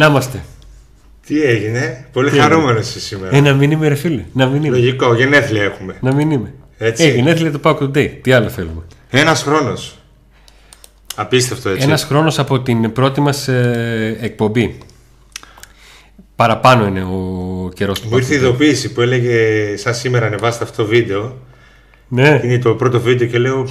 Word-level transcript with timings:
Να 0.00 0.06
είμαστε. 0.06 0.44
Τι 1.26 1.42
έγινε, 1.42 2.06
πολύ 2.12 2.30
χαρούμενος 2.30 2.80
εσύ 2.80 3.00
σήμερα. 3.00 3.36
Ε, 3.36 3.40
να 3.40 3.54
μην 3.54 3.70
είμαι, 3.70 3.88
ρε 3.88 3.94
φίλε. 3.94 4.24
Να 4.32 4.46
μην 4.46 4.64
είμαι. 4.64 4.76
Λογικό, 4.76 5.14
γενέθλια 5.14 5.62
έχουμε. 5.62 5.96
Να 6.00 6.14
μην 6.14 6.30
είμαι. 6.30 6.52
Έτσι. 6.78 7.04
Ε, 7.04 7.08
γενέθλια 7.14 7.52
του 7.52 7.60
Pack 7.62 7.78
Today. 7.78 8.10
Τι 8.22 8.32
άλλο 8.32 8.48
θέλουμε. 8.48 8.82
Ένας 9.10 9.42
χρόνος. 9.42 9.98
Απίστευτο 11.14 11.68
έτσι. 11.68 11.86
Ένας 11.86 12.04
χρόνος 12.04 12.38
από 12.38 12.60
την 12.60 12.92
πρώτη 12.92 13.20
μας 13.20 13.48
εκπομπή. 14.20 14.78
Παραπάνω 16.36 16.86
είναι 16.86 17.02
ο 17.02 17.70
καιρός 17.74 18.00
του 18.00 18.08
Μου 18.10 18.16
ήρθε 18.16 18.34
η 18.34 18.36
ειδοποίηση 18.36 18.92
που 18.92 19.00
έλεγε 19.00 19.36
σαν 19.76 19.94
σήμερα 19.94 20.26
ανεβάστε 20.26 20.64
αυτό 20.64 20.82
το 20.82 20.88
βίντεο. 20.88 21.38
Ναι. 22.08 22.40
Είναι 22.44 22.58
το 22.58 22.74
πρώτο 22.74 23.00
βίντεο 23.00 23.26
και 23.26 23.38
λέω 23.38 23.68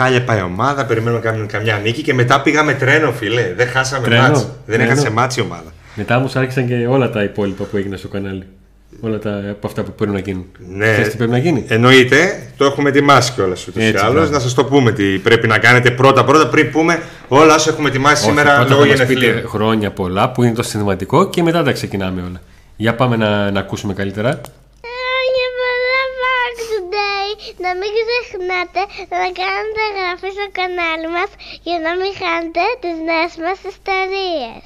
χάλια 0.00 0.24
πάει 0.24 0.38
η 0.38 0.42
ομάδα, 0.42 0.86
περιμένουμε 0.86 1.20
καμιά, 1.20 1.44
καμιά 1.44 1.78
νίκη 1.82 2.02
και 2.02 2.14
μετά 2.14 2.42
πήγαμε 2.42 2.74
τρένο 2.74 3.12
φίλε. 3.12 3.52
Δεν 3.56 3.68
χάσαμε 3.68 4.06
Τρένο, 4.06 4.22
μάτς. 4.22 4.40
Δεν 4.66 4.76
τρένο. 4.76 4.90
έχασε 4.90 5.10
μάτς 5.10 5.36
η 5.36 5.40
ομάδα. 5.40 5.72
Μετά 6.00 6.16
όμως 6.16 6.36
άρχισαν 6.36 6.66
και 6.66 6.86
όλα 6.86 7.10
τα 7.10 7.22
υπόλοιπα 7.22 7.64
που 7.64 7.76
έγιναν 7.76 7.98
στο 7.98 8.08
κανάλι. 8.08 8.46
Όλα 9.00 9.18
τα, 9.18 9.42
από 9.50 9.66
αυτά 9.66 9.82
που 9.82 9.92
πρέπει 9.92 10.12
να 10.12 10.18
γίνουν. 10.18 10.46
Ναι. 10.58 10.90
Ξέρεις 10.92 11.10
τι 11.10 11.16
πρέπει 11.16 11.30
να 11.30 11.38
γίνει; 11.38 11.64
Εννοείται, 11.68 12.46
το 12.56 12.64
έχουμε 12.64 12.88
ετοιμάσει 12.88 13.32
κιόλας 13.32 13.66
ούτως 13.66 13.82
ή 13.82 13.86
Έτσι, 13.86 14.02
άλλως. 14.04 14.14
μπράβο. 14.14 14.30
Να 14.32 14.38
σας 14.38 14.54
το 14.54 14.64
πούμε 14.64 14.92
τι 14.92 15.04
πρέπει 15.18 15.46
να 15.46 15.58
κάνετε 15.58 15.90
πρώτα-πρώτα 15.90 16.48
πριν 16.48 16.70
πούμε 16.70 17.02
όλα 17.28 17.54
όσα 17.54 17.70
έχουμε 17.70 17.88
ετοιμάσει 17.88 18.22
σήμερα 18.24 18.54
πρώτα 18.54 18.70
λόγω 18.70 18.82
θα 18.82 18.88
μας 18.88 18.98
πείτε 18.98 19.12
γενεθλίων. 19.20 19.48
χρόνια 19.48 19.90
πολλά 19.90 20.30
που 20.30 20.42
είναι 20.42 20.54
το 20.54 20.62
συνδυματικό 20.62 21.28
και 21.30 21.42
μετά 21.42 21.62
τα 21.62 21.72
ξεκινάμε 21.72 22.20
όλα. 22.28 22.40
Για 22.76 22.94
πάμε 22.94 23.16
να, 23.16 23.50
να 23.50 23.60
ακούσουμε 23.60 23.92
καλύτερα. 23.94 24.30
Χρόνια 24.92 25.46
πολλά 25.60 26.00
Back 26.20 26.56
Today. 26.70 27.28
Να 27.64 27.70
μην 27.80 27.90
ξεχνάτε 28.00 28.80
να 29.20 29.26
κάνετε 29.40 29.80
εγγραφή 29.88 30.30
στο 30.36 30.46
κανάλι 30.58 31.08
μας 31.16 31.30
για 31.68 31.78
να 31.86 31.90
μην 31.98 32.12
χάνετε 32.20 32.62
τις 32.82 32.96
νέες 33.08 33.32
μας 33.44 33.58
ιστορίες. 33.72 34.62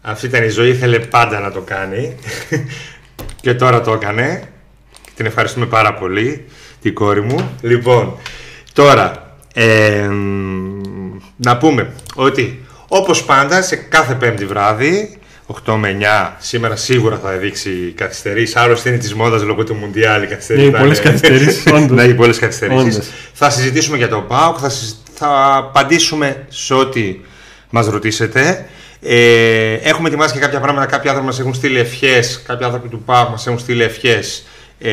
Αυτή 0.00 0.26
ήταν 0.26 0.44
η 0.44 0.48
ζωή, 0.48 0.68
ήθελε 0.68 0.98
πάντα 0.98 1.40
να 1.40 1.50
το 1.52 1.60
κάνει. 1.60 2.14
και 3.42 3.54
τώρα 3.54 3.80
το 3.80 3.92
έκανε. 3.92 4.42
Την 5.14 5.26
ευχαριστούμε 5.26 5.66
πάρα 5.66 5.94
πολύ, 5.94 6.44
την 6.82 6.94
κόρη 6.94 7.20
μου. 7.22 7.50
Λοιπόν, 7.60 8.16
τώρα, 8.72 9.36
ε, 9.54 10.08
να 11.36 11.56
πούμε 11.58 11.92
ότι 12.14 12.64
όπως 12.88 13.24
πάντα 13.24 13.62
σε 13.62 13.76
κάθε 13.76 14.14
πέμπτη 14.14 14.46
βράδυ, 14.46 15.18
8 15.66 15.74
με 15.74 15.96
9, 16.00 16.36
σήμερα 16.38 16.76
σίγουρα 16.76 17.18
θα 17.22 17.30
δείξει 17.30 17.92
καθυστερήσει. 17.96 18.58
Άλλωστε 18.58 18.88
είναι 18.88 18.98
της 18.98 19.14
μόδας 19.14 19.42
λόγω 19.42 19.64
του 19.64 19.74
Μουντιάλ. 19.74 20.22
οι 20.22 20.26
καθυστερήσεις 20.26 20.68
Ναι, 20.70 20.74
θα 20.76 20.82
πολλές 20.82 20.98
είναι- 20.98 21.06
καθυστερήσεις, 21.10 21.66
όντως. 21.72 21.90
Ναι, 22.06 22.14
πολλές 22.14 22.38
καθυστερήσεις. 22.38 22.94
Όντως. 22.96 23.06
Θα 23.32 23.50
συζητήσουμε 23.50 23.96
για 23.96 24.08
το 24.08 24.20
ΠΑΟΚ, 24.20 24.56
θα, 24.60 24.68
συζη- 24.68 24.96
θα 25.14 25.54
απαντήσουμε 25.56 26.44
σε 26.48 26.74
ό,τι 26.74 27.16
μας 27.70 27.86
ρωτήσετε. 27.86 28.66
Ε, 29.00 29.72
έχουμε 29.72 30.08
ετοιμάσει 30.08 30.32
και 30.34 30.40
κάποια 30.40 30.60
πράγματα. 30.60 30.86
Κάποιοι 30.86 31.08
άνθρωποι 31.08 31.30
μας 31.30 31.40
έχουν 31.40 31.54
στείλει 31.54 31.78
ευχές, 31.78 32.42
κάποιοι 32.46 32.64
άνθρωποι 32.64 32.88
του 32.88 33.02
ΠΑΟΚ 33.02 33.30
μας 33.30 33.46
έχουν 33.46 33.58
στείλει 33.58 33.82
ευχές 33.82 34.46
ε, 34.78 34.92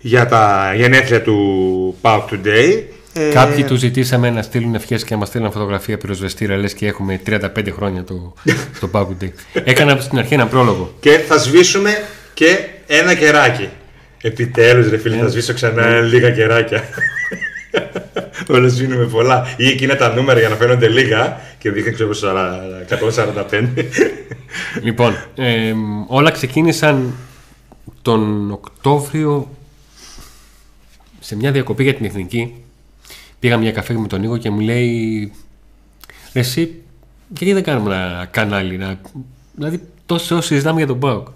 για 0.00 0.26
τα 0.26 0.72
γενέθλια 0.76 1.22
του 1.22 1.96
ΠΑΟΚ 2.00 2.28
Today. 2.30 2.82
Ε, 3.12 3.30
Κάποιοι 3.32 3.64
του 3.64 3.76
ζητήσαμε 3.76 4.30
να 4.30 4.42
στείλουν 4.42 4.74
ευχές 4.74 5.04
και 5.04 5.12
να 5.12 5.18
μας 5.18 5.28
στείλουν 5.28 5.52
φωτογραφία 5.52 5.98
πυροσβεστήρα, 5.98 6.56
λες 6.56 6.74
και 6.74 6.86
έχουμε 6.86 7.20
35 7.26 7.38
χρόνια 7.76 8.04
το, 8.04 8.34
το 8.80 8.90
Pack 8.92 9.24
Day. 9.24 9.30
Έκανα 9.64 10.00
στην 10.00 10.18
αρχή 10.18 10.34
ένα 10.34 10.46
πρόλογο. 10.46 10.94
Και 11.00 11.10
θα 11.28 11.38
σβήσουμε 11.38 12.02
και 12.34 12.58
ένα 12.86 13.14
κεράκι. 13.14 13.68
Επιτέλους 14.22 14.90
ρε 14.90 14.98
φίλε, 14.98 15.16
θα 15.16 15.28
σβήσω 15.28 15.54
ξανά 15.54 16.00
λίγα 16.00 16.30
κεράκια. 16.30 16.84
Όλα 18.48 18.68
σβήνουμε 18.68 19.04
πολλά. 19.04 19.54
Ή 19.56 19.66
εκείνα 19.68 19.96
τα 19.96 20.14
νούμερα 20.14 20.40
για 20.40 20.48
να 20.48 20.56
φαίνονται 20.56 20.88
λίγα 20.88 21.40
και 21.58 21.70
δείχνει 21.70 21.92
ξέρω 21.92 22.10
145. 23.50 23.68
λοιπόν, 24.82 25.14
ε, 25.34 25.74
όλα 26.06 26.30
ξεκίνησαν 26.30 27.14
τον 28.02 28.50
Οκτώβριο 28.50 29.48
σε 31.20 31.36
μια 31.36 31.52
διακοπή 31.52 31.82
για 31.82 31.94
την 31.94 32.04
Εθνική. 32.04 32.54
Πήγα 33.38 33.56
μια 33.56 33.72
καφέ 33.72 33.94
με 33.98 34.06
τον 34.06 34.20
Νίκο 34.20 34.36
και 34.36 34.50
μου 34.50 34.60
λέει 34.60 35.32
«Ρε 36.32 36.40
εσύ, 36.40 36.82
γιατί 37.28 37.52
δεν 37.52 37.62
κάνουμε 37.62 37.94
ένα 37.94 38.28
κανάλι, 38.30 38.76
να... 38.76 39.00
δηλαδή 39.54 39.80
τόσο 40.06 40.36
όσο 40.36 40.46
συζητάμε 40.46 40.78
για 40.78 40.86
τον 40.86 40.98
ΠΑΟΚ. 40.98 41.28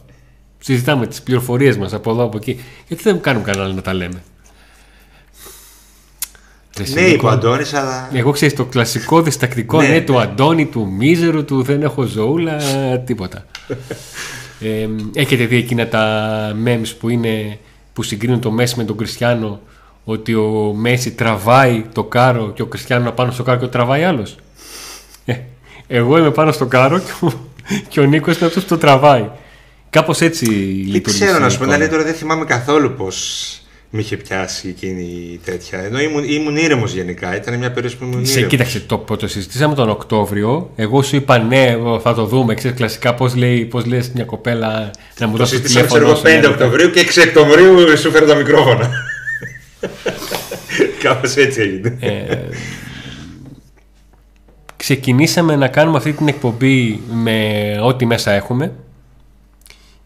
Συζητάμε 0.58 1.06
τις 1.06 1.22
πληροφορίες 1.22 1.76
μας 1.76 1.92
από 1.92 2.10
εδώ 2.10 2.24
από 2.24 2.36
εκεί. 2.36 2.60
Γιατί 2.88 3.02
δεν 3.02 3.20
κάνουμε 3.20 3.44
κανάλι 3.44 3.74
να 3.74 3.82
τα 3.82 3.94
λέμε; 3.94 4.22
Ρε 6.76 6.82
εσύ, 6.82 6.94
ναι, 6.94 7.00
Νίκο, 7.00 7.12
είπε 7.14 7.26
ο 7.26 7.28
Αντώνης, 7.28 7.74
αλλά. 7.74 8.08
εγώ 8.12 8.30
ξέρεις 8.30 8.54
το 8.54 8.64
κλασικό 8.64 9.22
διστακτικό 9.22 9.80
Ναι, 9.80 9.88
ναι, 9.88 9.94
ναι. 9.94 10.00
του 10.00 10.20
Αντώνη, 10.20 10.66
του 10.66 10.92
Μίζερου, 10.98 11.44
του 11.44 11.62
δεν 11.62 11.82
έχω 11.82 12.02
ζωούλα, 12.02 12.56
τίποτα. 13.06 13.44
ε, 14.60 14.88
έχετε 15.14 15.44
δει 15.44 15.56
εκείνα 15.56 15.88
τα 15.88 16.56
memes 16.66 16.92
που, 17.00 17.08
είναι, 17.08 17.58
που 17.92 18.02
συγκρίνουν 18.02 18.40
το 18.40 18.50
Μέση 18.50 18.74
με 18.76 18.84
τον 18.84 18.96
Κριστιανό 18.96 19.60
ότι 20.04 20.34
ο 20.34 20.72
Μέση 20.76 21.10
τραβάει 21.12 21.84
το 21.92 22.04
κάρο 22.04 22.52
και 22.54 22.62
ο 22.62 22.66
Κριστιανό 22.66 23.10
πάνω 23.10 23.30
στο 23.32 23.42
κάρο 23.42 23.58
και 23.58 23.64
το 23.64 23.70
τραβάει 23.70 24.04
άλλος; 24.04 24.36
Ε, 25.24 25.34
εγώ 25.86 26.18
είμαι 26.18 26.30
πάνω 26.30 26.52
στο 26.52 26.66
κάρο 26.66 26.98
και 26.98 27.10
ο, 27.26 27.32
και 27.88 28.00
ο 28.00 28.04
Νίκος 28.04 28.36
είναι 28.36 28.46
αυτός 28.46 28.62
που 28.62 28.68
το 28.68 28.78
τραβάει. 28.78 29.30
Κάπως 29.90 30.20
έτσι 30.20 30.44
Δεν 30.46 30.92
λειτουργεί. 30.92 31.20
ξέρω 31.20 31.38
να 31.38 31.46
η 31.46 31.50
σου 31.50 31.58
πω, 31.58 31.62
εικόνα. 31.64 31.72
δηλαδή 31.78 31.92
τώρα 31.96 32.04
δεν 32.04 32.14
θυμάμαι 32.14 32.44
καθόλου 32.44 32.92
πώς 32.92 33.46
με 33.94 34.00
είχε 34.00 34.16
πιάσει 34.16 34.68
εκείνη 34.68 35.02
η 35.02 35.40
τέτοια. 35.44 35.78
Ενώ 35.78 36.00
ήμουν, 36.00 36.24
ήμουν 36.24 36.56
ήρεμος 36.56 36.92
γενικά. 36.94 37.36
Ήταν 37.36 37.58
μια 37.58 37.72
περίοδος 37.72 37.98
που 37.98 38.04
ήμουν 38.04 38.26
Σε, 38.26 38.32
ήρεμος. 38.32 38.50
κοίταξε, 38.50 38.80
το, 38.80 38.98
που 38.98 39.16
το 39.16 39.28
συζητήσαμε 39.28 39.74
τον 39.74 39.88
Οκτώβριο. 39.90 40.70
Εγώ 40.76 41.02
σου 41.02 41.16
είπα 41.16 41.38
ναι, 41.38 41.76
θα 42.02 42.14
το 42.14 42.24
δούμε. 42.26 42.54
Ξέρεις 42.54 42.76
κλασικά 42.76 43.14
πώς 43.14 43.34
λέει, 43.34 43.64
πώς 43.64 43.84
λέει 43.84 44.10
μια 44.14 44.24
κοπέλα 44.24 44.90
να 45.18 45.26
μου 45.26 45.32
Το 45.32 45.38
δώσει 45.38 45.52
το 45.52 45.56
συζητήσαμε 45.68 45.86
ξέρω 45.86 46.04
τηλέφωνο. 46.04 46.28
εγώ 46.28 46.30
σου, 46.30 46.38
5 46.38 46.40
ναι, 46.40 46.46
Οκτωβρίου 46.54 46.90
και 46.90 47.06
6 47.14 47.24
Οκτωβρίου 47.28 47.96
σου 47.98 48.10
φέρω 48.10 48.26
τα 48.26 48.34
μικρόφωνα. 48.34 48.90
Κάπως 51.02 51.36
έτσι 51.36 51.60
έγινε. 51.60 51.96
Ε, 52.00 52.36
ξεκινήσαμε 54.76 55.56
να 55.56 55.68
κάνουμε 55.68 55.96
αυτή 55.96 56.12
την 56.12 56.28
εκπομπή 56.28 57.00
με 57.12 57.62
ό,τι 57.82 58.06
μέσα 58.06 58.32
έχουμε 58.32 58.72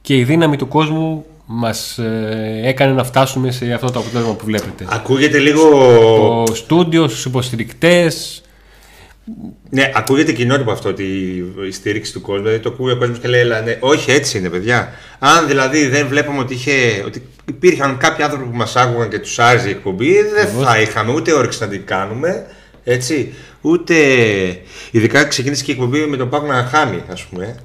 και 0.00 0.16
η 0.16 0.25
δύναμη 0.25 0.56
του 0.56 0.69
κόσμου 0.69 1.25
μας 1.46 1.98
ε, 1.98 2.60
έκανε 2.64 2.92
να 2.92 3.04
φτάσουμε 3.04 3.50
σε 3.50 3.72
αυτό 3.72 3.90
το 3.90 3.98
αποτέλεσμα 3.98 4.34
που 4.34 4.44
βλέπετε. 4.44 4.86
Ακούγεται 4.88 5.38
λίγο. 5.38 5.70
Το 6.46 6.54
στούντιο, 6.54 7.08
στους 7.08 7.24
υποστηρικτές, 7.24 8.42
Ναι, 9.70 9.90
ακούγεται 9.94 10.32
κοινότυπο 10.32 10.70
αυτό 10.70 10.88
ότι 10.88 11.04
η 11.68 11.70
στήριξη 11.70 12.12
του 12.12 12.20
κόσμου. 12.20 12.42
Δηλαδή 12.42 12.62
το 12.62 12.68
ακούει 12.68 12.92
ο 12.92 12.96
κόσμος 12.96 13.18
και 13.18 13.28
λέει, 13.28 13.40
«Έλα, 13.40 13.60
ναι, 13.60 13.76
όχι 13.80 14.10
έτσι 14.10 14.38
είναι, 14.38 14.48
παιδιά. 14.48 14.92
Αν 15.18 15.46
δηλαδή 15.46 15.86
δεν 15.86 16.06
βλέπαμε 16.06 16.38
ότι, 16.38 16.54
είχε, 16.54 17.02
ότι 17.06 17.22
υπήρχαν 17.48 17.96
κάποιοι 17.96 18.24
άνθρωποι 18.24 18.44
που 18.44 18.56
μας 18.56 18.76
άκουγαν 18.76 19.08
και 19.08 19.18
τους 19.18 19.38
άρεσε 19.38 19.68
η 19.68 19.70
εκπομπή, 19.70 20.22
δεν 20.22 20.48
θα 20.64 20.80
είχαμε 20.80 21.12
ούτε 21.12 21.32
όρεξη 21.32 21.62
να 21.62 21.68
την 21.68 21.84
κάνουμε. 21.84 22.46
Έτσι. 22.84 23.34
Ούτε. 23.60 23.94
Ειδικά 24.90 25.24
ξεκίνησε 25.24 25.64
και 25.64 25.70
η 25.70 25.74
εκπομπή 25.74 25.98
με 25.98 26.16
τον 26.16 26.28
ΠΑΟΚ 26.28 26.47
να 26.46 26.64
χάνει, 26.64 27.02
ας 27.10 27.24
πούμε. 27.24 27.56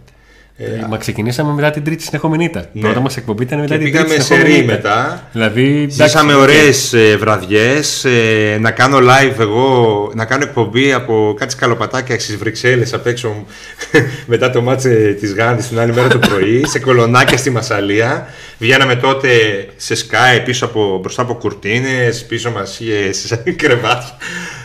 Ε, 0.57 0.85
μα 0.89 0.97
ξεκινήσαμε 0.97 1.53
μετά 1.53 1.69
την 1.71 1.83
τρίτη 1.83 2.03
συνεχόμενη 2.03 2.43
ήττα. 2.43 2.65
Ναι. 2.73 2.81
Πρώτα 2.81 2.99
μας 2.99 3.17
εκπομπή 3.17 3.43
ήταν 3.43 3.59
μετά 3.59 3.73
Και 3.77 3.83
την 3.83 3.91
πήγαμε 3.91 4.07
τρίτη 4.09 4.21
σε 4.21 4.27
συνεχόμενη 4.33 4.57
ρί 4.57 4.63
ήττα. 4.63 4.73
μετά. 4.73 5.29
Δηλαδή, 5.31 5.63
εντάξει, 5.75 6.03
Ζήσαμε 6.03 6.33
οκ. 6.33 6.39
ωραίες 6.41 6.93
ε, 6.93 7.17
βραδιές, 7.17 8.05
ε, 8.05 8.57
να 8.61 8.71
κάνω 8.71 8.97
live 8.97 9.39
εγώ, 9.39 10.11
να 10.15 10.25
κάνω 10.25 10.43
εκπομπή 10.43 10.93
από 10.93 11.35
κάτι 11.37 11.51
σκαλοπατάκια 11.51 12.19
στις 12.19 12.37
Βρυξέλλες 12.37 12.93
απ' 12.93 13.07
έξω 13.07 13.27
μου, 13.27 13.45
μετά 14.25 14.49
το 14.49 14.61
ματς 14.61 15.15
της 15.19 15.33
Γάνδης 15.33 15.67
την 15.67 15.79
άλλη 15.79 15.93
μέρα 15.93 16.07
το 16.07 16.19
πρωί, 16.19 16.63
σε 16.67 16.79
κολονάκια 16.79 17.37
στη 17.37 17.49
Μασσαλία. 17.49 18.27
Βγαίναμε 18.57 18.95
τότε 18.95 19.29
σε 19.75 19.95
Sky 19.95 20.41
πίσω 20.45 20.65
από, 20.65 20.97
μπροστά 21.01 21.21
από 21.21 21.33
κουρτίνες, 21.33 22.25
πίσω 22.25 22.51
μας 22.51 22.79
είχε 22.79 23.11
σε 23.11 23.35
κρεβάτια. 23.61 24.15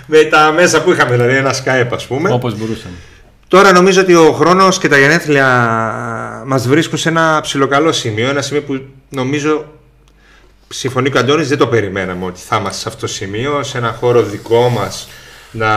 Με 0.07 0.19
τα 0.19 0.53
μέσα 0.53 0.83
που 0.83 0.93
είχαμε, 0.93 1.11
δηλαδή 1.17 1.35
ένα 1.37 1.55
Skype 1.55 1.89
ας 1.95 2.07
πούμε. 2.07 2.33
Όπως 2.33 2.59
μπορούσαμε. 2.59 2.95
Τώρα 3.49 3.73
νομίζω 3.73 4.01
ότι 4.01 4.15
ο 4.15 4.33
χρόνος 4.33 4.79
και 4.79 4.89
τα 4.89 4.99
γενέθλια 4.99 6.43
μας 6.47 6.69
βρίσκουν 6.69 6.99
σε 6.99 7.09
ένα 7.09 7.41
ψιλοκαλό 7.43 7.93
σημείο, 7.93 8.29
ένα 8.29 8.43
σημείο 8.43 8.63
που 8.63 8.81
νομίζω 9.09 9.65
συμφωνεί 10.69 11.11
και 11.11 11.17
ο 11.17 11.21
Αντώνης, 11.21 11.49
δεν 11.49 11.59
το 11.59 11.67
περιμέναμε 11.67 12.25
ότι 12.25 12.41
θα 12.41 12.57
είμαστε 12.57 12.81
σε 12.81 12.89
αυτό 12.89 13.01
το 13.01 13.07
σημείο, 13.07 13.63
σε 13.63 13.79
ένα 13.79 13.93
χώρο 13.93 14.23
δικό 14.23 14.69
μας, 14.69 15.09
να... 15.51 15.69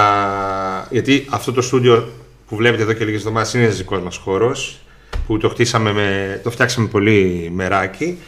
γιατί 0.90 1.28
αυτό 1.30 1.52
το 1.54 1.62
στούντιο 1.62 2.12
που 2.48 2.56
βλέπετε 2.56 2.84
εδώ 2.84 2.94
και 2.94 3.06
λίγες 3.06 3.20
εβδομάδες 3.20 3.54
είναι 3.54 3.64
ένας 3.64 3.78
δικός 3.78 4.02
μας 4.02 4.18
χώρος, 4.18 4.80
που 5.28 5.38
το 5.38 5.50
χτίσαμε 5.50 5.94
με... 5.94 6.40
το 6.44 6.52
φτιάξαμε 6.52 6.88
πολύ 6.88 7.50
μεράκι. 7.54 8.20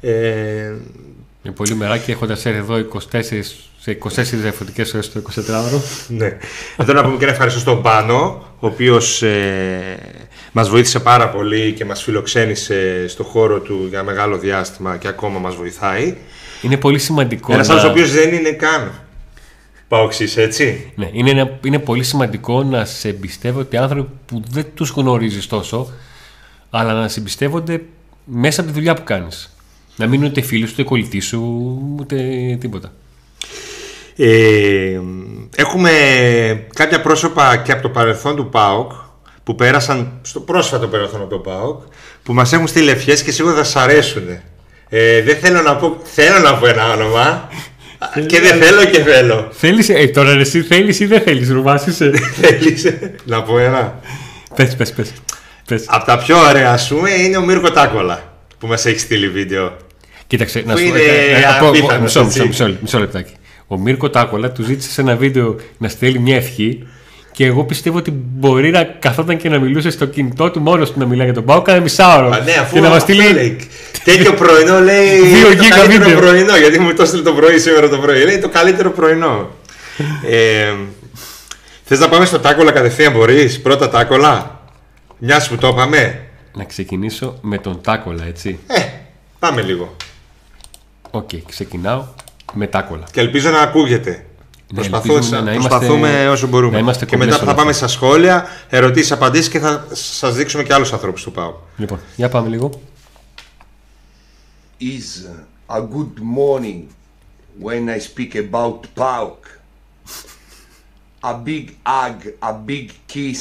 Ε, 0.00 0.72
Με 1.42 1.50
πολύ 1.50 1.74
μεράκι 1.74 2.10
έχοντας 2.10 2.46
έρθει 2.46 2.58
εδώ 2.58 2.76
24, 3.12 3.20
σε 3.84 3.98
24 4.00 4.22
διαφορετικές 4.22 4.94
ώρες 4.94 5.12
το 5.12 5.22
24ωρο. 5.34 5.80
Ναι. 6.08 6.36
Εδώ 6.76 6.92
να 6.92 7.02
πούμε 7.04 7.16
και 7.16 7.22
ένα 7.24 7.32
ευχαριστώ 7.32 7.60
στον 7.60 7.82
Πάνο, 7.82 8.46
ο 8.60 8.66
οποίος 8.66 9.22
ε, 9.22 9.98
μας 10.52 10.68
βοήθησε 10.68 11.00
πάρα 11.00 11.28
πολύ 11.28 11.72
και 11.72 11.84
μας 11.84 12.02
φιλοξένησε 12.02 13.08
στο 13.08 13.24
χώρο 13.24 13.60
του 13.60 13.86
για 13.88 14.02
μεγάλο 14.02 14.38
διάστημα 14.38 14.96
και 14.96 15.08
ακόμα 15.08 15.38
μας 15.38 15.54
βοηθάει. 15.54 16.16
Είναι 16.62 16.76
πολύ 16.76 16.98
σημαντικό. 16.98 17.52
Ένας 17.52 17.66
να- 17.68 17.74
άλλος 17.74 17.86
ο 17.86 17.90
οποίος 17.90 18.12
δεν 18.12 18.32
είναι 18.34 18.50
καν 18.50 18.92
Παοξής, 19.88 20.36
έτσι. 20.36 20.92
Ναι, 20.94 21.08
είναι, 21.12 21.30
ένα- 21.30 21.58
είναι 21.64 21.78
πολύ 21.78 22.02
σημαντικό 22.02 22.62
να 22.62 22.84
σε 22.84 23.08
εμπιστεύονται 23.08 23.78
άνθρωποι 23.78 24.10
που 24.26 24.42
δεν 24.50 24.64
τους 24.74 24.90
γνωρίζεις 24.90 25.46
τόσο, 25.46 25.92
αλλά 26.70 26.92
να 26.92 27.08
σε 27.08 27.20
εμπιστεύονται 27.20 27.82
μέσα 28.24 28.60
από 28.60 28.70
τη 28.70 28.74
δουλειά 28.76 28.94
που 28.94 29.04
κάνεις. 29.04 29.56
Να 29.96 30.06
μην 30.06 30.20
είναι 30.20 30.28
ούτε 30.28 30.40
φίλοι 30.40 30.66
σου, 30.66 30.72
ούτε 30.72 30.82
κολλητοί 30.82 31.20
σου, 31.20 31.78
ούτε 32.00 32.16
τίποτα. 32.60 32.92
Ε, 34.16 35.00
έχουμε 35.56 35.90
κάποια 36.74 37.00
πρόσωπα 37.00 37.56
και 37.56 37.72
από 37.72 37.82
το 37.82 37.88
παρελθόν 37.88 38.36
του 38.36 38.48
ΠΑΟΚ 38.48 38.92
που 39.44 39.54
πέρασαν 39.54 40.12
στο 40.22 40.40
πρόσφατο 40.40 40.86
παρελθόν 40.86 41.20
από 41.20 41.30
το 41.30 41.38
ΠΑΟΚ 41.38 41.82
που 42.22 42.32
μας 42.32 42.52
έχουν 42.52 42.66
στείλει 42.66 42.90
ευχές 42.90 43.22
και 43.22 43.30
σίγουρα 43.30 43.54
θα 43.54 43.64
σας 43.64 43.82
αρέσουν. 43.82 44.22
Ε, 44.88 45.22
δεν 45.22 45.36
θέλω 45.36 45.62
να 45.62 45.76
πω, 45.76 45.96
θέλω 46.02 46.38
να 46.38 46.54
πω 46.54 46.66
ένα 46.66 46.92
όνομα 46.92 47.48
και 48.26 48.40
δεν 48.40 48.62
θέλω 48.62 48.84
και 48.84 49.00
θέλω. 49.02 49.48
Θέλεις, 49.52 49.88
ε, 49.88 50.06
τώρα 50.06 50.34
ρε, 50.34 50.40
εσύ 50.40 50.62
θέλεις 50.62 51.00
ή 51.00 51.06
δεν 51.06 51.20
θέλεις, 51.20 51.50
Ρουβάς, 51.50 51.86
είσαι. 51.86 52.10
Θέλεις 52.40 52.86
να 53.24 53.42
πω 53.42 53.58
ένα. 53.58 54.00
πες, 54.54 54.76
πες, 54.76 54.92
πες. 54.92 55.12
πες. 55.68 55.84
Από 55.86 56.04
τα 56.06 56.18
πιο 56.18 56.38
ωραία 56.38 56.72
ας 56.72 56.88
πούμε 56.88 57.10
είναι 57.10 57.36
ο 57.36 57.40
Μύρκο 57.44 57.70
Τάκολα 57.70 58.32
που 58.58 58.66
μας 58.66 58.86
έχει 58.86 58.98
στείλει 58.98 59.28
βίντεο. 59.28 59.76
Κοίταξε, 60.26 60.62
να 60.66 60.72
Που 60.72 60.78
σου 60.78 60.84
πω. 60.88 60.90
είναι 60.96 60.98
ε, 61.04 61.40
ε, 61.40 61.44
από- 61.44 61.68
απίθανος, 61.68 62.00
μισό, 62.00 62.24
μισό, 62.24 62.42
έτσι. 62.44 62.46
μισό, 62.64 62.76
μισό 62.80 62.98
λεπτάκι. 62.98 63.32
Ο 63.66 63.78
Μίρκο 63.78 64.10
Τάκολα 64.10 64.50
του 64.52 64.62
ζήτησε 64.62 64.90
σε 64.90 65.00
ένα 65.00 65.16
βίντεο 65.16 65.56
να 65.78 65.88
στέλνει 65.88 66.18
μια 66.18 66.36
ευχή 66.36 66.86
και 67.32 67.44
εγώ 67.46 67.64
πιστεύω 67.64 67.98
ότι 67.98 68.10
μπορεί 68.10 68.70
να 68.70 68.84
καθόταν 68.84 69.36
και 69.36 69.48
να 69.48 69.58
μιλούσε 69.58 69.90
στο 69.90 70.06
κινητό 70.06 70.50
του 70.50 70.60
μόνος 70.60 70.92
του 70.92 70.98
να 70.98 71.06
μιλάει 71.06 71.24
για 71.24 71.34
τον 71.34 71.44
Πάο. 71.44 71.62
Κάνα 71.62 71.80
μισάωρο. 71.80 72.28
Α, 72.30 72.40
ναι, 72.40 72.52
αφού 72.52 72.74
και 72.74 72.80
να 72.80 72.88
μας 72.88 72.96
αυτό 73.02 73.12
στείλει. 73.12 73.32
λέει. 73.32 73.56
Τέτοιο 74.04 74.32
πρωινό 74.34 74.80
λέει. 74.80 75.18
Δύο 75.34 75.46
είναι 75.46 75.56
το 75.56 75.62
γίγα 75.62 75.76
καλύτερο 75.76 76.04
βίντεο. 76.04 76.20
πρωινό. 76.20 76.56
Γιατί 76.56 76.78
μου 76.80 76.94
το 76.94 77.02
έστειλε 77.02 77.22
το 77.22 77.32
πρωί 77.32 77.58
σήμερα 77.58 77.88
το 77.88 77.98
πρωί. 77.98 78.24
Λέει 78.24 78.38
το 78.38 78.48
καλύτερο 78.48 78.90
πρωινό. 78.90 79.50
ε, 80.30 80.72
Θες 81.84 81.98
να 81.98 82.08
πάμε 82.08 82.24
στο 82.24 82.38
τάκολα 82.38 82.70
κατευθείαν, 82.72 83.12
μπορείς; 83.12 83.60
Πρώτα 83.60 83.88
τάκολα. 83.88 84.60
Μια 85.18 85.46
που 85.48 85.56
το 85.56 85.68
είπαμε. 85.68 86.24
Να 86.56 86.64
ξεκινήσω 86.64 87.38
με 87.40 87.58
τον 87.58 87.80
Τάκολα, 87.80 88.24
έτσι. 88.26 88.58
Ε, 88.66 88.80
πάμε 89.38 89.62
λίγο. 89.62 89.96
Οκ, 91.10 91.28
ξεκινάω 91.48 92.04
με 92.54 92.66
Τάκολα. 92.66 93.04
Και 93.12 93.20
ελπίζω 93.20 93.50
να 93.50 93.60
ακούγεται. 93.60 94.26
Προσπαθώ, 94.74 95.12
ελπίζουμε 95.14 95.40
να 95.40 95.52
είμαστε- 95.52 95.68
προσπαθούμε 95.68 96.28
όσο 96.28 96.46
μπορούμε. 96.46 96.72
να 96.72 96.78
είμαστε 96.78 97.04
και 97.04 97.16
μετά 97.16 97.30
κομπλές 97.30 97.44
θα 97.44 97.50
όλα 97.50 97.54
πάμε 97.58 97.70
αυτά. 97.70 97.86
στα 97.86 97.96
σχόλια, 97.96 98.46
ερωτήσεις, 98.68 99.12
απαντήσεις 99.12 99.48
και 99.48 99.58
θα 99.58 99.86
σας 99.92 100.34
δείξουμε 100.34 100.62
και 100.62 100.74
άλλους 100.74 100.92
ανθρώπους 100.92 101.22
του 101.22 101.32
ΠΑΟ. 101.32 101.54
Λοιπόν, 101.76 101.98
για 102.16 102.28
πάμε 102.28 102.48
λίγο. 102.48 102.80
is 104.80 105.26
a 105.68 105.80
good 105.80 106.16
morning 106.38 106.80
when 107.62 107.88
I 107.88 107.98
speak 107.98 108.34
about 108.34 108.78
PAOK. 108.94 109.38
A 111.20 111.34
big 111.50 111.66
hug, 111.86 112.18
a 112.50 112.52
big 112.70 112.86
kiss 113.12 113.40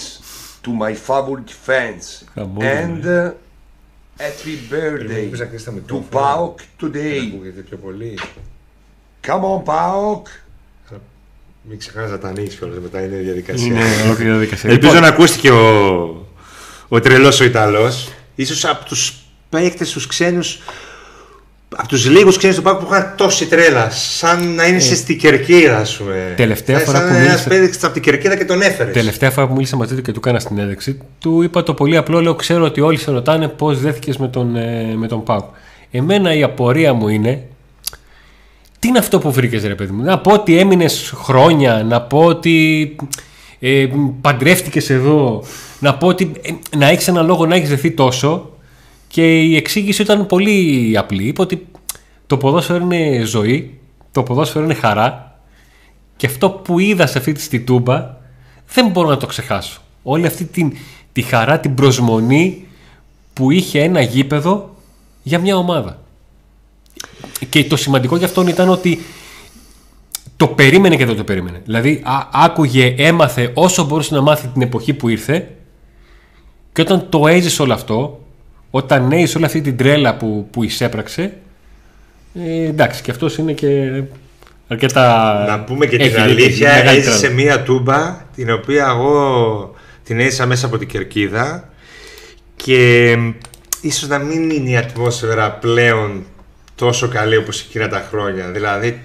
to 0.64 0.72
my 0.84 0.94
favorite 1.08 1.52
fans. 1.68 2.24
Come 2.36 2.58
on, 2.58 2.64
and 2.64 3.02
uh, 3.06 3.32
happy 4.26 4.56
birthday 4.70 5.26
to 5.92 5.98
PAOK 6.18 6.56
today. 6.84 7.20
Πιο 9.24 9.40
πολύ. 9.40 9.62
Come 9.64 9.66
on, 9.66 9.74
PAOK! 9.74 10.22
Μην 11.70 11.78
ξεχάσει 11.80 12.12
να 12.12 12.18
τα 12.20 12.28
ανοίξεις 12.28 12.60
κιόλας 12.60 12.78
μετά 12.82 13.04
είναι 13.04 13.16
η 13.16 13.20
διαδικασία. 13.20 13.66
Είναι 13.66 13.84
ολόκληρη 14.06 14.30
διαδικασία. 14.30 14.70
Ελπίζω 14.70 14.92
Λοιπόν, 14.94 15.08
να 15.08 15.14
ακούστηκε 15.14 15.50
ο, 15.52 16.28
ο 16.88 17.00
τρελός 17.00 17.40
ο 17.40 17.44
Ιταλός. 17.44 18.08
σω 18.46 18.70
από 18.70 18.86
τους 18.86 19.14
παίκτες, 19.50 19.92
τους 19.92 20.08
ξένους. 20.08 20.60
Από 21.76 21.88
τους 21.88 22.10
λίγους 22.10 22.38
ξένους 22.38 22.56
του 22.56 22.62
Πάκου 22.62 22.86
που 22.86 22.94
είχαν 22.94 23.14
τόση 23.18 23.46
τρέλα. 23.48 23.90
Σαν 23.90 24.54
να 24.54 24.68
είναι 24.68 24.80
σε 24.80 24.96
στην 24.96 25.18
κερκίδα, 25.20 25.78
ας 25.78 25.98
πούμε. 25.98 26.28
Ε. 26.32 26.34
Τελευταία 26.34 26.78
σαν 26.78 26.86
φορά 26.86 26.98
σαν 26.98 27.08
που 27.08 27.14
ένας 27.14 27.28
μίλησε- 27.28 27.50
παίκτης 27.50 27.84
από 27.84 27.94
την 27.94 28.02
κερκίδα 28.02 28.36
και 28.38 28.46
τον 28.46 28.62
έφερες. 28.62 28.94
Τελευταία 28.94 29.32
φορά 29.32 29.48
που 29.48 29.54
μίλησα 29.54 29.76
μαζί 29.78 29.96
του 29.96 30.02
και 30.02 30.12
του 30.12 30.20
έκανα 30.24 30.40
στην 30.40 30.58
έδειξη, 30.58 30.98
του 31.20 31.42
είπα 31.42 31.64
το 31.64 31.74
πολύ 31.74 31.98
απλό: 31.98 32.22
Λέω, 32.22 32.36
ξέρω 32.36 32.64
ότι 32.66 32.82
όλοι 32.82 32.98
σε 32.98 33.12
ρωτάνε 33.12 33.48
πώς 33.48 33.80
δέθηκες 33.82 34.18
με 34.18 34.28
τον, 34.28 34.56
ε, 34.56 34.94
με 34.96 35.08
τον 35.08 35.24
Πάουκ. 35.24 35.44
Εμένα 35.92 36.34
η 36.34 36.44
απορία 36.44 36.94
μου 36.94 37.08
είναι, 37.08 37.44
τι 38.84 38.90
είναι 38.90 38.98
αυτό 39.00 39.20
που 39.20 39.32
βρήκες, 39.32 39.64
ρε 39.64 39.76
παιδί 39.76 39.92
μου; 39.92 40.04
Να 40.04 40.20
πω 40.20 40.34
ότι 40.34 40.58
έμεινες 40.58 41.14
χρόνια, 41.16 41.84
να 41.84 42.02
πω 42.02 42.20
ότι 42.20 42.96
ε, 43.60 43.88
παντρεύτηκες 44.22 44.90
εδώ, 44.90 45.44
να 45.80 45.96
πω 45.96 46.08
ότι 46.08 46.32
ε, 46.42 46.78
να 46.78 46.88
έχεις 46.88 47.08
έναν 47.08 47.26
λόγο 47.26 47.46
να 47.46 47.56
έχεις 47.56 47.70
δεθεί 47.70 47.92
τόσο. 47.92 48.50
Και 49.08 49.42
η 49.42 49.56
εξήγηση 49.56 50.02
ήταν 50.02 50.26
πολύ 50.26 50.94
απλή. 50.98 51.24
Είπε 51.24 51.42
ότι 51.42 51.68
το 52.28 52.38
ποδόσφαιρο 52.38 52.84
είναι 52.84 53.24
ζωή, 53.26 53.80
το 54.12 54.24
ποδόσφαιρο 54.24 54.64
είναι 54.64 54.74
χαρά 54.74 55.40
και 56.16 56.26
αυτό 56.26 56.50
που 56.50 56.80
είδα 56.80 57.08
σε 57.08 57.18
αυτή 57.18 57.32
τη 57.32 57.42
στη 57.42 57.60
Τούμπα 57.60 58.18
δεν 58.74 58.88
μπορώ 58.88 59.10
να 59.10 59.18
το 59.18 59.26
ξεχάσω. 59.26 59.82
Όλη 60.04 60.26
αυτή 60.26 60.46
την, 60.46 60.74
τη 61.12 61.22
χαρά, 61.22 61.60
την 61.60 61.74
προσμονή 61.74 62.68
που 63.34 63.52
είχε 63.52 63.82
ένα 63.82 64.02
γήπεδο 64.02 64.76
για 65.24 65.40
μια 65.40 65.58
ομάδα. 65.58 66.03
Και 67.50 67.64
το 67.64 67.76
σημαντικό 67.76 68.18
για 68.18 68.26
αυτόν 68.28 68.48
ήταν 68.48 68.70
ότι 68.70 69.00
το 70.38 70.48
περίμενε 70.48 70.96
και 70.96 71.06
δεν 71.06 71.16
το 71.16 71.24
περίμενε. 71.24 71.62
Δηλαδή 71.66 72.02
α- 72.04 72.28
άκουγε, 72.32 72.94
έμαθε 72.98 73.52
όσο 73.54 73.84
μπορούσε 73.86 74.16
να 74.16 74.22
μάθει 74.22 74.48
την 74.48 74.62
εποχή 74.62 74.94
που 74.94 75.10
ήρθε 75.10 75.48
και 76.74 76.82
όταν 76.82 77.06
το 77.10 77.28
έζησε 77.28 77.62
όλο 77.62 77.74
αυτό, 77.74 78.26
όταν 78.72 79.12
έζησε 79.12 79.38
όλη 79.38 79.46
αυτή 79.46 79.62
την 79.62 79.78
τρέλα 79.78 80.16
που, 80.18 80.48
που 80.52 80.64
εισέπραξε, 80.64 81.34
ε, 82.34 82.64
εντάξει, 82.68 83.02
και 83.02 83.12
αυτός 83.12 83.38
είναι 83.38 83.52
και 83.54 84.02
αρκετά... 84.68 85.46
Να 85.48 85.60
πούμε 85.60 85.86
και 85.86 85.96
έχει- 85.96 86.10
την 86.10 86.18
έχει 86.22 86.30
αλήθεια, 86.32 86.74
μεγάλη 86.74 86.98
έζησε 86.98 87.20
τρέλα. 87.20 87.34
μία 87.34 87.64
τούμπα 87.64 88.22
την 88.36 88.52
οποία 88.52 88.86
εγώ 88.90 89.74
την 90.04 90.20
έζησα 90.20 90.46
μέσα 90.46 90.66
από 90.66 90.78
την 90.78 90.88
κερκίδα 90.88 91.70
και 92.56 93.16
ίσως 93.82 94.08
να 94.10 94.18
μην 94.18 94.50
είναι 94.50 94.70
η 94.70 94.78
ατμόσφαιρα 94.78 95.52
πλέον 95.52 96.24
τόσο 96.76 97.08
καλή 97.08 97.36
όπως 97.38 97.62
εκείνα 97.62 97.88
τα 97.88 98.08
χρόνια. 98.10 98.48
Δηλαδή 98.52 99.02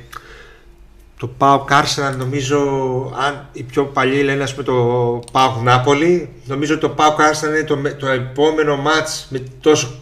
το 1.19 1.26
Πάο 1.26 1.59
Κάρσενα 1.64 2.11
νομίζω 2.16 2.59
αν 3.26 3.49
οι 3.52 3.62
πιο 3.62 3.85
παλιοί 3.85 4.21
λένε 4.25 4.43
ας 4.43 4.50
πούμε 4.54 4.64
το 4.64 4.75
Πάο 5.33 5.61
Νάπολη 5.62 6.28
νομίζω 6.45 6.73
ότι 6.73 6.83
το 6.83 6.88
Πάο 6.88 7.14
Κάρσενα 7.14 7.52
είναι 7.57 7.64
το, 7.66 7.76
με- 7.76 7.90
το 7.93 8.07
επόμενο 8.07 8.76
μάτς 8.76 9.26
με 9.31 9.43
τόσο, 9.61 9.95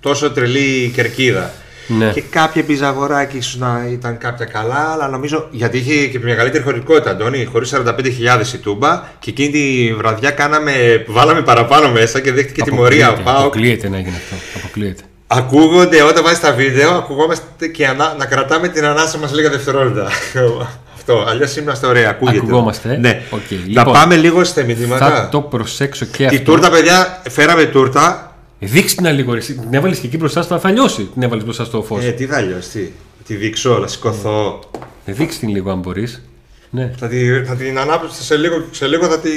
τόσο 0.00 0.30
τρελή 0.30 0.90
κερκίδα. 0.94 1.52
Ναι. 1.86 2.10
Και 2.12 2.20
κάποια 2.20 2.64
πιζαγοράκια 2.64 3.38
ίσως 3.38 3.56
να 3.56 3.86
ήταν 3.90 4.18
κάποια 4.18 4.44
καλά, 4.46 4.90
αλλά 4.92 5.08
νομίζω 5.08 5.48
γιατί 5.50 5.78
είχε 5.78 6.06
και 6.06 6.18
μεγαλύτερη 6.18 6.64
χωρητικότητα, 6.64 7.10
Αντώνη, 7.10 7.44
χωρίς 7.44 7.74
45.000 7.74 8.54
η 8.54 8.58
Τούμπα 8.58 9.02
και 9.18 9.30
εκείνη 9.30 9.50
τη 9.50 9.94
βραδιά 9.94 10.30
κάναμε, 10.30 11.04
βάλαμε 11.08 11.42
παραπάνω 11.42 11.90
μέσα 11.90 12.20
και 12.20 12.32
δέχτηκε 12.32 12.62
τιμωρία 12.62 13.08
ο 13.08 13.12
Αποκλείεται, 13.12 13.30
Πάοκ. 13.32 13.40
Αποκλείεται 13.46 13.88
να 13.88 13.98
γίνει 13.98 14.16
αυτό. 14.16 14.34
Αποκλείεται. 14.58 15.02
Ακούγονται 15.36 16.02
όταν 16.02 16.22
βάζεις 16.22 16.40
τα 16.40 16.52
βίντεο, 16.52 16.90
ακουγόμαστε 16.90 17.66
και 17.66 17.86
ανά, 17.86 18.14
να 18.18 18.24
κρατάμε 18.26 18.68
την 18.68 18.84
ανάσα 18.84 19.18
μας 19.18 19.32
λίγα 19.32 19.50
δευτερόλεπτα. 19.50 20.08
Αυτό, 21.06 21.24
αλλιώς 21.28 21.56
είμαστε 21.56 21.86
ωραία, 21.86 22.10
ακούγεται. 22.10 22.36
Ακουγόμαστε, 22.38 22.92
ε. 22.92 22.96
Ναι. 22.96 23.22
Οκ, 23.30 23.50
Να 23.50 23.56
λοιπόν, 23.66 23.92
πάμε 23.92 24.16
λίγο 24.16 24.44
στα 24.44 24.62
μηνύματα. 24.62 25.10
Θα 25.10 25.28
το 25.28 25.40
προσέξω 25.40 26.04
και 26.04 26.26
Τη 26.26 26.36
αυτό. 26.36 26.50
τούρτα, 26.52 26.70
παιδιά, 26.70 27.22
φέραμε 27.30 27.64
τούρτα. 27.64 28.36
Ε, 28.58 28.66
Δείξτε 28.66 29.02
την 29.02 29.12
λίγο. 29.12 29.32
ρε. 29.32 29.38
Εσύ 29.38 29.54
Την 29.54 29.74
έβαλες 29.74 29.98
και 29.98 30.06
εκεί 30.06 30.16
μπροστά 30.16 30.42
στο 30.42 30.58
θα 30.58 30.70
λιώσει. 30.70 31.04
Την 31.14 31.22
έβαλες 31.22 31.44
μπροστά 31.44 31.64
στο 31.64 31.82
φως. 31.82 32.04
Ε, 32.04 32.10
τι 32.10 32.26
θα 32.26 32.40
λιώσει, 32.40 32.92
τη 33.26 33.34
δείξω, 33.34 33.78
να 33.78 33.86
σηκωθώ. 33.86 34.60
Ε, 35.04 35.12
δείξτε 35.12 35.46
την 35.46 35.54
λίγο 35.54 35.70
αν 35.70 35.78
μπορείς. 35.78 36.22
Ναι. 36.70 36.90
Θα, 36.98 37.08
τη, 37.08 37.44
θα 37.44 37.54
την 37.54 37.78
ανάψω 37.78 38.22
σε 38.22 38.36
λίγο, 38.36 38.64
σε 38.70 38.86
λίγο 38.86 39.06
θα 39.06 39.18
την 39.18 39.32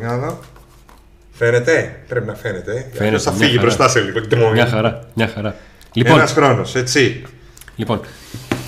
κάνουμε. 0.00 0.34
Για 1.38 1.50
να 1.50 1.58
δω. 1.58 1.64
Φαίνεται, 1.64 1.96
πρέπει 2.08 2.26
να 2.26 2.34
φαίνεται. 2.34 2.72
Φαίνεται, 2.72 3.04
Αλλιώς 3.04 3.22
θα 3.22 3.30
μια 3.30 3.38
φύγει 3.40 3.50
χαρά. 3.50 3.62
μπροστά 3.62 3.88
σε 3.88 4.00
λίγο. 4.00 4.50
Μια 4.52 4.66
χαρά. 4.66 5.00
Μια 5.14 5.30
χαρά. 5.34 5.54
Λοιπόν, 5.92 6.18
Ένας 6.18 6.32
χρόνος, 6.32 6.74
έτσι. 6.74 7.22
λοιπόν, 7.76 8.00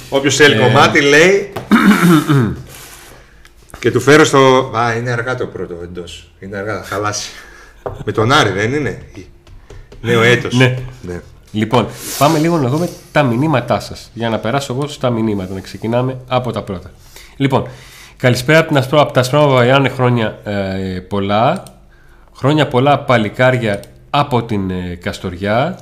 Όποιος 0.08 0.36
θέλει 0.36 0.54
Ε. 0.54 0.58
κομμάτι 0.58 1.00
λέει 1.00 1.52
και 3.78 3.90
του 3.90 4.00
φέρω 4.00 4.24
στο... 4.24 4.70
Α, 4.76 4.92
είναι 4.96 5.10
αργά 5.10 5.34
το 5.34 5.46
πρώτο 5.46 5.74
εντός. 5.82 6.30
Είναι 6.38 6.56
αργά, 6.56 6.76
θα 6.82 6.84
χαλάσει. 6.84 7.30
Με 8.04 8.12
τον 8.12 8.32
Άρη 8.32 8.50
δεν 8.50 8.72
είναι; 8.74 9.02
Νέο 10.00 10.22
έτος. 10.22 10.54
Ναι. 10.54 10.78
ναι. 11.02 11.20
λοιπόν, 11.52 11.86
πάμε 12.18 12.38
λίγο 12.38 12.58
να 12.58 12.68
δούμε 12.68 12.88
τα 13.12 13.22
μηνύματά 13.22 13.80
σας. 13.80 14.10
Για 14.14 14.28
να 14.28 14.38
περάσω 14.38 14.72
εγώ 14.74 14.88
στα 14.88 15.10
μηνύματα. 15.10 15.54
Να 15.54 15.60
ξεκινάμε 15.60 16.16
από 16.28 16.52
τα 16.52 16.62
πρώτα. 16.62 16.90
Λοιπόν, 17.36 17.68
καλησπέρα 18.16 18.58
από, 18.58 18.68
την 18.68 18.76
Ασπρό, 18.76 19.00
από 19.00 19.12
τα 19.12 19.20
Ασπρόμα 19.20 19.46
Βαβαϊάνε 19.46 19.88
χρόνια 19.88 20.38
ε, 20.44 20.98
πολλά. 21.08 21.62
Χρόνια 22.40 22.66
πολλά 22.68 22.98
παλικάρια 22.98 23.80
από 24.10 24.42
την 24.42 24.70
ε, 24.70 24.94
Καστοριά. 25.02 25.78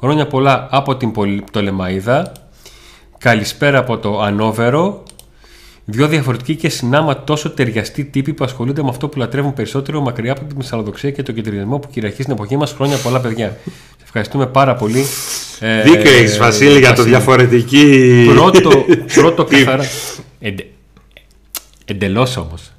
Χρόνια 0.00 0.26
πολλά 0.26 0.66
από 0.70 0.96
την 0.96 1.12
Πολ- 1.12 1.40
Πτολεμαΐδα. 1.52 2.22
Καλησπέρα 3.18 3.78
από 3.78 3.98
το 3.98 4.20
Ανόβερο. 4.20 5.02
Δύο 5.84 6.06
διαφορετικοί 6.08 6.56
και 6.56 6.68
συνάμα 6.68 7.24
τόσο 7.24 7.50
ταιριαστοί 7.50 8.04
τύποι 8.04 8.32
που 8.32 8.44
ασχολούνται 8.44 8.82
με 8.82 8.88
αυτό 8.88 9.08
που 9.08 9.18
λατρεύουν 9.18 9.52
περισσότερο 9.54 10.00
μακριά 10.00 10.32
από 10.32 10.44
τη 10.44 10.56
μυσαλλοδοξία 10.56 11.10
και 11.10 11.22
τον 11.22 11.34
κεντρισμό 11.34 11.78
που 11.78 11.88
κυριαρχεί 11.90 12.22
στην 12.22 12.34
εποχή 12.34 12.56
μας. 12.56 12.72
Χρόνια 12.72 12.96
πολλά, 12.96 13.20
παιδιά. 13.20 13.56
Σε 13.66 14.02
ευχαριστούμε 14.04 14.46
πάρα 14.46 14.74
πολύ. 14.74 15.04
Ε, 15.60 15.82
Δίκιο 15.82 16.10
έχεις 16.10 16.38
Βασίλη 16.38 16.78
για 16.78 16.88
το 16.88 16.94
Βασίλη. 16.96 17.08
διαφορετική... 17.08 18.24
Πρώτο, 18.34 18.70
πρώτο 19.14 19.44
Τι- 19.44 19.56
καθαρά. 19.64 19.84
Ε, 20.40 20.50
ντε- 20.50 20.66
Εντελώς 21.84 22.36
όμως. 22.36 22.70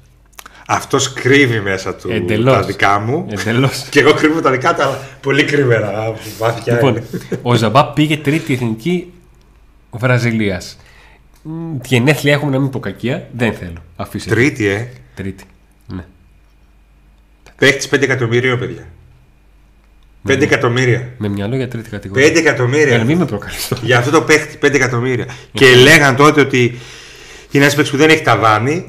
Αυτός 0.70 1.12
κρύβει 1.12 1.60
μέσα 1.60 1.94
του 1.94 2.10
Εντελώς. 2.10 2.54
τα 2.54 2.62
δικά 2.62 2.98
μου. 2.98 3.26
Εντελώς. 3.30 3.84
Και 3.90 4.00
εγώ 4.00 4.12
κρύβω 4.12 4.40
τα 4.40 4.50
δικά 4.50 4.74
του, 4.74 4.82
αλλά 4.82 5.08
πολύ 5.20 5.44
κρυμμένα. 5.44 6.14
Βάθια 6.38 6.72
λοιπόν, 6.72 6.90
είναι. 6.90 7.04
ο 7.42 7.54
Ζαμπά 7.54 7.86
πήγε 7.86 8.16
τρίτη 8.16 8.52
εθνική 8.52 9.12
Βραζιλίας. 9.90 10.78
Γενέθλια 11.84 12.32
έχουμε 12.32 12.50
να 12.50 12.58
μην 12.58 12.70
πω 12.70 12.80
κακία. 12.80 13.28
Δεν 13.32 13.52
θέλω. 13.52 13.82
Αφήστε. 13.96 14.30
Τρίτη, 14.30 14.66
ε. 14.66 14.88
Τρίτη. 15.14 15.44
Ναι. 15.86 16.04
Παίχτης 17.58 17.88
5 17.88 18.02
εκατομμυρίων, 18.02 18.58
παιδιά. 18.58 18.86
5 20.28 20.40
εκατομμύρια. 20.42 21.08
Με 21.18 21.28
μυαλό 21.28 21.56
για 21.56 21.68
τρίτη 21.68 21.90
κατηγορία. 21.90 22.28
5 22.28 22.36
εκατομμύρια. 22.36 22.86
Για 22.86 22.98
να 22.98 23.04
μην 23.04 23.18
με 23.18 23.26
προκαλείς 23.26 23.68
τώρα. 23.68 23.82
Για 23.84 23.98
αυτό 23.98 24.10
το 24.10 24.22
παίχτη 24.22 24.58
5 24.62 24.74
εκατομμύρια. 24.74 25.26
Και 25.52 25.74
λέγαν 25.74 26.16
τότε 26.16 26.40
ότι 26.40 26.78
είναι 27.50 27.64
ένας 27.64 27.74
παίχτη 27.74 27.90
που 27.90 27.96
δεν 27.96 28.08
έχει 28.08 28.22
ταβάνι. 28.22 28.86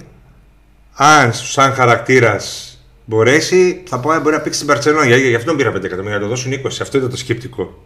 Αν 1.02 1.34
σαν 1.34 1.74
χαρακτήρας 1.74 2.78
μπορέσει, 3.06 3.84
θα 3.88 4.00
πω 4.00 4.10
«Α, 4.12 4.20
μπορεί 4.20 4.36
να 4.36 4.42
παίξει 4.42 4.60
στην 4.60 4.68
Παρσελόνα. 4.74 5.06
Για, 5.06 5.18
για 5.18 5.36
αυτό 5.36 5.48
τον 5.50 5.58
πήρα 5.58 5.72
5 5.72 5.84
εκατομμύρια, 5.84 6.16
να 6.18 6.24
το 6.24 6.28
δώσουν 6.30 6.52
20. 6.54 6.66
Αυτό 6.82 6.98
ήταν 6.98 7.10
το 7.10 7.18
σκεπτικό. 7.18 7.84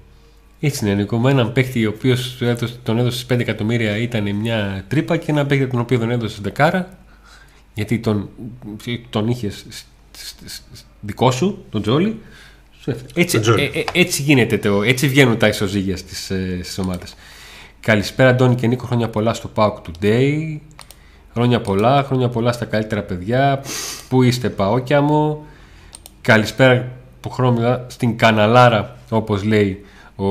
Έτσι 0.60 0.86
είναι, 0.86 0.94
Νίκο. 0.96 1.18
Με 1.18 1.32
έναν 1.32 1.52
παίχτη 1.52 1.86
ο 1.86 1.90
οποίος 1.96 2.38
τον 2.84 2.98
έδωσε 2.98 3.26
5 3.30 3.40
εκατομμύρια 3.40 3.98
ήταν 3.98 4.36
μια 4.36 4.86
τρύπα 4.88 5.18
και 5.18 5.32
έναν 5.32 5.48
παίχτη 5.48 5.68
τον 5.68 5.80
οποίο 5.80 6.00
τον 6.00 6.12
έδωσε 6.12 6.38
δεκάρα 6.42 6.98
γιατί 7.74 8.00
τον, 8.00 8.30
τον 9.10 9.28
είχες 9.28 9.66
δικό 11.02 11.32
σου, 11.32 11.66
τον 11.70 11.82
Τζόλι. 11.82 12.20
σου 12.80 12.90
έφερε. 12.92 13.08
Έτσι, 13.16 13.34
Τον 13.34 13.42
Τζόλι. 13.42 13.72
ε, 13.74 13.80
ε, 13.80 13.84
έτσι 13.94 14.22
γίνεται 14.22 14.58
το, 14.58 14.82
έτσι 14.84 15.08
βγαίνουν 15.08 15.38
τα 15.38 15.48
ισοζύγια 15.48 15.98
στις, 15.98 16.30
ε, 16.30 16.60
στις 16.64 16.78
ομάδες. 16.78 17.16
Καλησπέρα 17.80 18.30
Αντώνη 18.30 18.56
και 18.56 18.68
Νίκο, 18.68 18.86
χρόνια 18.86 19.10
πολλά 19.10 19.34
στο 19.34 19.52
PAOK 19.56 19.74
Today. 19.74 20.58
Χρόνια 21.34 21.62
πολλά, 21.62 22.04
χρόνια 22.04 22.30
πολλά 22.30 22.52
στα 22.52 22.66
καλύτερα 22.66 23.02
παιδιά. 23.02 23.64
Πού 24.10 24.24
είστε 24.24 24.50
παόκια 24.50 25.02
μου. 25.02 25.46
Καλησπέρα 26.22 26.88
που 27.22 27.30
χρόνια 27.30 27.86
στην 27.88 28.18
Καναλάρα, 28.18 28.96
όπως 29.10 29.44
λέει 29.44 29.86
ο 30.16 30.26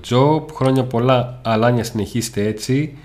Τζο. 0.00 0.46
Χρόνια 0.54 0.84
πολλά, 0.84 1.38
Αλάνια 1.42 1.84
συνεχίστε 1.84 2.46
έτσι. 2.46 2.96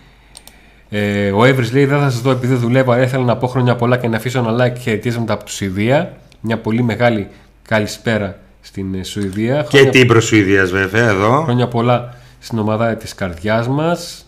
Ε, 0.90 1.32
ο 1.32 1.44
Εύρης 1.46 1.74
λέει: 1.74 1.86
Δεν 1.86 2.00
θα 2.00 2.10
σας 2.10 2.22
δω 2.22 2.32
επειδή 2.32 2.56
δουλεύω, 2.56 2.92
αλλά 2.92 3.04
ήθελα 3.04 3.24
να 3.24 3.38
πω 3.38 3.48
χρόνια 3.48 3.76
πολλά 3.76 3.98
και 3.98 4.08
να 4.08 4.18
αφήσω 4.18 4.40
ένα 4.40 4.66
like 4.66 4.80
χαιρετίσματα 4.80 5.34
από 5.34 5.44
τη 5.44 5.52
Σουηδία. 5.52 6.18
Μια 6.42 6.58
πολύ 6.58 6.84
μεγάλη 6.84 7.28
καλησπέρα 7.68 8.38
στην 8.62 8.96
ε, 8.96 9.04
Σουηδία. 9.04 9.62
Και 9.62 9.78
Χρόνια, 9.78 9.92
την 9.92 10.08
προσουηδία, 10.08 10.66
βέβαια, 10.66 11.10
εδώ. 11.10 11.42
χρόνια 11.44 11.68
πολλά 11.68 12.14
στην 12.40 12.60
ομάδα 12.60 12.96
της 12.96 13.16
καρδιάς 13.16 13.68
μας. 13.68 14.26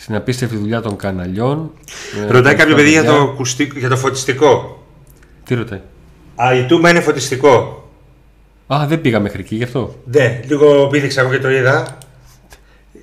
Στην 0.00 0.14
απίστευτη 0.14 0.56
δουλειά 0.56 0.80
των 0.80 0.96
καναλιών. 0.96 1.70
Ε, 2.28 2.32
Ρωτάει 2.32 2.54
κάποιο 2.54 2.74
παιδί 2.74 2.90
για 2.90 3.00
παιδιά. 3.02 3.16
το, 3.16 3.22
ακουστικό- 3.22 3.78
για 3.78 3.88
το 3.88 3.96
φωτιστικό. 3.96 4.82
Τι 5.44 5.54
ρωτάει; 5.54 5.80
Α, 6.34 6.54
η 6.54 6.64
τούμπα 6.64 6.90
είναι 6.90 7.00
φωτιστικό. 7.00 7.84
Α, 8.66 8.84
δεν 8.88 9.00
πήγα 9.00 9.20
μέχρι 9.20 9.40
εκεί 9.40 9.54
γι' 9.56 9.62
αυτό. 9.62 9.94
Ναι, 10.04 10.40
λίγο 10.46 10.86
πήδηξα 10.86 11.20
εγώ 11.20 11.30
και 11.30 11.38
το 11.38 11.50
είδα. 11.50 11.98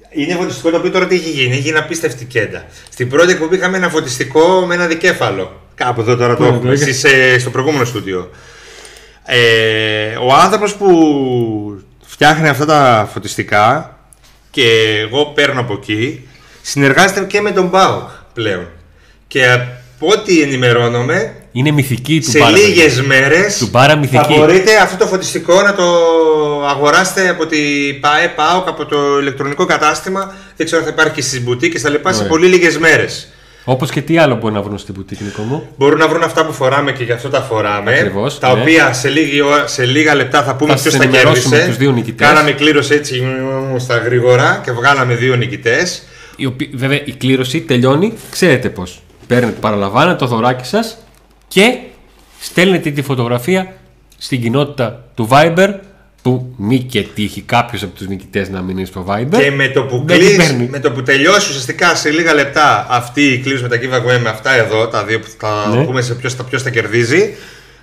Είναι 0.09 0.33
φωτιστικό 0.35 0.69
το 0.69 0.77
οποίο 0.77 0.91
τώρα 0.91 1.07
τι 1.07 1.15
έχει 1.15 1.29
γίνει. 1.29 1.51
Έχει 1.51 1.61
γίνει 1.61 1.77
απίστευτη 1.77 2.25
κέντα. 2.25 2.65
Στην 2.89 3.09
πρώτη 3.09 3.31
εκπομπή 3.31 3.55
είχαμε 3.55 3.77
ένα 3.77 3.89
φωτιστικό 3.89 4.63
με 4.67 4.73
ένα 4.75 4.85
δικέφαλο. 4.87 5.61
Κάπου 5.75 6.01
εδώ 6.01 6.15
τώρα 6.15 6.35
το 6.35 6.43
Πού, 6.43 6.49
έχουμε. 6.49 6.61
το 6.65 6.71
Εσείς, 6.71 7.03
ε, 7.03 7.39
στο 7.39 7.49
προηγούμενο 7.49 7.85
στούντιο. 7.85 8.29
Ε, 9.25 10.15
ο 10.15 10.33
άνθρωπος 10.33 10.75
που 10.75 10.89
φτιάχνει 12.05 12.47
αυτά 12.47 12.65
τα 12.65 13.09
φωτιστικά 13.13 13.97
και 14.51 14.69
εγώ 15.07 15.25
παίρνω 15.25 15.59
από 15.59 15.73
εκεί 15.73 16.27
συνεργάζεται 16.71 17.23
και 17.25 17.41
με 17.41 17.51
τον 17.51 17.69
ΠΑΟΚ 17.69 18.09
πλέον. 18.33 18.67
Και 19.27 19.45
από 19.51 20.07
ό,τι 20.11 20.41
ενημερώνομαι 20.41 21.33
Είναι 21.51 21.71
μυθική 21.71 22.19
του 22.21 22.29
σε 22.29 22.39
Μπάρα, 22.39 22.51
παιδιά. 22.51 22.67
λίγες 22.67 23.01
μέρες 23.01 23.57
Του 23.57 23.67
Μπάρα 23.71 23.95
μυθική. 23.95 24.23
θα 24.23 24.33
μπορείτε 24.37 24.77
αυτό 24.81 24.97
το 24.97 25.05
φωτιστικό 25.05 25.61
να 25.61 25.73
το 25.75 25.83
αγοράσετε 26.67 27.29
από 27.29 27.45
την 27.45 27.99
ΠΑΕ, 27.99 28.27
ΠΑΟΚ, 28.35 28.67
από 28.67 28.85
το 28.85 28.97
ηλεκτρονικό 29.19 29.65
κατάστημα. 29.65 30.33
Δεν 30.55 30.65
ξέρω 30.65 30.81
αν 30.81 30.87
θα 30.87 30.93
υπάρχει 30.93 31.13
και 31.13 31.21
στις 31.21 31.41
μπουτίκες 31.43 31.81
τα 31.81 31.89
λοιπά 31.89 32.11
σε 32.11 32.17
Ωραία. 32.17 32.29
πολύ 32.29 32.47
λίγες 32.47 32.77
μέρες. 32.77 33.27
Όπως 33.69 33.91
και 33.91 34.01
τι 34.01 34.17
άλλο 34.17 34.35
μπορεί 34.35 34.53
να 34.53 34.61
βρουν 34.61 34.77
στην 34.77 34.93
πουτίκη 34.93 35.23
Νίκο 35.23 35.41
μου; 35.41 35.67
Μπορούν 35.77 35.99
να 35.99 36.07
βρουν 36.07 36.23
αυτά 36.23 36.45
που 36.45 36.53
φοράμε 36.53 36.91
και 36.91 37.03
γι' 37.03 37.11
αυτό 37.11 37.29
τα 37.29 37.41
φοράμε. 37.41 37.91
Ακριβώς, 37.93 38.39
τα 38.39 38.53
ναι. 38.55 38.61
οποία 38.61 38.93
σε, 38.93 39.09
λίγη 39.09 39.41
ώρα, 39.41 39.67
σε 39.67 39.85
λίγα 39.85 40.15
λεπτά 40.15 40.43
θα 40.43 40.55
πούμε 40.55 40.73
Θα 40.75 40.79
ποιος 40.81 40.93
σας 40.93 41.01
τα 41.01 41.07
ενημερώσουμε 41.07 41.49
κέρδισε. 41.49 41.67
τους 41.67 41.77
δύο 41.77 41.91
νικητές. 41.91 42.27
Κάναμε 42.27 42.51
κλήρωση 42.51 42.93
έτσι 42.93 43.21
μ, 43.73 43.77
στα 43.77 43.97
γρήγορα 43.97 44.61
και 44.65 44.71
βγάλαμε 44.71 45.13
δύο 45.15 45.35
νικητές. 45.35 46.03
Η 46.39 46.45
οποία- 46.45 46.67
βέβαια 46.73 47.01
η 47.05 47.11
κλήρωση 47.11 47.61
τελειώνει, 47.61 48.13
ξέρετε 48.29 48.69
πώς. 48.69 49.01
Παίρνετε, 49.27 49.57
παραλαμβάνετε 49.59 50.15
το 50.17 50.25
δωράκι 50.27 50.65
σας 50.65 50.97
και 51.47 51.77
στέλνετε 52.39 52.89
τη 52.91 53.01
φωτογραφία 53.01 53.73
στην 54.17 54.41
κοινότητα 54.41 55.03
του 55.15 55.27
Viber 55.31 55.73
που 56.21 56.53
μη 56.57 56.79
και 56.79 57.01
τύχει 57.01 57.41
κάποιος 57.41 57.83
από 57.83 57.95
τους 57.95 58.07
νικητές 58.07 58.49
να 58.49 58.61
μην 58.61 58.77
είναι 58.77 58.85
στο 58.85 59.05
Viber. 59.09 59.37
Και 59.41 59.51
με 59.51 59.67
το, 59.67 59.83
που 59.83 60.03
δεν 60.05 60.17
την 60.19 60.27
κλείσει, 60.27 60.37
παίρνει. 60.37 60.67
με 60.71 60.79
το 60.79 60.91
που 60.91 61.03
τελειώσει 61.03 61.49
ουσιαστικά 61.49 61.95
σε 61.95 62.09
λίγα 62.09 62.33
λεπτά 62.33 62.87
αυτή 62.89 63.21
η 63.21 63.37
κλήρωση 63.37 63.63
με 63.63 63.69
τα 63.69 63.75
giveaway 63.77 64.19
με 64.21 64.29
αυτά 64.29 64.51
εδώ, 64.55 64.87
τα 64.87 65.03
δύο 65.03 65.19
που 65.19 65.27
θα 65.37 65.75
Ναι. 65.75 65.83
πούμε 65.85 66.01
σε 66.01 66.13
ποιος, 66.13 66.33
θα- 66.33 66.43
ποιος 66.43 66.61
θα 66.63 66.69
κερδίζει, 66.69 67.35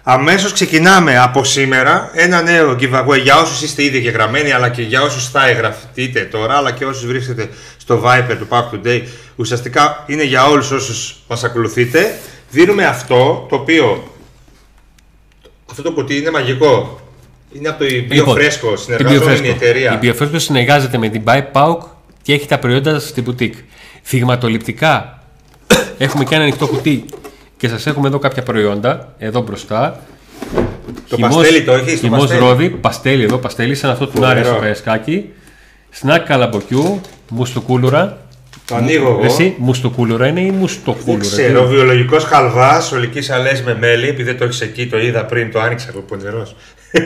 αμέσως 0.05 0.53
ξεκινάμε 0.53 1.19
από 1.19 1.45
σήμερα. 1.45 2.11
Ένα 2.15 2.43
νέο 2.43 2.77
giveaway 2.81 3.21
για 3.23 3.41
όσους 3.41 3.63
είστε 3.63 3.83
ήδη 3.83 3.97
εγγεγραμμένοι 3.97 4.53
αλλά 4.53 4.69
και 4.69 4.83
για 4.83 5.03
όσους 5.03 5.29
θα 5.29 5.49
εγγραφτείτε 5.49 6.21
τώρα 6.21 6.57
αλλά 6.57 6.73
και 6.73 6.85
όσους 6.85 7.07
βρίσκετε 7.07 7.49
στο 7.77 8.03
Viper 8.05 8.37
του 8.39 8.47
Park 8.49 8.75
Today. 8.75 9.03
Ουσιαστικά 9.37 10.05
είναι 10.07 10.25
για 10.25 10.47
όλους 10.47 10.71
όσους 10.71 11.17
μας 11.29 11.45
ακολουθείτε. 11.45 12.19
Δίνουμε 12.51 12.87
αυτό 12.87 13.47
το 13.49 13.57
οποίο 13.57 14.13
αυτό 15.71 15.83
το 15.83 15.93
κουτί 15.93 16.17
είναι 16.17 16.31
μαγικό. 16.31 17.01
Είναι 17.53 17.69
από 17.69 17.79
το 17.79 17.85
Bio 17.85 18.07
Λοιπόν, 18.09 18.37
Fresco 18.37 18.75
την 18.75 18.77
συνεργαζόμενη 18.77 19.49
Biofresco. 19.49 19.55
εταιρεία. 19.55 20.01
Η 20.03 20.13
Biofresco 20.13 20.37
συνεργάζεται 20.37 20.99
με 20.99 21.09
την 21.09 21.23
Buy 21.25 21.43
Pauk 21.53 21.79
και 22.23 22.33
έχει 22.33 22.47
τα 22.47 22.59
προϊόντα 22.59 22.99
στην 22.99 23.25
boutique. 23.29 23.55
Θυγματοληπτικά 24.03 25.23
έχουμε 25.99 26.25
και 26.25 26.35
ένα 26.35 26.43
ανοιχτό 26.43 26.67
κουτί 26.67 27.05
και 27.65 27.71
σας 27.71 27.87
έχουμε 27.87 28.09
εδώ 28.09 28.19
κάποια 28.19 28.43
προϊόντα, 28.43 29.15
εδώ 29.19 29.41
μπροστά. 29.41 30.01
Το 31.09 31.17
παστέλι 31.17 31.63
το 31.63 31.73
έχεις, 31.73 31.93
το 31.93 32.07
χυμός 32.07 32.21
παστέλι. 32.21 32.41
ρόδι, 32.41 32.69
παστέλι 32.69 33.23
εδώ, 33.23 33.37
παστέλι 33.39 33.75
σαν 33.75 33.91
αυτό 33.91 34.07
του 34.07 34.27
Άρη 34.27 34.39
Φοβερό. 34.39 34.55
στο 34.55 34.65
Καϊσκάκι. 34.65 35.25
Σνακ 35.91 36.27
καλαμποκιού, 36.27 37.01
μουστοκούλουρα. 37.29 38.19
Το 38.65 38.75
ανοίγω 38.75 39.09
εγώ. 39.09 39.25
Εσύ, 39.25 39.55
μουστοκούλουρα 39.59 40.27
είναι 40.27 40.41
ή 40.41 40.45
Δεν 40.45 40.55
μουστοκούλουρα. 40.55 41.21
ξέρω, 41.21 41.67
βιολογικός 41.67 42.25
χαλβάς, 42.25 42.93
ολικής 42.93 43.31
αλές 43.31 43.63
με 43.63 43.77
μέλι, 43.81 44.09
επειδή 44.09 44.23
δεν 44.23 44.39
το 44.39 44.45
έχεις 44.45 44.61
εκεί, 44.61 44.87
το 44.87 44.99
είδα 44.99 45.25
πριν, 45.25 45.53
το 45.53 45.61
άνοιξα 45.61 45.91
από 45.91 46.01
πονηρός. 46.01 46.57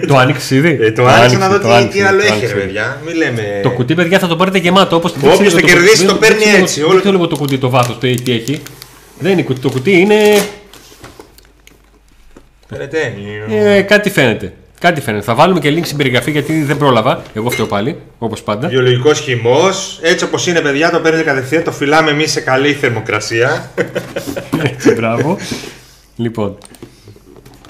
Το 0.06 0.16
άνοιξες 0.16 0.50
ήδη; 0.50 0.78
Ε, 0.80 0.92
το 0.92 1.06
άνοιξα 1.06 1.38
να 1.38 1.48
δω 1.48 1.58
το 1.58 1.68
τι, 1.68 1.74
άνοιξες, 1.74 2.00
τι 2.00 2.06
άλλο 2.06 2.18
το 2.18 2.24
έχει, 2.24 2.32
άνοιξες. 2.32 2.52
ρε 2.52 2.60
παιδιά. 2.60 3.00
Μην 3.06 3.16
λέμε. 3.16 3.60
Το 3.62 3.70
κουτί, 3.70 3.94
παιδιά, 3.94 4.18
θα 4.18 4.26
το 4.26 4.36
πάρετε 4.36 4.58
γεμάτο. 4.58 4.96
Όπως 4.96 5.14
Όποιος 5.34 5.54
το 5.54 5.60
κερδίσει, 5.60 6.06
το 6.06 6.14
παίρνει 6.14 6.44
έτσι, 6.60 6.82
όλο 6.82 6.92
Όλο 6.92 7.00
το 7.00 7.10
λίγο 7.10 7.26
το 7.26 7.36
κουτί, 7.36 7.58
το 7.58 7.70
βάθος 7.70 7.98
το 7.98 8.06
τι 8.24 8.32
έχει. 8.32 8.62
Δεν 9.18 9.32
είναι 9.32 9.42
κουτί. 9.42 9.60
Το 9.60 9.70
κουτί 9.70 10.00
είναι. 10.00 10.16
Φαίνεται. 12.68 13.14
Ε, 13.48 13.82
κάτι 13.82 14.10
φαίνεται. 14.10 14.54
Κάτι 14.80 15.00
φαίνεται. 15.00 15.24
Θα 15.24 15.34
βάλουμε 15.34 15.60
και 15.60 15.74
link 15.74 15.84
στην 15.84 15.96
περιγραφή 15.96 16.30
γιατί 16.30 16.62
δεν 16.62 16.76
πρόλαβα. 16.76 17.22
Εγώ 17.34 17.50
φταίω 17.50 17.66
πάλι, 17.66 17.98
όπως 18.18 18.42
πάντα. 18.42 18.68
Βιολογικός 18.68 19.20
χυμός. 19.20 19.98
Έτσι 20.02 20.24
όπως 20.24 20.46
είναι, 20.46 20.60
παιδιά, 20.60 20.90
το 20.90 21.00
παίρνετε 21.00 21.24
κατευθείαν, 21.24 21.62
το 21.62 21.72
φυλάμε 21.72 22.10
εμείς 22.10 22.32
σε 22.32 22.40
καλή 22.40 22.72
θερμοκρασία. 22.72 23.70
Έτσι, 24.62 24.92
μπράβο. 24.92 25.36
λοιπόν. 26.16 26.58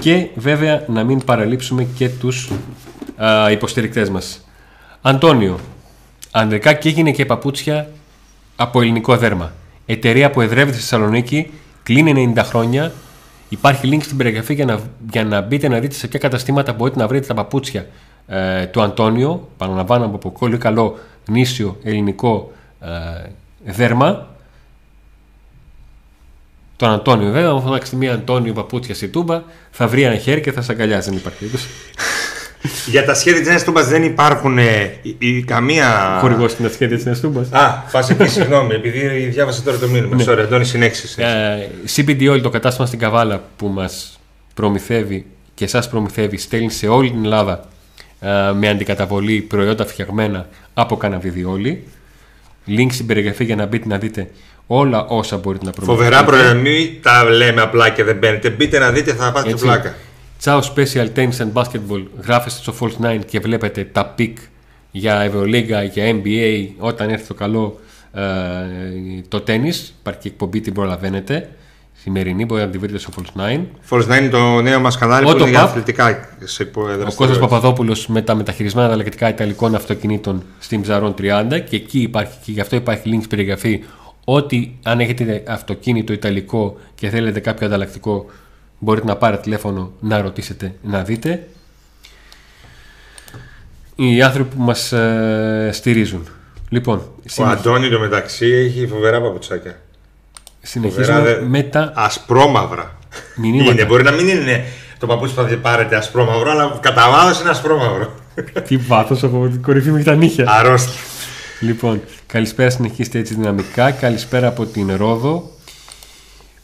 Και 0.00 0.26
βέβαια 0.34 0.84
να 0.88 1.04
μην 1.04 1.24
παραλείψουμε 1.24 1.86
και 1.96 2.08
τους 2.08 2.50
α, 3.16 3.50
υποστηρικτές 3.50 4.10
μας. 4.10 4.48
Αντώνιο, 5.02 5.60
ανδρικά 6.30 6.72
και 6.72 6.88
έγινε 6.88 7.10
και 7.10 7.24
παπούτσια 7.24 7.90
από 8.56 8.80
ελληνικό 8.80 9.16
δέρμα. 9.16 9.52
Εταιρεία 9.90 10.30
που 10.30 10.40
εδρεύεται 10.40 10.72
στη 10.72 10.80
Θεσσαλονίκη, 10.80 11.50
κλείνει 11.82 12.32
90 12.36 12.42
χρόνια. 12.44 12.92
Υπάρχει 13.48 13.88
link 13.92 14.02
στην 14.02 14.16
περιγραφή 14.16 14.54
για 14.54 14.64
να, 14.64 14.80
για 15.10 15.24
να 15.24 15.40
μπείτε 15.40 15.68
να 15.68 15.78
δείτε 15.78 15.94
σε 15.94 16.08
ποια 16.08 16.18
καταστήματα 16.18 16.72
μπορείτε 16.72 16.98
να 16.98 17.06
βρείτε 17.06 17.26
τα 17.26 17.34
παπούτσια 17.34 17.86
ε, 18.26 18.66
του 18.66 18.82
Αντώνιο. 18.82 19.48
Παραλαμβάνω 19.56 20.04
από 20.04 20.30
πολύ 20.30 20.58
καλό 20.58 20.98
γνήσιο 21.28 21.78
ελληνικό 21.82 22.52
ε, 22.80 22.88
δέρμα. 23.64 24.26
Τον 26.76 26.90
Αντώνιο, 26.90 27.30
βέβαια, 27.30 27.50
αν 27.50 27.62
φωνάξει 27.62 27.96
μία 27.96 28.12
Αντώνιο 28.12 28.52
παπούτσια 28.52 28.94
στη 28.94 29.08
τούμπα, 29.08 29.42
θα 29.70 29.88
βρει 29.88 30.02
ένα 30.02 30.16
χέρι 30.16 30.40
και 30.40 30.52
θα 30.52 30.62
σε 30.62 30.72
αγκαλιάζει. 30.72 31.08
Δεν 31.08 31.18
υπάρχει 31.18 31.38
περίπτωση. 31.38 31.68
Για 32.86 33.04
τα 33.04 33.14
σχέδια 33.14 33.38
της 33.40 33.48
Νέας 33.48 33.64
Τούμπας 33.64 33.88
δεν 33.88 34.02
υπάρχουν 34.02 34.58
ε, 34.58 34.98
η- 35.02 35.16
η- 35.18 35.42
καμία. 35.44 36.18
Χορηγός 36.20 36.50
στην 36.50 36.64
ασχέδια 36.66 36.96
της 36.96 37.04
Νέας 37.04 37.20
Τούμπας. 37.20 37.52
Α, 37.52 37.84
φάση 37.86 38.16
εκεί, 38.20 38.28
συγγνώμη, 38.30 38.74
επειδή 38.74 39.08
διάβασα 39.08 39.62
τώρα 39.62 39.78
το 39.78 39.88
μήνυμα. 39.88 40.16
Sorry, 40.26 40.38
Αντώνη, 40.38 40.64
συνέχισε. 40.64 41.22
Ε, 41.22 41.68
CBD 41.96 42.30
Oil, 42.32 42.40
το 42.42 42.50
κατάστημα 42.50 42.86
στην 42.86 42.98
Καβάλα 42.98 43.42
που 43.56 43.66
μας 43.68 44.20
προμηθεύει 44.54 45.26
και 45.54 45.64
εσά 45.64 45.82
προμηθεύει, 45.90 46.36
στέλνει 46.36 46.70
σε 46.70 46.86
όλη 46.88 47.10
την 47.10 47.24
Ελλάδα 47.24 47.64
ε, 48.20 48.28
με 48.54 48.68
αντικαταβολή 48.68 49.40
προϊόντα 49.40 49.86
φτιαγμένα 49.86 50.48
από 50.74 50.96
καναβιδιόλι. 50.96 51.84
Link 52.68 52.88
στην 52.90 53.06
περιγραφή 53.06 53.44
για 53.44 53.56
να 53.56 53.66
μπείτε 53.66 53.88
να 53.88 53.98
δείτε 53.98 54.30
όλα 54.66 55.04
όσα 55.06 55.36
μπορείτε 55.36 55.64
να 55.64 55.70
προμηθευτείτε. 55.70 56.16
Φοβερά 56.24 56.50
πρωινή, 56.52 56.98
τα 57.02 57.24
λέμε 57.24 57.60
απλά 57.60 57.88
και 57.88 58.04
δεν 58.04 58.16
μπαίνετε. 58.16 58.50
Μπείτε 58.50 58.78
να 58.78 58.90
δείτε, 58.90 59.12
θα 59.12 59.32
πάτε 59.32 59.50
Έτσι. 59.50 59.64
πλάκα. 59.64 59.94
Ciao 60.44 60.60
Special 60.62 61.08
Tennis 61.16 61.40
and 61.40 61.52
Basketball. 61.52 62.04
Γράφεστε 62.24 62.60
στο 62.62 62.74
False 62.80 63.16
9 63.16 63.18
και 63.26 63.40
βλέπετε 63.40 63.84
τα 63.84 64.06
πικ 64.06 64.38
για 64.90 65.20
Ευρωλίγκα, 65.20 65.82
για 65.82 66.04
NBA. 66.06 66.68
Όταν 66.78 67.08
έρθει 67.08 67.26
το 67.26 67.34
καλό 67.34 67.80
ε, 68.12 68.22
το 69.28 69.40
τέννις, 69.40 69.94
υπάρχει 70.00 70.20
και 70.20 70.28
εκπομπή, 70.28 70.60
την 70.60 70.72
προλαβαίνετε. 70.72 71.48
Σημερινή, 71.92 72.44
μπορείτε 72.44 72.66
να 72.66 72.72
τη 72.72 72.78
βρείτε 72.78 72.98
στο 72.98 73.10
False 73.16 73.40
9. 73.40 73.64
False 73.90 74.16
9 74.16 74.18
είναι 74.18 74.28
το 74.28 74.60
νέο 74.60 74.80
μας 74.80 74.98
κανάλι 74.98 75.26
Auto 75.28 75.32
που 75.32 75.38
είναι 75.38 75.50
για 75.50 75.60
Pub. 75.60 75.64
αθλητικά 75.64 76.28
σε 76.44 76.62
Ο 76.62 76.66
Κώστας 76.72 76.96
δραστηριότητες. 76.96 77.48
Παπαδόπουλος 77.48 78.06
με 78.06 78.22
τα 78.22 78.34
μεταχειρισμένα 78.34 78.86
ανταλλακτικά 78.86 79.28
ιταλικών 79.28 79.74
αυτοκινήτων 79.74 80.42
στην 80.58 80.82
Ψαρών 80.82 81.14
30 81.18 81.60
και 81.68 81.76
εκεί 81.76 82.00
υπάρχει 82.00 82.38
και 82.44 82.52
γι' 82.52 82.60
αυτό 82.60 82.76
υπάρχει 82.76 83.02
link 83.06 83.16
στην 83.16 83.28
περιγραφή 83.28 83.84
ότι 84.24 84.78
αν 84.82 85.00
έχετε 85.00 85.42
αυτοκίνητο 85.48 86.12
ιταλικό 86.12 86.76
και 86.94 87.08
θέλετε 87.08 87.40
κάποιο 87.40 87.66
ανταλλακτικό 87.66 88.26
μπορείτε 88.78 89.06
να 89.06 89.16
πάρετε 89.16 89.42
τηλέφωνο 89.42 89.92
να 90.00 90.20
ρωτήσετε 90.20 90.74
να 90.82 91.02
δείτε 91.02 91.48
οι 93.94 94.22
άνθρωποι 94.22 94.54
που 94.56 94.62
μας 94.62 94.92
ε, 94.92 95.70
στηρίζουν 95.72 96.28
λοιπόν 96.68 96.98
Ο 96.98 97.12
συνεχ- 97.24 97.52
Αντώνη 97.58 97.88
το 97.88 97.98
μεταξύ 97.98 98.46
έχει 98.46 98.86
φοβερά 98.86 99.20
παπουτσάκια. 99.20 99.80
συνεχίζουμε 100.62 101.04
Φοβερά, 101.16 101.38
δε- 101.40 101.46
με 101.46 101.62
τα 101.62 101.92
Ασπρόμαυρα. 101.94 102.96
Μηνύματα. 103.36 103.70
Είναι, 103.72 103.84
μπορεί 103.84 104.02
να 104.02 104.10
μην 104.10 104.28
είναι 104.28 104.64
το 104.98 105.06
παπούτσι 105.06 105.34
που 105.34 105.42
θα 105.42 105.56
πάρετε 105.56 105.96
ασπρόμαυρο, 105.96 106.50
αλλά 106.50 106.78
κατά 106.80 107.10
βάθο 107.10 107.40
είναι 107.40 107.50
ασπρόμαυρο. 107.50 108.12
τι 108.66 108.76
βάθος 108.76 109.22
από 109.24 109.48
την 109.48 109.62
κορυφή 109.62 109.88
μέχρι 109.88 110.04
τα 110.04 110.14
νύχια 110.14 110.44
Αρρώστια. 110.48 111.00
Λοιπόν, 111.60 112.00
καλησπέρα, 112.26 112.70
συνεχίστε 112.70 113.18
έτσι 113.18 113.34
δυναμικά. 113.34 113.90
Καλησπέρα 113.90 114.46
από 114.46 114.66
την 114.66 114.96
Ρόδο. 114.96 115.50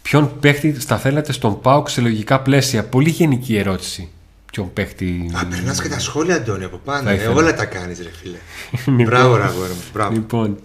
Ποιον 0.09 0.39
παίχτη 0.41 0.73
θα 0.73 0.99
θέλατε 0.99 1.33
στον 1.33 1.61
ΠΑΟΚ 1.61 1.89
σε 1.89 2.01
λογικά 2.01 2.41
πλαίσια; 2.41 2.85
Πολύ 2.85 3.09
γενική 3.11 3.57
ερώτηση. 3.57 4.09
Ποιον 4.53 4.73
παίχτη. 4.73 5.31
Α, 5.43 5.47
περνάς 5.47 5.83
και 5.83 5.89
τα 5.89 5.99
σχόλια, 5.99 6.35
Αντώνη, 6.35 6.65
από 6.65 6.81
πάνω. 6.85 7.03
Θα 7.03 7.11
Ε, 7.11 7.15
ήθελα. 7.15 7.35
όλα 7.35 7.55
τα 7.55 7.65
κάνεις, 7.65 7.99
ρε 7.99 8.11
φίλε. 8.23 8.37
Λοιπόν. 8.99 9.05
Μπράβο, 9.05 9.37
ρε 9.37 9.43
αγόρι 9.43 9.69
μου. 9.69 9.83
Μπράβο. 9.93 10.13
Λοιπόν, 10.13 10.59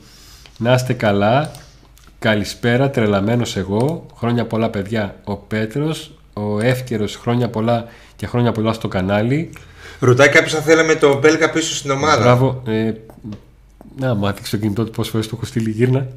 να 0.58 0.74
είστε 0.74 0.94
καλά. 0.94 1.52
Καλησπέρα, 2.20 2.90
τρελαμένος 2.90 3.56
εγώ. 3.58 4.06
Χρόνια 4.18 4.46
πολλά, 4.46 4.70
παιδιά. 4.70 5.16
Ο 5.24 5.36
Πέτρος, 5.36 6.12
ο 6.34 6.60
Εύκαιρος, 6.60 7.16
χρόνια 7.16 7.50
πολλά 7.50 7.86
και 8.16 8.28
χρόνια 8.28 8.52
πολλά 8.52 8.74
στο 8.74 8.88
κανάλι. 8.88 9.50
Ρωτάει 10.00 10.30
κάποιος 10.30 10.54
αν 10.54 10.62
θέλαμε 10.62 10.96
το 10.96 11.20
Μπέλκα 11.20 11.50
πίσω 11.50 11.76
στην 11.76 11.92
ομάδα. 11.92 12.22
Μπράβο. 12.22 12.62
Ε, 12.68 12.92
να, 13.98 14.14
μου 14.14 14.28
άτυξε 14.28 14.56
το 14.56 14.62
κινητό 14.62 14.84
του 14.86 14.92
πόσες 14.92 15.12
φορές 15.12 15.28
το 15.28 15.36
έχω 15.36 15.46
στείλει 15.46 15.70
γύρνα. 15.72 16.08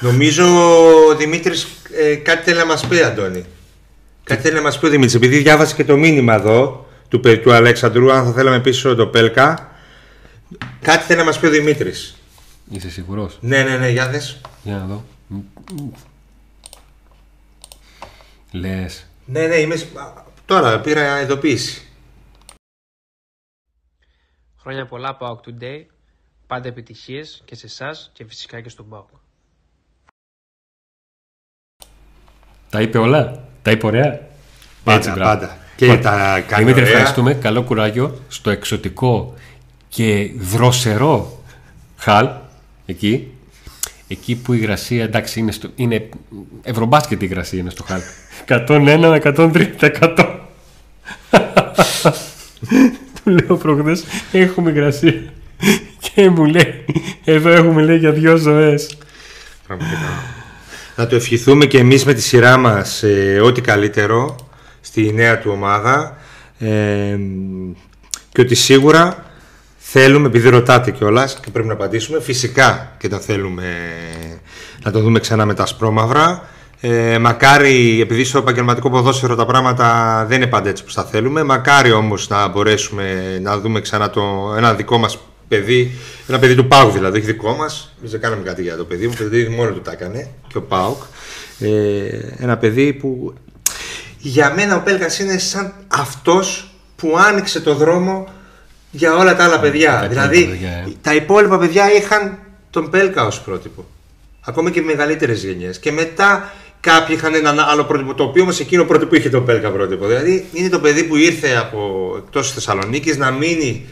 Νομίζω 0.00 0.44
ο 1.08 1.14
Δημήτρη 1.16 1.54
κάτι 2.22 2.42
θέλει 2.42 2.58
να 2.58 2.66
μας 2.66 2.86
πει, 2.86 3.02
Αντώνη. 3.02 3.44
Κάτι 4.24 4.42
θέλει 4.42 4.54
να 4.54 4.62
μας 4.62 4.78
πει 4.78 4.86
ο 4.86 4.88
Δημήτρης. 4.88 5.14
Επειδή 5.14 5.38
διάβασε 5.38 5.74
και 5.74 5.84
το 5.84 5.96
μήνυμα 5.96 6.34
εδώ 6.34 6.86
του, 7.08 7.20
παι- 7.20 7.42
του 7.42 7.52
Αλέξανδρου, 7.52 8.12
αν 8.12 8.24
θα 8.24 8.32
θέλαμε 8.32 8.60
πίσω 8.60 8.94
το 8.94 9.06
Πέλκα. 9.06 9.72
Κάτι 10.82 11.04
θέλει 11.04 11.18
να 11.18 11.24
μας 11.24 11.38
πει 11.38 11.46
ο 11.46 11.50
Δημήτρης. 11.50 12.16
Είσαι 12.70 12.90
σίγουρος; 12.90 13.38
Ναι, 13.40 13.62
ναι, 13.62 13.76
ναι, 13.76 13.88
για 13.88 14.08
δες. 14.08 14.40
Για 14.62 14.76
να 14.76 14.84
δω. 14.84 15.04
Λες. 18.52 19.06
Ναι, 19.26 19.46
ναι, 19.46 19.54
είμαι. 19.56 19.76
σ- 19.76 19.96
α, 19.96 20.24
Τώρα 20.46 20.80
πήρα 20.80 21.20
ειδοποίηση. 21.22 21.88
Χρόνια 24.60 24.86
πολλά 24.86 25.16
PAOK 25.20 25.36
Today. 25.36 25.86
Πάντα 26.46 26.68
επιτυχίες 26.68 27.42
και 27.44 27.54
σε 27.54 27.66
εσάς 27.66 28.10
και 28.12 28.24
φυσικά 28.24 28.60
και 28.60 28.68
στον 28.68 28.86
PAOK. 28.90 29.18
Τα 32.70 32.80
είπε 32.80 32.98
όλα. 32.98 33.44
Τα 33.62 33.70
είπε 33.70 33.86
ωραία. 33.86 34.20
Πάντα, 34.84 35.12
μπράβο. 35.12 35.40
πάντα. 35.40 35.58
Και 35.76 35.86
Λοιπόν, 35.86 36.00
τα 36.02 36.40
κάνει 36.40 36.62
Δημήτρη, 36.64 36.82
ωραία. 36.82 36.92
ευχαριστούμε. 36.94 37.34
Καλό 37.34 37.62
κουράγιο 37.62 38.18
στο 38.28 38.50
εξωτικό 38.50 39.34
και 39.88 40.30
δροσερό 40.38 41.42
χαλ 41.96 42.28
εκεί. 42.86 43.28
Εκεί 44.08 44.36
που 44.36 44.52
η 44.52 44.58
υγρασία 44.60 45.04
εντάξει 45.04 45.40
είναι, 45.40 45.52
στο, 45.52 45.68
είναι 45.74 46.08
ευρωμπάσκετ 46.62 47.22
η 47.22 47.26
υγρασία 47.30 47.58
είναι 47.58 47.70
στο 47.70 47.82
χαλ. 47.84 48.00
101 48.46 48.66
με 49.00 49.20
103%. 49.24 50.38
Του 53.24 53.30
λέω 53.30 53.56
προχθές 53.56 54.04
έχουμε 54.32 54.70
υγρασία. 54.70 55.32
Και 56.14 56.30
μου 56.30 56.44
λέει, 56.44 56.84
εδώ 57.24 57.48
έχουμε 57.48 57.82
λέει 57.82 57.96
για 57.96 58.12
δυο 58.12 58.36
ζωές. 58.36 58.96
Πραγματικά. 59.66 59.98
Να 60.96 61.06
το 61.06 61.16
ευχηθούμε 61.16 61.66
και 61.66 61.78
εμείς 61.78 62.04
με 62.04 62.14
τη 62.14 62.22
σειρά 62.22 62.56
μας 62.56 63.02
ε, 63.02 63.40
ό,τι 63.42 63.60
καλύτερο 63.60 64.36
στη 64.80 65.12
νέα 65.12 65.38
του 65.38 65.50
ομάδα 65.52 66.16
ε, 66.58 67.18
και 68.32 68.40
ότι 68.40 68.54
σίγουρα 68.54 69.24
θέλουμε, 69.76 70.26
επειδή 70.26 70.48
ρωτάτε 70.48 70.90
κιόλας 70.90 71.40
και 71.40 71.50
πρέπει 71.50 71.68
να 71.68 71.72
απαντήσουμε, 71.72 72.20
φυσικά 72.20 72.92
και 72.98 73.08
τα 73.08 73.20
θέλουμε 73.20 73.76
να 74.84 74.90
το 74.90 75.00
δούμε 75.00 75.18
ξανά 75.18 75.46
με 75.46 75.54
τα 75.54 75.66
σπρώμαυρα. 75.66 76.48
Ε, 76.80 77.18
μακάρι, 77.18 78.00
επειδή 78.00 78.24
στο 78.24 78.38
επαγγελματικό 78.38 78.90
ποδόσφαιρο 78.90 79.34
τα 79.34 79.46
πράγματα 79.46 80.24
δεν 80.28 80.36
είναι 80.36 80.50
πάντα 80.50 80.68
έτσι 80.68 80.84
που 80.84 80.92
τα 80.94 81.04
θέλουμε, 81.04 81.42
μακάρι 81.42 81.92
όμως 81.92 82.28
να 82.28 82.48
μπορέσουμε 82.48 83.38
να 83.42 83.58
δούμε 83.58 83.80
ξανά 83.80 84.10
το, 84.10 84.54
ένα 84.56 84.74
δικό 84.74 84.98
μας 84.98 85.18
παιδί, 85.48 85.90
ένα 86.28 86.38
παιδί 86.38 86.54
του 86.54 86.66
Πάουκ 86.66 86.92
δηλαδή, 86.92 87.18
όχι 87.18 87.26
δικό 87.26 87.54
μας, 87.54 87.94
εμείς 87.98 88.10
δεν 88.10 88.20
κάναμε 88.20 88.42
κάτι 88.42 88.62
για 88.62 88.76
το 88.76 88.84
παιδί 88.84 89.06
μου, 89.06 89.14
το 89.14 89.22
παιδί 89.22 89.48
μόνο 89.48 89.70
του 89.70 89.80
τα 89.80 89.92
έκανε 89.92 90.28
και 90.48 90.56
ο 90.56 90.62
Πάουκ. 90.62 91.02
Ε, 91.58 91.68
ένα 92.38 92.56
παιδί 92.56 92.92
που 92.92 93.34
για 94.18 94.52
μένα 94.56 94.76
ο 94.76 94.80
Πέλκας 94.80 95.18
είναι 95.18 95.38
σαν 95.38 95.72
αυτός 95.88 96.74
που 96.96 97.18
άνοιξε 97.18 97.60
το 97.60 97.74
δρόμο 97.74 98.28
για 98.90 99.16
όλα 99.16 99.36
τα 99.36 99.44
άλλα 99.44 99.60
παιδιά. 99.60 99.98
τα 100.00 100.08
δηλαδή 100.08 100.38
υπόλοιπα 100.38 100.56
παιδιά, 100.56 100.70
ε. 100.70 100.92
τα 101.00 101.14
υπόλοιπα 101.14 101.58
παιδιά 101.58 101.92
είχαν 101.92 102.38
τον 102.70 102.90
Πέλκα 102.90 103.26
ως 103.26 103.40
πρότυπο. 103.40 103.84
Ακόμα 104.40 104.70
και 104.70 104.80
οι 104.80 104.82
μεγαλύτερες 104.82 105.44
γενιές. 105.44 105.78
Και 105.78 105.92
μετά 105.92 106.52
κάποιοι 106.80 107.14
είχαν 107.18 107.34
έναν 107.34 107.58
άλλο 107.58 107.84
πρότυπο, 107.84 108.14
το 108.14 108.22
οποίο 108.22 108.42
όμως 108.42 108.60
εκείνο 108.60 108.84
πρότυπο 108.84 109.16
είχε 109.16 109.30
τον 109.30 109.44
Πέλκα 109.44 109.70
πρότυπο. 109.70 110.06
Δηλαδή 110.06 110.46
είναι 110.52 110.68
το 110.68 110.80
παιδί 110.80 111.04
που 111.04 111.16
ήρθε 111.16 111.56
από 111.56 112.14
εκτός 112.18 112.52
Θεσσαλονίκης 112.52 113.16
να 113.16 113.30
μείνει 113.30 113.86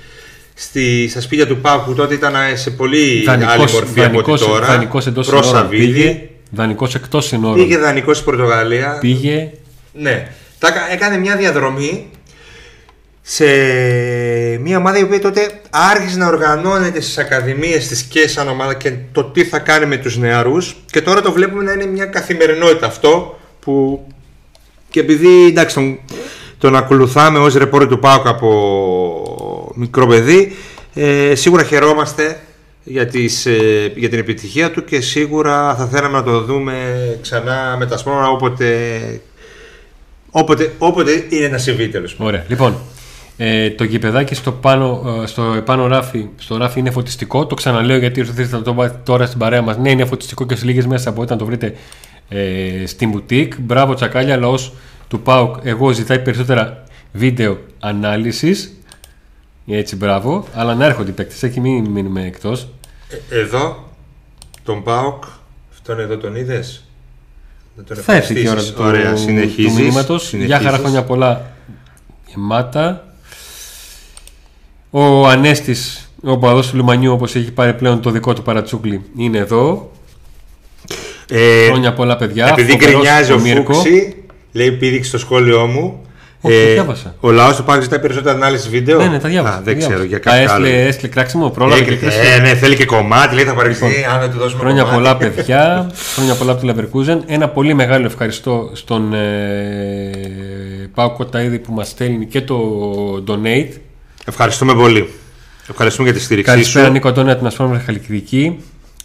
στη, 0.55 1.09
στα 1.11 1.21
σπίτια 1.21 1.47
του 1.47 1.57
Πάου 1.61 1.83
που 1.85 1.95
τότε 1.95 2.15
ήταν 2.15 2.35
σε 2.55 2.71
πολύ 2.71 3.25
άλλη 3.29 3.45
Δανεικός, 3.45 3.73
μορφή 3.73 4.05
από 4.05 4.19
ό,τι 4.19 4.31
δανεικός, 4.31 4.41
τώρα. 4.47 4.67
δανεικός 4.67 5.07
εντός 5.07 5.29
Προς 5.29 5.45
συνόρων 5.47 5.63
Σαββίδη. 5.63 5.93
πήγε, 5.93 6.29
δανεικός 6.51 6.95
εκτός 6.95 7.27
συνόρων 7.27 7.57
Πήγε 7.57 7.79
δανεικός 7.79 8.17
στη 8.17 8.25
Πορτογαλία. 8.25 8.99
πήγε 9.01 9.51
Ναι. 9.93 10.29
Τα 10.59 10.71
κα- 10.71 10.93
έκανε 10.93 11.17
μια 11.19 11.37
διαδρομή 11.37 12.11
σε 13.23 13.45
μια 14.61 14.77
ομάδα 14.79 14.99
η 14.99 15.03
οποία 15.03 15.21
τότε 15.21 15.61
άρχισε 15.71 16.17
να 16.19 16.27
οργανώνεται 16.27 17.01
στις 17.01 17.19
ακαδημίες 17.19 17.89
της 17.89 18.03
και 18.03 18.29
σαν 18.29 18.49
ομάδα 18.49 18.75
και 18.75 18.93
το 19.13 19.25
τι 19.25 19.45
θα 19.45 19.59
κάνει 19.59 19.87
με 19.87 19.97
τους 19.97 20.17
νεαρούς 20.19 20.77
και 20.91 21.03
τώρα 21.03 21.21
το 21.21 21.33
βλέπουμε 21.33 21.63
να 21.63 21.73
είναι 21.73 21.87
μια 21.87 22.05
καθημερινότητα 22.05 22.87
αυτό 22.87 23.39
που 23.61 24.07
και 24.91 25.01
επειδή 25.01 25.47
εντάξει 25.47 25.75
τον, 25.75 25.99
τον 26.59 26.77
ακολουθάμε 26.77 27.39
ως 27.39 27.55
ρεπόρτερ 27.55 27.89
του 27.89 27.99
ΠΑΟΚ 27.99 28.27
από 28.27 28.51
μικρό 29.83 30.07
παιδί 30.07 30.53
ε, 30.95 31.35
σίγουρα 31.35 31.65
χαιρόμαστε 31.65 32.41
για, 32.85 33.07
τις, 33.07 33.47
ε, 33.47 33.93
για 33.97 34.09
την 34.09 34.19
επιτυχία 34.19 34.71
του 34.71 34.85
και 34.85 35.01
σίγουρα 35.01 35.75
θα 35.75 35.87
θέλαμε 35.87 36.17
να 36.17 36.23
το 36.23 36.41
δούμε 36.41 36.75
ξανά 37.23 37.77
με 37.79 37.87
τα 37.87 37.97
σπρώνα 37.97 38.29
όποτε 38.29 38.67
Όποτε, 40.35 40.73
όποτε 40.79 41.25
είναι 41.29 41.49
να 41.49 41.59
συμβεί 41.59 41.89
τέλος 41.89 42.15
πάντων. 42.15 42.35
Ωραία. 42.35 42.45
Λοιπόν, 42.49 42.77
ε, 43.37 43.71
το 43.71 43.85
γηπεδάκι 43.85 44.35
στο, 44.35 44.53
πάνω, 44.53 45.03
ε, 45.23 45.27
στο 45.27 45.43
επάνω 45.57 45.87
ράφι, 45.87 46.27
στο 46.37 46.57
ράφι 46.57 46.79
είναι 46.79 46.91
φωτιστικό. 46.91 47.47
Το 47.47 47.55
ξαναλέω 47.55 47.99
γιατί 47.99 48.21
ήρθατε 48.21 48.49
να 48.51 48.63
το 48.63 48.75
βάλετε 48.75 48.99
τώρα 49.05 49.27
στην 49.27 49.39
παρέα 49.39 49.63
μας. 49.63 49.77
Ναι, 49.77 49.91
είναι 49.91 50.05
φωτιστικό 50.05 50.47
και 50.47 50.57
σε 50.57 50.65
λίγες 50.65 50.87
μέρες 50.87 51.13
μπορείτε 51.15 51.33
να 51.33 51.39
το 51.39 51.45
βρείτε 51.45 51.75
ε, 52.29 52.87
στην 52.87 53.11
μπουτίκ. 53.11 53.53
Μπράβο, 53.61 53.95
τσακάλια, 53.95 54.37
λαός 54.37 54.73
του 55.09 55.21
ΠΑΟΚ. 55.21 55.57
Εγώ 55.63 55.91
ζητάει 55.91 56.19
περισσότερα 56.19 56.85
βίντεο 57.13 57.59
ανάλυσης. 57.81 58.73
Έτσι, 59.67 59.97
μπράβο. 59.97 60.45
Αλλά 60.55 60.75
να 60.75 60.85
έρχονται 60.85 61.11
οι 61.11 61.13
παίκτες. 61.13 61.43
Έχει 61.43 61.61
μην 61.61 61.85
μείνουμε 61.91 62.25
εκτός. 62.27 62.69
Ε, 63.31 63.39
Εδώ, 63.39 63.89
τον 64.65 64.83
Πάοκ, 64.83 65.25
αυτόν 65.73 66.01
εδώ 66.01 66.17
τον 66.17 66.37
είδες; 66.37 66.85
Θα 67.95 68.15
έρθει 68.15 68.35
και 68.35 68.41
η 68.41 68.49
ώρα 68.49 68.63
του, 68.63 68.75
Ωραία, 68.79 69.13
του 69.13 69.19
συνεχίζεις, 69.21 69.79
μηνύματος. 69.79 70.33
Γεια 70.33 70.41
χαρά, 70.41 70.59
συνεχίζεις. 70.59 70.81
χρόνια 70.81 71.03
πολλά 71.05 71.51
γεμάτα. 72.27 73.07
Ο 74.91 75.27
Ανέστης, 75.29 76.11
ο 76.23 76.39
παδό 76.39 76.61
του 76.61 76.77
Λουμανιού, 76.77 77.13
όπως 77.13 77.35
έχει 77.35 77.53
πάρει 77.53 77.75
πλέον 77.75 78.01
το 78.01 78.11
δικό 78.11 78.33
του 78.33 78.43
παρατσούκλι, 78.43 79.03
είναι 79.17 79.39
εδώ. 79.39 79.91
Ε, 81.29 81.67
Χρόνια 81.67 81.93
πολλά, 81.93 82.17
παιδιά. 82.17 82.47
επειδή 82.49 82.71
Φοβερός 82.73 82.93
γκρινιάζει 82.93 83.33
ο 83.33 83.39
Μίρκο. 83.41 83.73
Φούξη, 83.75 84.25
λέει 84.53 84.73
πήδηξε 84.73 85.09
στο 85.09 85.19
σχόλιο 85.19 85.67
μου. 85.67 86.01
Όχι, 86.45 86.65
το 86.67 86.73
διάβασα. 86.73 87.15
ο 87.21 87.31
λαός 87.31 87.57
του 87.57 87.65
Πάουκ 87.65 87.83
ζητάει 87.83 87.99
περισσότερη 88.01 88.35
ανάλυση 88.37 88.69
βίντεο; 88.69 88.99
Ναι, 88.99 89.07
ναι, 89.07 89.19
τα 89.19 89.29
διάβασα. 89.29 89.55
Α, 89.55 89.57
τα 89.59 89.63
δεν 89.65 89.75
διάβασα. 89.77 89.95
ξέρω 89.95 90.09
για 90.09 90.17
Α, 90.17 90.21
κάποιο 90.21 90.53
άλλο. 90.55 90.65
έστειλε, 90.67 90.87
έστειλε 90.89 91.09
κράξιμο, 91.09 91.49
πρόλαβε 91.51 91.83
και 91.83 91.91
Έχει- 91.93 92.05
έστειλε. 92.05 92.35
ε, 92.35 92.39
ναι, 92.39 92.55
θέλει 92.55 92.77
και 92.77 92.85
κομμάτι, 92.85 93.35
λέει 93.35 93.45
θα 93.45 93.55
παρεξηγεί. 93.55 93.93
Λοιπόν, 93.97 94.11
αν 94.13 94.21
δεν 94.21 94.31
του 94.31 94.39
δώσουμε 94.39 94.61
Χρόνια 94.61 94.83
κομμάτι. 94.83 95.03
πολλά, 95.03 95.17
παιδιά. 95.17 95.91
Χρόνια 96.15 96.35
πολλά 96.35 96.53
από 96.53 96.61
τη 96.67 96.73
Leverkusen. 96.73 97.19
Ένα 97.27 97.49
πολύ 97.49 97.75
μεγάλο 97.75 98.07
ευχαριστώ 98.07 98.71
στον 98.73 99.15
ε, 99.15 100.91
Πάο 100.95 101.11
Κοταίδη 101.11 101.59
που 101.59 101.73
μας 101.73 101.89
στέλνει 101.89 102.27
και 102.27 102.41
το 102.41 102.59
donate. 103.29 103.69
Ευχαριστούμε 104.25 104.75
πολύ. 104.75 105.09
Ευχαριστούμε 105.71 106.09
για 106.09 106.19
τη 106.19 106.25
στήριξή 106.25 106.51
Καλησπέρα, 106.53 106.87
σου. 106.87 106.93
Νίκο 106.93 107.09
Αντώνη, 107.09 107.29
από 107.29 107.39
την 107.39 107.47
Ασφάλεια 107.47 107.83
Χαλκιδική. 107.87 108.59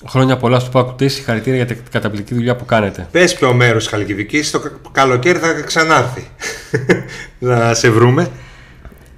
Χρόνια 0.10 0.38
πολλά 0.38 0.60
στο 0.60 0.70
Πάο 0.70 0.84
Κοταίδη. 0.86 1.12
Συγχαρητήρια 1.12 1.56
για 1.64 1.66
την 1.76 1.78
καταπληκτική 1.92 2.34
δουλειά 2.36 2.56
που 2.56 2.66
κάνετε. 2.66 3.08
Πες 3.12 3.34
ποιο 3.34 3.54
μέρος 3.54 3.84
της 3.84 3.92
Χαλκιδικής, 3.92 4.52
το 4.52 4.60
κα- 4.60 4.72
καλοκαίρι 4.92 5.38
θα 5.40 5.48
ξανάρθει. 5.66 6.28
Να 7.40 7.74
σε 7.74 7.90
βρούμε. 7.90 8.30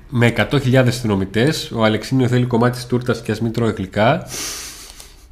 Με 0.10 0.34
100.000 0.38 0.76
αστυνομητέ, 0.88 1.54
ο 1.74 1.84
Αλεξίνιο 1.84 2.28
θέλει 2.28 2.46
κομμάτι 2.46 2.76
της 2.76 2.86
τούρτας 2.86 3.22
και 3.22 3.32
ας 3.32 3.42
μην 3.42 3.54
τρώει 3.54 3.74
γλυκά. 3.78 4.28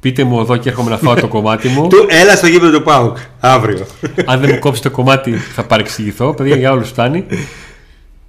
Πείτε 0.00 0.24
μου 0.24 0.40
εδώ 0.40 0.56
και 0.56 0.68
έρχομαι 0.68 0.90
να 0.90 0.96
φάω 0.96 1.14
το 1.14 1.28
κομμάτι 1.28 1.68
μου. 1.68 1.88
Του, 1.92 2.06
έλα 2.08 2.36
στο 2.36 2.46
γήπεδο 2.46 2.78
του 2.78 2.84
Πάουκ 2.84 3.16
αύριο. 3.40 3.86
Αν 4.24 4.40
δεν 4.40 4.50
μου 4.52 4.58
κόψει 4.58 4.82
το 4.82 4.90
κομμάτι, 4.90 5.36
θα 5.36 5.64
παρεξηγηθώ. 5.64 6.34
Παιδιά, 6.34 6.56
για 6.56 6.72
όλους 6.72 6.88
φτάνει. 6.88 7.24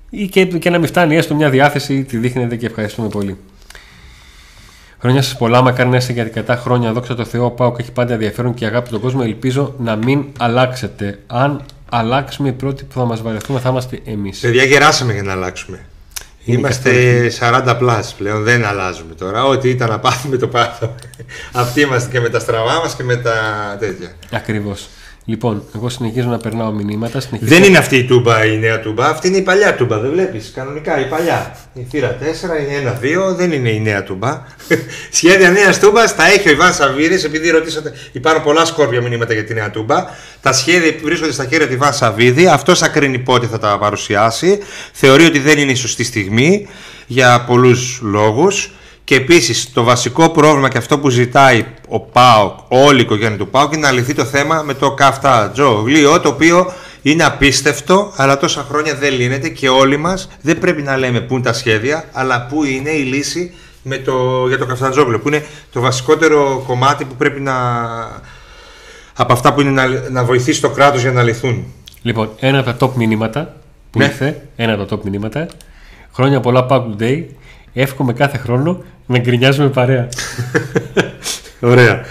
Ή 0.10 0.28
και, 0.28 0.46
και 0.46 0.70
να 0.70 0.78
μην 0.78 0.88
φτάνει, 0.88 1.16
έστω 1.16 1.36
μια 1.36 1.50
διάθεση, 1.50 2.04
τη 2.04 2.18
δείχνετε 2.18 2.56
και 2.56 2.66
ευχαριστούμε 2.66 3.08
πολύ. 3.08 3.38
Χρόνια 5.00 5.22
σας 5.22 5.38
πολλά, 5.38 5.62
μακάρι 5.62 5.90
να 5.90 5.98
είστε 5.98 6.14
για 6.14 6.24
αρκετά 6.24 6.56
χρόνια. 6.56 6.94
Δόξα 6.94 7.16
τω 7.16 7.26
Θεώ, 7.26 7.46
ο 7.46 7.52
Πάοκ 7.52 7.80
έχει 7.80 7.92
πάντα 7.92 8.14
ενδιαφέρον 8.14 8.54
και 8.54 8.66
αγάπη 8.66 8.90
τον 8.90 9.00
κόσμο. 9.00 9.22
Ελπίζω 9.24 9.74
να 9.78 9.96
μην 9.96 10.26
αλλάξετε. 10.38 11.20
Αν 11.28 11.62
αλλάξουμε, 11.90 12.50
οι 12.50 12.52
πρώτοι 12.52 12.84
που 12.84 13.00
θα 13.00 13.06
μας 13.06 13.22
βαρεθούμε 13.22 13.60
θα 13.60 13.70
είμαστε 13.70 14.00
εμείς. 14.06 14.40
Παιδιά, 14.40 14.64
γεράσαμε 14.64 15.14
για 15.14 15.24
να 15.24 15.32
αλλάξουμε. 15.32 15.86
Είναι 16.46 16.58
Είμαστε 16.58 17.32
40 17.40 17.76
πλάς 17.78 18.14
πλέον, 18.14 18.44
δεν 18.44 18.66
αλλάζουμε 18.66 19.14
τώρα. 19.14 19.46
Ό,τι 19.46 19.70
ήταν 19.70 19.90
να 19.90 20.00
πάθουμε 20.00 20.38
το 20.38 20.48
πάθαμε. 20.48 20.96
Αυτοί 21.52 21.82
είμαστε 21.82 22.10
και 22.12 22.20
με 22.20 22.30
τα 22.30 22.40
στραβά 22.40 22.80
μας 22.80 22.96
και 22.96 23.04
με 23.04 23.16
τα 23.16 23.34
τέτοια. 23.80 24.12
Ακριβώς. 24.32 24.88
Λοιπόν, 25.30 25.64
εγώ 25.76 25.90
συνεχίζω 25.90 26.28
να 26.30 26.38
περνάω 26.38 26.72
μηνύματα. 26.72 27.20
Συνεχίζω... 27.20 27.50
Δεν 27.50 27.64
είναι 27.64 27.78
αυτή 27.78 27.96
η 27.96 28.04
τούμπα 28.04 28.46
η 28.46 28.58
νέα 28.58 28.80
τούμπα, 28.80 29.08
αυτή 29.08 29.28
είναι 29.28 29.38
η 29.38 29.42
παλιά 29.42 29.76
τούμπα, 29.76 30.00
δεν 30.00 30.12
βλέπεις. 30.12 30.52
Κανονικά 30.56 31.00
η 31.00 31.08
παλιά. 31.10 31.56
Η 31.74 31.88
θύρα 31.90 32.18
4, 32.22 32.24
η 32.24 33.28
1-2, 33.32 33.36
δεν 33.36 33.52
είναι 33.52 33.70
η 33.70 33.80
νέα 33.80 34.04
τούμπα. 34.04 34.44
Σχέδια 35.12 35.50
νέας 35.50 35.80
τούμπας 35.80 36.16
τα 36.16 36.26
έχει 36.26 36.48
ο 36.48 36.52
Ιβάν 36.52 36.74
Σαββίδη, 36.74 37.26
επειδή 37.26 37.50
ρωτήσατε, 37.50 37.94
υπάρχουν 38.12 38.44
πολλά 38.44 38.66
σκόρπια 38.66 39.02
μηνύματα 39.02 39.34
για 39.34 39.44
τη 39.44 39.54
νέα 39.54 39.72
τούμπα. 39.72 40.06
Τα 40.42 40.54
σχέδια 40.54 40.94
βρίσκονται 41.04 41.32
στα 41.32 41.46
χέρια 41.46 41.68
του 41.68 41.74
Ιβάν 41.74 41.94
Σαββίδη, 41.94 42.48
αυτός 42.48 42.80
θα 42.80 42.88
κρίνει 42.88 43.20
πότε 43.20 43.48
θα 43.48 43.60
τα 43.60 43.78
παρουσιάσει. 43.78 44.60
Θεωρεί 44.92 45.26
ότι 45.26 45.40
δεν 45.40 45.58
είναι 45.58 45.72
η 45.72 45.76
σωστή 45.76 46.04
στιγμή 46.04 46.68
για 47.08 47.44
πολλούς 47.48 48.00
λόγους. 48.04 48.72
Και 49.10 49.16
επίσης 49.16 49.74
το 49.74 49.84
βασικό 49.84 50.30
πρόβλημα 50.30 50.68
και 50.70 50.78
αυτό 50.78 51.00
που 51.00 51.10
ζητάει 51.10 51.66
ο 51.88 52.00
ΠΑΟΚ, 52.00 52.54
όλη 52.68 52.98
η 53.00 53.02
οικογένεια 53.02 53.38
του 53.38 53.48
ΠΑΟΚ, 53.48 53.74
είναι 53.74 53.88
να 53.88 53.92
λυθεί 53.92 54.14
το 54.14 54.26
θέμα 54.26 54.62
με 54.62 54.74
το 54.74 54.92
καυτά 54.94 55.50
τζογλίο, 55.54 56.20
το 56.20 56.30
οποίο 56.30 56.72
είναι 57.02 57.24
απίστευτο, 57.24 58.12
αλλά 58.16 58.38
τόσα 58.38 58.66
χρόνια 58.70 58.96
δεν 58.96 59.14
λύνεται 59.14 59.50
και 59.50 59.70
όλοι 59.70 59.98
μας 59.98 60.30
δεν 60.42 60.60
πρέπει 60.60 60.82
να 60.82 60.98
λέμε 60.98 61.22
πού 61.22 61.34
είναι 61.34 61.44
τα 61.44 61.54
σχέδια, 61.54 62.04
αλλά 62.12 62.46
πού 62.46 62.64
είναι 62.64 62.90
η 62.90 63.02
λύση 63.04 63.54
με 63.84 63.98
το, 63.98 64.48
για 64.48 64.58
το 64.58 64.66
καφταντζόγλιο, 64.66 65.20
που 65.20 65.28
είναι 65.28 65.46
το 65.72 65.80
βασικότερο 65.82 66.64
κομμάτι 66.68 67.06
που 67.06 67.16
πρέπει 67.16 67.40
να. 67.40 67.54
από 69.16 69.34
αυτά 69.34 69.54
που 69.54 69.62
είναι 69.62 69.72
να, 69.72 69.88
να 70.12 70.24
βοηθήσει 70.24 70.62
το 70.62 70.70
κράτος 70.70 71.02
για 71.02 71.12
να 71.12 71.24
λυθούν. 71.24 71.66
Λοιπόν, 72.02 72.30
ένα 72.40 72.60
από 72.60 72.74
τα 72.74 72.88
top 72.88 72.94
μηνύματα 72.96 73.56
που 73.92 74.00
Ναι. 74.00 74.06
ήρθε, 74.06 74.48
ένα 74.56 74.74
από 74.74 74.86
τα 74.86 74.96
top 74.96 75.04
μηνύματα. 75.04 75.48
Χρόνια 76.14 76.40
πολλά 76.40 76.66
Pack 76.70 76.84
Day. 77.02 77.24
Εύχομαι 77.74 78.14
κάθε 78.14 78.38
χρόνο 78.38 78.84
να 79.06 79.18
γκρινιάζουμε 79.20 79.70
παρέα. 79.70 80.08
Ωραία. 81.60 82.02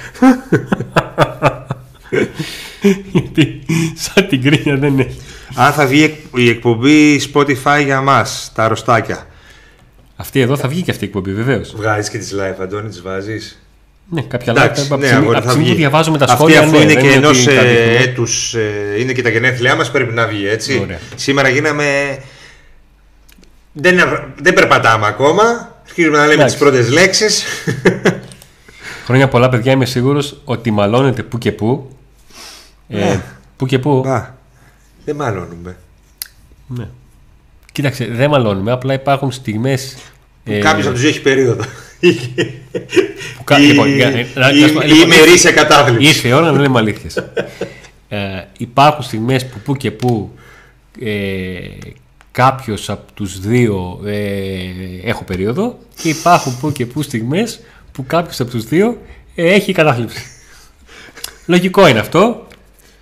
Γιατί 3.12 3.60
σαν 3.94 4.28
την 4.28 4.40
γκρίνια 4.40 4.76
δεν 4.76 4.98
έχει. 4.98 5.20
Αν 5.54 5.72
θα 5.72 5.86
βγει 5.86 6.02
εκ- 6.02 6.36
η 6.36 6.48
εκπομπή 6.48 7.20
Spotify 7.32 7.80
για 7.84 8.00
μας, 8.00 8.52
τα 8.54 8.64
αρρωστάκια. 8.64 9.26
Αυτή 10.16 10.40
εδώ 10.40 10.56
θα 10.56 10.68
βγει 10.68 10.82
και 10.82 10.90
αυτή 10.90 11.04
η 11.04 11.06
εκπομπή, 11.06 11.32
βεβαίως. 11.32 11.74
Βγάζεις 11.76 12.10
και 12.10 12.18
τις 12.18 12.34
live, 12.34 12.62
Αντώνη, 12.62 12.88
τις 12.88 13.02
βάζεις; 13.02 13.62
Ναι, 14.10 14.22
κάποια 14.22 14.52
Εντάξει, 14.52 14.68
λάθη. 14.80 14.80
Από 14.92 14.94
τη 14.94 15.00
ναι, 15.00 15.06
στιγμή- 15.06 15.22
αγόρι, 15.24 15.36
από 15.36 15.40
τη 15.40 15.46
θα 15.46 15.50
στιγμή 15.52 15.68
που 15.68 15.74
βγει. 15.74 15.80
διαβάζουμε 15.80 16.18
τα 16.18 16.24
Αυτή 16.24 16.36
σχόλια. 16.36 16.60
αφού 16.60 16.70
ναι, 16.70 16.76
είναι 16.76 16.86
δεν 16.92 17.02
και 17.02 17.08
ότι 17.08 17.16
ενό 17.16 17.26
τα 17.28 17.32
δείχνουμε. 17.32 17.98
έτους, 17.98 18.54
είναι 18.98 19.12
και 19.12 19.22
τα 19.22 19.28
γενέθλιά 19.28 19.74
μας, 19.76 19.90
πρέπει 19.90 20.12
να 20.14 20.26
βγει 20.26 20.48
έτσι. 20.48 20.78
Ωραία. 20.82 20.98
Σήμερα 21.14 21.48
γίναμε. 21.48 21.84
Δεν, 23.80 23.98
δεν 24.42 24.54
περπατάμε 24.54 25.06
ακόμα. 25.06 25.42
Αρχίζουμε 25.86 26.16
να 26.16 26.26
λέμε 26.26 26.44
τις 26.44 26.54
Εντάξει. 26.54 26.58
πρώτες 26.58 26.90
λέξεις. 26.90 27.44
Χρόνια 29.04 29.28
πολλά, 29.28 29.48
παιδιά. 29.48 29.72
Είμαι 29.72 29.84
σίγουρος 29.84 30.40
ότι 30.44 30.70
μαλώνετε 30.70 31.22
που 31.22 31.38
και 31.38 31.52
που. 31.52 31.96
Ε, 32.88 32.98
Ναι. 32.98 33.22
που 33.56 33.66
και 33.66 33.78
που. 33.78 34.04
δεν 35.04 35.16
μαλώνουμε. 35.16 35.76
Ναι. 36.66 36.88
Κοίταξε, 37.72 38.06
δεν 38.10 38.30
μαλώνουμε. 38.30 38.70
Απλά 38.72 38.94
υπάρχουν 38.94 39.32
στιγμές. 39.32 39.96
Ε, 40.44 40.58
Κάποιος 40.58 40.84
από 40.84 40.92
τους 40.94 41.00
δύο 41.00 41.10
έχει 41.10 41.20
περίοδο. 41.22 41.62
που 43.36 43.44
κα- 43.44 43.58
Η- 43.58 43.62
λοιπόν, 43.62 43.94
για- 43.94 44.06
ε, 44.08 44.26
να- 44.34 44.50
η- 44.50 44.60
να 44.60 44.66
σου 44.66 44.72
πω- 44.74 44.82
η 44.82 44.86
λοιπόν, 44.86 45.10
ημερήσια 45.12 45.52
κατάθλιψη. 45.52 46.06
Ήρθε 46.06 46.28
η 46.28 46.32
ώρα 46.32 46.50
να 46.50 46.60
λέμε 46.60 46.78
αλήθειες. 46.78 47.16
ε, 48.08 48.18
υπάρχουν 48.58 49.04
στιγμές 49.04 49.46
που 49.46 49.58
που 49.64 49.76
και 49.76 49.90
που 49.90 50.34
ε, 51.00 51.08
κάποιος 52.38 52.90
από 52.90 53.12
τους 53.14 53.40
δύο 53.40 54.00
ε, 54.04 54.18
έχω 55.04 55.24
περίοδο 55.24 55.78
και 56.02 56.08
υπάρχουν 56.08 56.58
που 56.60 56.72
και 56.72 56.86
που 56.86 57.02
στιγμές 57.02 57.60
που 57.92 58.06
κάποιος 58.06 58.40
από 58.40 58.50
τους 58.50 58.64
δύο 58.64 58.98
ε, 59.34 59.52
έχει 59.52 59.72
κατάθλιψη. 59.72 60.22
Λογικό 61.46 61.88
είναι 61.88 61.98
αυτό. 61.98 62.46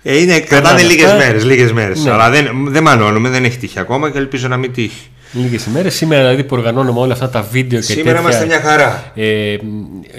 Ε, 0.03 0.17
είναι, 0.17 0.39
κρατάνε 0.39 0.75
Περνάμε 0.75 0.81
λίγε 0.93 1.05
αυτά. 1.05 1.17
μέρες. 1.17 1.43
Λίγες 1.43 1.71
μέρες. 1.71 2.03
Ναι. 2.03 2.11
Αλλά 2.11 2.29
δεν, 2.29 2.47
δεν 2.67 2.83
μαλώνουμε, 2.83 3.29
δεν 3.29 3.43
έχει 3.45 3.57
τύχει 3.57 3.79
ακόμα 3.79 4.11
και 4.11 4.17
ελπίζω 4.17 4.47
να 4.47 4.57
μην 4.57 4.73
τύχει. 4.73 5.07
Λίγες 5.31 5.65
ημέρες. 5.65 5.95
Σήμερα 5.95 6.21
δηλαδή 6.21 6.43
που 6.43 6.55
οργανώνουμε 6.55 6.99
όλα 6.99 7.13
αυτά 7.13 7.29
τα 7.29 7.41
βίντεο 7.41 7.79
και 7.79 7.85
Σήμερα 7.85 8.21
τέτοια, 8.21 8.21
είμαστε 8.21 8.45
μια 8.45 8.61
χαρά. 8.61 9.11
ε, 9.15 9.57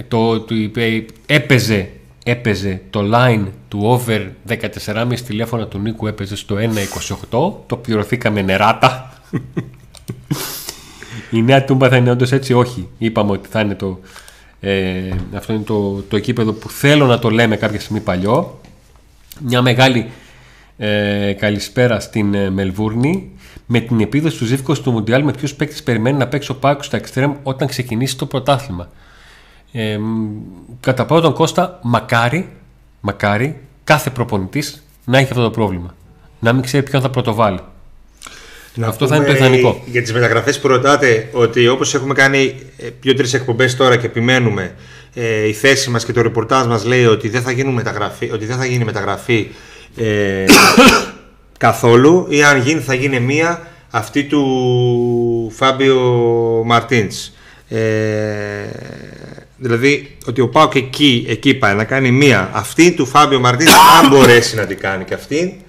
το, 0.09 0.41
το, 0.41 0.55
ε, 0.77 1.05
έπαιζε, 1.27 1.89
έπαιζε 2.31 2.83
το 2.91 3.01
line 3.13 3.45
του 3.69 3.81
over 3.83 4.27
14,5 4.49 5.19
τηλέφωνα 5.27 5.67
του 5.67 5.79
Νίκου 5.79 6.07
έπαιζε 6.07 6.37
στο 6.37 6.57
1,28 7.31 7.53
το 7.67 7.77
πληρωθήκαμε 7.77 8.43
νεράτα 8.43 9.13
η 11.31 11.43
νέα 11.43 11.65
τούμπα 11.65 11.89
θα 11.89 11.97
είναι 11.97 12.11
όντως 12.11 12.33
έτσι 12.33 12.53
όχι 12.53 12.89
είπαμε 12.99 13.31
ότι 13.31 13.49
θα 13.49 13.61
είναι 13.61 13.75
το 13.75 14.01
ε, 14.61 15.09
αυτό 15.35 15.53
είναι 15.53 15.63
το, 15.63 16.03
το 16.09 16.17
εκείπεδο 16.17 16.53
που 16.53 16.71
θέλω 16.71 17.07
να 17.07 17.19
το 17.19 17.31
λέμε 17.31 17.57
κάποια 17.57 17.81
στιγμή 17.81 18.01
παλιό 18.01 18.61
μια 19.41 19.63
μεγάλη 19.63 20.11
ε, 20.81 21.33
καλησπέρα 21.33 22.01
στην 22.01 22.35
ε, 22.35 22.51
Μελβούρνη. 22.51 23.31
Με 23.67 23.81
την 23.81 24.01
επίδοση 24.01 24.39
του 24.39 24.45
Ζήφκος 24.45 24.81
του 24.81 24.91
Μουντιάλ, 24.91 25.25
με 25.25 25.33
ποιους 25.33 25.55
παίκτες 25.55 25.83
περιμένει 25.83 26.19
να 26.19 26.29
παίξει 26.29 26.51
ο 26.51 26.55
Πάκου 26.55 26.83
στα 26.83 26.97
εξτρέμ 26.97 27.35
όταν 27.43 27.69
ξεκινήσει 27.69 28.17
το 28.17 28.27
πρωτάθλημα. 28.27 28.89
Ε, 29.73 29.99
μ, 29.99 30.29
κατά 30.81 31.07
πρώτον, 31.07 31.33
Κώστα, 31.33 31.79
μακάρι, 31.83 32.49
μακάρι 33.01 33.57
κάθε 33.85 34.11
προπονητής 34.11 34.83
να 35.05 35.19
έχει 35.19 35.31
αυτό 35.31 35.43
το 35.43 35.51
πρόβλημα. 35.51 35.95
Να 36.41 36.53
μην 36.53 36.63
ξέρει 36.63 36.83
ποιον 36.83 37.03
θα 37.03 37.11
πρωτοβάλει. 37.11 37.61
Να 38.75 38.87
Αυτό 38.87 39.07
θα 39.07 39.17
είναι 39.17 39.25
το 39.25 39.33
πούμε 39.33 39.47
ιδανικό. 39.47 39.83
Για 39.87 40.03
τις 40.03 40.13
μεταγραφές 40.13 40.61
που 40.61 40.69
ρωτάτε, 40.69 41.29
ότι 41.33 41.69
όπως 41.69 41.95
έχουμε 41.95 42.15
κάνει 42.15 42.55
ε, 42.77 42.89
δύο-τρει 43.01 43.31
εκπομπές 43.33 43.77
τώρα 43.77 43.97
και 43.97 44.07
επιμένουμε, 44.07 44.75
ε, 45.15 45.49
η 45.49 45.53
θέση 45.53 45.91
μας 45.91 46.05
και 46.05 46.13
το 46.13 46.23
ρεπορτάζ 46.23 46.67
μας 46.67 46.85
λέει 46.85 47.05
ότι 47.05 47.29
δεν 47.29 47.43
θα, 47.43 47.51
γίνουν 47.51 47.75
μεταγραφή, 47.75 48.31
ότι 48.31 48.45
δεν 48.47 48.57
θα 48.57 48.65
γίνει 48.65 48.85
μεταγραφή 48.85 49.49
ε, 49.97 50.45
καθόλου 51.59 52.27
ή 52.29 52.43
αν 52.43 52.61
γίνει 52.61 52.81
θα 52.81 52.95
γίνει 52.95 53.21
μία 53.21 53.67
αυτή 53.91 54.25
του 54.25 55.53
Φάμπιο 55.55 56.01
Μαρτίνς. 56.65 57.31
Ε, 57.69 57.79
δηλαδή 59.59 60.17
ότι 60.27 60.41
ο 60.41 60.49
Πάοκ 60.49 60.75
εκεί, 60.75 61.27
εκεί 61.29 61.55
πάει 61.55 61.75
να 61.75 61.85
κάνει 61.85 62.11
μία 62.11 62.51
αυτή 62.53 62.93
του 62.93 63.07
Φάμπιο 63.07 63.41
Μαρτίνς 63.41 63.71
αν 64.03 64.09
μπορέσει 64.09 64.57
να 64.57 64.67
την 64.67 64.79
κάνει 64.79 65.05
και 65.05 65.15
αυτή 65.15 65.61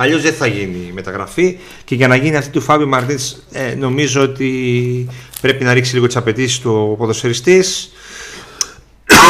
Αλλιώς 0.00 0.22
δεν 0.22 0.32
θα 0.32 0.46
γίνει 0.46 0.86
η 0.88 0.92
μεταγραφή 0.92 1.58
και 1.84 1.94
για 1.94 2.08
να 2.08 2.16
γίνει 2.16 2.36
αυτή 2.36 2.50
του 2.50 2.60
Φάμπιο 2.60 2.86
Μαρτίνς 2.86 3.36
ε, 3.52 3.74
νομίζω 3.74 4.22
ότι 4.22 5.08
πρέπει 5.40 5.64
να 5.64 5.72
ρίξει 5.72 5.94
λίγο 5.94 6.06
τις 6.06 6.16
απαιτήσεις 6.16 6.58
του 6.58 6.88
ο 6.92 6.96
ποδοσφαιριστής 6.96 7.92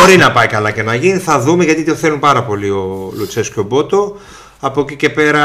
Μπορεί 0.01 0.17
να 0.17 0.33
πάει 0.33 0.47
καλά 0.47 0.71
και 0.71 0.83
να 0.83 0.95
γίνει. 0.95 1.19
Θα 1.19 1.41
δούμε 1.41 1.65
γιατί 1.65 1.85
το 1.85 1.95
θέλουν 1.95 2.19
πάρα 2.19 2.45
πολύ 2.45 2.71
ο 2.71 3.13
Λουτσέσκο 3.17 3.55
και 3.55 3.61
ο 3.61 3.63
Μπότο. 3.63 4.17
Από 4.61 4.81
εκεί 4.81 4.97
και 4.97 5.11
πέρα, 5.11 5.45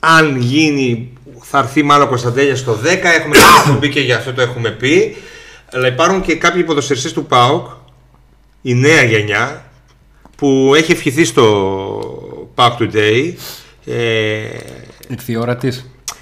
αν 0.00 0.36
γίνει, 0.38 1.12
θα 1.40 1.58
έρθει 1.58 1.82
μάλλον 1.82 2.06
ο 2.06 2.08
Κωνσταντέλιας 2.08 2.58
στο 2.58 2.78
10. 2.82 2.86
Έχουμε 2.86 3.36
κάνει 3.36 3.78
πει 3.78 3.88
και 3.88 4.00
για 4.00 4.16
αυτό 4.16 4.32
το 4.32 4.42
έχουμε 4.42 4.70
πει. 4.70 5.16
Αλλά 5.72 5.86
υπάρχουν 5.86 6.20
και 6.22 6.36
κάποιοι 6.36 6.64
ποδοσφαιριστές 6.64 7.12
του 7.12 7.26
ΠΑΟΚ, 7.26 7.66
η 8.62 8.74
νέα 8.74 9.02
γενιά, 9.02 9.70
που 10.36 10.72
έχει 10.76 10.92
ευχηθεί 10.92 11.24
στο 11.24 11.42
ΠΑΟΚ 12.54 12.78
Today. 12.80 13.32
Ε, 13.84 14.46
Ήρθε 15.08 15.32
η 15.32 15.36
ώρα 15.36 15.56
της. 15.56 15.76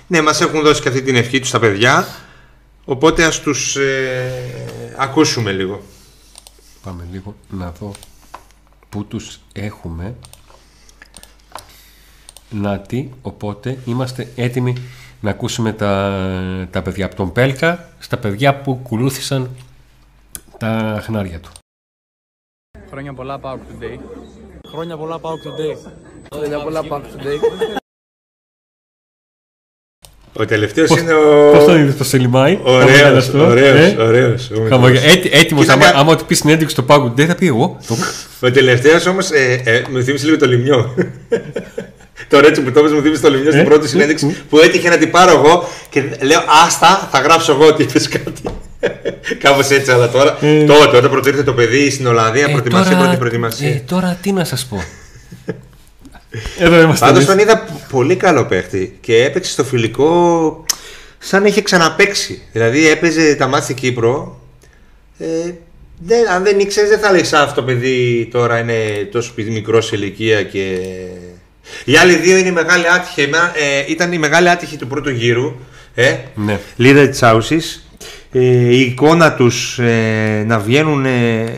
ναι, 0.06 0.18
ναι, 0.18 0.24
μας 0.24 0.40
έχουν 0.40 0.62
δώσει 0.62 0.82
και 0.82 0.88
αυτή 0.88 1.02
την 1.02 1.16
ευχή 1.16 1.40
τους 1.40 1.50
τα 1.50 1.58
παιδιά. 1.58 2.06
Οπότε 2.84 3.24
ας 3.24 3.40
τους 3.40 3.76
ε, 3.76 4.94
ακούσουμε 4.96 5.52
λίγο. 5.52 5.82
Πάμε 6.82 7.08
λίγο 7.12 7.34
να 7.50 7.72
δω 7.80 7.92
πού 8.88 9.04
τους 9.04 9.38
έχουμε. 9.52 10.14
Να 12.50 12.78
τι, 12.78 13.08
οπότε 13.22 13.78
είμαστε 13.84 14.28
έτοιμοι 14.36 14.76
να 15.24 15.30
ακούσουμε 15.30 15.72
τα, 15.72 16.68
τα 16.70 16.82
παιδιά 16.82 17.06
από 17.06 17.14
τον 17.14 17.32
Πέλκα 17.32 17.88
στα 17.98 18.16
παιδιά 18.16 18.54
που 18.60 18.80
ακολούθησαν 18.84 19.50
τα 20.58 21.00
χνάρια 21.04 21.40
του. 21.40 21.50
Χρόνια 22.90 23.12
πολλά 23.14 23.40
Power 23.42 23.54
Today. 23.56 23.98
Χρόνια 24.68 24.96
πολλά 24.96 25.20
Power 25.20 25.32
Today. 25.46 25.76
Χρόνια 26.34 26.58
πολλά 26.62 26.82
Power 26.90 27.00
Today. 27.00 27.38
Ο 30.36 30.44
τελευταίος 30.44 30.88
Πώς, 30.88 31.00
είναι 31.00 31.14
ο... 31.14 31.50
πώς 31.52 31.64
τον 31.64 31.80
είδες 31.80 31.96
το 31.96 32.04
Σελιμάι, 32.04 32.56
το 32.56 32.70
Ωραίος, 32.70 32.90
μεγαλαστό, 32.90 33.46
ωραίος, 33.46 33.92
ε; 33.92 33.96
ωραίος. 34.02 34.50
ο 34.50 34.66
Χαμογε- 34.68 34.94
μικρός. 35.00 35.14
έτι- 35.16 35.34
Έτοιμος, 35.34 35.62
Κοίτα, 35.62 35.74
άμα, 35.74 35.90
κα- 35.90 35.98
άμα 35.98 36.16
του 36.16 36.24
πεις 36.26 36.38
συνέντευξη 36.38 36.74
στο 36.76 36.84
Power 36.88 37.04
Today 37.10 37.24
θα 37.26 37.34
πει 37.34 37.46
εγώ. 37.46 37.76
Το- 37.86 37.96
Ο 38.46 38.50
τελευταίος 38.50 39.06
όμως 39.06 39.30
ε, 39.30 39.62
ε, 39.64 39.84
μου 39.90 40.02
θύμισε 40.02 40.24
λίγο 40.24 40.36
το 40.36 40.46
λιμιό. 40.46 40.94
Τώρα 42.28 42.46
έτσι 42.46 42.60
που 42.62 42.70
το 42.72 42.80
είπες 42.80 42.92
μου 42.92 43.02
θύμισε 43.02 43.22
το 43.22 43.30
λιμιό 43.30 43.50
στην 43.50 43.60
Ε, 43.62 43.64
πρώτη 43.64 43.84
ε, 43.84 43.88
συνέντευξη 43.88 44.36
που 44.48 44.58
έτυχε 44.58 44.88
να 44.88 44.98
την 44.98 45.10
πάρω 45.10 45.30
εγώ 45.30 45.68
και 45.90 46.02
λέω 46.20 46.42
άστα 46.66 47.08
θα 47.12 47.18
γράψω 47.20 47.52
εγώ 47.52 47.66
ότι 47.66 47.82
είπες 47.82 48.08
κάτι. 48.08 48.42
Κάπως 49.44 49.70
έτσι 49.70 49.90
αλλά 49.90 50.08
τώρα. 50.10 50.38
Ε. 50.40 50.64
Τότε 50.64 50.96
όταν 50.96 51.10
πρωτήρθε 51.10 51.42
το 51.42 51.52
παιδί 51.52 51.90
στην 51.90 52.06
Ολλανδία 52.06 52.48
προετοιμασία 52.50 52.96
πρώτη 52.96 53.16
προετοιμασία. 53.16 53.68
ε, 53.68 53.82
τώρα 53.86 54.18
τι 54.22 54.32
να 54.32 54.44
σας 54.44 54.66
πω. 54.66 54.84
Εδώ 56.58 56.80
είμαστε 56.80 57.06
Πάντως 57.06 57.16
εμείς. 57.24 57.26
τον 57.26 57.38
είδα 57.38 57.64
πολύ 57.90 58.16
καλό 58.16 58.44
παίχτη 58.44 58.98
και 59.00 59.24
έπαιξε 59.24 59.50
στο 59.50 59.64
φιλικό 59.64 60.64
σαν 61.18 61.42
να 61.42 61.48
είχε 61.48 61.62
ξαναπέξει. 61.62 62.42
Δηλαδή 62.52 62.88
έπαιζε 62.88 63.34
τα 63.34 63.46
μάτια 63.46 63.62
στην 63.64 63.76
Κύπρο. 63.76 64.40
Ε, 65.18 65.26
δεν, 65.98 66.28
αν 66.28 66.42
δεν 66.42 66.58
ήξερες, 66.58 66.90
δεν 66.90 66.98
θα 66.98 67.10
λέει 67.12 67.20
αυτό 67.20 67.54
το 67.54 67.62
παιδί 67.62 68.28
τώρα 68.32 68.58
είναι 68.58 69.08
τόσο 69.12 69.32
μικρός 69.36 69.86
σε 69.86 69.96
ηλικία 69.96 70.42
και. 70.42 70.78
Οι 71.84 71.96
άλλοι 71.96 72.14
δύο 72.14 72.36
είναι 72.36 72.48
οι 72.48 72.52
μεγάλοι 72.52 72.88
άτυχοι. 72.88 73.20
Εμένα, 73.20 73.52
ε, 73.56 73.84
ήταν 73.88 74.12
οι 74.12 74.18
μεγάλοι 74.18 74.48
άτυχοι 74.50 74.76
του 74.76 74.86
πρώτου 74.86 75.10
γύρου. 75.10 75.54
Ε, 75.94 76.16
Ναι. 76.34 76.60
Λίδα 76.76 77.08
της 77.08 77.22
Άουσης. 77.22 77.88
Ε, 78.32 78.40
η 78.74 78.80
εικόνα 78.80 79.34
τους 79.34 79.78
ε, 79.78 80.44
να 80.46 80.58
βγαίνουν 80.58 81.04
ε, 81.06 81.56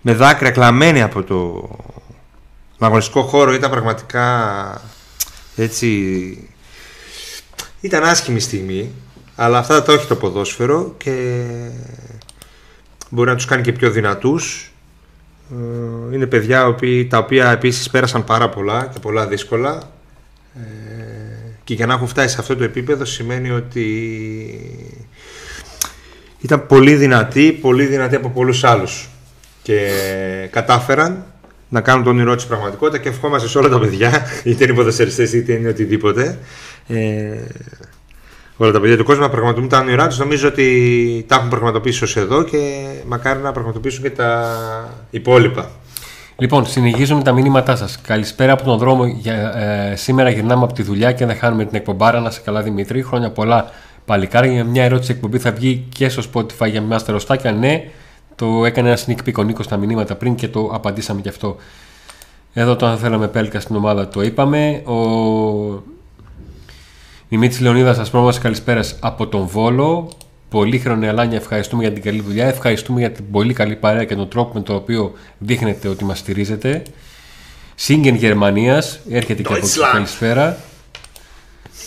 με 0.00 0.12
δάκρυα 0.12 0.50
κλαμμένοι 0.50 1.02
από 1.02 1.22
το 1.22 1.68
αγωνιστικό 2.78 3.22
χώρο 3.22 3.52
ήταν 3.54 3.70
πραγματικά 3.70 4.82
έτσι 5.56 5.88
ήταν 7.80 8.04
άσχημη 8.04 8.40
στιγμή 8.40 8.90
αλλά 9.36 9.58
αυτά 9.58 9.82
τα 9.82 9.92
έχει 9.92 10.06
το 10.06 10.16
ποδόσφαιρο 10.16 10.94
και 10.96 11.44
μπορεί 13.08 13.30
να 13.30 13.36
τους 13.36 13.44
κάνει 13.44 13.62
και 13.62 13.72
πιο 13.72 13.90
δυνατούς 13.90 14.72
Ε, 14.72 14.77
είναι 16.12 16.26
παιδιά 16.26 16.66
οποίοι- 16.66 17.06
τα 17.06 17.18
οποία 17.18 17.50
επίσης 17.50 17.90
πέρασαν 17.90 18.24
πάρα 18.24 18.48
πολλά 18.48 18.90
και 18.92 18.98
πολλά 18.98 19.26
δύσκολα 19.26 19.82
Ε, 20.54 20.60
και 21.64 21.74
για 21.74 21.86
να 21.86 21.94
έχουν 21.94 22.06
φτάσει 22.06 22.28
σε 22.34 22.40
αυτό 22.40 22.56
το 22.56 22.64
επίπεδο 22.64 23.04
σημαίνει 23.04 23.50
ότι 23.50 23.86
ήταν 26.40 26.66
πολύ 26.66 26.94
δυνατοί, 26.94 27.52
πολύ 27.52 27.84
δυνατοί 27.84 28.14
από 28.14 28.28
πολλούς 28.28 28.64
άλλους 28.64 29.08
και 29.62 29.90
κατάφεραν 30.50 31.24
να 31.68 31.80
κάνουν 31.80 32.04
τον 32.04 32.12
όνειρό 32.16 32.34
της 32.34 32.46
πραγματικότητα 32.46 32.98
και 32.98 33.08
ευχόμαστε 33.08 33.48
σε 33.48 33.58
όλα 33.58 33.68
τα 33.68 33.78
παιδιά, 33.80 34.22
είτε 34.44 34.64
είναι 34.64 34.72
ποδοσφαιριστές 34.74 35.32
είτε 35.32 35.52
είναι 35.52 35.68
οτιδήποτε. 35.68 36.38
Ε, 36.86 37.38
όλα 38.58 38.72
τα 38.72 38.80
παιδιά 38.80 38.96
του 38.96 39.04
κόσμου 39.04 39.22
να 39.22 39.30
πραγματοποιούν 39.30 39.68
τα 39.68 39.78
όνειρά 39.78 40.06
τους. 40.06 40.18
Νομίζω 40.18 40.48
ότι 40.48 41.24
τα 41.28 41.34
έχουν 41.34 41.48
πραγματοποιήσει 41.48 42.04
ως 42.04 42.16
εδώ 42.16 42.42
και 42.42 42.86
μακάρι 43.06 43.40
να 43.40 43.52
πραγματοποιήσουν 43.52 44.02
και 44.02 44.10
τα 44.10 44.56
υπόλοιπα. 45.10 45.70
Λοιπόν, 46.36 46.66
συνεχίζουμε 46.66 47.22
τα 47.22 47.32
μηνύματά 47.32 47.76
σας. 47.76 48.00
Καλησπέρα 48.00 48.52
από 48.52 48.64
τον 48.64 48.78
δρόμο. 48.78 49.06
Για, 49.06 49.34
ε, 49.56 49.96
σήμερα 49.96 50.30
γυρνάμε 50.30 50.64
από 50.64 50.72
τη 50.72 50.82
δουλειά 50.82 51.12
και 51.12 51.26
δεν 51.26 51.36
χάνουμε 51.36 51.64
την 51.64 51.76
εκπομπάρα. 51.76 52.20
Να 52.20 52.30
σε 52.30 52.40
καλά, 52.40 52.62
Δημήτρη. 52.62 53.02
Χρόνια 53.02 53.30
πολλά, 53.30 53.70
παλικάρια. 54.04 54.52
Για 54.52 54.64
μια 54.64 54.84
ερώτηση 54.84 55.12
εκπομπή 55.12 55.38
θα 55.38 55.52
βγει 55.52 55.86
και 55.94 56.08
στο 56.08 56.22
Spotify 56.32 56.70
για 56.70 56.80
μια 56.80 56.98
στεροστάκια. 56.98 57.52
Ναι, 57.52 57.84
το 58.34 58.64
έκανε 58.64 58.88
ένας 58.88 59.06
sneak 59.08 59.28
peek 59.28 59.32
ο 59.38 59.42
Νίκο 59.42 59.62
στα 59.62 59.76
μηνύματα 59.76 60.14
πριν 60.14 60.34
και 60.34 60.48
το 60.48 60.70
απαντήσαμε 60.72 61.20
γι' 61.20 61.28
αυτό. 61.28 61.56
Εδώ 62.52 62.76
το 62.76 62.86
αν 62.86 62.98
θέλαμε 62.98 63.28
πέλκα 63.28 63.60
στην 63.60 63.76
ομάδα 63.76 64.08
το 64.08 64.22
είπαμε. 64.22 64.82
Ο 64.84 64.94
Δημήτρη 67.28 67.62
Λεωνίδας, 67.62 67.96
σα 67.96 68.10
πρόμαστε 68.10 68.40
καλησπέρα 68.40 68.84
από 69.00 69.26
τον 69.26 69.46
Βόλο. 69.46 70.10
Πολύχρονη 70.48 71.08
Αλάνια, 71.08 71.36
ευχαριστούμε 71.36 71.82
για 71.82 71.92
την 71.92 72.02
καλή 72.02 72.20
δουλειά. 72.20 72.46
Ευχαριστούμε 72.46 73.00
για 73.00 73.10
την 73.10 73.30
πολύ 73.30 73.52
καλή 73.52 73.76
παρέα 73.76 74.04
και 74.04 74.14
τον 74.14 74.28
τρόπο 74.28 74.54
με 74.54 74.60
τον 74.60 74.76
οποίο 74.76 75.12
δείχνετε 75.38 75.88
ότι 75.88 76.04
μας 76.04 76.18
στηρίζετε. 76.18 76.82
Σίγγεν 77.74 78.14
Γερμανίας, 78.14 79.00
έρχεται 79.10 79.42
και 79.42 79.48
από 79.48 79.56
εκεί. 79.56 79.66
Deutschland. 79.66 79.92
Καλησπέρα. 79.92 80.58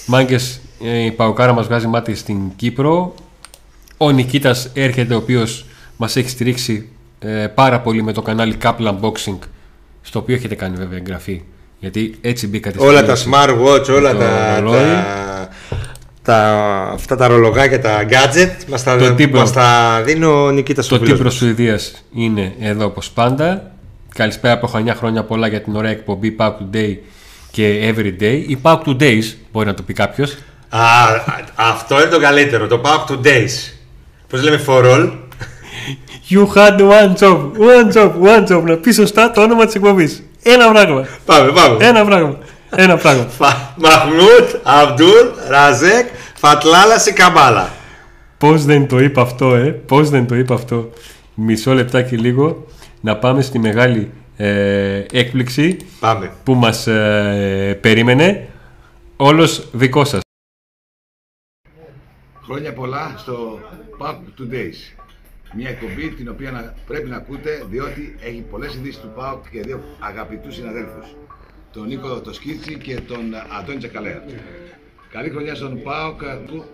Μάγκες, 0.06 0.62
η 1.06 1.12
Παοκάρα 1.12 1.54
μας 1.54 1.66
βγάζει 1.66 1.88
μάτι 1.88 2.16
στην 2.16 2.38
Κύπρο. 2.56 3.14
Ο 3.98 4.12
Νικήτας 4.12 4.70
έρχεται, 4.74 5.14
ο 5.14 5.18
οποίος 5.18 5.66
μας 5.98 6.16
έχει 6.16 6.30
στηρίξει 6.30 6.90
ε, 7.20 7.48
πάρα 7.48 7.82
πολύ 7.82 8.04
με 8.04 8.14
το 8.14 8.22
κανάλι 8.22 8.58
Couple 8.62 8.88
Unboxing, 8.88 9.38
στο 10.02 10.20
οποίο 10.20 10.36
έχετε 10.36 10.56
κάνει 10.56 10.76
βέβαια 10.76 10.98
εγγραφή. 10.98 11.42
Γιατί 11.82 12.16
έτσι 12.22 12.48
μπήκατε 12.48 12.78
στη 12.78 12.88
Όλα 12.88 13.02
τα 13.06 13.12
μέση. 13.12 13.30
smartwatch, 13.32 13.90
όλα 13.96 14.12
Το 14.12 14.18
τα, 14.18 14.60
ρολόι. 14.60 14.74
τα, 14.74 15.48
τα, 16.24 16.38
αυτά 16.94 17.16
τα 17.16 17.28
ρολογάκια, 17.28 17.82
τα 17.82 18.06
gadget 18.10 18.64
μας 18.68 18.84
τα, 18.84 18.98
Το 18.98 19.14
τύπο. 19.14 19.38
μας 19.38 19.52
τα 19.52 20.02
δίνει 20.06 20.26
ο 20.26 20.52
Νικήτας 20.52 20.88
Το 20.88 20.96
ο 20.96 20.98
φίλος 20.98 21.12
Τύπρος 21.14 21.34
μας. 21.34 21.42
Σουηδίας 21.42 22.04
είναι 22.16 22.54
εδώ 22.60 22.86
όπως 22.86 23.10
πάντα. 23.10 23.72
Καλησπέρα 24.16 24.54
από 24.54 24.68
Χανιά 24.68 24.96
χρόνια 24.96 25.24
πολλά 25.24 25.48
για 25.48 25.62
την 25.62 25.76
ωραία 25.76 25.92
εκπομπή 25.92 26.36
Pack 26.40 26.52
Today 26.52 26.96
και 27.52 27.94
Everyday. 27.96 28.44
Η 28.48 28.58
Pack 28.62 28.78
Todays 28.86 29.24
μπορεί 29.52 29.66
να 29.66 29.74
το 29.74 29.82
πει 29.84 29.94
κάποιος. 29.94 30.32
Α, 30.70 30.80
αυτό 31.56 31.96
είναι 32.02 32.10
το 32.10 32.20
καλύτερο, 32.20 32.68
το 32.68 32.82
Pack 32.84 33.12
to 33.12 33.16
Days. 33.28 33.74
Πώς 34.30 34.44
λέμε 34.44 34.62
for 34.68 34.84
all; 34.84 35.12
You 36.34 36.46
had 36.56 36.80
one 36.82 37.14
job, 37.22 37.40
one 37.58 37.92
job, 37.96 38.12
one 38.22 38.46
job. 38.48 38.64
Να 38.64 38.78
πεις 38.78 38.96
σωστά 38.96 39.32
το 39.32 39.42
όνομα 39.42 39.66
της 39.66 39.76
εκπομπής. 39.76 40.24
Ένα 40.44 40.72
πράγμα. 40.72 41.08
Πάμε, 41.26 41.52
πάμε. 41.52 41.86
Ένα 41.86 42.06
πράγμα. 42.06 42.38
Ένα 42.76 42.98
πράγμα. 42.98 43.24
Φα- 43.28 43.74
Μαχμούτ, 43.78 44.50
Αμπτούλ, 44.64 45.28
Ραζέκ, 45.50 46.08
Φατλάλα, 46.36 47.00
Σικαμπάλα. 47.00 47.70
Πώς 48.38 48.66
δεν 48.66 48.88
το 48.88 49.00
είπα 49.00 49.22
αυτό, 49.22 49.56
ε; 49.56 49.70
Πώς 49.72 50.10
δεν 50.10 50.28
το 50.28 50.36
είπα 50.36 50.54
αυτό; 50.54 50.90
Μισό 51.34 51.74
λεπτάκι 51.74 52.18
λίγο 52.18 52.66
να 53.02 53.18
πάμε 53.18 53.42
στη 53.42 53.60
μεγάλη 53.60 54.12
ε, 54.38 55.06
έκπληξη 55.12 55.78
Πάμε. 56.00 56.32
που 56.44 56.54
μας 56.54 56.88
ε, 56.88 57.78
περίμενε. 57.82 58.48
Όλος 59.16 59.68
δικό 59.72 60.06
σας. 60.06 60.22
Χρόνια 62.44 62.74
πολλά 62.74 63.14
στο 63.18 63.60
Park 64.00 64.16
Today's. 64.16 65.01
Μια 65.56 65.70
εκπομπή 65.70 66.10
την 66.10 66.30
οποία 66.30 66.52
να- 66.52 66.74
πρέπει 66.88 67.10
να 67.10 67.16
ακούτε 67.16 67.64
διότι 67.70 68.16
έχει 68.22 68.42
πολλές 68.50 68.74
ειδήσεις 68.74 69.00
του 69.02 69.12
ΠΑΟΚ 69.16 69.50
και 69.50 69.62
δύο 69.62 69.84
αγαπητούς 70.00 70.56
συναδέλφους. 70.56 71.16
Τον 71.74 71.88
Νίκο 71.88 72.20
το 72.22 72.34
Σκίτσι 72.34 72.78
και 72.78 72.96
τον 73.00 73.22
Αντώνη 73.60 73.78
Τσακαλέα. 73.78 74.24
Καλή 75.12 75.30
χρονιά 75.30 75.56
στον 75.56 75.82
ΠΑΟΚ 75.84 76.22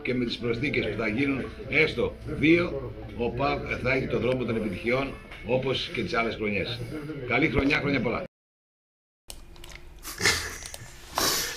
και 0.02 0.14
με 0.14 0.26
τις 0.26 0.38
προσθήκες 0.38 0.86
που 0.86 0.98
θα 1.00 1.08
γίνουν 1.08 1.46
έστω 1.70 2.16
δύο, 2.26 2.92
ο 3.18 3.30
ΠΑΟΚ 3.30 3.60
θα 3.84 3.94
έχει 3.94 4.08
τον 4.08 4.22
δρόμο 4.22 4.44
των 4.44 4.56
επιτυχιών 4.56 5.14
όπως 5.46 5.90
και 5.94 6.02
τις 6.04 6.14
άλλες 6.14 6.36
χρονιές. 6.36 6.80
Καλή 7.28 7.48
χρονιά, 7.50 7.78
χρόνια 7.80 8.02
πολλά. 8.02 8.24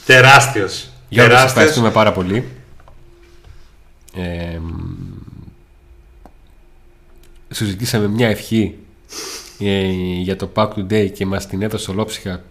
Τεράστιος. 0.07 0.91
Γιώργος, 1.09 1.33
σας 1.33 1.43
Τεράστιος. 1.43 1.51
ευχαριστούμε 1.51 1.91
πάρα 1.91 2.13
πολύ. 2.13 2.45
Ε, 4.17 4.59
μ, 4.59 4.71
σου 7.55 7.65
ζητήσαμε 7.65 8.09
μια 8.09 8.29
ευχή 8.29 8.75
ε, 9.59 9.91
για 10.23 10.37
το 10.37 10.51
Pack 10.55 10.69
Today 10.69 11.11
και 11.13 11.27
μας 11.27 11.47
την 11.47 11.63
έδωσε 11.63 11.91
ολόψυχα 11.91 12.43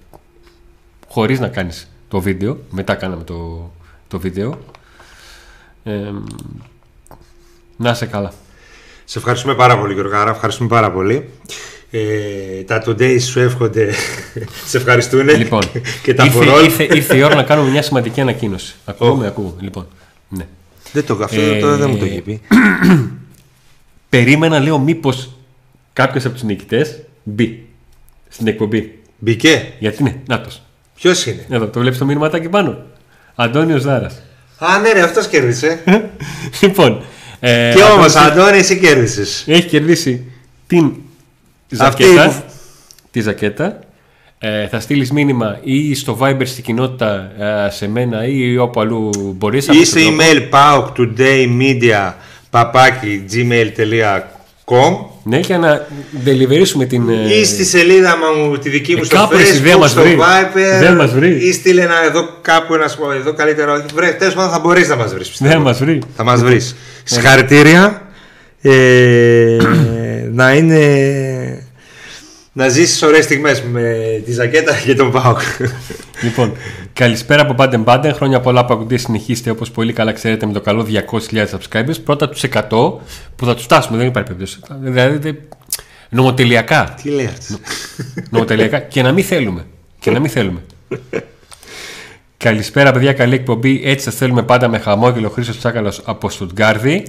χωρίς 1.08 1.40
να 1.40 1.48
κάνεις 1.48 1.92
το 2.08 2.20
βίντεο. 2.22 2.58
Μετά 2.70 2.96
κάναμε 2.96 3.24
το, 3.24 3.72
το 4.08 4.20
βίντεο. 4.20 4.60
Ε, 5.84 5.92
μ, 5.92 6.24
να 7.78 7.90
είσαι 7.90 8.06
καλά. 8.06 8.34
Σε 9.06 9.18
ευχαριστούμε 9.18 9.56
πάρα 9.56 9.80
πολύ 9.80 9.94
Γιωργάρα, 9.94 10.32
ευχαριστούμε 10.32 10.70
πάρα 10.70 10.92
πολύ. 10.92 11.30
Ε, 11.92 12.64
τα 12.64 12.84
today 12.86 13.22
σου 13.22 13.40
εύχονται, 13.40 13.94
σε 14.70 14.78
ευχαριστούν 14.78 15.30
Λοιπόν, 15.30 15.62
και 16.04 16.14
τα 16.14 16.26
ήρθε, 16.26 16.44
φορόλ. 16.44 16.64
ήρθε, 16.64 16.84
ήρθε 16.84 17.18
η 17.18 17.22
ώρα 17.22 17.36
να 17.36 17.44
κάνουμε 17.44 17.70
μια 17.70 17.82
σημαντική 17.82 18.22
ανακοίνωση. 18.22 18.76
Ακούγομαι, 18.86 19.28
ακούω. 19.28 19.56
Λοιπόν, 19.60 19.88
ναι. 20.30 20.48
Δεν 20.94 21.06
το 21.06 21.20
αυτό 21.24 21.42
Ε, 21.42 21.60
τώρα 21.60 21.76
δεν 21.76 21.90
μου 21.90 21.98
το 21.98 22.06
είχε 22.06 22.22
πει. 22.22 22.42
Περίμενα, 24.10 24.60
λέω, 24.60 24.80
μήπως 24.80 25.30
κάποιος 25.94 26.26
από 26.26 26.34
τους 26.34 26.44
νικητές 26.44 27.00
μπει 27.24 27.66
στην 28.30 28.48
εκπομπή. 28.48 29.00
Μπήκε; 29.18 29.72
Γιατί 29.80 30.04
ναι, 30.04 30.16
νάτος. 30.28 30.62
Ποιος 30.96 31.26
είναι; 31.26 31.46
Εδώ, 31.50 31.68
το 31.68 31.80
βλέπεις 31.80 31.98
το 31.98 32.06
μήνυματάκι 32.06 32.50
πάνω. 32.50 32.78
Αντώνιος 33.36 33.84
Δάρας. 33.84 34.22
Α, 34.58 34.80
ναι, 34.80 34.92
ρε, 34.92 35.02
αυτός 35.02 35.28
κέρδισε. 35.28 35.84
λοιπόν. 36.62 37.02
Ε, 37.40 37.72
και 37.76 37.82
όμως, 37.84 38.16
Αντώνης 38.16 38.32
Αντώνη, 38.42 38.58
εσύ 38.58 38.80
κέρδισες. 38.80 39.44
Έχει 39.48 39.68
κερδίσει 39.68 40.32
την 40.68 40.94
Αυτή 41.80 42.04
ζακέτα. 42.04 42.28
που- 42.30 42.44
Τη 43.12 43.22
ζακέτα. 43.22 43.80
Ε, 44.40 44.68
θα 44.68 44.80
στείλεις 44.80 45.12
μήνυμα 45.12 45.60
ή 45.64 45.96
στο 45.96 46.18
Viber 46.22 46.42
στην 46.46 46.64
κοινότητα 46.64 47.32
ε, 47.66 47.70
σε 47.70 47.88
μένα 47.88 48.26
ή 48.28 48.58
όπου 48.58 48.80
αλλού 48.80 49.10
μπορείς. 49.38 49.68
Ή 49.68 49.86
στο 49.86 50.00
email 50.00 50.50
paoktoday.media 50.54 52.14
παπάκι 52.50 53.26
gmail.com 53.34 54.96
Ναι, 55.24 55.38
για 55.40 55.58
να 55.58 55.88
deliverήσουμε 56.26 56.86
την. 56.86 57.10
ε, 57.10 57.34
ή 57.40 57.46
στη 57.46 57.66
σελίδα 57.66 58.16
μου 58.18 58.58
τη 58.58 58.70
δική 58.70 58.94
μου 58.96 59.00
Ε, 59.02 59.06
στο 59.06 59.16
κάπου 59.16 59.36
ρε, 59.38 59.42
εσύ, 59.42 59.60
δεν 59.60 59.76
facebook, 59.76 59.80
μας 59.80 59.92
στο 59.92 60.02
βρει. 60.02 60.18
Viber 60.20 60.80
Δεν 60.80 60.96
μας 60.96 61.12
βρει. 61.12 61.48
ή 61.48 61.52
στείλε 61.54 61.82
ένα 61.82 62.04
εδώ 62.06 62.30
κάπου 62.42 62.74
ένα 62.74 62.88
σπο- 62.88 63.12
εδώ 63.12 63.34
καλύτερο 63.34 63.86
βρε, 63.96 64.08
τέλος 64.12 64.34
πάντων 64.34 64.52
θα 64.52 64.60
μπορείς 64.60 64.88
να 64.90 64.96
μας 64.96 65.14
βρεις 65.14 65.28
πιστεύω. 65.30 65.52
Δεν 65.52 65.62
μας 65.62 65.80
βρει. 65.80 66.00
θα 66.16 66.24
μας 66.24 66.44
βρεις 66.44 66.76
συγχαρητήρια 67.04 68.02
ε, 68.62 69.58
να 70.32 70.54
είναι 70.54 70.80
να 72.60 72.70
ζήσεις 72.70 73.02
ωραίες 73.02 73.24
στιγμές 73.24 73.62
με 73.62 73.94
τη 74.26 74.32
ζακέτα 74.32 74.76
και 74.86 74.96
τον 74.96 75.12
ΠΑΟΚ 75.12 75.40
Λοιπόν, 76.24 76.54
καλησπέρα 76.94 77.42
από 77.42 77.54
Πάντεν 77.54 77.84
Πάντεν. 77.84 78.14
Χρόνια 78.14 78.40
πολλά 78.40 78.66
που 78.66 78.74
ακούτε. 78.74 78.98
Συνεχίστε 78.98 79.50
όπως 79.50 79.72
πολύ 79.72 79.94
καλά 79.94 80.12
ξέρετε 80.12 80.46
με 80.46 80.54
το 80.54 80.62
καλό 80.62 80.86
200.000 81.32 81.46
subscribers. 81.46 82.04
Πρώτα 82.04 82.30
τους 82.30 82.44
100 82.44 82.60
που 83.36 83.46
θα 83.46 83.56
τους 83.56 83.64
φτάσουμε. 83.64 83.98
Δεν 83.98 84.08
υπάρχει 84.08 84.28
περίπτωση. 84.32 84.60
Δηλαδή, 84.82 85.18
δεν- 85.18 85.38
νομοτελειακά. 86.10 86.94
τι 87.04 87.10
λέει 87.10 87.26
αυτός; 87.26 87.58
Νομοτελειακά 88.30 88.80
και 88.80 89.02
να 89.02 89.12
μην 89.12 89.24
θέλουμε. 89.24 89.66
Και 90.00 90.12
να 90.12 90.20
μην 90.20 90.30
θέλουμε. 90.30 90.62
Καλησπέρα, 92.38 92.92
παιδιά. 92.92 93.14
Καλή 93.14 93.36
εκπομπή. 93.36 93.82
Έτσι 93.86 94.04
σας 94.04 94.16
θέλουμε 94.16 94.44
πάντα 94.44 94.68
με 94.68 94.78
χαμόγελο. 94.78 95.28
Ο 95.28 95.30
Χρήστο 95.30 95.58
Τσάκαλο 95.58 95.94
από 96.04 96.30
Στουτγκάρδη. 96.30 97.06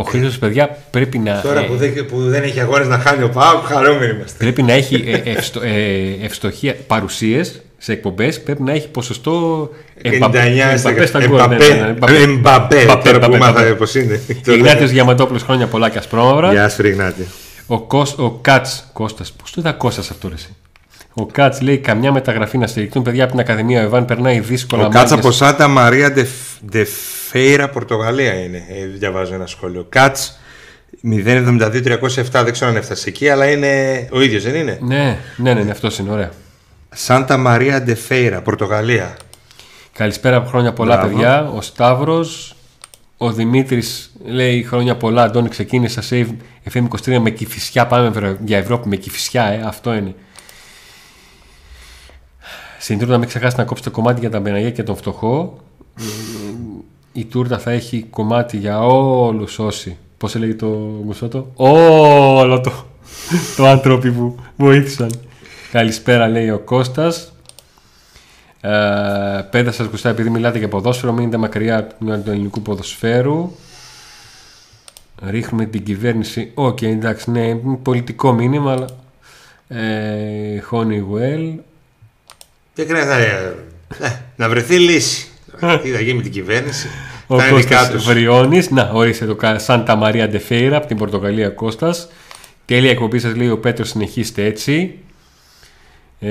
Ο 0.00 0.02
Χρήστος, 0.02 0.38
παιδιά, 0.38 0.78
πρέπει 0.90 1.18
να. 1.18 1.40
τώρα 1.40 1.60
ε, 1.60 1.62
που 1.62 1.76
δεν, 1.76 2.06
που 2.06 2.20
δεν 2.28 2.42
έχει 2.42 2.60
αγώνες 2.60 2.86
να 2.88 2.98
χάνει 2.98 3.22
ο 3.22 3.28
ΠΑΟΚ 3.28 3.64
χαρούμενοι 3.64 4.12
είμαστε 4.14 4.36
Πρέπει 4.38 4.62
να 4.62 4.72
έχει 4.72 5.04
ε, 5.24 5.30
ευστο, 5.30 5.60
ε, 5.62 6.24
ευστοχία 6.24 6.76
παρουσίες 6.86 7.62
σε 7.78 7.92
εκπομπές. 7.92 8.42
Πρέπει 8.42 8.62
να 8.62 8.72
έχει 8.72 8.88
ποσοστό 8.88 9.62
99 10.02 10.08
Εμπαπέ 10.12 11.06
στα 11.06 11.26
γκολ. 11.26 11.38
ναι, 11.48 11.56
ναι, 11.56 11.56
ναι, 11.56 11.88
Εμπαπέ 11.88 12.16
Εμπαπέ 12.22 12.80
Εμπαπέ, 12.80 13.10
τώρα 13.10 13.18
που 13.18 13.24
Εμπαπέ, 13.24 13.38
μάθατε 13.38 13.60
Εμπαπέ. 13.60 13.74
πως 13.74 13.94
είναι 13.94 14.20
Ιγνάτιος 14.46 14.90
Διαμαντόπουλος 14.90 15.42
χρόνια 15.42 15.66
πολλά 15.66 15.88
και 15.88 15.98
ασπρόμαυρα. 15.98 16.52
Γεια 16.52 16.68
σου 16.68 16.82
ρε 16.82 16.88
Ιγνάτη 16.88 17.26
Ο, 17.66 17.80
Κώσ, 17.80 18.14
ο 18.18 18.30
Κάτς, 18.30 18.88
Κώστας, 18.92 19.32
πώς 19.32 19.50
το 19.50 19.60
είδα 19.60 19.72
Κώστας 19.72 20.10
αυτό 20.10 20.28
ρε 20.28 20.34
εσύ; 20.34 20.56
Ο 21.14 21.26
Κάτς 21.26 21.60
λέει 21.60 21.78
καμιά 21.78 22.12
μεταγραφή 22.12 22.58
να 22.58 22.66
στηριχτούν 22.66 23.02
παιδιά 23.02 23.22
από 23.22 23.32
την 23.32 23.40
Ακαδημία. 23.40 23.80
Ο 23.80 23.84
Ιβάν 23.84 24.04
περνάει 24.04 24.40
δύσκολα 24.40 24.86
Ο 24.86 24.88
Κάτς 24.88 25.10
μάχες. 25.10 25.24
από 25.24 25.34
Σάντα 25.34 25.68
Μαρία 25.68 26.10
Ντε 26.12 26.26
Φέιρα, 27.28 27.68
Πορτογαλία 27.68 28.34
είναι. 28.34 28.64
Ε, 28.68 28.86
διαβάζω 28.86 29.34
ένα 29.34 29.46
σχόλιο. 29.46 29.86
Κάτς 29.88 30.38
072-307, 31.04 32.00
δεν 32.32 32.52
ξέρω 32.52 32.70
αν 32.70 32.76
έφτασε 32.76 33.08
εκεί, 33.08 33.28
αλλά 33.28 33.50
είναι 33.50 34.08
ο 34.12 34.20
ίδιος, 34.20 34.42
δεν 34.42 34.54
είναι; 34.54 34.78
Ναι, 34.82 35.18
ναι, 35.36 35.54
ναι, 35.54 35.62
ναι, 35.62 35.70
αυτός 35.70 35.98
είναι 35.98 36.10
ωραία. 36.10 36.30
Σάντα 36.94 37.36
Μαρία 37.36 37.82
Ντε 37.82 37.94
Φέιρα, 37.94 38.42
Πορτογαλία. 38.42 39.16
Καλησπέρα 39.92 40.36
από 40.36 40.48
χρόνια 40.48 40.72
πολλά 40.72 40.96
Μπράβο. 40.96 41.12
παιδιά. 41.14 41.48
Ο 41.54 41.60
Σταύρος, 41.60 42.54
ο 43.16 43.32
Δημήτρης 43.32 44.12
λέει 44.24 44.62
χρόνια 44.62 44.96
πολλά. 44.96 45.22
Αντώνη 45.22 45.48
ξεκίνησα 45.48 46.02
save 46.10 46.26
FM23 46.72 47.18
με 47.18 47.30
κυφισιά. 47.30 47.86
Πάμε 47.86 48.06
ευρω- 48.08 48.36
για 48.44 48.58
Ευρώπη 48.58 48.88
με 48.88 48.96
κυφισιά, 48.96 49.44
ε, 49.44 49.62
αυτό 49.64 49.94
είναι. 49.94 50.14
Στην 52.78 52.98
τούρτα 52.98 53.18
μην 53.18 53.28
ξεχάσει 53.28 53.56
να 53.56 53.64
κόψει 53.64 53.82
το 53.82 53.90
κομμάτι 53.90 54.20
για 54.20 54.30
τα 54.30 54.40
μπεναγιά 54.40 54.70
και 54.70 54.82
τον 54.82 54.96
φτωχό. 54.96 55.58
Ε, 57.18 57.20
Η 57.20 57.24
τούρτα 57.24 57.58
θα 57.58 57.70
έχει 57.70 58.06
κομμάτι 58.10 58.56
για 58.56 58.80
όλους 58.80 59.58
όσοι. 59.58 59.96
Πώς 60.18 60.34
έλεγε 60.34 60.54
το 60.54 60.66
Μουσότο; 61.04 61.52
Όλο 61.54 62.60
το, 62.60 62.72
το 63.56 63.66
άνθρωποι 63.66 64.10
που 64.10 64.38
βοήθησαν. 64.56 65.10
Καλησπέρα 65.72 66.28
λέει 66.28 66.50
ο 66.50 66.58
Κώστας. 66.58 67.32
Ε, 68.60 68.70
πέντε 69.50 69.70
σας 69.70 69.86
γουστά 69.86 70.08
επειδή 70.08 70.30
μιλάτε 70.30 70.58
για 70.58 70.68
ποδόσφαιρο. 70.68 71.12
Μείνετε 71.12 71.36
μακριά 71.36 71.78
από 71.78 71.94
του 72.24 72.30
ελληνικού 72.30 72.62
ποδοσφαίρου. 72.62 73.52
Ρίχνουμε 75.28 75.64
την 75.64 75.84
κυβέρνηση. 75.84 76.50
Οκ, 76.54 76.82
εντάξει, 76.82 77.30
ναι, 77.30 77.54
πολιτικό 77.82 78.32
μήνυμα, 78.32 78.72
αλλά. 78.72 78.86
Ε, 79.68 80.62
Honeywell. 80.70 81.54
Δεν 82.74 82.86
χρειάζεται 82.86 83.14
να, 83.98 84.06
ε, 84.06 84.22
να 84.36 84.48
βρεθεί 84.48 84.78
λύση. 84.78 85.28
Τι 85.82 85.90
θα 85.90 86.00
γίνει 86.00 86.14
με 86.16 86.22
την 86.22 86.32
κυβέρνηση; 86.32 86.88
Ο 87.26 87.36
τα 87.36 87.46
ειδικά 87.48 87.76
Κώστας 87.78 87.90
τους. 87.90 88.04
Βριώνης. 88.04 88.70
Να, 88.70 88.90
ορίστε 88.92 89.26
το 89.26 89.34
κα- 89.34 89.58
Σάντα 89.58 89.94
Μαρία 89.96 90.28
Ντεφέιρα 90.28 90.76
από 90.76 90.86
την 90.86 90.96
Πορτογαλία 90.96 91.48
Κώστας. 91.48 92.08
Τέλεια 92.64 92.90
εκπομπή 92.90 93.18
σας 93.18 93.34
λέει 93.36 93.48
ο 93.50 93.58
Πέτρος 93.58 93.88
συνεχίστε 93.88 94.44
έτσι. 94.44 94.94
Ε, 96.20 96.30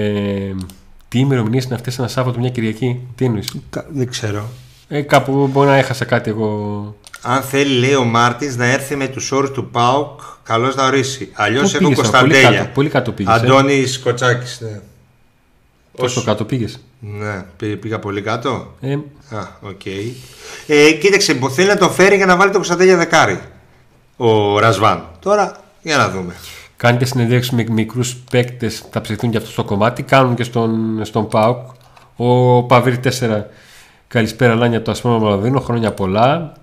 τι 1.08 1.20
ημερομηνίες 1.20 1.64
είναι 1.64 1.76
αυτές 1.76 2.00
ένα 2.00 2.08
Σάββατο 2.08 2.40
μια 2.40 2.50
Κυριακή; 2.50 3.00
Τι 3.16 3.26
εννοείς; 3.26 3.48
Κα- 3.70 3.86
Δεν 3.90 4.10
ξέρω. 4.10 4.50
Ε, 4.88 5.02
κάπου 5.02 5.48
μπορεί 5.52 5.68
να 5.68 5.76
έχασα 5.78 6.06
κάτι 6.06 6.30
εγώ. 6.30 6.96
Αν 7.22 7.42
θέλει, 7.42 7.80
λέει 7.80 7.94
ο 7.96 8.04
Μάρτιν, 8.04 8.54
να 8.58 8.66
έρθει 8.66 8.96
με 8.96 9.08
τους 9.08 9.32
όρους 9.32 9.52
του 9.52 9.70
ΠΑΟΚ, 9.72 10.20
καλώς 10.44 10.76
να 10.76 10.86
ορίσει. 10.86 11.30
Αλλιώς 11.34 11.62
Πού 11.72 11.78
έχω 11.78 11.78
πήγες, 11.78 11.96
πολύ 11.96 12.10
Κωνσταντέλια. 12.12 12.60
κάτω- 12.60 12.70
πολύ 12.74 12.90
κάτω 12.90 13.12
πήγες, 13.12 13.34
ε. 13.34 13.38
Αντώνης 13.40 14.00
Κοτσάκης, 14.00 14.60
ναι. 14.62 14.80
Τόσο 15.98 16.24
κάτω 16.24 16.46
πήγες; 16.46 16.80
Ναι, 17.00 17.46
πή- 17.58 17.76
πήγα 17.78 18.00
πολύ 18.00 18.22
κάτω. 18.22 18.74
Ε, 18.82 18.94
Α, 18.94 19.48
οκ. 19.62 19.86
Ε, 20.68 20.92
κοίταξε, 20.92 21.34
που 21.34 21.50
θέλει 21.50 21.68
να 21.68 21.78
το 21.78 21.90
φέρει 21.90 22.16
για 22.16 22.26
να 22.26 22.36
βάλει 22.36 22.50
το 22.52 22.56
Κωνσταντέλια 22.58 22.98
δεκάρι. 22.98 23.40
Ο 24.18 24.60
Ρασβάν. 24.60 25.08
Τώρα, 25.20 25.58
για 25.82 25.98
να 25.98 26.10
δούμε. 26.10 26.36
Κάνει 26.78 26.98
και 26.98 27.06
συνεντεύξεις 27.06 27.52
με 27.52 27.66
μικρούς 27.70 28.16
παίκτες, 28.32 28.84
θα 28.92 29.02
ψηθούν 29.02 29.32
και 29.32 29.38
αυτό 29.38 29.50
στο 29.50 29.64
κομμάτι. 29.64 30.04
Κάνουν 30.04 30.36
και 30.36 30.44
στον, 30.44 31.00
στον 31.06 31.28
ΠΑΟΚ. 31.28 31.58
Ο 32.16 32.64
Παβίρ 32.64 33.00
4, 33.20 33.44
καλησπέρα 34.08 34.56
Λάνια 34.56 34.82
το 34.82 34.92
Ασπρόμο 34.92 35.20
Μαλαδίνο, 35.20 35.60
χρόνια 35.60 35.92
πολλά. 35.94 36.54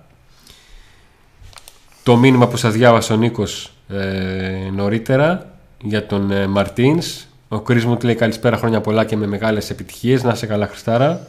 Το 2.03 2.15
μήνυμα 2.15 2.47
που 2.47 2.57
σας 2.57 2.73
διάβασε 2.73 3.13
ο 3.13 3.15
Νίκος 3.15 3.71
ε, 3.89 4.69
νωρίτερα 4.75 5.49
για 5.81 6.05
τον 6.05 6.31
ε, 6.31 6.47
Μαρτίνς. 6.47 7.25
Ο 7.47 7.59
Κρίς 7.61 7.85
μου 7.85 7.97
του 7.97 8.05
λέει 8.05 8.15
καλησπέρα 8.15 8.57
χρόνια 8.57 8.81
πολλά 8.81 9.05
και 9.05 9.15
με 9.15 9.27
μεγάλες 9.27 9.69
επιτυχίες. 9.69 10.23
Να 10.23 10.35
σε 10.35 10.45
καλά 10.45 10.67
Χριστάρα. 10.67 11.25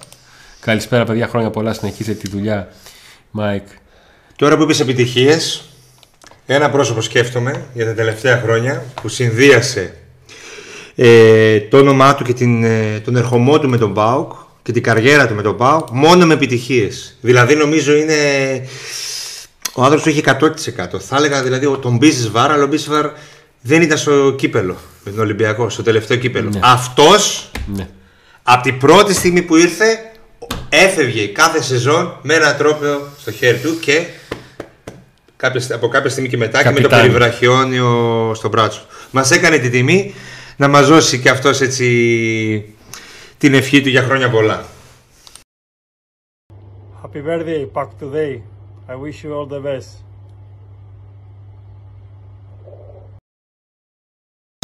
Καλησπέρα 0.61 1.05
παιδιά, 1.05 1.29
χρόνια 1.29 1.51
πολλά. 1.51 1.73
Συνεχίζετε 1.73 2.19
τη 2.19 2.29
δουλειά, 2.31 2.69
Μάικ. 3.31 3.67
Τώρα 4.37 4.57
που 4.57 4.63
είπες 4.63 4.81
επιτυχίες, 4.81 5.63
ένα 6.47 6.71
πρόσωπο 6.71 7.01
σκέφτομαι 7.01 7.65
για 7.75 7.85
τα 7.85 7.95
τελευταία 7.95 8.41
χρόνια 8.41 8.85
που 9.03 9.09
συνδύασε 9.09 9.95
ε, 10.95 11.61
το 11.61 11.79
όνομά 11.79 12.15
του 12.15 12.25
και 12.25 12.33
την, 12.33 12.65
ε, 12.65 13.01
τον 13.05 13.17
ερχομό 13.17 13.59
του 13.59 13.69
με 13.69 13.77
τον 13.79 13.95
ΠΑΟΚ 13.95 14.33
και 14.63 14.73
την 14.73 14.83
καριέρα 14.83 15.27
του 15.27 15.35
με 15.35 15.43
τον 15.43 15.57
ΠΑΟΚ 15.57 15.89
μόνο 15.91 16.27
με 16.27 16.35
επιτυχίες. 16.35 17.17
Δηλαδή 17.21 17.55
νομίζω 17.55 17.95
είναι. 17.97 18.15
Ο 19.75 19.83
άνθρωπος 19.83 20.03
του 20.03 20.09
έχει 20.09 20.21
100%. 20.21 20.99
Θα 21.01 21.17
έλεγα 21.17 21.43
δηλαδή 21.43 21.67
ο- 21.67 21.79
τον 21.79 21.97
Μπίσβαρ, 21.97 22.51
αλλά 22.51 22.65
ο 22.65 22.67
Μπίσβαρ 22.67 23.11
δεν 23.67 23.83
ήταν 23.83 23.99
στο 23.99 24.35
κύπελο 24.39 24.77
με 25.05 25.11
τον 25.11 25.21
Ολυμπιακό, 25.21 25.69
στο 25.69 25.83
τελευταίο 25.83 26.17
κύπελο. 26.17 26.51
Ναι. 26.51 26.61
Αυτός 26.63 27.51
Ναι. 27.67 27.89
από 28.43 28.63
την 28.63 28.79
πρώτη 28.79 29.15
στιγμή 29.15 29.43
που 29.43 29.57
ήρθε 29.57 29.85
έφευγε 30.69 31.27
κάθε 31.27 31.63
σεζόν 31.63 32.19
με 32.23 32.35
ένα 32.35 32.55
τρόπαιο 32.57 33.01
στο 33.19 33.31
χέρι 33.33 33.59
του 33.59 33.79
και 33.81 34.07
κάποια, 35.37 35.75
από 35.75 35.89
κάποια 35.89 36.11
στιγμή 36.11 36.29
και 36.29 36.37
μετά 36.37 36.63
και 36.63 36.69
με 36.69 36.75
το 36.75 36.81
Καπιτάνι. 36.81 37.03
περιβραχιόνιο 37.03 38.33
στο 38.35 38.49
μπράτσο. 38.49 38.81
Μας 39.11 39.31
έκανε 39.31 39.59
τη 39.59 39.71
τιμή 39.71 40.15
να 40.57 40.69
μας 40.69 40.87
δώσει 40.89 41.19
και 41.21 41.29
αυτός 41.31 41.61
έτσι 41.61 42.75
την 43.39 43.55
ευχή 43.55 43.81
του 43.81 43.89
για 43.89 44.03
χρόνια 44.03 44.31
πολλά. 44.31 44.65
Happy 47.03 47.23
birthday, 47.29 47.67
Pac 47.73 47.89
today. 48.03 48.33
I 48.89 48.95
wish 48.95 49.25
you 49.25 49.33
all 49.37 49.47
the 49.47 49.61
best. 49.69 50.06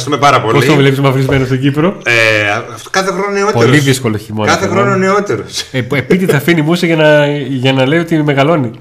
Ευχαριστούμε 0.05 0.31
πάρα 0.31 0.41
πολύ. 0.41 0.57
Πώς 0.57 0.65
το 0.65 0.81
βλέπεις 0.81 0.99
μαυρισμένος 0.99 1.47
στην 1.47 1.61
Κύπρο; 1.61 1.97
Ε, 2.05 2.49
αυτό 2.73 2.89
κάθε 2.89 3.11
χρόνο 3.11 3.31
νεότερος. 3.31 3.65
Πολύ 3.65 3.79
δύσκολο 3.79 4.17
χειμώνα. 4.17 4.51
Κάθε 4.51 4.67
χειμώνα. 4.67 4.81
χρόνο 4.81 4.97
νεότερος. 4.97 5.65
Ε, 5.71 5.81
που 5.81 5.95
επίτηδε 5.95 6.31
θα 6.31 6.37
αφήνει 6.37 6.61
μουσα 6.61 6.85
για 6.85 6.95
να, 6.95 7.37
για 7.37 7.73
να 7.73 7.85
λέει 7.85 7.99
ότι 7.99 8.23
μεγαλώνει. 8.23 8.71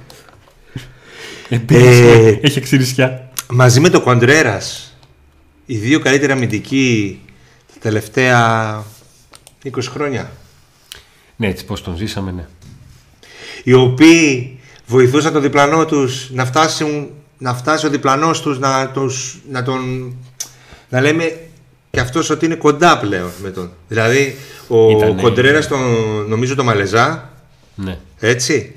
Επίτηδε 1.48 2.28
Ε, 2.28 2.38
έχει 2.42 2.60
ξυρισιά. 2.60 3.30
Μαζί 3.48 3.80
με 3.80 3.88
το 3.88 4.00
Κοντρέρας, 4.00 4.96
οι 5.66 5.76
δύο 5.76 6.00
καλύτερα 6.00 6.32
αμυντικοί 6.32 7.20
τα 7.72 7.78
τελευταία 7.80 8.84
20 9.64 9.70
χρόνια. 9.90 10.30
Ναι, 11.36 11.48
έτσι 11.48 11.64
πώς 11.64 11.82
τον 11.82 11.96
ζήσαμε, 11.96 12.30
ναι. 12.30 12.46
οι 13.62 13.72
οποίοι 13.72 14.58
βοηθούσαν 14.86 15.32
τον 15.32 15.42
διπλανό 15.42 15.84
τους 15.84 16.30
να 16.32 16.44
φτάσουν 16.44 17.10
να 17.38 17.54
φτάσει 17.54 17.86
ο 17.86 17.90
διπλανός 17.90 18.40
τους 18.40 18.58
να, 18.58 18.88
τους, 18.88 19.38
να 19.50 19.62
τον 19.62 20.14
να 20.92 21.00
λέμε 21.00 21.38
και 21.90 22.00
αυτός 22.00 22.30
ότι 22.30 22.44
είναι 22.44 22.54
κοντά 22.54 22.98
πλέον 22.98 23.30
με 23.42 23.50
τον 23.50 23.70
δηλαδή 23.88 24.36
ο 24.68 24.90
Ήτανε- 24.90 25.20
Κοντρέρας 25.20 25.68
τον, 25.68 25.80
νομίζω 26.28 26.54
το 26.54 26.64
Μαλεζά 26.64 27.30
ναι. 27.74 27.98
έτσι 28.18 28.74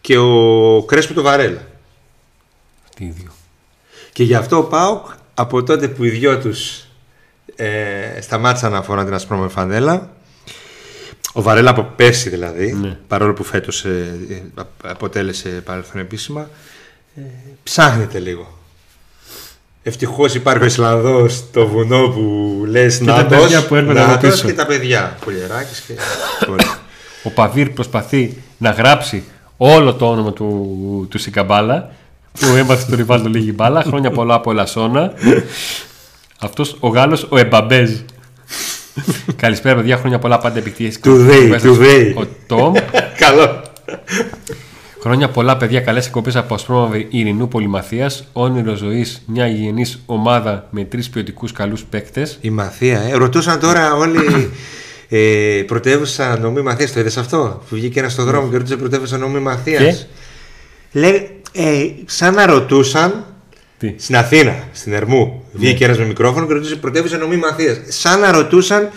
και 0.00 0.18
ο 0.18 0.82
Κρέσπο 0.82 1.14
το 1.14 1.22
Βαρέλα. 1.22 1.66
Τι 2.96 3.04
ίδιο. 3.04 3.30
Και 4.12 4.22
γι' 4.22 4.34
αυτό 4.34 4.56
ο 4.56 4.62
Πάουκ 4.62 5.06
από 5.34 5.62
τότε 5.62 5.88
που 5.88 6.04
οι 6.04 6.08
δυο 6.10 6.38
τους 6.38 6.84
ε, 7.56 8.20
σταμάτησαν 8.20 8.72
να 8.72 8.82
φοράνε 8.82 9.04
την 9.04 9.14
ασπρόμαυρη 9.14 9.52
φανέλα 9.52 10.10
ο 11.32 11.42
Βαρέλα 11.42 11.70
από 11.70 11.82
πέρσι 11.96 12.28
δηλαδή 12.28 12.72
Ναι. 12.72 12.98
παρόλο 13.08 13.32
που 13.32 13.44
φέτος 13.44 13.84
ε, 13.84 14.18
ε, 14.28 14.62
αποτέλεσε 14.84 15.48
παρελθόν 15.48 16.00
επίσημα 16.00 16.48
ε, 17.16 17.20
ψάχνεται 17.62 18.18
λίγο 18.18 18.58
Ευτυχώς 19.86 20.34
υπάρχει 20.34 20.62
ο 20.62 20.66
Ισλανδός 20.66 21.34
στο 21.34 21.66
βουνό 21.66 22.08
που 22.08 22.54
λες 22.66 22.98
τα 22.98 23.04
Νάτος, 23.04 23.38
παιδιά 23.38 23.66
που 23.66 23.74
έρχονται 23.74 24.00
από 24.00 24.10
Νάτος 24.10 24.30
πίσω. 24.30 24.46
και 24.46 24.52
τα 24.52 24.66
παιδιά 24.66 25.16
Πολιεράκης 25.24 25.80
και 25.86 25.92
Ωραία. 26.52 26.78
Ο 27.22 27.30
Παβίρ 27.30 27.68
προσπαθεί 27.70 28.36
να 28.58 28.70
γράψει 28.70 29.24
όλο 29.56 29.94
το 29.94 30.10
όνομα 30.10 30.32
του, 30.32 31.06
του 31.10 31.18
Σικαμπάλα 31.18 31.90
που 32.40 32.46
έμαθε 32.56 32.84
τον 32.88 32.96
Ριβάλτο 32.98 33.28
λίγη 33.28 33.52
μπάλα. 33.54 33.82
Χρόνια 33.82 34.10
πολλά 34.10 34.34
από 34.34 34.50
Ελασσόνα. 34.50 35.12
Αυτός 36.38 36.76
ο 36.80 36.88
Γάλλος 36.88 37.26
ο 37.30 37.38
Εμπαμπέζ. 37.38 37.90
Καλησπέρα, 39.36 39.74
παιδιά. 39.76 39.96
Χρόνια 39.96 40.18
πολλά 40.18 40.38
πάντα 40.38 40.58
επιτυχίες. 40.58 40.98
Today, 41.04 41.60
today. 41.60 42.12
Ο 42.16 42.26
Τόμ. 42.46 42.72
Καλό 43.24 43.62
Χρόνια 45.04 45.28
πολλά, 45.28 45.56
παιδιά. 45.56 45.80
Καλές 45.80 46.06
εκπομπές 46.06 46.36
από 46.36 46.54
Ασπρόμαυρη 46.54 47.06
Ειρηνού 47.10 47.48
Πολυμαθίας. 47.48 48.28
Όνειρο 48.32 48.74
ζωής, 48.74 49.22
μια 49.26 49.48
υγιεινή 49.48 49.84
ομάδα 50.06 50.68
με 50.70 50.84
τρεις 50.84 51.10
ποιοτικούς 51.10 51.52
καλούς 51.52 51.84
παίκτες. 51.84 52.38
Η 52.40 52.50
Μαθία, 52.50 53.00
ε. 53.00 53.14
Ρωτούσαν 53.14 53.60
τώρα 53.60 53.94
όλοι 53.94 54.50
ε, 55.08 55.62
πρωτεύουσα 55.66 56.38
νομή 56.38 56.62
Μαθίας. 56.62 56.92
Το 56.92 57.00
είδες 57.00 57.16
αυτό; 57.16 57.62
Που 57.68 57.74
βγήκε 57.74 57.98
ένας 57.98 58.12
στον 58.12 58.24
δρόμο 58.24 58.48
και 58.50 58.56
ρωτούσε 58.56 58.76
πρωτεύουσα 58.76 59.18
νομή 59.18 59.38
Μαθίας. 59.38 60.06
Λέει, 60.92 61.40
ε, 61.52 61.86
σαν 62.06 62.34
να 62.34 62.46
ρωτούσαν 62.46 63.24
Τι; 63.78 63.94
στην 63.98 64.16
Αθήνα, 64.16 64.54
στην 64.72 64.92
Ερμού. 64.92 65.42
Βγήκε 65.52 65.84
ένας 65.84 65.98
με 65.98 66.04
μικρόφωνο 66.04 66.46
και 66.46 66.52
ρωτούσε 66.52 66.76
πρωτεύουσα 66.76 67.18
νομή 67.18 67.36
Μαθίας. 67.36 67.78
Σαν 67.88 68.20
να 68.20 68.32
ρωτούσαν 68.32 68.90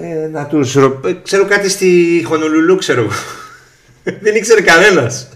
ε, 0.00 0.28
να 0.32 0.46
τους 0.46 0.74
ρω... 0.74 1.00
ε, 1.04 1.12
ξέρω 1.22 1.44
κάτι 1.44 1.68
στη 1.68 2.22
Χονολουλού, 2.26 2.76
ξέρω 2.76 3.00
εγώ. 3.00 3.10
Δεν 4.22 4.34
ήξερε 4.34 4.60
κανένας. 4.60 5.28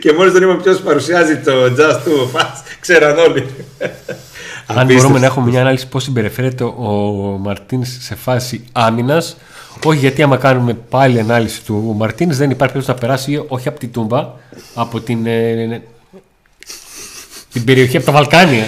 και 0.00 0.12
μόλις 0.12 0.32
τον 0.32 0.42
είπα 0.42 0.56
ποιος 0.56 0.78
παρουσιάζει 0.80 1.36
το 1.36 1.52
Just 1.64 2.08
Two 2.08 2.38
Fast, 2.40 2.62
ξέραν 2.80 3.18
όλοι. 3.18 3.46
Αν 4.66 4.78
Απίστευτο. 4.78 4.94
μπορούμε 4.94 5.18
να 5.18 5.26
έχουμε 5.26 5.50
μια 5.50 5.60
ανάλυση 5.60 5.88
πώς 5.88 6.02
συμπεριφέρεται 6.02 6.64
ο 6.64 6.90
Μαρτίνς 7.40 7.88
σε 8.00 8.14
φάση 8.14 8.64
άμυνας. 8.72 9.36
Όχι 9.84 9.98
γιατί 9.98 10.22
άμα 10.22 10.36
κάνουμε 10.36 10.74
πάλι 10.74 11.20
ανάλυση 11.20 11.62
του 11.64 11.84
ο 11.88 11.92
Μαρτίνς 11.92 12.36
δεν 12.36 12.50
υπάρχει 12.50 12.72
περίπτωση 12.74 13.00
να 13.00 13.06
περάσει 13.06 13.44
όχι 13.48 13.68
από 13.68 13.78
την 13.78 13.92
Τούμπα, 13.92 14.28
από 14.74 15.00
την, 15.00 15.26
ε, 15.26 15.82
την 17.52 17.64
περιοχή 17.64 17.96
από 17.96 18.06
τα 18.06 18.12
Βαλκάνια. 18.12 18.64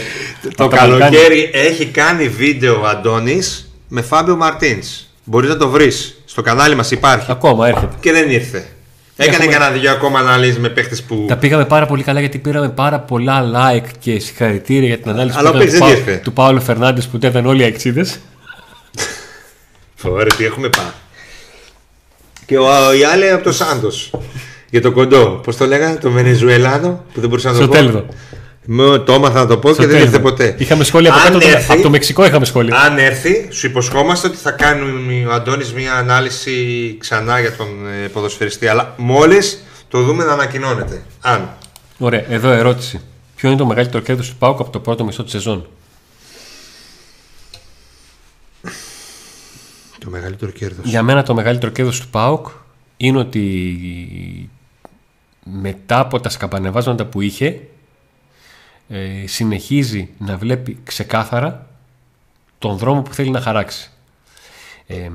Το 0.57 0.65
Από 0.65 0.75
τα 0.75 0.87
Βαλκάνια. 0.87 1.09
καλοκαίρι 1.09 1.51
έχει 1.53 1.87
κάνει 1.87 2.29
βίντεο 2.29 2.81
ο 2.81 2.87
Αντώνης 2.87 3.73
με 3.89 4.03
Φάμπιο 4.03 4.37
Μαρτίνς. 4.37 5.07
Μπορείς 5.25 5.49
να 5.49 5.57
το 5.57 5.69
βρεις. 5.69 6.23
Στο 6.25 6.43
κανάλι 6.43 6.75
μας 6.75 6.91
υπάρχει. 6.91 7.31
Ακόμα 7.31 7.69
έρχεται. 7.69 7.95
Και 8.01 8.13
δεν 8.13 8.31
ήρθε. 8.31 8.65
Έκανε 9.17 9.37
Έχουμε- 9.37 9.53
κανένα 9.53 9.79
δυο 9.79 9.91
ακόμα 9.91 10.19
αναλύσεις 10.19 10.59
με 10.59 10.69
παίχτες 10.69 11.03
που... 11.03 11.25
Τα 11.29 11.37
πήγαμε 11.37 11.65
πάρα 11.65 11.87
πολύ 11.87 12.03
καλά 12.03 12.21
γιατί 12.21 12.39
πήραμε 12.39 12.69
πάρα 12.69 12.99
πολλά 13.01 13.43
like 13.55 13.87
και 13.99 14.19
συγχαρητήρια 14.19 14.89
για 14.89 14.99
την 14.99 15.11
ανάλυση 15.11 15.37
Αλλά 15.39 15.49
ο 15.49 15.53
που 15.53 15.59
έκανε 15.59 15.71
παίκτης 15.79 15.89
του, 15.89 15.95
δεν 15.95 16.05
Πα- 16.05 16.11
ήρθε. 16.11 16.23
του 16.23 16.33
Πάολο 16.33 16.61
Φερνάντες 16.61 17.07
που 17.07 17.17
ήταν 17.17 17.47
όλοι 17.47 17.63
οι 17.63 17.65
αξίδε. 17.65 18.07
Ωραία, 20.03 20.35
τι 20.37 20.45
έχουμε 20.45 20.69
πάει. 20.69 20.87
Και 22.47 22.59
ο, 22.59 22.93
οι 22.99 23.05
άλλοι 23.05 23.31
από 23.31 23.45
το 23.45 23.53
Σάντος. 23.53 24.11
Για 24.71 24.83
το 24.83 24.93
κοντό. 24.93 25.27
Πώς 25.45 25.57
το 25.57 25.67
λέγανε, 25.67 25.97
το 25.97 26.11
Βενεζουελάνο 26.11 27.05
που 27.15 27.21
δεν 27.21 27.29
μπορούσα 27.29 27.53
να 27.53 27.59
το 27.59 27.63
Στο 27.65 27.73
πω. 27.93 28.07
Τέλδο. 28.67 28.93
Μου 28.93 29.03
το 29.05 29.13
έμαθα 29.13 29.39
να 29.39 29.47
το 29.47 29.59
πω 29.59 29.73
και 29.73 29.87
δεν 29.87 30.01
ήρθε 30.03 30.19
ποτέ. 30.19 30.55
Είχαμε 30.59 30.85
σχόλια 30.85 31.11
από 31.11 31.19
Αν 31.21 31.27
κάτω. 31.27 31.39
το- 31.39 31.49
έρθει- 31.49 31.71
Από 31.71 31.83
το 31.83 31.91
Μεξικό 31.91 32.25
είχαμε 32.25 32.45
σχόλια. 32.45 32.77
Αν 32.77 32.99
έρθει, 32.99 33.49
σου 33.51 33.67
υποσχόμαστε 33.67 34.27
ότι 34.27 34.37
θα 34.37 34.51
κάνει 34.51 35.25
ο 35.25 35.33
Αντώνης 35.33 35.73
μια 35.73 35.95
ανάλυση 35.95 36.97
ξανά 37.01 37.41
για 37.41 37.57
τον 37.57 37.67
ε, 38.05 38.09
ποδοσφαιριστή. 38.09 38.67
Αλλά 38.69 38.95
μόλις 38.97 39.65
το 39.89 40.03
δούμε 40.03 40.25
να 40.25 40.33
ανακοινώνεται. 40.33 41.03
Αν. 41.21 41.57
Ωραία, 41.99 42.25
εδώ 42.29 42.51
ερώτηση. 42.51 43.01
Ποιο 43.37 43.49
είναι 43.49 43.59
το 43.59 43.67
μεγαλύτερο 43.67 44.03
κέρδος 44.03 44.29
του 44.29 44.37
Πάουκ 44.39 44.61
από 44.61 44.71
το 44.71 44.79
πρώτο 44.81 45.05
μισό 45.05 45.23
της 45.23 45.33
σεζόν; 45.33 45.67
Το 49.99 50.11
μεγαλύτερο 50.11 50.51
κέρδος. 50.51 50.85
Για 50.87 51.03
μένα 51.03 51.23
το 51.23 51.35
μεγαλύτερο 51.35 51.73
κέρδος 51.73 52.01
του 52.01 52.09
ΠΑΟΚ 52.09 52.47
είναι 52.97 53.19
ότι 53.19 54.51
μετά 55.45 55.99
από 55.99 56.21
τα 56.21 56.29
σκαμπανεβάσματα 56.29 57.05
που 57.05 57.21
είχε 57.21 57.61
ε, 58.89 59.27
συνεχίζει 59.27 60.09
να 60.19 60.37
βλέπει 60.37 60.79
ξεκάθαρα 60.85 61.67
τον 62.59 62.77
δρόμο 62.77 63.03
που 63.03 63.15
θέλει 63.15 63.31
να 63.31 63.41
χαράξει. 63.41 63.91
Ε, 64.87 65.11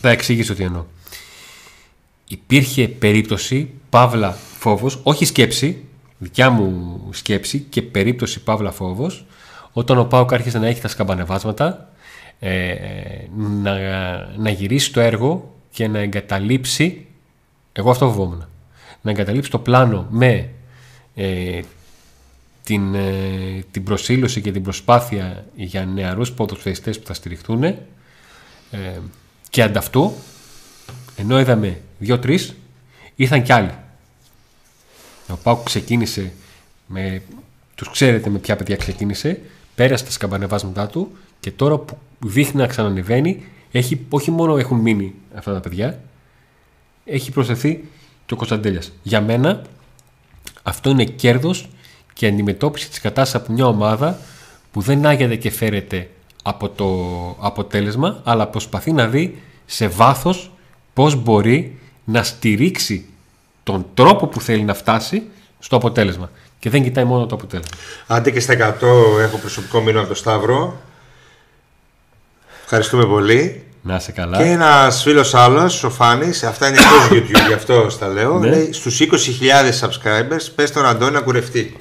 θα 0.00 0.10
εξηγήσω 0.10 0.54
τι 0.54 0.62
εννοώ. 0.62 0.84
Υπήρχε 2.28 2.88
περίπτωση, 2.88 3.70
παύλα 3.90 4.32
φόβος, 4.58 5.00
όχι 5.02 5.24
σκέψη, 5.24 5.84
δικιά 6.18 6.50
μου 6.50 7.00
σκέψη 7.10 7.58
και 7.58 7.82
περίπτωση 7.82 8.40
παύλα 8.42 8.70
φόβος, 8.70 9.24
όταν 9.72 9.98
ο 9.98 10.04
Πάουκ 10.04 10.32
άρχισε 10.32 10.58
να 10.58 10.66
έχει 10.66 10.80
τα 10.80 10.88
σκαμπανεβάσματα, 10.88 11.88
ε, 12.38 12.74
να, 13.62 13.72
να 14.36 14.50
γυρίσει 14.50 14.92
το 14.92 15.00
έργο 15.00 15.54
και 15.70 15.88
να 15.88 15.98
εγκαταλείψει, 15.98 17.06
εγώ 17.72 17.90
αυτό 17.90 18.06
φοβόμουν, 18.06 18.48
να 19.02 19.10
εγκαταλείψει 19.10 19.50
το 19.50 19.58
πλάνο 19.58 20.06
με 20.10 20.48
ε, 21.14 21.60
την, 22.68 22.94
ε, 22.94 23.64
την 23.70 23.84
προσήλωση 23.84 24.40
και 24.40 24.52
την 24.52 24.62
προσπάθεια 24.62 25.44
για 25.54 25.84
νεαρούς 25.84 26.32
ποδοσφαιριστές 26.32 26.98
που 26.98 27.06
θα 27.06 27.14
στηριχθούν 27.14 27.62
ε, 27.62 27.76
και 29.50 29.62
ανταυτού 29.62 30.12
ενώ 31.16 31.40
είδαμε 31.40 31.80
δύο-τρεις 31.98 32.54
ήρθαν 33.16 33.42
κι 33.42 33.52
άλλοι. 33.52 33.70
Ο 35.28 35.36
Πάουκ 35.42 35.62
ξεκίνησε 35.62 36.32
με, 36.86 37.22
τους 37.74 37.90
ξέρετε 37.90 38.30
με 38.30 38.38
ποια 38.38 38.56
παιδιά 38.56 38.76
ξεκίνησε 38.76 39.40
πέρασε 39.74 40.04
τα 40.04 40.10
σκαμπανεβάσματά 40.10 40.86
του 40.86 41.16
και 41.40 41.50
τώρα 41.50 41.78
που 41.78 41.98
δείχνει 42.18 42.60
να 42.60 42.66
ξανανεβαίνει 42.66 43.46
έχει, 43.70 44.06
όχι 44.08 44.30
μόνο 44.30 44.58
έχουν 44.58 44.78
μείνει 44.78 45.14
αυτά 45.34 45.52
τα 45.52 45.60
παιδιά 45.60 46.00
έχει 47.04 47.30
προσθεθεί 47.30 47.84
και 48.26 48.34
ο 48.34 48.36
Κωνσταντέλιας. 48.36 48.92
Για 49.02 49.20
μένα 49.20 49.62
αυτό 50.62 50.90
είναι 50.90 51.04
κέρδος 51.04 51.68
και 52.18 52.26
αντιμετώπιση 52.26 52.88
της 52.88 53.00
κατάστασης 53.00 53.46
από 53.46 53.52
μια 53.52 53.66
ομάδα 53.66 54.18
που 54.72 54.80
δεν 54.80 55.06
άγεται 55.06 55.36
και 55.36 55.50
φέρεται 55.50 56.10
από 56.42 56.68
το 56.68 56.86
αποτέλεσμα 57.40 58.20
αλλά 58.24 58.46
προσπαθεί 58.46 58.92
να 58.92 59.06
δει 59.06 59.42
σε 59.66 59.88
βάθος 59.88 60.52
πώς 60.94 61.14
μπορεί 61.14 61.78
να 62.04 62.22
στηρίξει 62.22 63.06
τον 63.62 63.86
τρόπο 63.94 64.26
που 64.26 64.40
θέλει 64.40 64.62
να 64.62 64.74
φτάσει 64.74 65.22
στο 65.58 65.76
αποτέλεσμα 65.76 66.30
και 66.58 66.70
δεν 66.70 66.82
κοιτάει 66.82 67.04
μόνο 67.04 67.26
το 67.26 67.34
αποτέλεσμα. 67.34 67.76
Άντε 68.06 68.30
και 68.30 68.40
στα 68.40 68.54
100 68.54 69.20
έχω 69.20 69.36
προσωπικό 69.38 69.78
μήνυμα 69.78 69.98
από 69.98 70.08
τον 70.08 70.16
Σταύρο. 70.16 70.80
Ευχαριστούμε 72.62 73.04
πολύ. 73.04 73.62
Να 73.82 73.96
είσαι 73.96 74.12
καλά. 74.12 74.36
Και 74.36 74.50
ένας 74.50 75.02
φίλος 75.02 75.34
άλλος, 75.34 75.84
ο 75.84 75.90
Φάνης, 75.90 76.42
αυτά 76.42 76.68
είναι 76.68 76.76
εκτός 76.76 77.08
YouTube, 77.12 77.46
γι' 77.46 77.52
αυτό 77.52 77.90
στα 77.90 78.08
λέω. 78.08 78.38
Ναι. 78.38 78.48
Λέει 78.48 78.72
στους 78.72 79.00
20.000 79.00 79.06
subscribers, 79.80 80.52
πες 80.54 80.72
τον 80.72 80.86
Αντώνη 80.86 81.12
να 81.12 81.20
κουρευτεί. 81.20 81.76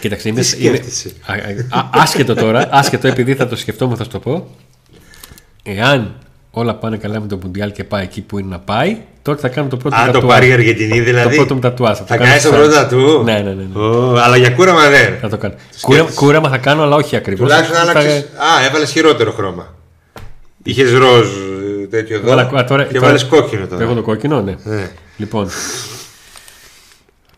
Κοίταξε, 0.00 0.28
είμαι, 0.28 0.40
Τι 0.40 0.56
είμαι- 0.64 0.76
σκέφτεσαι; 0.76 1.12
α- 1.26 1.78
α- 1.78 1.88
άσχετο 1.92 2.34
τώρα, 2.34 2.68
άσχετο 2.70 3.08
επειδή 3.08 3.34
θα 3.34 3.48
το 3.48 3.56
σκεφτόμουν, 3.56 3.96
θα 3.96 4.04
σου 4.04 4.10
το 4.10 4.18
πω. 4.18 4.48
Εάν 5.62 6.14
όλα 6.50 6.74
πάνε 6.74 6.96
καλά 6.96 7.20
με 7.20 7.26
το 7.26 7.38
Μουντιάλ 7.42 7.72
και 7.72 7.84
πάει 7.84 8.02
εκεί 8.02 8.20
που 8.20 8.38
είναι 8.38 8.48
να 8.48 8.58
πάει, 8.58 8.96
τότε 9.22 9.40
θα 9.40 9.48
κάνω 9.48 9.68
το 9.68 9.76
πρώτο 9.76 9.96
Αν 9.96 10.06
το 10.06 10.12
τατουάζ. 10.12 10.32
πάρει 10.32 10.48
η 10.48 10.52
Αργεντινή 10.52 11.00
δηλαδή. 11.00 11.28
Το 11.28 11.34
πρώτο 11.34 11.54
μου 11.54 11.60
τατουάζ. 11.60 11.96
Θα 11.98 12.04
το 12.04 12.14
κάνω 12.14 12.24
κάνεις 12.24 12.42
το 12.42 12.48
σαν- 12.48 12.58
πρώτο 12.58 12.74
τατού; 12.74 13.22
Ναι, 13.24 13.32
ναι, 13.32 13.42
ναι. 13.52 13.66
ναι. 13.74 13.80
Ω, 13.80 14.16
αλλά 14.16 14.36
για 14.36 14.50
κούραμα 14.50 14.88
δεν. 14.88 15.18
Θα 15.20 15.28
το 15.28 15.36
κάνω. 15.36 15.54
Κούρα, 15.80 16.06
κούραμα 16.14 16.48
θα 16.48 16.58
κάνω, 16.58 16.82
αλλά 16.82 16.96
όχι 16.96 17.16
ακριβώς. 17.16 17.48
Τουλάχιστον 17.48 17.80
άλλαξε. 17.80 18.28
Α, 18.36 18.64
έβαλες 18.68 18.90
χειρότερο 18.90 19.32
χρώμα. 19.32 19.74
Είχες 20.62 20.92
ροζ 20.92 21.28
ε, 21.82 21.86
τέτοιο 21.86 22.16
εδώ. 22.16 22.84
και 22.90 22.98
βάλες 22.98 23.24
κόκκινο 23.24 23.66
τώρα. 23.66 23.82
Έχω 23.82 23.94
το 23.94 24.02
κόκκινο, 24.02 24.42
ναι. 24.42 24.54
Ναι. 24.64 24.90
Λοιπόν. 25.16 25.48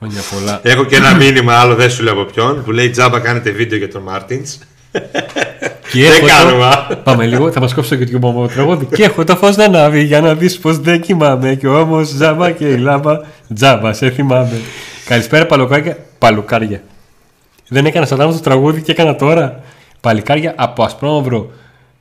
Χρόνια 0.05 0.23
πολλά. 0.35 0.61
Έχω 0.63 0.85
και 0.85 0.97
ένα 0.97 1.15
μήνυμα 1.15 1.55
άλλο, 1.55 1.75
δεν 1.75 1.91
σου 1.91 2.03
λέω 2.03 2.13
από 2.13 2.25
ποιον, 2.25 2.65
που 2.65 2.71
λέει 2.73 2.91
τζάμπα 2.91 3.21
κάνετε 3.21 3.51
βίντεο 3.51 3.79
για 3.79 3.89
τον 3.91 4.03
Μάρτινς. 4.03 4.59
Και 5.93 6.01
Δεν 6.03 6.11
έχω 6.11 6.21
το- 6.21 6.27
κάνουμε, 6.27 6.65
α. 6.65 6.97
Πάμε 6.97 7.27
λίγο, 7.27 7.51
θα 7.53 7.61
μας 7.61 7.75
κόψει 7.75 7.97
το 7.99 8.05
YouTube 8.05 8.21
μου 8.33 8.47
τραγούδι. 8.49 8.85
και 8.85 9.05
έχω 9.05 9.25
το 9.25 9.37
φως 9.37 9.57
να 9.57 9.65
ανάβει 9.65 10.03
για 10.03 10.21
να 10.21 10.35
δεις 10.35 10.59
πως 10.59 10.79
δεν 10.79 11.01
κοιμάμαι. 11.01 11.55
Και 11.55 11.67
όμω 11.69 12.03
τζάμπα 12.03 12.51
και 12.51 12.65
η 12.69 12.77
λάμπα, 12.77 13.21
τζάμπα, 13.55 13.93
σε 13.93 14.11
θυμάμαι. 14.11 14.61
Καλησπέρα, 15.05 15.47
παλουκάρια. 15.47 15.97
Παλουκάρια. 16.19 16.83
Δεν 17.69 17.87
έκανα 17.87 18.07
σαν 18.07 18.19
το 18.19 18.41
τραγούδι 18.41 18.83
και 18.83 18.93
έκανα 18.93 19.17
τώρα. 19.17 19.61
Παλικάρια 20.01 20.55
από 20.57 20.83
ασπρόμαυρο 20.83 21.51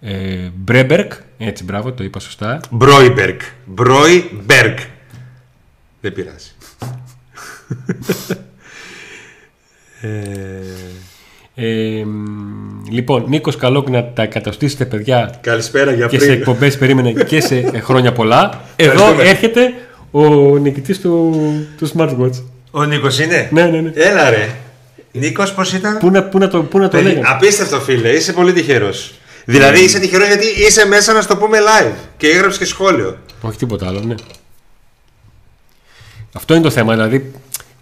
Ε, 0.05 0.49
Μπρέμπερκ, 0.55 1.11
έτσι 1.37 1.63
μπράβο, 1.63 1.91
το 1.91 2.03
είπα 2.03 2.19
σωστά. 2.19 2.59
Μπρόιμπεργκ. 2.69 3.39
Μπρόιμπεργκ. 3.65 4.77
Δεν 6.01 6.13
πειράζει. 6.13 6.52
Ε, 11.55 12.03
μ, 12.05 12.83
λοιπόν, 12.89 13.25
Νίκος 13.27 13.55
Καλόκ 13.55 13.89
να 13.89 14.03
τα 14.05 14.21
εκατοστήσετε, 14.21 14.85
παιδιά, 14.85 15.33
Καλησπέρα 15.41 15.91
για 15.93 16.07
και 16.07 16.19
σε 16.19 16.25
πριν. 16.25 16.37
εκπομπές 16.37 16.77
περίμενε 16.77 17.11
και 17.11 17.41
σε 17.41 17.55
ε, 17.73 17.79
χρόνια 17.79 18.11
πολλά. 18.13 18.61
Εδώ 18.75 18.91
Ευχαριστούμε. 18.91 19.29
έρχεται 19.29 19.73
ο 20.11 20.23
νικητής 20.57 20.99
του, 20.99 21.31
του 21.77 21.91
Smartwatch. 21.95 22.43
Ο 22.71 22.83
Νίκος 22.83 23.19
είναι; 23.19 23.49
Ναι, 23.51 23.63
ναι, 23.65 23.81
ναι. 23.81 23.91
Έλα 23.93 24.29
ρε. 24.29 24.49
Νίκος, 25.11 25.53
πώς 25.53 25.73
ήταν; 25.73 25.97
Πού 25.97 26.09
να, 26.09 26.23
πού 26.23 26.37
να 26.37 26.47
το, 26.47 26.63
πού 26.63 26.77
να 26.79 26.87
το 26.89 26.97
Παιδί, 26.97 27.07
λέγαμε. 27.09 27.27
απίστευτο 27.29 27.79
φίλε, 27.79 28.09
είσαι 28.09 28.33
πολύ 28.33 28.53
τυχερός. 28.53 29.13
Δηλαδή 29.45 29.83
είσαι 29.83 29.99
τυχερός 29.99 30.27
γιατί 30.27 30.45
είσαι 30.67 30.85
μέσα 30.87 31.13
να 31.13 31.21
στο 31.21 31.37
πούμε 31.37 31.57
live 31.59 31.91
και 32.17 32.27
έγραψες 32.27 32.57
και 32.57 32.65
σχόλιο. 32.65 33.17
Όχι 33.41 33.57
τίποτα 33.57 33.87
άλλο, 33.87 33.99
ναι. 33.99 34.15
Αυτό 36.33 36.53
είναι 36.53 36.63
το 36.63 36.69
θέμα. 36.69 36.93
Δηλαδή, 36.93 37.31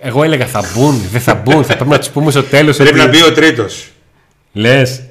εγώ 0.04 0.24
έλεγα 0.24 0.46
θα 0.46 0.64
μπουν, 0.76 1.02
δεν 1.12 1.22
θα 1.22 1.36
μπουν, 1.36 1.64
θα 1.64 1.74
πρέπει 1.76 1.90
να 1.90 2.00
τους 2.00 2.10
πούμε 2.10 2.32
στο 2.32 2.44
τέλος. 2.44 2.78
Πρέπει 2.78 2.98
να 2.98 3.08
μπει 3.08 3.24
ο 3.24 3.32
τρίτος. 3.34 3.88
Λες. 4.54 5.02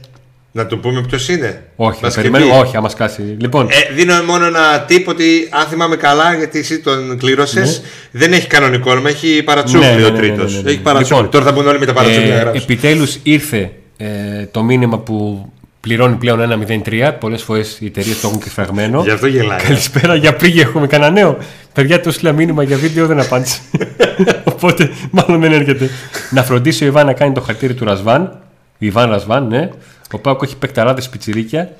Να 0.52 0.66
του 0.66 0.80
πούμε 0.80 1.04
ποιος 1.08 1.28
είναι. 1.28 1.62
Όχι, 1.76 1.98
Μας 2.02 2.14
θα 2.14 2.20
περιμένω. 2.20 2.44
και 2.44 2.50
πει. 2.52 2.56
Όχι, 2.58 2.76
άμα 2.76 2.88
σκάσει. 2.88 3.22
Λοιπόν, 3.38 3.68
Ε, 3.70 3.94
δίνω 3.94 4.22
μόνο 4.22 4.46
ένα 4.46 4.84
tip 4.88 5.04
ότι 5.06 5.48
αν 5.50 5.66
θυμάμαι 5.66 5.96
καλά, 5.96 6.34
γιατί 6.34 6.58
εσύ 6.58 6.78
τον 6.80 7.18
κλήρωσες, 7.18 7.80
Ναι. 7.80 7.86
δεν 8.20 8.32
έχει 8.32 8.46
κανονικό 8.46 8.90
όνομα, 8.90 9.08
έχει 9.08 9.42
παρατσούκλι 9.42 9.86
Ναι, 9.86 9.92
ναι, 9.94 10.04
ο 10.04 10.10
ναι, 10.10 10.18
τρίτος. 10.18 10.50
ναι, 10.52 10.56
ναι, 10.58 10.62
ναι. 10.64 10.70
Έχει 10.70 10.80
παρατσούκλι. 10.80 11.16
Λοιπόν, 11.16 11.30
Τώρα 11.30 11.44
θα 11.44 11.52
μπουν 11.52 11.66
όλοι 11.68 11.78
με 11.78 11.86
τα 11.86 11.92
παρατσούκλια 11.92 12.28
να 12.34 12.34
ε, 12.34 12.42
γράψουν. 12.42 12.62
Επιτέλους 12.62 13.18
ήρθε 13.22 13.70
ε, 13.96 14.06
το 14.50 14.62
μήνυμα 14.62 14.98
που 14.98 15.46
πληρώνει 15.80 16.16
πλέον 16.16 16.66
1.03. 16.68 17.12
Πολλές 17.20 17.42
φορές 17.42 17.78
οι 17.80 17.86
εταιρείες 17.86 18.20
το 18.20 18.28
έχουν 18.28 18.40
και 18.40 18.50
φραγμένο. 18.50 19.02
Γι' 19.02 19.10
αυτό 19.10 19.26
γελάει. 19.26 19.58
Καλησπέρα, 19.58 20.14
για 20.14 20.34
πρίγη 20.34 20.60
έχουμε 20.60 20.86
κανένα 20.86 21.10
νέο. 21.10 21.38
Παιδιά, 21.72 22.00
του 22.00 22.08
έστειλα 22.08 22.32
μήνυμα 22.32 22.62
για 22.62 22.76
βίντεο, 22.76 23.06
δεν 23.06 23.20
απάντησε. 23.20 23.60
Οπότε, 24.52 24.90
μάλλον 25.10 25.40
δεν 25.40 25.52
έρχεται. 25.52 25.90
να 26.30 26.42
φροντίσει 26.42 26.84
ο 26.84 26.86
Ιβάν 26.86 27.06
να 27.06 27.12
κάνει 27.12 27.34
το 27.34 27.40
χαρτίρι 27.40 27.74
του 27.74 27.84
Ρασβάν. 27.84 28.38
Ιβάν 28.78 29.10
Ρασβάν, 29.10 29.46
ναι. 29.46 29.70
Ο 30.12 30.18
Πάουκ 30.18 30.42
έχει 30.42 30.56
παικταράδε 30.56 31.02
πιτσιρίκια. 31.10 31.72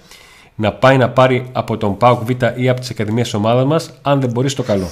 Να 0.55 0.73
πάει 0.73 0.97
να 0.97 1.09
πάρει 1.09 1.49
από 1.53 1.77
τον 1.77 1.97
Πάουκ 1.97 2.25
Β 2.25 2.31
ή 2.57 2.69
από 2.69 2.81
τις 2.81 2.91
ακαδημίες 2.91 3.35
ομάδας 3.35 3.65
μας, 3.65 3.91
αν 4.03 4.21
δεν 4.21 4.31
μπορεί 4.31 4.49
στο 4.49 4.63
καλό. 4.63 4.89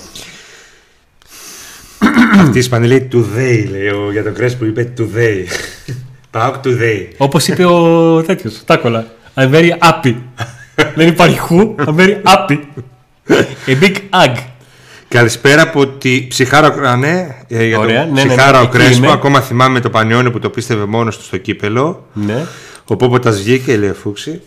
Αυτή 2.39 2.57
η 2.57 2.59
Ισπανή 2.59 2.87
λέει 2.87 3.09
today, 3.13 3.67
λέει 3.71 3.89
ο, 3.89 4.13
για 4.13 4.23
τον 4.23 4.35
Κρέσ 4.35 4.57
που 4.57 4.65
είπε 4.65 4.93
today. 4.99 5.45
Πάω 6.31 6.53
today. 6.65 7.07
Όπως 7.17 7.49
είπε 7.49 7.65
ο 7.65 8.23
τέτοιος, 8.23 8.65
Τάκολα. 8.65 9.07
I'm 9.35 9.51
very 9.51 9.71
happy. 9.81 10.15
δεν 10.95 11.09
υπάρχει 11.09 11.39
χου, 11.39 11.75
I'm 11.79 11.97
very 11.97 12.23
happy. 12.23 12.59
A 13.67 13.83
big 13.83 13.95
hug. 14.11 14.35
Καλησπέρα 15.09 15.63
από 15.63 15.87
τη 15.87 16.27
ψυχάρα. 16.29 16.89
Α, 16.89 16.97
ναι, 16.97 17.37
ε, 17.49 17.65
για 17.65 17.79
Ωραία, 17.79 18.05
τον 18.05 18.13
ναι, 18.13 18.21
ναι, 18.21 18.27
ναι, 18.27 18.35
ψυχάρα 18.35 18.59
ο 18.59 18.63
εκεί 18.63 18.71
Κρέσπο. 18.71 18.97
είμαι. 19.05 19.13
Ακόμα 19.13 19.41
θυμάμαι 19.41 19.81
το 19.81 19.91
πανιόνι 19.91 20.31
που 20.31 20.39
το 20.39 20.51
πίστευε 20.51 20.85
μόνος 20.85 21.19
του 21.19 21.25
στο 21.25 21.37
κύπελο. 21.37 22.07
Ναι. 22.13 22.45
Ο 22.85 22.97
Πόποτας 22.97 23.43
βγήκε, 23.43 23.77
λέει 23.77 23.89
ο 23.89 23.95
Φούξη. 23.95 24.41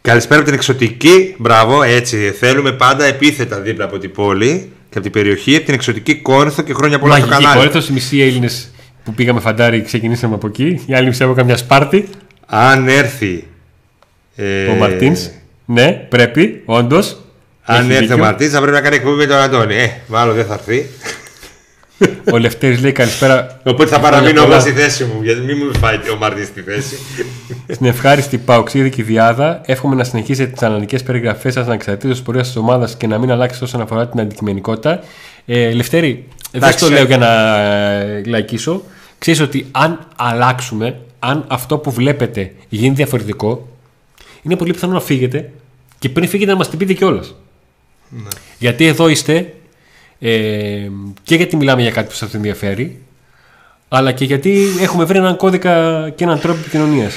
Καλησπέρα 0.00 0.40
από 0.40 0.48
την 0.48 0.58
εξωτική. 0.58 1.34
Μπράβο, 1.38 1.82
έτσι. 1.82 2.16
Θέλουμε 2.38 2.72
πάντα 2.72 3.04
επίθετα 3.04 3.60
δίπλα 3.60 3.84
από 3.84 3.98
την 3.98 4.12
πόλη 4.12 4.72
και 4.90 4.98
από 4.98 5.00
την 5.00 5.10
περιοχή. 5.10 5.56
Από 5.56 5.64
την 5.64 5.74
εξωτική 5.74 6.14
Κόρινθο 6.14 6.62
και 6.62 6.74
χρόνια 6.74 6.98
πολλά 6.98 7.16
στο 7.16 7.26
Μαγική 7.26 7.42
κανάλι. 7.44 7.66
Κόρινθο, 7.66 7.90
οι 7.90 7.94
μισοί 7.94 8.20
Έλληνες 8.20 8.70
που 9.06 9.12
πήγαμε 9.14 9.40
φαντάρι 9.40 9.82
ξεκινήσαμε 9.82 10.34
από 10.34 10.46
εκεί. 10.46 10.82
Οι 10.86 10.94
άλλοι 10.94 11.06
μισοί 11.06 11.22
από 11.22 11.32
καμιά 11.32 11.56
Σπάρτη. 11.56 12.08
Αν 12.46 12.88
έρθει. 12.88 13.46
ε, 14.36 14.66
Ο 14.66 14.74
Μαρτίνς. 14.74 15.28
Ναι, 15.64 15.92
πρέπει, 15.92 16.62
όντως. 16.64 17.16
Αν 17.62 17.90
έρθει 17.90 18.12
ο 18.12 18.18
Μαρτίνς, 18.18 18.52
θα 18.52 18.58
πρέπει 18.60 18.76
να 18.76 18.80
κάνει 18.80 18.96
εκπομπή 18.96 19.16
με 19.16 19.26
τον 19.26 19.36
Αντώνη. 19.36 19.74
Ε, 19.74 19.90
μάλλον 20.06 20.34
δεν 20.34 20.44
θα 20.46 20.54
έρθει. 20.54 20.86
Ο 22.32 22.38
Λευτέρης 22.38 22.80
λέει 22.80 22.92
καλησπέρα. 22.92 23.60
Οπότε 23.64 23.90
θα 23.90 23.96
Χρόνια 23.96 24.10
παραμείνω 24.10 24.40
πολλά 24.42 24.54
εγώ 24.54 24.62
στη 24.62 24.70
θέση 24.72 25.04
μου, 25.04 25.22
γιατί 25.22 25.40
μην 25.40 25.56
μου 25.58 25.78
φάει 25.78 25.96
ο 25.96 26.16
Μαρτίνς 26.20 26.46
στη 26.48 26.60
θέση. 26.60 26.96
Στην 27.72 27.86
ευχάριστη 27.86 28.38
Παοξίδικη 28.38 29.02
Διάδα, 29.02 29.60
εύχομαι 29.66 29.94
να 29.94 30.04
συνεχίσετε 30.04 30.50
τις 30.50 30.62
αναλυτικές 30.62 31.02
περιγραφές 31.02 31.52
σας 31.52 31.66
ανεξαρτήτω 31.66 32.14
τη 32.14 32.20
πορεία 32.20 32.42
της 32.42 32.56
ομάδας 32.56 32.96
και 32.96 33.06
να 33.06 33.18
μην 33.18 33.30
αλλάξετε 33.30 33.64
όσον 33.64 33.80
αφορά 33.80 34.08
την 34.08 34.20
αντικειμενικότητα. 34.20 35.00
Ε, 35.46 35.70
Λευτέρη, 35.72 36.24
δεν 36.50 36.62
Εντάξει, 36.62 36.84
το 36.84 36.90
λέω 36.90 37.02
ε. 37.02 37.06
για 37.06 37.18
να 37.18 37.58
ε, 37.60 38.22
λαϊκίσω. 38.26 38.82
Ξέρεις 39.18 39.40
ότι 39.40 39.66
αν 39.70 40.06
αλλάξουμε, 40.16 41.00
αν 41.18 41.44
αυτό 41.48 41.78
που 41.78 41.90
βλέπετε 41.90 42.52
γίνει 42.68 42.94
διαφορετικό, 42.94 43.68
είναι 44.42 44.56
πολύ 44.56 44.72
πιθανό 44.72 44.92
να 44.92 45.00
φύγετε 45.00 45.50
και 45.98 46.08
πριν 46.08 46.28
φύγετε 46.28 46.50
να 46.50 46.56
μας 46.56 46.68
την 46.68 46.78
πείτε 46.78 46.92
κιόλας. 46.92 47.34
Ναι. 48.08 48.28
Γιατί 48.58 48.86
εδώ 48.86 49.08
είστε 49.08 49.54
ε, 50.18 50.88
και 51.22 51.34
γιατί 51.34 51.56
μιλάμε 51.56 51.82
για 51.82 51.90
κάτι 51.90 52.08
που 52.08 52.14
σας 52.14 52.34
ενδιαφέρει, 52.34 53.02
αλλά 53.88 54.12
και 54.12 54.24
γιατί 54.24 54.66
έχουμε 54.80 55.04
βρει 55.04 55.18
έναν 55.18 55.36
κώδικα 55.36 56.10
και 56.10 56.24
έναν 56.24 56.40
τρόπο 56.40 56.58
επικοινωνίας. 56.58 57.14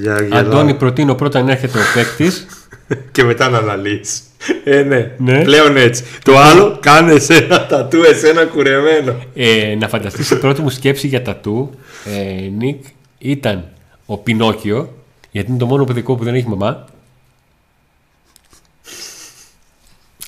Για, 0.00 0.22
για 0.22 0.38
Αντώνη, 0.38 0.74
προτείνω 0.74 1.14
πρώτα 1.14 1.42
να 1.42 1.50
έρχεται 1.50 1.78
ο 1.78 1.82
παίκτης. 1.94 2.46
και 3.12 3.24
μετά 3.24 3.48
να 3.48 3.58
αναλύσει. 3.58 4.20
Ε, 4.64 4.82
ναι. 4.82 5.10
Ναι. 5.18 5.42
Πλέον 5.42 5.76
έτσι. 5.76 6.04
Το 6.22 6.38
άλλο, 6.38 6.78
κάνε 6.80 7.12
εσένα 7.12 7.66
τατού, 7.66 8.02
εσένα 8.02 8.44
κουρεμένο. 8.44 9.14
Ε, 9.34 9.74
να 9.78 9.88
φανταστείς 9.88 10.30
η 10.30 10.38
πρώτη 10.38 10.60
μου 10.60 10.68
σκέψη 10.70 11.06
για 11.06 11.22
τατού, 11.22 11.70
ε, 12.04 12.48
Νίκ, 12.58 12.84
ήταν 13.18 13.68
ο 14.06 14.16
Πινόκιο, 14.18 14.92
γιατί 15.30 15.50
είναι 15.50 15.58
το 15.58 15.66
μόνο 15.66 15.84
παιδικό 15.84 16.14
που 16.16 16.24
δεν 16.24 16.34
έχει 16.34 16.48
μαμά. 16.48 16.84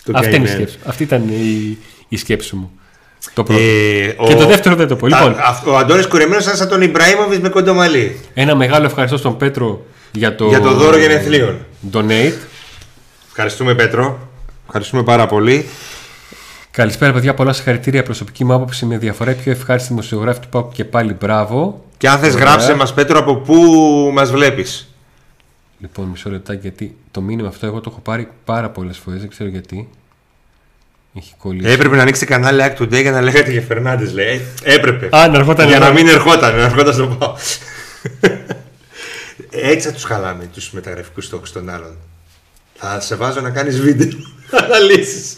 Το 0.04 0.12
Αυτή, 0.14 0.26
είναι 0.34 0.36
η 0.36 0.46
καημένο. 0.46 0.54
σκέψη. 0.68 0.78
Αυτή 0.88 1.02
ήταν 1.02 1.28
η, 1.28 1.78
η 2.08 2.16
σκέψη 2.16 2.56
μου. 2.56 2.70
Το 3.34 3.42
πρώτο. 3.42 3.60
Ε, 3.62 4.06
και 4.26 4.32
ο- 4.34 4.36
το 4.36 4.46
δεύτερο 4.46 4.74
δεν 4.74 4.88
το 4.88 4.96
πω. 4.96 5.06
Λοιπόν, 5.06 5.32
Α, 5.32 5.36
αυτό- 5.46 5.70
ο 5.72 5.76
Αντώνης 5.76 6.06
Κουρεμένος 6.06 6.44
σαν 6.44 6.68
τον 6.68 6.82
Ιμπραήμοβιτς 6.82 7.40
με 7.40 7.48
κοντομαλί. 7.48 8.20
ένα 8.34 8.54
μεγάλο 8.56 8.86
ευχαριστώ 8.86 9.16
στον 9.16 9.36
Πέτρο 9.36 9.86
για 10.12 10.34
το, 10.34 10.46
Για 10.48 10.60
το 10.60 10.72
δώρο 10.74 10.98
γενεθλίων. 10.98 11.58
donate. 11.92 12.32
Ευχαριστούμε, 13.30 13.74
Πέτρο. 13.74 14.28
Ευχαριστούμε 14.66 15.02
πάρα 15.02 15.26
πολύ. 15.26 15.66
Καλησπέρα, 16.70 17.12
παιδιά. 17.12 17.34
Πολλά 17.34 17.52
συγχαρητήρια. 17.52 18.02
Προσωπική 18.02 18.44
μου 18.44 18.52
άποψη 18.54 18.86
με 18.86 18.98
διαφορά. 18.98 19.30
η 19.30 19.34
Πιο 19.34 19.52
ευχάριστη 19.52 19.88
δημοσιογράφη 19.88 20.40
του 20.40 20.48
ΠΑΟΚ 20.48 20.72
και 20.72 20.84
πάλι 20.84 21.12
μπράβο. 21.20 21.84
Και 21.96 22.08
αν 22.08 22.18
θες, 22.18 22.34
Ωραία. 22.34 22.44
γράψε 22.44 22.74
μας, 22.74 22.94
Πέτρο, 22.94 23.18
από 23.18 23.36
πού 23.36 23.54
μας 24.14 24.30
βλέπεις. 24.30 24.94
Λοιπόν, 25.80 26.06
μισό 26.06 26.30
λεπτάκι 26.30 26.58
γιατί 26.62 26.96
το 27.10 27.20
μήνυμα 27.20 27.48
αυτό 27.48 27.66
εγώ 27.66 27.80
το 27.80 27.88
έχω 27.92 28.00
πάρει 28.00 28.28
πάρα 28.44 28.70
πολλές 28.70 28.98
φορές. 28.98 29.20
Δεν 29.20 29.28
ξέρω 29.28 29.50
γιατί. 29.50 29.88
Έχει 31.14 31.34
κολλήσει. 31.38 31.70
Έπρεπε 31.72 31.96
να 31.96 32.02
ανοίξει 32.02 32.26
κανάλι 32.26 32.60
Act 32.64 32.82
Today 32.82 33.00
για 33.00 33.10
να 33.10 33.20
λέγατε 33.20 33.50
για 33.50 33.60
Φερνάντες, 33.62 34.12
λέει. 34.12 34.40
Ε, 34.62 34.74
Έπρεπε. 34.74 35.16
Α, 35.16 35.28
να 35.28 35.38
ερχόταν 35.38 35.66
για 35.66 35.76
εδώ. 35.76 35.84
να 35.84 35.92
μην 35.92 36.08
ερχόταν, 36.08 36.56
να 36.56 36.62
ερχόταν 36.62 36.92
στο 36.94 37.06
πάω. 37.06 37.34
Έτσι 39.50 39.86
θα 39.88 39.94
τους 39.94 40.04
χαλάμε 40.04 40.44
τους 40.54 40.70
μεταγραφικούς 40.70 41.24
στόχους 41.24 41.52
των 41.52 41.68
άλλων. 41.68 41.96
Θα 42.82 43.00
σε 43.00 43.14
βάζω 43.16 43.40
να 43.40 43.50
κάνεις 43.50 43.80
βίντεο 43.80 44.08
αναλύσεις. 44.64 45.36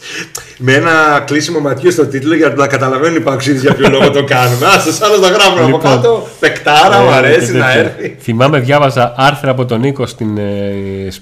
Με 0.59 0.73
ένα 0.75 1.23
κλείσιμο 1.27 1.59
ματιού 1.61 1.91
στο 1.91 2.07
τίτλο 2.07 2.35
για 2.35 2.49
να 2.49 2.67
καταλαβαίνουν 2.67 3.17
οι 3.17 3.21
παοξίδες 3.21 3.61
για 3.63 3.75
ποιο 3.75 3.89
λόγο 3.91 4.11
το 4.11 4.25
κάνουμε. 4.25 4.67
Α, 4.67 4.71
στου 4.79 5.05
άλλους 5.05 5.21
τα 5.21 5.29
γράφουν 5.29 5.59
από 5.59 5.67
Λοιπόν. 5.67 5.81
κάτω. 5.81 6.29
Πεκτάρα, 6.41 7.01
μου 7.01 7.11
Ε, 7.11 7.15
αρέσει 7.15 7.53
και 7.53 7.59
να 7.59 7.67
τέτοια. 7.67 7.81
έρθει. 7.81 8.17
Θυμάμαι, 8.21 8.59
διάβαζα 8.59 9.15
άρθρα 9.17 9.51
από 9.51 9.65
τον 9.65 9.81
Νίκο 9.81 10.07
στην 10.07 10.39
ε, 10.39 10.53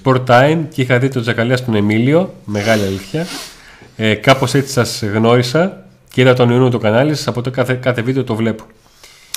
Sport 0.03 0.23
Time 0.27 0.57
και 0.73 0.81
είχα 0.81 0.97
δει 0.97 1.07
τον 1.07 1.21
Τζακαλέα 1.21 1.57
στον 1.57 1.75
Εμίλιο. 1.75 2.33
Μεγάλη 2.45 2.83
αλήθεια. 2.85 3.25
Ε, 3.95 4.13
Κάπως 4.13 4.53
έτσι 4.53 4.71
σας 4.71 5.03
γνώρισα 5.13 5.77
και 6.13 6.21
είδα 6.21 6.33
τον 6.33 6.49
Ιούνιο 6.49 6.69
το 6.69 6.77
κανάλι 6.77 7.15
σας. 7.15 7.27
Από 7.27 7.41
το 7.41 7.51
κάθε, 7.51 7.73
κάθε 7.73 8.01
βίντεο 8.01 8.23
το 8.23 8.35
βλέπω. 8.35 8.63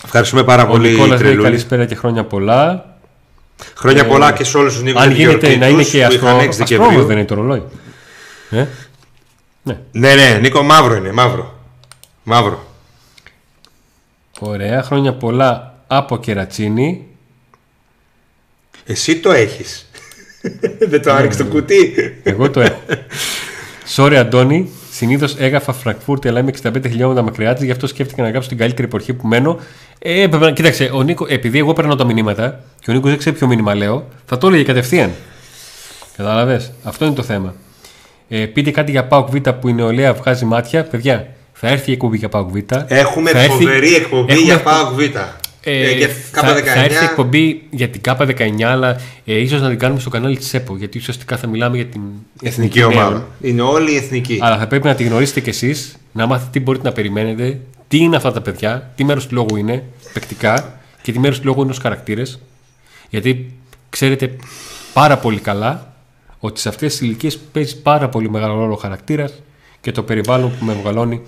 Ευχαριστούμε 0.05 0.45
πάρα 0.45 0.63
Ο 0.63 0.67
πολύ, 0.67 0.89
Νικόλας 0.91 1.09
λέει 1.11 1.19
Τρελούλη. 1.19 1.43
καλησπέρα 1.45 1.85
και 1.85 1.95
χρόνια 1.95 2.25
πολλά. 2.25 2.85
Χρόνια 3.77 4.03
Ε, 4.03 4.07
πολλά 4.07 4.33
και 4.33 4.45
σε 4.45 4.57
όλους 4.57 4.73
τους 4.73 4.83
Νίκους 4.83 5.03
Αν 5.03 5.11
γίνεται 5.11 5.57
να 5.57 5.69
είναι 5.69 5.83
και 5.83 6.05
αστρό, 6.05 6.29
αστρόμο, 6.29 6.49
αστρόμος 6.63 7.07
δεν 7.07 7.17
είναι 7.17 7.27
το 7.27 7.35
ρολόι. 7.35 7.63
Ε; 8.51 8.67
Ναι. 9.63 9.79
Ναι, 9.93 10.15
ναι, 10.15 10.39
Νίκο, 10.41 10.63
μαύρο 10.63 10.95
είναι, 10.95 11.13
μαύρο. 11.13 11.59
Μαύρο. 12.23 12.67
Ωραία. 14.39 14.83
Χρόνια 14.83 15.15
πολλά 15.15 15.79
από 15.87 16.19
Κερατσίνη. 16.19 17.07
Εσύ 18.85 19.21
το 19.21 19.33
έχεις. 19.33 19.91
δεν 20.91 21.03
το 21.03 21.13
άνοιξες 21.13 21.41
Ναι, 21.41 21.47
το 21.47 21.51
κουτί. 21.57 21.95
Εγώ 22.23 22.51
το 22.51 22.61
έχω. 22.61 22.81
Sorry, 23.97 24.15
Αντώνη. 24.15 24.71
Συνήθως 24.97 25.35
έγραφα 25.39 25.73
Φραγκφούρτη, 25.73 26.29
αλλά 26.29 26.41
είμαι 26.41 26.53
65 26.63 26.89
χιλιόμετρα 26.89 27.23
μακριά 27.23 27.55
της, 27.55 27.65
γι' 27.65 27.71
αυτό 27.71 27.87
σκέφτηκα 27.87 28.23
να 28.23 28.31
γράψω 28.31 28.49
την 28.49 28.59
καλύτερη 28.59 28.87
εποχή 28.89 29.15
που 29.15 29.27
μένω. 29.27 29.59
Ε, 29.99 30.23
έπρεπε 30.23 30.45
να- 30.45 30.51
κοίταξε, 30.53 30.91
ο 30.93 31.03
Νίκο, 31.03 31.27
επειδή 31.29 31.59
εγώ 31.59 31.73
παίρνω 31.73 31.95
τα 31.95 32.05
μηνύματα 32.05 32.61
και 32.81 32.91
ο 32.91 32.95
Νίκος 32.95 33.11
δεν 33.11 33.19
ξέρει 33.19 33.37
ποιο 33.37 33.47
μήνυμα 33.47 33.75
λέω, 33.75 34.09
θα 34.27 34.39
το 34.39 34.47
έλεγε 34.47 34.63
κατευθείαν. 34.63 35.11
Κατάλαβες; 36.17 36.73
Αυτό 36.83 37.05
είναι 37.05 37.15
το 37.15 37.23
θέμα. 37.23 37.55
Ε, 38.29 38.45
πείτε 38.47 38.71
κάτι 38.71 38.91
για 38.91 39.05
Πάουκ 39.05 39.29
Β 39.31 39.37
που 39.61 39.69
η 39.69 39.73
νεολαία 39.73 40.13
βγάζει 40.15 40.45
μάτια. 40.45 40.85
Παιδιά, 40.85 41.27
θα 41.53 41.69
έρθει 41.69 41.91
η 41.91 41.93
εκπομπή 41.93 42.17
για 42.17 42.29
Πάουκ 42.29 42.51
Β. 42.51 42.57
Έχουμε 42.87 43.31
Θα 43.31 43.39
έρθει- 43.39 43.51
φοβερή 43.53 43.95
εκπομπή 43.95 44.33
Έχουμε- 44.33 44.47
για 44.47 44.61
Πάοκ 44.63 44.93
Β. 44.93 45.01
Ε, 45.65 45.91
Ε, 45.91 45.95
και 45.95 46.07
θα, 46.07 46.41
ΚΑΠΑ 46.41 46.55
θα 46.55 46.81
19. 46.81 46.85
έρθει 46.85 47.05
εκπομπή 47.05 47.63
για 47.71 47.89
την 47.89 48.01
ΚΑΠΑ 48.01 48.27
19, 48.27 48.63
αλλά 48.63 49.01
ε, 49.25 49.39
ίσως 49.39 49.61
να 49.61 49.69
την 49.69 49.79
κάνουμε 49.79 50.01
στο 50.01 50.11
κανάλι 50.11 50.37
της 50.37 50.55
ΕΠΟ. 50.55 50.77
Γιατί 50.77 50.99
ουσιαστικά 50.99 51.37
θα 51.37 51.47
μιλάμε 51.47 51.77
για 51.77 51.87
την 51.87 52.01
Εθνική 52.43 52.79
νέων. 52.79 52.93
ομάδα. 52.93 53.27
Είναι 53.41 53.63
όλοι 53.63 53.93
οι 53.93 53.97
εθνικοί. 53.97 54.39
Αλλά 54.41 54.59
θα 54.59 54.67
πρέπει 54.67 54.87
να 54.87 54.95
τη 54.95 55.05
γνωρίσετε 55.05 55.41
κι 55.41 55.49
εσείς, 55.49 55.97
να 56.13 56.27
μάθετε 56.27 56.51
τι 56.53 56.61
μπορείτε 56.61 56.89
να 56.89 56.93
περιμένετε, 56.95 57.61
τι 57.89 57.99
είναι 57.99 58.17
αυτά 58.17 58.33
τα 58.33 58.41
παιδιά, 58.41 58.93
τι 58.95 59.05
μέρος 59.05 59.27
του 59.27 59.35
λόγου 59.35 59.57
είναι 59.57 59.83
παικτικά 60.13 60.81
και 61.03 61.13
τι 61.13 61.19
μέρος 61.19 61.39
του 61.41 61.47
λόγου 61.47 61.63
είναι 61.63 61.71
ως 61.71 61.79
χαρακτήρες. 61.79 62.41
Γιατί 63.11 63.53
ξέρετε 63.91 64.37
πάρα 64.93 65.19
πολύ 65.19 65.41
καλά 65.41 65.95
ότι 66.39 66.61
σε 66.61 66.69
αυτές 66.69 66.91
τις 66.93 67.01
ηλικίες 67.01 67.39
παίζει 67.53 67.81
πάρα 67.83 68.09
πολύ 68.09 68.31
μεγάλο 68.31 68.55
ρόλο 68.55 68.73
ο 68.73 68.77
χαρακτήρας 68.77 69.33
και 69.81 69.93
το 69.93 70.03
περιβάλλον 70.03 70.53
που 70.59 70.65
με 70.65 70.73
βγαλώνει. 70.83 71.21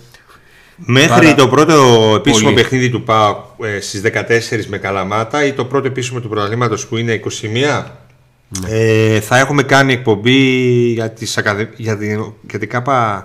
Μέχρι 0.77 1.09
Πάρα 1.09 1.35
το 1.35 1.49
πρώτο 1.49 2.13
επίσημο 2.17 2.51
πολύ. 2.51 2.63
παιχνίδι 2.63 2.91
του 2.91 3.03
ΠΑΟΚ 3.03 3.37
ε, 3.65 3.81
στις 3.81 4.03
14 4.05 4.65
με 4.69 4.79
Καλαμάτα 4.79 5.45
ή 5.45 5.53
το 5.53 5.65
πρώτο 5.65 5.87
επίσημο 5.87 6.21
του 6.21 6.29
πρωταθλήματος 6.29 6.87
που 6.87 6.97
είναι 6.97 7.21
21 7.25 7.85
Ναι. 8.49 8.69
ε, 8.69 9.21
θα 9.21 9.39
έχουμε 9.39 9.63
κάνει 9.63 9.93
εκπομπή 9.93 10.39
για, 10.93 11.11
τις 11.11 11.37
ακαδε... 11.39 11.71
για, 11.77 11.97
την... 11.97 12.33
για 12.51 12.59
την 12.59 12.69
ΚΑΠΑ 12.69 13.25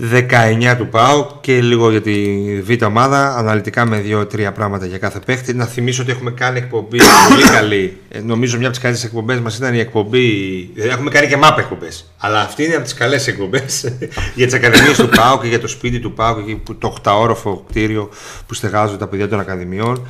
19 0.00 0.74
του 0.78 0.88
ΠΑΟΚ 0.88 1.30
και 1.40 1.60
λίγο 1.60 1.90
για 1.90 2.00
τη 2.00 2.14
Β' 2.62 2.82
ομάδα 2.84 3.36
αναλυτικά 3.36 3.84
με 3.86 3.98
δύο-τρία 3.98 4.52
πράγματα 4.52 4.86
για 4.86 4.98
κάθε 4.98 5.18
παίχτη. 5.26 5.54
Να 5.54 5.64
θυμίσω 5.64 6.02
ότι 6.02 6.10
έχουμε 6.10 6.30
κάνει 6.30 6.58
εκπομπή 6.58 6.98
πολύ 7.28 7.42
καλή. 7.42 7.96
Ε, 8.08 8.20
νομίζω 8.20 8.56
μια 8.56 8.66
από 8.66 8.74
τις 8.74 8.82
καλύτερες 8.84 9.10
εκπομπές 9.10 9.40
μας 9.40 9.56
ήταν 9.56 9.74
η 9.74 9.78
εκπομπή. 9.78 10.26
Δηλαδή 10.74 10.90
έχουμε 10.92 11.10
κάνει 11.10 11.26
και 11.26 11.36
μάπ 11.36 11.58
εκπομπές. 11.58 12.12
Αλλά 12.18 12.40
αυτή 12.40 12.64
είναι 12.64 12.74
από 12.74 12.82
τις 12.84 12.94
καλές 12.94 13.26
εκπομπές 13.26 13.92
για 14.36 14.46
τις 14.46 14.54
ακαδημίες 14.54 14.96
του 14.96 15.08
ΠΑΟΚ 15.08 15.42
και 15.42 15.48
για 15.48 15.60
το 15.60 15.68
σπίτι 15.68 15.98
του 16.00 16.12
ΠΑΟΚ 16.12 16.46
και 16.46 16.56
που- 16.56 16.76
το 16.78 16.94
8όροφο 17.04 17.60
κτίριο 17.68 18.08
που 18.46 18.54
στεγάζουν 18.54 18.98
τα 18.98 19.06
παιδιά 19.06 19.28
των 19.28 19.40
ακαδημιών. 19.40 20.06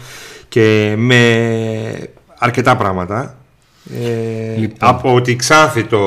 Και 0.48 0.94
με 0.96 1.20
αρκετά 2.38 2.76
πράγματα. 2.76 3.36
Ε, 4.02 4.58
Λοιπόν. 4.58 4.76
Από 4.88 5.20
τη 5.20 5.36
Ξάνθη 5.36 5.84
το 5.84 5.98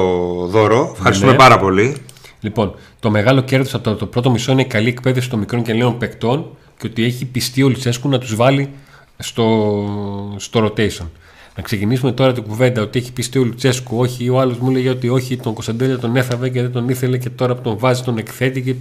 δώρο. 0.46 0.92
Ευχαριστούμε 0.98 1.32
Ναι. 1.32 1.38
πάρα 1.38 1.60
πολύ. 1.60 1.96
Λοιπόν, 2.42 2.76
το 3.00 3.10
μεγάλο 3.10 3.42
κέρδος 3.42 3.74
από 3.74 3.84
το, 3.84 3.96
το 3.96 4.06
πρώτο 4.06 4.32
μισό 4.32 4.52
είναι 4.52 4.62
η 4.62 4.66
καλή 4.66 4.88
εκπαίδευση 4.88 5.30
των 5.30 5.40
μικρών 5.40 5.64
και 5.64 5.74
νέων 5.74 5.98
παικτών 5.98 6.46
και 6.78 6.88
ότι 6.88 7.04
έχει 7.04 7.26
πιστεί 7.26 7.64
ο 7.64 7.68
Λουτσέσκου 7.68 8.10
να 8.10 8.18
τους 8.18 8.36
βάλει 8.36 8.70
στο, 9.18 10.36
στο 10.38 10.66
rotation. 10.66 11.08
Να 11.56 11.64
ξεκινήσουμε 11.64 12.12
τώρα 12.12 12.34
την 12.34 12.44
κουβέντα 12.44 12.82
ότι 12.82 13.00
έχει 13.00 13.14
πιστεί 13.14 13.40
ο 13.40 13.44
Λουτσέσκου. 13.44 13.98
Όχι, 13.98 14.30
ο 14.30 14.40
άλλος 14.40 14.58
μου 14.58 14.72
λέγε 14.72 14.90
ότι 14.90 15.10
όχι, 15.10 15.38
τον 15.38 15.54
Κωνσταντέλια 15.54 16.00
τον 16.00 16.16
έθαβε 16.16 16.50
και 16.50 16.62
δεν 16.62 16.72
τον 16.72 16.90
ήθελε 16.90 17.18
και 17.18 17.30
τώρα 17.30 17.56
που 17.56 17.62
τον 17.62 17.78
βάζει 17.78 18.04
τον 18.04 18.18
εκθέτει. 18.18 18.62
Και... 18.62 18.76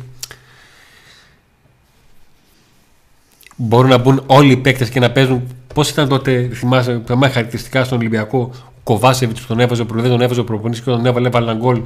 Μπορούν 3.56 3.90
να 3.90 3.98
μπουν 3.98 4.22
όλοι 4.26 4.52
οι 4.52 4.56
παίκτες 4.56 4.88
και 4.88 5.00
να 5.00 5.10
παίζουν. 5.10 5.42
Πώς 5.74 5.90
ήταν 5.90 6.08
τότε, 6.08 6.50
θυμάσαι, 6.52 7.02
τα 7.06 7.16
μάχα 7.16 7.32
χαρακτηριστικά 7.32 7.84
στον 7.84 7.98
Ολυμπιακό, 7.98 8.50
ο 8.52 8.80
Κοβάσεβιτς 8.82 9.40
που 9.40 9.46
τον 9.46 9.60
έβαζε, 9.60 9.84
που 9.84 10.00
δεν 10.00 10.10
τον 10.10 10.20
έβαζε 10.20 10.40
ο 10.40 10.44
προπονητής 10.44 10.82
και 10.82 10.90
όταν 10.90 11.02
τον 11.02 11.10
έβαλε, 11.10 11.28
έβαλε 11.28 11.50
ένα 11.50 11.60
γκολ 11.60 11.82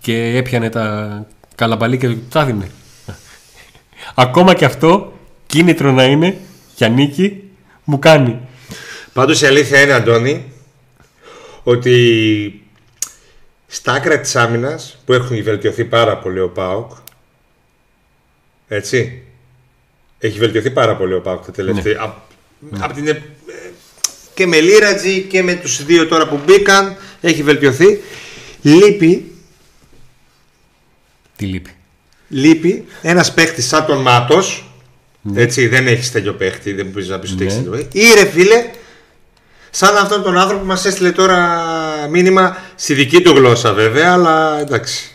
και 0.00 0.36
έπιανε 0.36 0.70
τα 0.70 1.26
καλαμπαλίκια 1.54 2.08
και 2.08 2.14
του 2.14 2.26
τα 2.28 2.44
δίνε. 2.44 2.70
Ακόμα 4.14 4.54
και 4.54 4.64
αυτό 4.64 5.18
κίνητρο 5.46 5.92
να 5.92 6.04
είναι 6.04 6.36
για 6.76 6.88
νίκη 6.88 7.42
μου 7.84 7.98
κάνει. 7.98 8.40
Πάντως 9.12 9.40
η 9.42 9.46
αλήθεια 9.46 9.80
είναι, 9.80 9.92
Αντώνη, 9.92 10.52
ότι 11.62 12.62
στα 13.66 13.92
άκρα 13.92 14.20
της 14.20 14.36
άμυνας 14.36 14.98
που 15.04 15.12
έχουν 15.12 15.42
βελτιωθεί 15.42 15.84
πάρα 15.84 16.18
πολύ 16.18 16.40
ο 16.40 16.48
ΠΑΟΚ, 16.48 16.90
έτσι, 18.68 19.22
έχει 20.18 20.38
βελτιωθεί 20.38 20.70
πάρα 20.70 20.96
πολύ 20.96 21.14
ο 21.14 21.20
ΠΑΟΚ 21.20 21.44
τα 21.44 21.52
τελευταία. 21.52 22.00
Απ, 22.00 22.16
απ' 22.78 22.92
την, 22.94 23.08
ε, 23.08 23.22
και 24.34 24.46
με 24.46 24.60
Λίρατζι 24.60 25.20
και 25.20 25.42
με 25.42 25.54
τους 25.54 25.84
δύο 25.84 26.06
τώρα 26.06 26.28
που 26.28 26.40
μπήκαν, 26.46 26.96
έχει 27.20 27.42
βελτιωθεί. 27.42 28.00
Λείπει, 28.62 29.32
Τι 31.36 31.44
λείπει. 31.46 31.70
λείπει 32.28 32.84
ένας 33.02 33.34
παίχτης 33.34 33.66
σαν 33.66 33.86
τον 33.86 34.00
Μάτος, 34.00 34.70
έτσι, 35.34 35.66
δεν 35.66 35.86
έχεις 35.86 36.10
τέτοιο 36.12 36.32
παίχτη, 36.34 36.72
δεν 36.72 36.86
μπορείς 36.86 37.08
να 37.08 37.18
πεις 37.18 37.32
ότι 37.32 37.44
Ναι. 37.44 37.50
έχει 37.50 37.56
τέτοιο 37.62 37.70
παίχτη. 37.72 37.98
Ή 37.98 38.14
ρε 38.14 38.24
φίλε, 38.26 38.70
σαν 39.70 39.96
αυτόν 39.96 40.22
τον 40.22 40.36
άνθρωπο 40.38 40.60
που 40.60 40.66
μας 40.66 40.84
έστειλε 40.84 41.12
τώρα 41.12 41.58
μήνυμα 42.10 42.56
στη 42.74 42.94
δική 42.94 43.20
του 43.20 43.30
γλώσσα 43.30 43.72
βέβαια, 43.72 44.12
αλλά 44.12 44.60
εντάξει. 44.60 45.10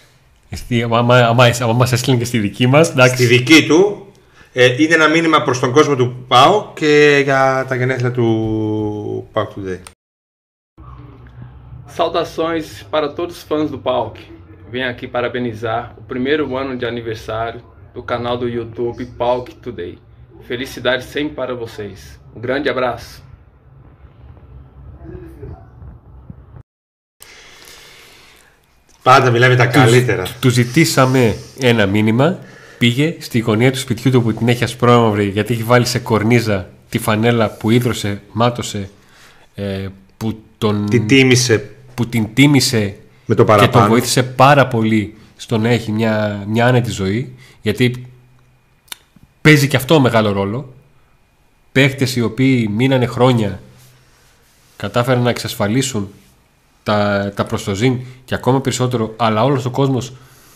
Στη- 0.51 0.83
Άμα, 0.83 0.97
άμα, 0.97 1.15
άμα, 1.17 1.45
άμα 1.59 1.73
μας 1.73 1.91
έστειλε 1.91 2.15
και 2.15 2.25
στη 2.25 2.37
δική 2.39 2.67
μας, 2.67 2.85
Στη 2.87 2.95
εντάξει. 2.99 3.25
δική 3.25 3.65
του 3.67 4.05
ε, 4.53 4.65
είναι 4.83 4.93
ένα 4.93 5.07
μήνυμα 5.07 5.41
προς 5.41 5.59
τον 5.59 5.71
κόσμο 5.71 5.95
του 5.95 6.25
ΠΑΟ 6.27 6.71
και 6.73 7.21
για 7.23 7.65
τα 7.69 7.75
γενέθλια 7.75 8.11
του 8.11 9.27
ΠΑΟ 9.31 9.47
Today. 9.55 9.79
Saudações 11.97 12.65
para 12.89 13.09
todos 13.09 13.33
os 13.37 13.43
fãs 13.43 13.69
do 13.69 13.77
PAUC. 13.77 14.13
Venho 14.71 14.89
aqui 14.89 15.05
parabenizar 15.05 15.93
o 15.97 16.03
primeiro 16.03 16.55
ano 16.55 16.77
de 16.77 16.85
aniversário 16.85 17.61
do 17.93 18.01
canal 18.01 18.37
do 18.37 18.47
YouTube 18.47 19.05
PAUC 19.17 19.55
Today. 19.55 19.97
Felicidades 20.47 21.05
sempre 21.07 21.35
para 21.35 21.53
vocês. 21.53 22.17
Um 22.35 22.39
grande 22.39 22.69
abraço. 22.69 23.21
Πάντα 29.03 29.31
μιλάμε 29.31 29.55
τα 29.55 29.65
καλύτερα. 29.65 30.25
Τους 30.39 30.53
ζητήσαμε 30.53 31.35
ένα 31.59 31.85
μήνυμα. 31.85 32.39
Πήγε 32.77 33.15
στη 33.19 33.39
γωνία 33.39 33.71
του 33.71 33.77
σπιτιού 33.77 34.11
του 34.11 34.21
που 34.23 34.33
την 34.33 34.47
έχει 34.47 34.63
ασπρόμαυρη 34.63 35.25
γιατί 35.29 35.53
έχει 35.53 35.63
βάλει 35.63 35.85
σε 35.85 35.99
κορνίζα 35.99 36.69
τη 36.89 36.97
φανέλα 36.97 37.49
που 37.49 37.69
ίδρωσε, 37.69 38.21
μάτωσε, 38.31 38.89
ε, 39.55 39.87
που, 40.17 40.43
τον, 40.57 40.89
Τη 40.89 40.99
τίμησε 40.99 41.69
που 41.95 42.07
την 42.07 42.33
τίμησε 42.33 42.95
με 43.31 43.37
το 43.37 43.43
και 43.43 43.51
τον 43.51 43.57
παραπάνω. 43.57 43.87
βοήθησε 43.87 44.23
πάρα 44.23 44.67
πολύ 44.67 45.15
στο 45.37 45.57
να 45.57 45.69
έχει 45.69 45.91
μια, 45.91 46.43
μια 46.47 46.65
άνετη 46.65 46.91
ζωή 46.91 47.33
γιατί 47.61 48.07
παίζει 49.41 49.67
και 49.67 49.75
αυτό 49.75 49.99
μεγάλο 49.99 50.31
ρόλο. 50.31 50.73
Παίχτες 51.71 52.15
οι 52.15 52.21
οποίοι 52.21 52.69
μείνανε 52.75 53.05
χρόνια 53.05 53.61
κατάφεραν 54.77 55.21
να 55.21 55.29
εξασφαλίσουν 55.29 56.09
τα, 56.83 57.31
τα 57.35 57.43
προστοζήν 57.45 57.99
και 58.25 58.35
ακόμα 58.35 58.61
περισσότερο 58.61 59.13
αλλά 59.17 59.43
όλος 59.43 59.65
ο 59.65 59.69
κόσμος 59.69 60.13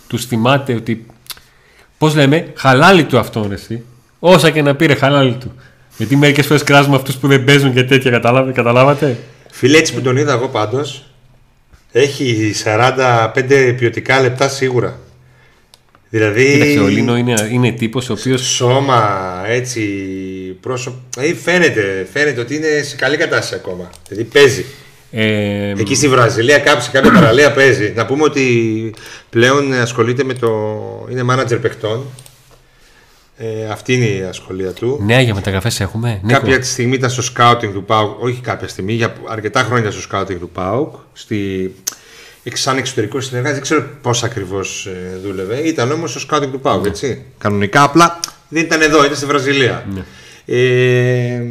τους 0.07 0.25
θυμάται 0.25 0.73
ότι 0.73 1.05
πώς 1.97 2.15
λέμε 2.15 2.53
χαλάλι 2.55 3.03
του 3.03 3.19
αυτόν 3.19 3.51
εσύ. 3.51 3.83
Όσα 4.19 4.49
και 4.49 4.61
να 4.61 4.75
πήρε 4.75 4.95
χαλάλι 4.95 5.33
του. 5.33 5.51
Γιατί 5.97 6.15
μερικές 6.15 6.45
φορές 6.45 6.63
κράζουμε 6.63 6.95
αυτούς 6.95 7.15
που 7.15 7.27
δεν 7.27 7.43
παίζουν 7.43 7.73
και 7.73 7.83
τέτοια 7.83 8.11
καταλάβατε, 8.11 8.51
καταλάβατε; 8.51 9.19
Φίλε, 9.51 9.77
έτσι 9.77 9.93
που 9.93 10.01
τον 10.01 10.17
είδα 10.17 10.33
εγώ 10.33 10.47
πάντως, 10.47 11.05
έχει 11.99 12.53
45 12.63 13.73
ποιοτικά 13.77 14.21
λεπτά 14.21 14.47
σίγουρα. 14.49 14.99
Δηλαδή, 16.09 16.51
Κοίταξε, 16.51 16.79
ο 16.79 16.87
Λίνο 16.87 17.17
είναι, 17.17 17.49
είναι 17.51 17.71
τύπος 17.71 18.09
ο 18.09 18.13
οποίος 18.13 18.41
σώμα, 18.41 19.19
έτσι, 19.47 19.81
πρόσωπο. 20.61 20.97
Ε, 21.17 21.33
φαίνεται, 21.33 22.07
φαίνεται 22.13 22.41
ότι 22.41 22.55
είναι 22.55 22.81
σε 22.83 22.95
καλή 22.95 23.17
κατάσταση 23.17 23.55
ακόμα. 23.55 23.89
Δηλαδή 24.07 24.23
παίζει. 24.27 24.65
ε, 25.11 25.69
Εκεί 25.69 25.95
στη 25.95 26.07
Βραζιλία, 26.07 26.57
κάπου 26.59 26.81
σε 26.81 26.89
κάποια 26.91 27.11
παραλία 27.11 27.51
παίζει. 27.51 27.93
Να 27.95 28.05
πούμε 28.05 28.23
ότι 28.23 28.93
πλέον 29.29 29.73
ασχολείται 29.73 30.23
με 30.23 30.33
το. 30.33 30.49
είναι 31.11 31.23
manager 31.29 31.57
παιχτών. 31.61 32.05
Ε, 33.37 33.65
αυτή 33.71 33.93
είναι 33.93 34.05
η 34.05 34.21
ασχολία 34.21 34.71
του. 34.71 34.99
νέα 35.05 35.21
για 35.21 35.33
μεταγραφές 35.33 35.79
έχουμε 35.79 36.19
Νίκο. 36.23 36.39
Κάποια 36.39 36.59
τη 36.59 36.65
στιγμή 36.67 36.95
ήταν 36.95 37.09
στο 37.09 37.21
σκάουτινγκ 37.21 37.73
του 37.73 37.83
ΠΑΟΚ, 37.83 38.21
όχι 38.23 38.39
κάποια 38.41 38.67
στιγμή, 38.67 38.93
για 38.93 39.13
αρκετά 39.27 39.63
χρόνια 39.63 39.91
στο 39.91 40.01
σκάουτινγκ 40.01 40.39
του 40.39 40.49
ΠΑΟΚ, 40.49 40.95
στη, 41.13 41.75
σαν 42.53 42.77
εξωτερικός 42.77 43.25
συνεργάτης, 43.25 43.53
δεν 43.57 43.63
ξέρω 43.63 43.89
πώς 44.01 44.23
ακριβώς 44.23 44.87
δούλευε. 45.23 45.57
Ήταν 45.57 45.91
όμως 45.91 46.09
στο 46.09 46.19
σκάουτινγκ 46.19 46.51
του 46.51 46.59
ΠΑΟΚ, 46.59 46.85
έτσι. 46.85 47.21
Κανονικά, 47.37 47.83
απλά 47.83 48.19
δεν 48.49 48.63
ήταν 48.63 48.81
εδώ, 48.81 49.03
ήταν 49.05 49.15
στη 49.17 49.25
Βραζιλία. 49.25 49.85
Ε, 50.45 51.41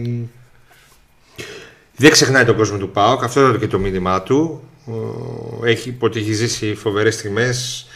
δεν 1.97 2.11
ξεχνάει 2.11 2.45
τον 2.45 2.57
κόσμο 2.57 2.77
του 2.79 2.91
ΠΑΟΚ, 2.91 3.25
αυτό 3.25 3.41
ήταν 3.41 3.59
και 3.59 3.67
το 3.67 3.79
μήνυμά 3.79 4.23
του. 4.23 4.63
Ο- 4.87 5.67
Έχει, 5.67 5.97
ότι 5.99 6.19
έχει 6.21 6.33
ζήσει 6.33 6.75
φοβερές 6.75 7.15
στιγμές. 7.15 7.87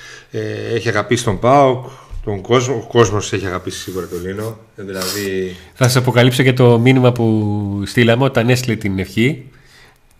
έχει 0.75 0.89
αγαπήσει 0.89 1.25
τον 1.25 1.39
ΠΑΟΚ, 1.39 1.87
τον 2.25 2.41
κόσμο. 2.41 2.75
Ο 2.75 2.87
κόσμος 2.89 3.33
έχει 3.33 3.47
αγαπήσει 3.47 3.79
σίγουρα 3.81 4.07
τον 4.07 4.27
Λίνο. 4.27 4.59
Ε, 4.77 4.83
Δηλαδή, 4.83 5.57
Θα 5.75 5.85
σας 5.85 5.97
αποκαλύψω 5.97 6.43
και 6.43 6.53
το 6.53 6.79
μήνυμα 6.79 7.13
που 7.13 7.83
στείλαμε 7.87 8.25
όταν 8.25 8.49
έστειλε 8.49 8.77
την 8.77 8.99
ευχή. 8.99 9.45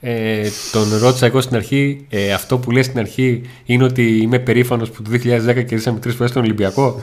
Ε, 0.01 0.49
τον 0.73 0.99
ρώτησα 0.99 1.27
εγώ 1.27 1.41
στην 1.41 1.57
αρχή. 1.57 2.07
Ε, 2.09 2.33
αυτό 2.33 2.59
που 2.59 2.71
λέει 2.71 2.83
στην 2.83 2.99
αρχή 2.99 3.43
είναι 3.65 3.85
ότι 3.85 4.17
είμαι 4.17 4.39
περήφανος 4.39 4.91
που 4.91 5.03
το 5.03 5.11
2010 5.11 5.19
κερδίσαμε 5.55 5.99
τρεις 5.99 6.15
φορές 6.15 6.33
τον 6.33 6.43
Ολυμπιακό. 6.43 7.03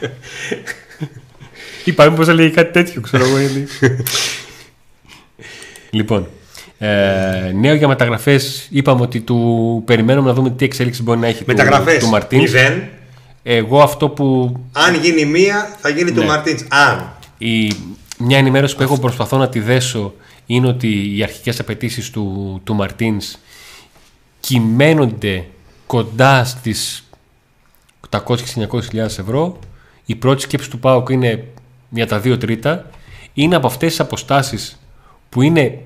Είπαμε 1.84 2.16
πώ 2.16 2.30
έλεγε 2.30 2.48
κάτι 2.48 2.72
τέτοιο, 2.72 3.00
ξέρω 3.00 3.24
εγώ. 3.24 3.38
είναι. 3.38 3.66
λοιπόν, 5.90 6.26
ε, 6.78 7.52
νέο 7.54 7.74
για 7.74 7.88
μεταγραφές. 7.88 8.66
Είπαμε 8.70 9.00
ότι 9.00 9.20
του 9.20 9.82
περιμένουμε 9.86 10.28
να 10.28 10.34
δούμε 10.34 10.50
τι 10.50 10.64
εξέλιξη 10.64 11.02
μπορεί 11.02 11.18
να 11.18 11.26
έχει 11.26 11.38
του, 11.38 11.44
μεταγραφές. 11.46 11.98
του 12.04 12.08
Μαρτίν. 12.08 12.38
Μηδέν. 12.40 12.82
Εγώ 13.48 13.82
αυτό 13.82 14.08
που 14.08 14.56
Αν 14.72 14.94
γίνει 14.94 15.24
μία, 15.24 15.76
θα 15.80 15.88
γίνει 15.88 16.12
του 16.12 16.20
Ναι. 16.20 16.26
Μαρτίν. 16.26 16.58
Αν. 16.68 17.12
η, 17.38 17.72
μια 18.18 18.38
ενημέρωση 18.38 18.76
που 18.76 18.82
έχω 18.82 18.98
προσπαθώ 18.98 19.36
να 19.36 19.48
τη 19.48 19.60
δέσω 19.60 20.14
είναι 20.46 20.66
ότι 20.66 21.16
οι 21.16 21.22
αρχικές 21.22 21.60
απαιτήσεις 21.60 22.10
του, 22.10 22.60
του 22.64 22.74
Μαρτίνς 22.74 23.36
κυμαίνονται 24.40 25.44
κοντά 25.86 26.44
στις 26.44 27.08
800-900 28.10 28.28
ευρώ. 28.96 29.58
Η 30.04 30.14
πρώτη 30.14 30.42
σκέψη 30.42 30.70
του 30.70 30.78
ΠΑΟΚ 30.78 31.08
είναι 31.08 31.44
για 31.90 32.06
τα 32.06 32.20
2 32.24 32.36
τρίτα. 32.40 32.90
Είναι 33.34 33.56
από 33.56 33.66
αυτές 33.66 33.88
τις 33.88 34.00
αποστάσεις 34.00 34.80
που 35.28 35.42
είναι 35.42 35.78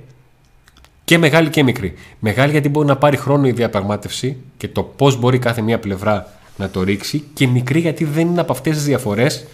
και 1.05 1.19
μεγάλη 1.19 1.49
και 1.49 1.63
μικρή. 1.63 1.95
Μεγάλη 2.19 2.51
γιατί 2.51 2.69
μπορεί 2.69 2.87
να 2.87 2.97
πάρει 2.97 3.17
χρόνο 3.17 3.47
η 3.47 3.53
διαπραγμάτευση 3.53 4.37
και 4.57 4.69
το 4.69 4.83
πώς 4.83 5.17
μπορεί 5.17 5.39
κάθε 5.39 5.61
μία 5.61 5.79
πλευρά 5.79 6.39
να 6.61 6.69
το 6.71 6.83
ρίξει 6.83 7.25
και 7.35 7.47
μικρή 7.47 7.81
γιατί 7.81 8.05
δεν 8.05 8.27
είναι 8.27 8.41
από 8.41 8.53
αυτές 8.53 8.77
τις 8.77 8.85
διαφορές 8.85 9.45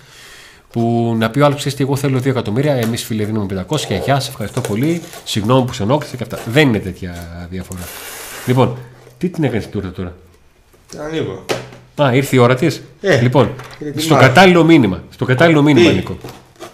που 0.73 1.15
να 1.19 1.31
πει 1.31 1.41
ο 1.41 1.45
άλλος: 1.45 1.59
Ξέρετε, 1.59 1.83
εγώ 1.83 1.97
θέλω 1.97 2.19
2 2.19 2.27
εκατομμύρια, 2.27 2.75
εμείς 2.75 3.05
φίλε 3.05 3.25
δίνουμε 3.25 3.67
500, 3.69 3.77
γεια, 4.05 4.21
σε 4.21 4.31
ευχαριστώ 4.31 4.61
πολύ, 4.61 5.03
συγγνώμη 5.25 5.67
που 5.67 5.73
σε 5.73 5.83
ενόχλησε 5.83 6.17
και 6.17 6.23
αυτά. 6.23 6.39
Δεν 6.53 6.69
είναι 6.69 6.79
τέτοια 6.79 7.47
διαφορά. 7.51 7.81
Λοιπόν, 8.47 8.77
τι 9.19 9.29
την 9.29 9.45
έκανες 9.45 9.69
τούρτα 9.69 9.91
τώρα; 9.93 10.15
Ανοίγω. 11.07 11.45
Α, 12.03 12.15
ήρθε 12.15 12.37
η 12.37 12.39
ώρα 12.39 12.55
της; 12.55 12.83
Ε, 13.01 13.21
λοιπόν, 13.21 13.51
είναι 13.81 13.91
τι 13.91 14.01
στο 14.03 14.15
μάθα. 14.15 14.27
κατάλληλο 14.27 14.65
μήνυμα. 14.65 15.03
Στο 15.11 15.25
κατάλληλο 15.25 15.63
μήνυμα, 15.63 15.89
Τι; 15.91 15.95
Νίκο. 15.95 16.17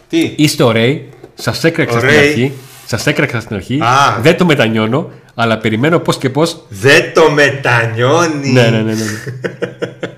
Τι; 0.08 0.34
Είστε 0.36 0.62
ωραίοι, 0.62 1.08
σας 1.34 1.64
έκραξα 1.64 1.98
στην 1.98 2.08
Ωραίοι. 2.10 2.28
αρχή. 2.28 2.52
Σας 2.86 3.06
έκραξα 3.06 3.40
στην 3.40 3.56
αρχή. 3.56 3.80
Α. 3.82 4.18
Δεν 4.22 4.36
το 4.36 4.44
μετανιώνω, 4.44 5.10
αλλά 5.34 5.58
περιμένω 5.58 5.98
πώς 5.98 6.18
και 6.18 6.30
πώς. 6.30 6.62
Δεν 6.68 7.12
το 7.14 7.30
μετανιώνεις. 7.30 8.52
Ναι, 8.52 8.68
ναι, 8.68 8.80
ναι. 8.82 8.92
ναι. 8.92 9.02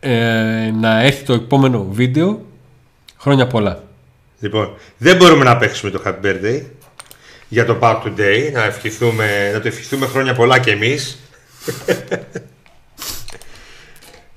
ε, 0.00 0.70
να 0.80 1.02
έρθει 1.02 1.24
το 1.24 1.32
επόμενο 1.32 1.86
βίντεο. 1.90 2.44
Χρόνια 3.18 3.46
πολλά. 3.46 3.82
Λοιπόν, 4.40 4.74
δεν 4.98 5.16
μπορούμε 5.16 5.44
να 5.44 5.56
παίξουμε 5.56 5.90
το 5.90 6.02
Happy 6.06 6.24
Birthday 6.24 6.62
για 7.48 7.64
το 7.64 7.78
Park 7.80 8.02
Today. 8.04 8.50
Να, 8.52 8.64
ευχηθούμε, 8.64 9.50
να 9.52 9.60
το 9.60 9.68
ευχηθούμε 9.68 10.06
χρόνια 10.06 10.34
πολλά 10.34 10.58
κι 10.58 10.70
εμείς. 10.70 11.18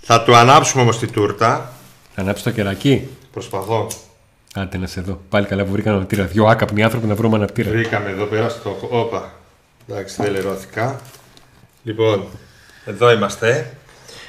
Θα 0.06 0.24
του 0.24 0.36
ανάψουμε 0.36 0.82
όμως 0.82 1.00
τη 1.00 1.08
τούρτα. 1.08 1.74
Θα 2.16 2.22
ανάψει 2.22 2.44
το 2.44 2.52
κερακί. 2.52 3.08
Προσπαθώ. 3.32 3.88
Άντε 4.54 4.78
να 4.78 4.88
σε 4.88 5.02
δω. 5.02 5.22
Πάλι 5.30 5.46
καλά 5.46 5.64
που 5.64 5.72
βρήκαμε 5.72 5.96
αναπτήρα. 5.96 6.26
Δυο 6.26 6.46
άκαπνοι 6.46 6.84
άνθρωποι 6.84 7.08
να 7.08 7.16
βρούμε 7.16 7.36
αναπτήρα. 7.36 7.70
Βρήκαμε 7.70 8.10
εδώ 8.10 8.26
πέρα 8.26 8.50
στο... 8.50 8.78
Όπα. 8.90 9.34
Εντάξει, 9.88 10.22
δεν 10.22 10.32
λερώθηκα. 10.32 11.02
Λοιπόν, 11.84 12.26
εδώ 12.86 13.12
είμαστε. 13.12 13.78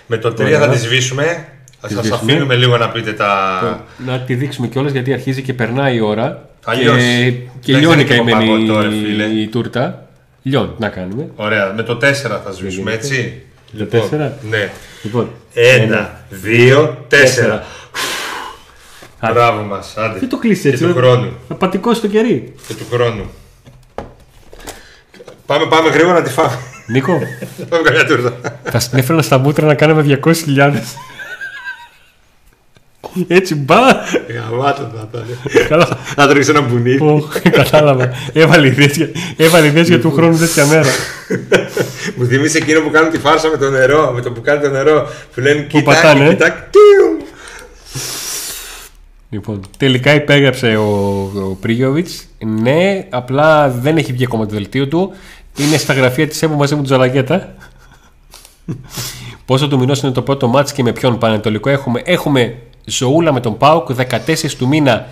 Με 0.06 0.16
το 0.16 0.28
3 0.28 0.40
Ωραία. 0.40 0.58
θα 0.60 0.68
τη 0.68 0.78
σβήσουμε. 0.78 1.48
Θα 1.80 1.88
Τη 1.88 1.94
σας 1.94 2.04
σβήσουμε. 2.06 2.32
αφήνουμε 2.32 2.54
λίγο 2.54 2.76
να 2.76 2.88
πείτε 2.88 3.12
τα... 3.12 3.84
Να 4.06 4.20
τη 4.20 4.34
δείξουμε 4.34 4.66
κιόλας 4.66 4.92
γιατί 4.92 5.12
αρχίζει 5.12 5.42
και 5.42 5.54
περνάει 5.54 5.96
η 5.96 6.00
ώρα. 6.00 6.48
Αλλιώς. 6.64 6.96
Και, 6.96 7.30
και 7.60 7.72
Δεν 7.72 7.80
λιώνει 7.80 7.94
είναι 8.00 8.02
και 8.10 8.14
καημένη 8.14 8.46
κοπάκο 8.46 8.66
τώρα, 8.72 8.88
φίλε. 8.88 9.24
η, 9.24 9.42
η 9.42 9.46
τούρτα. 9.48 10.06
Λιώνει, 10.42 10.66
τι 10.68 10.74
να 10.82 10.88
κάνουμε. 10.88 11.28
Ωραία, 11.36 11.72
με 11.76 11.82
το 11.82 11.92
4 11.96 11.98
θα 12.44 12.52
σβήσουμε, 12.52 12.90
γίνεται. 12.90 13.06
έτσι. 13.06 13.42
Το 13.78 13.84
τέσσερα; 13.86 14.38
Ναι. 14.50 14.70
Λοιπόν, 15.02 15.30
Ένα, 15.54 16.20
δύο, 16.28 17.04
τέσσερα. 17.08 17.64
Άντε. 19.18 19.32
Μπράβο 19.32 19.62
μας, 19.62 19.94
άντε. 19.96 20.18
Τι 20.18 20.26
το 20.26 20.38
κλείσει 20.38 20.62
Και 20.62 20.68
έτσι. 20.68 20.80
του 20.84 20.86
ρε. 20.92 21.00
χρόνου. 21.00 21.32
Θα 21.48 21.54
πατηκώσει 21.54 22.00
το 22.00 22.06
κερί. 22.06 22.54
Και 22.66 22.74
του 22.74 22.84
χρόνου. 22.90 23.30
Πάμε, 25.46 25.66
πάμε 25.66 25.88
γρήγορα 25.90 26.14
να 26.14 26.22
τη 26.22 26.30
φάμε. 26.30 26.58
Νίκο, 26.86 27.18
πάμε 27.68 27.82
καμιά 27.82 28.06
τούρτα. 28.06 28.60
θα 28.62 28.80
στην 28.80 28.98
έφερα 28.98 29.22
στα 29.22 29.38
μούτρα 29.38 29.66
να 29.66 29.74
κάναμε 29.74 30.18
200.000. 30.24 30.72
Έτσι 33.28 33.54
μπα. 33.54 33.76
Γαμάτο 34.50 34.90
θα 34.96 35.08
ήταν. 35.10 35.24
Καλά. 35.68 35.98
Να 36.16 36.26
τρώγεις 36.28 36.48
ένα 36.48 36.60
μπουνί. 36.60 36.96
Ω, 36.96 37.28
Κατάλαβα. 37.50 38.10
Έβαλε 38.32 38.66
ιδέες 38.66 38.96
για- 38.96 39.08
Έβαλε 39.36 39.66
ιδέες 39.66 39.88
για 39.88 40.00
του 40.00 40.12
χρόνου 40.12 40.38
τέτοια 40.38 40.66
μέρα. 40.66 40.88
Μου 42.16 42.26
θυμίζει 42.26 42.56
εκείνο 42.56 42.80
που 42.80 42.90
κάνουν 42.90 43.10
τη 43.10 43.18
φάρσα 43.18 43.48
με 43.48 43.56
το 43.56 43.70
νερό, 43.70 44.12
με 44.14 44.20
το 44.20 44.30
που 44.30 44.40
κάνει 44.40 44.60
το 44.62 44.68
νερό. 44.70 45.08
Που 45.34 45.40
λένε 45.40 45.60
κοίτα, 45.62 45.82
πατάνε, 45.92 46.24
ε. 46.24 46.28
κοίτα, 46.28 46.50
τιου. 46.70 47.26
Λοιπόν, 49.30 49.60
τελικά 49.76 50.14
υπέγραψε 50.14 50.76
ο, 50.76 50.84
ο 51.34 51.56
Πρίγιοβιτς. 51.60 52.24
Ναι, 52.62 53.06
απλά 53.10 53.68
δεν 53.68 53.96
έχει 53.96 54.12
βγει 54.12 54.24
ακόμα 54.24 54.46
το 54.46 54.54
δελτίο 54.54 54.88
του. 54.88 55.12
Είναι 55.56 55.76
στα 55.76 55.92
γραφεία 55.92 56.28
της 56.28 56.42
ΕΠΟ 56.42 56.54
μαζί 56.54 56.72
με 56.72 56.76
τον 56.76 56.86
Τζαλαγέτα. 56.86 57.54
Πόσο 59.44 59.68
του 59.68 59.78
μηνός 59.78 60.00
είναι 60.00 60.12
το 60.12 60.22
πρώτο 60.22 60.48
μάτς 60.48 60.72
και 60.72 60.82
με 60.82 60.92
ποιον 60.92 61.18
πανετολικό 61.18 61.70
έχουμε. 61.70 62.02
Έχουμε 62.04 62.58
ζωούλα 62.84 63.32
με 63.32 63.40
τον 63.40 63.56
ΠΑΟΚ 63.56 63.90
14 63.92 64.50
του 64.58 64.68
μήνα 64.68 65.06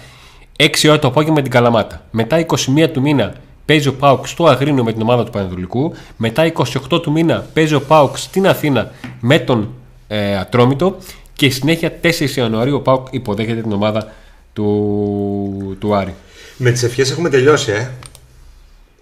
6 0.56 0.88
ώρα 0.88 0.98
το 0.98 1.08
απόγευμα 1.08 1.34
με 1.34 1.42
την 1.42 1.50
Καλαμάτα. 1.50 2.04
Μετά 2.10 2.46
21 2.46 2.88
του 2.92 3.00
μήνα 3.00 3.34
παίζει 3.64 3.88
ο 3.88 3.94
ΠΑΟΚ 3.94 4.26
στο 4.26 4.46
Αγρίνιο 4.46 4.84
με 4.84 4.92
την 4.92 5.02
ομάδα 5.02 5.24
του 5.24 5.30
Πανετολικού. 5.30 5.94
Μετά 6.16 6.52
28 6.90 7.02
του 7.02 7.12
μήνα 7.12 7.46
παίζει 7.52 7.74
ο 7.74 7.82
ΠΑΟΚ 7.82 8.18
στην 8.18 8.48
Αθήνα 8.48 8.90
με 9.20 9.38
τον 9.38 9.74
ε, 10.08 10.36
Ατρόμητο. 10.36 10.96
Και 11.32 11.50
συνέχεια 11.50 12.00
4 12.02 12.30
Ιανουαρίου 12.34 12.74
ο 12.74 12.80
ΠΑΟΚ 12.80 13.06
υποδέχεται 13.10 13.60
την 13.60 13.72
ομάδα 13.72 14.12
του, 14.52 15.76
του 15.80 15.94
Άρη. 15.94 16.14
Με 16.56 16.70
τις 16.70 16.82
ευχές 16.82 17.10
έχουμε 17.10 17.28
τελειώσει, 17.28 17.72
ε. 17.72 17.90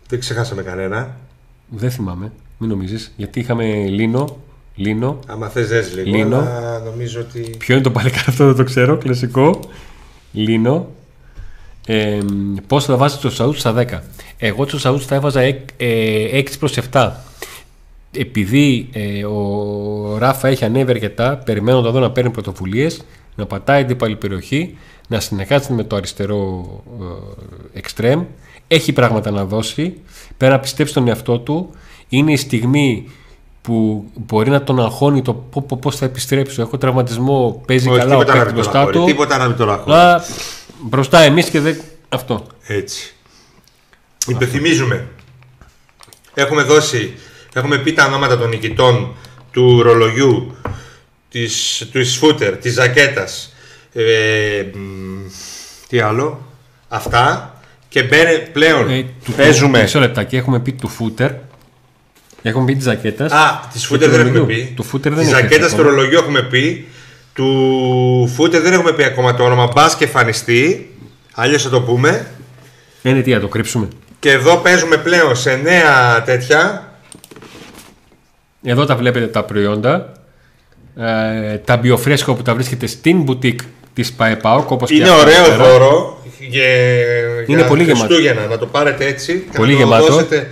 Δεν 0.09 0.20
ξεχάσαμε 0.20 0.62
κανένα. 0.62 1.16
Δεν 1.70 1.90
θυμάμαι, 1.90 2.32
μην 2.58 2.68
νομίζεις, 2.70 3.12
γιατί 3.16 3.40
είχαμε 3.40 3.64
Λίνο, 3.86 4.36
Λίνο. 4.74 5.18
Άμα 5.26 5.48
θες 5.48 5.68
δες 5.68 5.94
λίγο, 5.94 6.16
Λίνο. 6.16 6.36
αλλά 6.36 6.78
νομίζω 6.78 7.20
ότι... 7.20 7.40
Ποιο 7.58 7.74
είναι 7.74 7.82
το 7.82 7.90
παλικάρι 7.90 8.24
αυτό, 8.28 8.46
δεν 8.46 8.54
το 8.56 8.64
ξέρω, 8.64 8.96
κλασικό. 8.98 9.60
Λίνο. 10.32 10.88
Ε, 11.86 12.18
πώς 12.66 12.84
θα 12.84 12.96
βάζεις 12.96 13.18
το 13.18 13.30
Σαούτ 13.30 13.56
στα 13.56 13.74
10. 13.76 13.98
Εγώ 14.38 14.64
τους 14.64 14.80
Σαούτ 14.80 15.02
θα 15.06 15.14
έβαζα 15.14 15.40
εκ- 15.40 15.68
ε, 15.76 16.38
6 16.38 16.58
προς 16.58 16.76
7. 16.92 17.10
Επειδή 18.12 18.88
ε, 18.92 19.24
ο 19.24 20.16
Ράφα 20.18 20.48
έχει 20.48 20.64
ανέβει 20.64 20.90
αρκετά, 20.90 21.36
περιμένω 21.36 21.80
να 21.80 21.90
δω 21.90 22.00
να 22.00 22.10
παίρνει 22.10 22.30
πρωτοβουλίες, 22.30 23.02
να 23.34 23.46
πατάει 23.46 23.84
την 23.84 23.96
πάλι 23.96 24.16
περιοχή, 24.16 24.76
να 25.08 25.20
συνεχάσει 25.20 25.72
με 25.72 25.84
το 25.84 25.96
αριστερό 25.96 26.66
ε, 27.74 27.78
εξτρέμ. 27.78 28.24
Έχει 28.72 28.92
πράγματα 28.92 29.30
να 29.30 29.44
δώσει. 29.44 29.94
Πέρα 30.36 30.52
να 30.52 30.60
πιστέψει 30.60 30.94
τον 30.94 31.08
εαυτό 31.08 31.38
του. 31.38 31.70
Είναι 32.08 32.32
η 32.32 32.36
στιγμή 32.36 33.10
που 33.62 34.04
μπορεί 34.14 34.50
να 34.50 34.62
τον 34.62 34.80
αγχώνει 34.80 35.22
το 35.22 35.34
πώ- 35.34 35.64
πώ- 35.68 35.78
πώς 35.80 35.96
θα 35.96 36.04
επιστρέψω. 36.04 36.62
Έχω 36.62 36.78
τραυματισμό, 36.78 37.62
παίζει 37.66 37.88
Όχι, 37.88 37.98
καλά 37.98 38.16
ο 38.16 38.18
τίποτα 38.18 38.38
να 38.38 38.44
παίκτης 38.44 38.54
μην 38.54 38.62
τον 38.62 38.72
μπροστά 38.72 38.78
αγχώνει, 38.88 39.06
του. 39.06 39.12
τίποτα 39.12 39.38
να 39.38 39.46
μην 39.46 39.56
τον 39.56 39.70
αγχώνει. 39.70 39.94
Αλλά 39.96 40.24
μπροστά 40.82 41.18
εμείς 41.20 41.48
και 41.50 41.60
δεν. 41.60 41.80
Αυτό. 42.08 42.46
Έτσι. 42.66 43.14
Υπενθυμίζουμε. 44.26 45.08
Έχουμε 46.34 46.62
δώσει, 46.62 47.14
έχουμε 47.54 47.78
πει 47.78 47.92
τα 47.92 48.04
ονόματα 48.04 48.38
των 48.38 48.48
νικητών 48.48 49.14
του 49.52 49.82
ρολογιού, 49.82 50.54
της, 51.28 51.88
του 51.92 52.04
φούτερ, 52.06 52.56
της 52.56 52.72
ζακέτας, 52.72 53.52
ε, 53.92 54.62
μ, 54.74 54.78
τι 55.88 56.00
άλλο, 56.00 56.40
αυτά 56.88 57.54
και 57.91 58.03
μπαίνε 58.03 58.49
πλέον, 58.53 58.91
Ε, 58.91 59.05
του- 59.24 59.32
παίζουμε. 59.32 59.82
Μισό 59.82 59.99
λεπτάκι. 60.01 60.36
Έχουμε 60.36 60.61
πει 60.61 60.72
του 60.72 60.88
φούτερ. 60.88 61.30
Έχουμε 62.43 62.64
πει 62.64 62.74
τη 62.74 62.82
ζακέτα. 62.82 63.24
Α, 63.24 63.61
τη 63.72 63.78
φούτερ 63.78 64.11
δεν 64.11 64.20
έχουμε 64.26 64.41
πει. 64.41 64.72
Του 64.76 64.82
φούτερ 64.82 65.12
δεν 65.14 65.24
Τη 65.24 65.30
έχει 65.30 65.41
ζακέτα 65.41 65.55
έρθει 65.55 65.68
στο 65.70 65.80
ακόμα. 65.80 65.97
ρολογιό 65.97 66.18
έχουμε 66.18 66.43
πει. 66.43 66.88
Του 67.34 68.30
φούτερ 68.34 68.61
δεν 68.62 68.72
έχουμε 68.72 68.93
πει 68.93 69.05
ακόμα 69.05 69.34
το 69.34 69.45
όνομα. 69.45 69.70
Μπας 69.74 69.97
και 69.97 70.05
εμφανιστεί. 70.05 70.91
Αλλιώς 71.34 71.62
θα 71.62 71.68
το 71.68 71.80
πούμε. 71.82 72.26
Είναι 73.03 73.20
τι, 73.20 73.30
να 73.32 73.41
το 73.41 73.49
κρύψουμε; 73.49 73.88
Και 74.18 74.30
εδώ 74.30 74.57
παίζουμε 74.57 74.97
πλέον 74.97 75.36
σε 75.36 75.57
νέα 75.57 76.22
τέτοια. 76.22 76.88
Εδώ 78.62 78.84
τα 78.84 78.97
βλέπετε 78.97 79.26
τα 79.26 79.43
προϊόντα. 79.45 80.12
Ε, 80.97 81.57
τα 81.57 81.76
μπιοφρέσκο 81.76 82.34
που 82.34 82.43
τα 82.43 82.55
βρίσκεται 82.55 82.86
στην 82.86 83.24
boutique 83.28 83.61
της 83.95 84.12
ΠαΕΠΑΟΚ 84.12 84.70
όπως 84.70 84.88
και 84.88 84.95
Είναι 84.95 85.09
αυτά 85.09 85.20
ωραίο 85.20 85.45
εδώ 85.45 85.57
πέρα. 85.57 85.68
δώρο. 85.78 86.22
Για, 86.49 86.64
Είναι 87.51 87.61
για 87.61 87.68
πολύ 87.68 87.82
γεμάτο. 87.82 88.05
Χριστούγεννα. 88.05 88.46
Να 88.46 88.59
το 88.59 88.66
πάρετε 88.66 89.07
έτσι. 89.07 89.46
και 89.51 89.57
Πολύ 89.59 89.72
να 89.72 89.78
το 89.78 89.84
γεμάτο. 89.84 90.05
Ναι. 90.05 90.11
δώσετε 90.11 90.51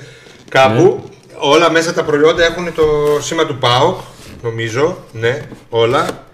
κάπου. 0.49 1.03
Όλα 1.39 1.71
μέσα 1.71 1.93
τα 1.93 2.05
προϊόντα 2.05 2.45
έχουν 2.45 2.75
το 2.75 2.83
σήμα 3.21 3.47
του 3.47 3.59
ΠΑΟΚ. 3.59 3.99
Νομίζω. 4.43 4.99
Ναι, 5.13 5.43
όλα. 5.69 6.27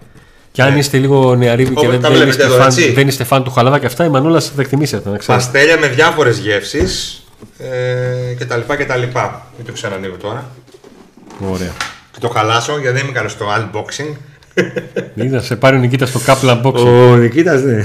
Και 0.51 0.61
αν 0.61 0.77
είστε 0.77 0.97
λίγο 0.97 1.35
νεαροί 1.35 1.63
και 1.63 1.71
Όπως 1.71 1.89
δεν, 1.89 2.01
τα 2.01 2.09
δεν, 2.09 2.17
βλέπετε 2.17 2.29
είστε 2.29 2.43
εδώ, 2.43 2.55
φαν, 2.55 2.67
έτσι. 2.67 2.91
δεν 2.91 3.07
είστε 3.07 3.23
φαν 3.23 3.43
του 3.43 3.51
χαλαβά 3.51 3.79
και 3.79 3.85
αυτά, 3.85 4.05
η 4.05 4.09
Μανούλα 4.09 4.39
θα 4.39 4.51
τα 4.55 4.61
εκτιμήσετε, 4.61 5.09
να 5.09 5.17
ξέρετε. 5.17 5.43
Παστέλια 5.43 5.77
με 5.77 5.87
διάφορες 5.87 6.37
γεύσεις. 6.37 7.23
Ε, 7.57 8.33
και 8.33 8.45
τα 8.45 8.57
λοιπά 8.57 8.75
και 8.77 8.85
τα 8.85 8.95
λοιπά. 8.95 9.47
Μην 9.57 9.65
το 9.65 9.71
ξανανοίγω 9.71 10.15
τώρα. 10.15 10.51
Ωραία. 11.51 11.71
Και 12.11 12.19
το 12.19 12.29
χαλάσω 12.29 12.79
γιατί 12.79 12.95
δεν 12.95 13.03
είμαι 13.03 13.13
καλός 13.13 13.31
στο 13.31 13.45
unboxing. 13.57 14.15
Είδα, 15.15 15.41
σε 15.41 15.55
πάρει 15.55 15.75
ο 15.75 15.79
Νικήτας 15.79 16.09
στο 16.09 16.19
Kaplan 16.25 16.61
Boxing. 16.61 16.85
Ο 16.85 17.15
Νικήτας 17.15 17.61
ναι. 17.61 17.83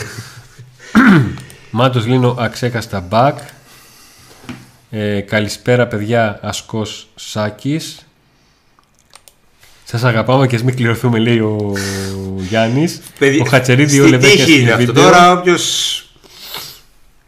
Μάτος 1.73 2.07
Λίνο 2.07 2.37
αξέχαστα 2.39 3.09
back. 3.11 3.33
Ε, 4.91 5.21
καλησπέρα 5.21 5.87
παιδιά 5.87 6.39
Ασκός 6.43 7.09
Σάκης. 7.14 8.07
Σας 9.85 10.05
αγαπάμε 10.05 10.47
και 10.47 10.57
ας 10.57 10.62
μην 10.62 10.77
κληρωθούμε 10.77 11.18
λέει 11.18 11.39
ο 11.39 11.73
Γιάννης. 12.37 13.01
Ο 13.41 13.45
Χατσερίδη 13.45 14.01
ο 14.01 14.03
Στη 14.03 14.11
Λεβέκιας 14.11 14.47
τύχη 14.47 14.61
είναι 14.61 14.73
αυτό 14.73 14.93
τώρα. 14.93 15.33
Όποιο 15.33 15.57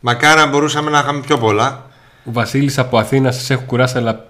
Μακάρι 0.00 0.40
να 0.40 0.46
μπορούσαμε 0.46 0.90
να 0.90 0.98
είχαμε 0.98 1.20
πιο 1.20 1.38
πολλά. 1.38 1.86
Ο 2.24 2.32
Βασίλης 2.32 2.78
από 2.78 2.98
Αθήνα 2.98 3.32
σας 3.32 3.50
έχω 3.50 3.62
κουράσει 3.66 3.96
αλλά 3.98 4.26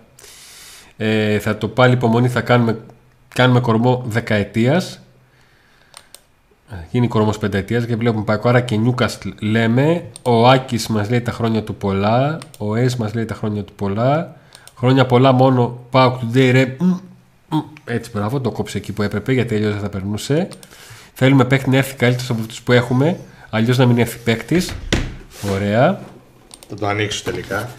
ε, 0.97 1.39
θα 1.39 1.59
το 1.59 1.69
πάλι 1.69 1.93
υπομονή 1.93 2.29
θα 2.29 2.41
κάνουμε, 2.41 2.79
κάνουμε 3.35 3.61
κορμό 3.61 4.05
δεκαετίας 4.07 4.95
Ε, 4.95 5.02
γίνει 6.91 7.09
κορμός 7.09 7.39
πενταετίας 7.39 7.87
και 7.87 7.97
βλέπουμε 7.97 8.25
Πακόρα 8.25 8.61
και 8.61 8.77
Νιούκαστ 8.77 9.25
λέμε 9.41 10.05
ο 10.23 10.49
Άκης 10.49 10.87
μας 10.87 11.11
λέει 11.11 11.21
τα 11.21 11.33
χρόνια 11.33 11.63
του 11.63 11.75
πολλά 11.75 12.39
ο 12.59 12.77
Ες 12.77 12.97
μας 12.97 13.15
λέει 13.15 13.25
τα 13.25 13.35
χρόνια 13.35 13.65
του 13.65 13.73
πολλά 13.77 14.37
χρόνια 14.77 15.07
πολλά 15.07 15.33
μόνο 15.33 15.79
Πάω 15.91 16.19
Today 16.21 16.51
ρε 16.53 16.77
Μμ, 16.79 16.89
μμ. 17.49 17.59
έτσι 17.85 18.11
μπράβο 18.15 18.41
το 18.41 18.51
κόψε 18.51 18.79
εκεί 18.79 18.93
που 18.93 19.03
έπρεπε 19.03 19.33
γιατί 19.33 19.55
αλλιώς 19.55 19.73
δεν 19.73 19.81
θα 19.81 19.89
περνούσε 19.89 20.49
θέλουμε 21.15 21.45
παίκτη 21.45 21.71
να 21.71 21.77
έρθει 21.77 21.95
καλύτερος 21.95 22.31
από 22.31 22.41
αυτούς 22.41 22.63
που 22.63 22.73
έχουμε 22.73 23.19
αλλιώς 23.51 23.79
να 23.79 23.87
μην 23.87 23.99
έρθει 23.99 24.19
παίκτης 24.19 24.73
ωραία 25.53 26.01
Θα 26.69 26.75
το 26.77 26.87
ανοίξω 26.87 27.25
τελικά. 27.25 27.71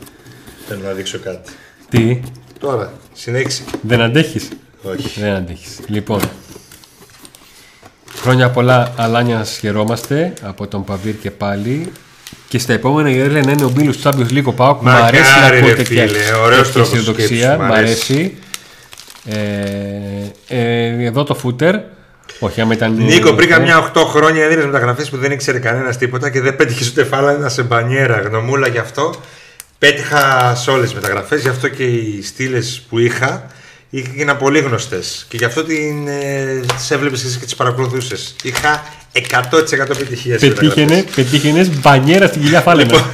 Θέλω 0.68 0.82
να 0.84 0.92
δείξω 0.92 1.20
κάτι. 1.20 1.52
τι; 1.90 2.20
Τώρα, 2.60 2.94
συνέχισε. 3.14 3.64
Δεν 3.82 4.02
αντέχεις; 4.02 4.50
Όχι. 4.84 5.20
Δεν 5.20 5.34
αντέχεις. 5.34 5.80
Λοιπόν. 5.88 6.20
Χρόνια 8.22 8.50
πολλά 8.50 8.94
αλάνια 8.98 9.38
να 9.38 9.44
σας 9.44 9.58
χαιρόμαστε 9.58 10.34
από 10.42 10.68
τον 10.68 10.84
Παβίρ 10.84 11.20
και 11.20 11.32
πάλι. 11.32 11.92
Και 12.48 12.60
στα 12.60 12.74
επόμενα 12.74 13.10
η 13.10 13.28
να 13.28 13.52
είναι 13.52 13.64
ο 13.64 13.70
Μπίλους 13.70 13.98
του 13.98 14.10
Champions 14.10 14.34
League 14.34 14.44
ο 14.44 14.54
Πάοκ. 14.54 14.82
Μ' 14.82 14.86
Μακάρι, 14.86 15.18
αρέσει 15.18 15.40
να 15.40 15.50
ρε 15.50 15.58
ακούτε 15.58 15.84
φίλε, 15.84 16.06
τέτοια 16.06 16.40
ωραίος 16.40 16.58
τέτοια 16.58 16.74
τρόπος 16.74 16.92
αισιοδοξία. 16.94 17.28
σκέψης, 17.28 17.58
μ' 17.58 17.64
Μ' 17.66 17.72
αρέσει. 17.72 18.38
Ε, 19.26 19.38
ε, 20.48 21.06
εδώ 21.06 21.24
το 21.24 21.36
φούτερ. 21.36 21.76
Όχι, 22.40 22.62
άμα 22.62 22.74
ήταν. 22.74 22.94
Νίκο, 22.94 23.34
πριν 23.34 23.50
ε, 23.50 23.52
καμιά 23.52 23.92
8 23.96 24.06
χρόνια 24.06 24.44
έδινε 24.44 24.66
μεταγραφέ 24.66 25.04
που 25.04 25.18
δεν 25.18 25.32
ήξερε 25.32 25.60
κανένα 25.60 25.96
τίποτα 25.96 26.30
και 26.30 26.42
δεν 26.42 26.56
πέτυχε 26.56 26.86
ούτε 26.90 27.04
φάλα 27.04 27.50
σε 27.50 27.64
μπανιέρα. 27.64 28.20
Γνωμούλα 28.20 28.68
γι' 28.68 28.78
αυτό. 28.78 29.14
Πέτυχα 29.78 30.56
σε 30.56 30.72
όλε 30.72 30.86
τι 30.86 30.94
μεταγραφέ, 30.94 31.36
γι' 31.36 31.50
αυτό 31.50 31.68
και 31.68 31.84
οι 31.84 32.22
στήλε 32.22 32.60
που 32.90 33.00
είχα 33.00 33.48
έγιναν 34.00 34.38
πολύ 34.38 34.60
γνωστές. 34.60 35.26
Και 35.30 35.38
γι' 35.38 35.46
αυτό 35.46 35.64
την, 35.64 36.08
ε, 36.08 36.60
τις 36.78 36.92
έβλεπες 36.92 37.38
και 37.40 37.46
τις 37.46 37.56
παρακολουθούσες. 37.56 38.36
Είχα 38.44 38.84
100% 39.12 39.92
επιτυχία 39.92 40.38
στις 40.38 40.50
Πετύχαινες, 40.50 40.90
μεταγραφές. 40.90 41.16
πετύχαινες 41.16 41.70
μπανιέρα 41.80 42.28
στην 42.28 42.42
κοιλιά 42.42 42.62
φάλαινα. 42.62 43.06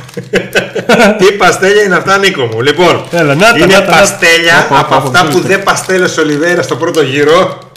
Τι 1.19 1.25
παστέλια 1.37 1.83
είναι 1.83 1.95
αυτά, 1.95 2.17
Νίκο 2.17 2.45
μου; 2.45 2.61
Λοιπόν, 2.61 3.07
Έλα, 3.11 3.35
να 3.35 3.51
τα, 3.51 3.57
είναι 3.57 3.65
να 3.65 3.73
τα, 3.73 3.79
να 3.79 3.85
τα. 3.85 3.91
παστέλια 3.91 4.65
Πω, 4.69 4.75
πω, 4.75 4.81
από 4.81 4.89
πω, 4.89 4.95
αυτά 4.95 5.23
πω, 5.23 5.29
που 5.31 5.41
πω. 5.41 5.47
δεν 5.47 5.63
παστέλωσε 5.63 6.19
ο 6.19 6.23
Ολιβέρα 6.23 6.61
στο 6.61 6.75
πρώτο 6.75 7.01
γύρο. 7.01 7.71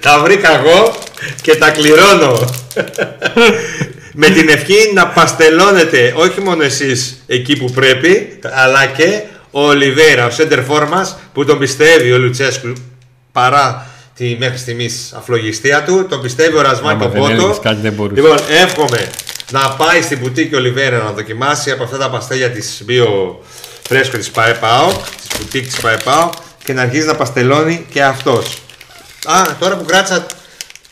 Τα 0.00 0.18
βρήκα 0.18 0.58
εγώ 0.58 0.94
και 1.42 1.54
τα 1.56 1.70
κληρώνω. 1.70 2.38
Με 4.16 4.28
την 4.28 4.48
ευχή 4.48 4.92
να 4.94 5.06
παστελώνετε 5.06 6.12
όχι 6.16 6.40
μόνο 6.40 6.62
εσείς 6.62 7.22
εκεί 7.26 7.56
που 7.56 7.70
πρέπει, 7.70 8.38
αλλά 8.64 8.86
και 8.86 9.22
ο 9.56 9.66
Ολιβέρα, 9.66 10.26
ο 10.26 10.30
σέντερ 10.30 10.86
μας 10.88 11.16
που 11.32 11.44
τον 11.44 11.58
πιστεύει 11.58 12.12
ο 12.12 12.18
Λουτσέσκου 12.18 12.72
παρά 13.32 13.86
τη 14.14 14.36
μέχρι 14.38 14.58
στιγμής 14.58 15.12
αφλογιστία 15.16 15.82
του. 15.84 16.06
Τον 16.08 16.20
πιστεύει 16.20 16.56
ο 16.56 16.60
Ρασμάκη 16.60 16.94
Άμα 16.94 17.04
ο 17.04 17.08
δεν 17.08 17.20
Πότο. 17.20 17.32
έλεγες 17.32 17.58
κάτι, 17.62 17.80
δεν 17.80 17.92
μπορούσε. 17.92 18.20
Λοιπόν, 18.20 18.38
εύχομαι 18.48 19.10
να 19.50 19.70
πάει 19.70 20.02
στην 20.02 20.18
μπουτίκη 20.18 20.54
Ολιβέρα 20.54 20.98
να 20.98 21.10
δοκιμάσει 21.10 21.70
από 21.70 21.82
αυτά 21.82 21.96
τα 21.96 22.10
παστέλια 22.10 22.50
της 22.50 22.84
bio 22.88 23.34
φρέσκο 23.88 24.16
της 24.16 24.30
ΠαΕΠΑΟ, 24.30 24.92
της 25.28 25.38
μπουτίκη 25.38 25.66
της 25.66 25.80
ΠαΕΠΑΟ 25.80 26.30
και 26.64 26.72
να 26.72 26.82
αρχίσει 26.82 27.06
να 27.06 27.14
παστελώνει 27.14 27.86
και 27.90 28.02
αυτός. 28.02 28.58
Α, 29.24 29.42
τώρα 29.58 29.76
που 29.76 29.84
κράτησα 29.84 30.26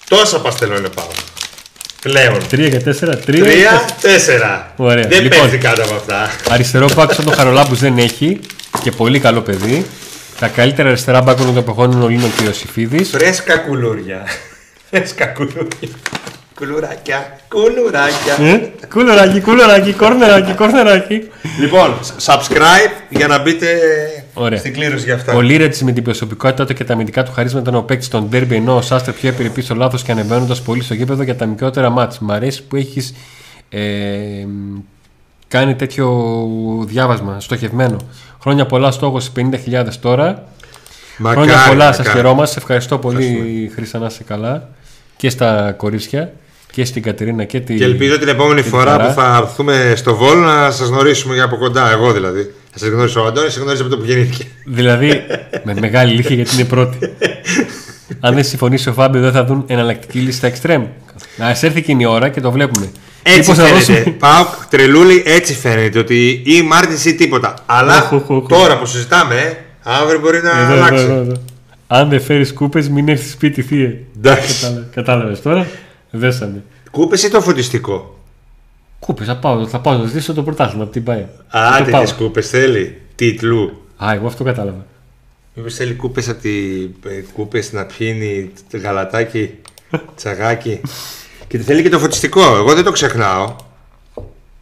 τόσα 0.09 0.41
παστελώνει 0.41 0.89
πάω. 0.89 1.07
Πλέον. 2.03 2.39
Τρία 2.49 2.69
και 2.69 2.79
τέσσερα. 2.79 3.17
Τρία. 3.17 3.45
Τρία, 3.45 3.85
τέσσερα. 4.01 4.73
Ωραία. 4.77 5.07
Δεν 5.09 5.23
Λοιπόν. 5.23 5.39
παίζει 5.41 5.59
κάτω 5.59 5.83
από 5.83 5.95
αυτά. 5.95 6.31
Αριστερό 6.51 6.89
μπακ 6.97 7.13
σαν 7.13 7.25
τον 7.25 7.35
Χαρολάμπους 7.35 7.79
δεν 7.81 7.99
έχει 7.99 8.41
και 8.83 8.91
πολύ 8.91 9.19
καλό 9.21 9.41
παιδί. 9.41 9.87
Τα 10.39 10.49
καλύτερα 10.49 10.89
αριστερά 10.89 11.21
μπακ 11.23 11.37
των 11.37 11.57
εποχών 11.57 11.91
είναι 11.93 12.05
ο 12.05 12.09
Λίνο 12.09 12.31
και 12.37 12.43
ο 12.43 12.47
Ιωσήφιδης. 12.47 13.09
Φρέσκα 13.09 13.57
κουλούρια. 13.57 14.23
Φρέσκα 14.91 15.27
κουλούρια. 15.27 15.89
Κουλουράκια, 16.55 17.39
κουλουράκια. 17.49 18.37
Ε, 18.41 18.71
Κούλεράκι, 18.93 19.41
κούλεράκι, 19.41 19.93
κόρνεράκι, 19.93 20.53
κόρνεράκι. 20.53 21.29
Λοιπόν, 21.61 21.99
subscribe 22.25 22.93
για 23.09 23.27
να 23.27 23.39
μπείτε 23.39 23.67
Ωραία. 24.35 24.59
στην 24.59 24.73
κλήρωση 24.73 25.05
για 25.05 25.15
αυτά. 25.15 25.35
Ο 25.35 25.41
Λίρετ 25.41 25.77
με 25.77 25.93
την 25.93 26.03
προσωπικότητά 26.03 26.65
του 26.65 26.75
και 26.75 26.85
τα 26.85 26.93
αμυντικά 26.93 27.23
του 27.23 27.33
χαρίσματα 27.33 27.71
είναι 27.71 27.79
ο 27.79 27.83
παίκτη 27.83 28.09
των 28.09 28.29
Derby 28.33 28.51
ενώ 28.51 28.77
ο 28.77 28.81
Σάστερ 28.83 29.15
πιο 29.15 29.29
επιρρεπή 29.29 29.63
στο 29.63 29.75
λάθος 29.75 30.03
και 30.03 30.13
ανεβαίνοντας 30.13 30.63
πολύ 30.63 30.83
στο 30.83 30.95
γήπεδο 30.95 31.23
για 31.23 31.37
τα 31.37 31.47
μικρότερα 31.47 31.91
μάτς. 31.91 32.19
Μ' 32.19 32.31
αρέσει 32.31 32.63
που 32.63 32.77
έχεις 32.77 33.15
ε, 33.69 34.47
κάνει 35.49 35.75
τέτοιο 35.75 36.35
διάβασμα 36.87 37.41
στοχευμένο. 37.41 37.97
Χρόνια 38.41 38.67
πολλά, 38.67 38.91
στόχος 38.91 39.33
50.000 39.37 39.87
τώρα. 40.01 40.45
Μακάρι, 41.19 41.49
Χρόνια 41.49 41.67
πολλά, 41.69 41.87
σας 41.87 41.99
μακάρι. 41.99 42.17
χαιρόμαστε. 42.17 42.59
Ευχαριστώ 42.61 42.99
πολύ, 42.99 43.71
Χρυσά, 43.75 43.99
να 43.99 44.07
είσαι 44.07 44.23
καλά. 44.25 44.69
Και 45.17 45.31
στα 45.31 45.73
κορίτσια 45.77 46.33
και 46.73 46.85
στην 46.85 47.03
Κατερίνα 47.03 47.45
και 47.45 47.61
την. 47.61 47.77
Και 47.77 47.85
ελπίζω 47.85 48.19
την 48.19 48.29
επόμενη 48.29 48.57
και 48.57 48.63
τη 48.63 48.69
φορά 48.69 48.91
Χαρά. 48.91 49.07
που 49.07 49.13
θα 49.21 49.39
έρθουμε 49.43 49.93
στο 49.97 50.15
Βόλο 50.17 50.41
να 50.41 50.71
σας 50.71 50.89
γνωρίσουμε 50.89 51.35
για 51.35 51.45
από 51.45 51.57
κοντά. 51.57 51.91
Εγώ 51.91 52.13
δηλαδή. 52.13 52.51
Θα 52.71 52.79
σας 52.79 52.89
γνώρισε 52.89 53.19
ο 53.19 53.25
Αντώνης, 53.27 53.53
σε 53.53 53.61
γνώρισε 53.61 53.83
από 53.83 53.91
το 53.91 53.99
που 53.99 54.05
γεννήθηκε. 54.05 54.45
Δηλαδή, 54.67 55.23
με 55.65 55.75
μεγάλη 55.81 56.13
ηλικία 56.13 56.35
γιατί 56.37 56.55
είναι 56.55 56.65
πρώτη. 56.65 56.99
Αν 58.21 58.35
δεν 58.35 58.45
συμφωνήσει 58.45 58.89
ο 58.89 58.93
Φάμπιο, 58.93 59.21
δεν 59.21 59.33
θα 59.33 59.45
δουν 59.45 59.65
εναλλακτική 59.67 60.19
λύση 60.19 60.37
στα 60.37 60.47
εξτρέμ. 60.47 60.83
Α 61.39 61.49
έρθει 61.49 61.79
εκείνη 61.79 62.03
η 62.03 62.07
ώρα 62.07 62.29
και 62.29 62.41
το 62.41 62.51
βλέπουμε. 62.51 62.91
Έτσι 63.23 63.39
Μήπως 63.41 63.57
θα 63.57 63.63
φαίνεται. 63.63 63.79
δώσουμε- 63.93 64.09
Πάω 64.19 64.47
τρελούλη, 64.71 65.23
έτσι 65.27 65.55
φαίνεται 65.55 65.99
ότι 65.99 66.43
ή 66.45 66.63
Μάρτιν 66.63 66.97
ή 67.13 67.15
τίποτα. 67.15 67.55
Αλλά 67.67 67.97
Οχ, 68.03 68.13
οχ, 68.13 68.31
οχ. 68.31 68.47
τώρα 68.49 68.79
που 68.79 68.87
συζητάμε, 68.87 69.35
ε, 69.35 69.53
αύριο 69.83 70.21
μπορεί 70.21 70.41
να 70.43 70.51
Εδώ, 70.51 70.73
εδώ, 70.73 70.83
αλλάξει. 70.85 71.05
εδώ, 71.05 71.15
εδώ. 71.15 71.35
Αν 71.87 72.09
δεν 72.09 72.21
φέρεις 72.21 72.53
κούπες, 72.53 72.89
μην 72.89 73.09
έρθεις 73.09 73.33
σπίτι, 73.33 73.63
θύε. 73.63 73.97
Εντάξει. 74.19 74.87
Κατάλαβες 74.95 75.43
τώρα; 75.43 75.67
Δέσαμε. 76.15 76.63
Κούπες 76.91 77.23
ή 77.23 77.31
το 77.31 77.41
φωτιστικό; 77.41 78.19
Κούπες, 78.99 79.27
θα 79.27 79.37
πάω, 79.37 79.67
θα 79.67 79.81
πάω 79.81 79.97
να 79.99 80.05
ζητήσω 80.05 80.35
το 80.35 80.43
πρωτάθλημα 80.43 80.83
από 80.83 80.93
την 80.93 81.05
ΠαΕ. 81.05 81.29
Α, 81.49 81.77
Θα 81.79 81.85
το 81.85 81.91
πάω. 81.91 82.01
τέτοιε 82.01 82.15
κούπες 82.17 82.49
θέλει. 82.49 83.01
Τίτλου. 83.15 83.83
Α, 84.05 84.13
εγώ 84.13 84.27
αυτό 84.27 84.45
κατάλαβα. 84.45 84.87
Μήπως 85.55 85.75
θέλει 85.75 85.95
κούπες 85.95 86.29
από 86.29 86.41
τη. 86.41 86.51
κούπες 87.33 87.73
να 87.73 87.85
πιύνει 87.85 88.53
το 88.71 88.79
γαλατάκι, 88.79 89.55
τσαγάκι. 90.17 90.81
και 91.49 91.59
θέλει 91.59 91.83
και 91.83 91.89
το 91.89 91.99
φωτιστικό. 91.99 92.43
Εγώ 92.57 92.75
δεν 92.75 92.85
το 92.85 92.91
ξεχνάω. 92.93 93.57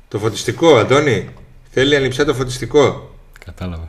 Το 0.09 0.19
φωτιστικό, 0.19 0.77
Αντώνη. 0.77 1.29
Θέλει 1.71 1.97
ανιψιά 1.97 2.25
το 2.25 2.35
φωτιστικό. 2.35 3.15
Κατάλαβα. 3.45 3.89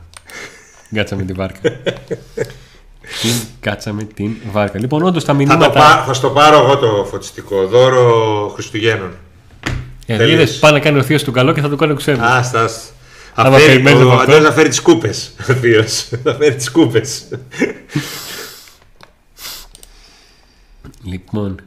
Κάτσαμε 0.94 1.22
την 1.22 1.34
βάρκα. 1.36 1.60
την 3.20 3.30
κάτσαμε 3.60 4.02
την 4.04 4.36
βάρκα. 4.52 4.78
Λοιπόν, 4.78 5.02
όντως 5.02 5.24
τα 5.24 5.32
Θα, 5.32 5.38
το 5.38 5.46
μηνύματα. 5.46 5.70
πά, 5.80 6.04
θα 6.06 6.12
στο 6.12 6.28
πάρω 6.30 6.56
εγώ 6.58 6.76
το 6.76 7.06
φωτιστικό. 7.10 7.66
Δώρο 7.66 8.50
Χριστουγέννων. 8.54 9.10
Ε, 10.06 10.16
Θέλεις; 10.16 10.32
είδες, 10.32 10.58
πάει 10.58 10.72
να 10.72 10.78
κάνει 10.80 10.98
ο 10.98 11.02
Θείος 11.02 11.22
του 11.22 11.32
καλό 11.32 11.52
και 11.52 11.60
θα 11.60 11.68
το 11.68 11.76
κάνει 11.76 11.92
ο 11.92 11.94
ξένο. 11.94 12.24
Άστα. 12.24 12.68
Άμα 13.34 13.56
Αφέρει, 13.56 13.66
περιμένεις 13.72 14.00
από 14.00 14.08
ο 14.10 14.12
αυτό. 14.12 14.22
Αντώνης 14.30 14.46
θα 14.48 14.52
φέρει 14.54 14.68
τις 14.68 14.80
κούπες. 14.80 15.32
Ο 15.50 15.52
θείος. 15.52 16.08
Θα 16.24 16.34
φέρει 16.34 16.54
τις 16.54 16.70
κούπες. 16.70 17.22
Λοιπόν. 21.04 21.60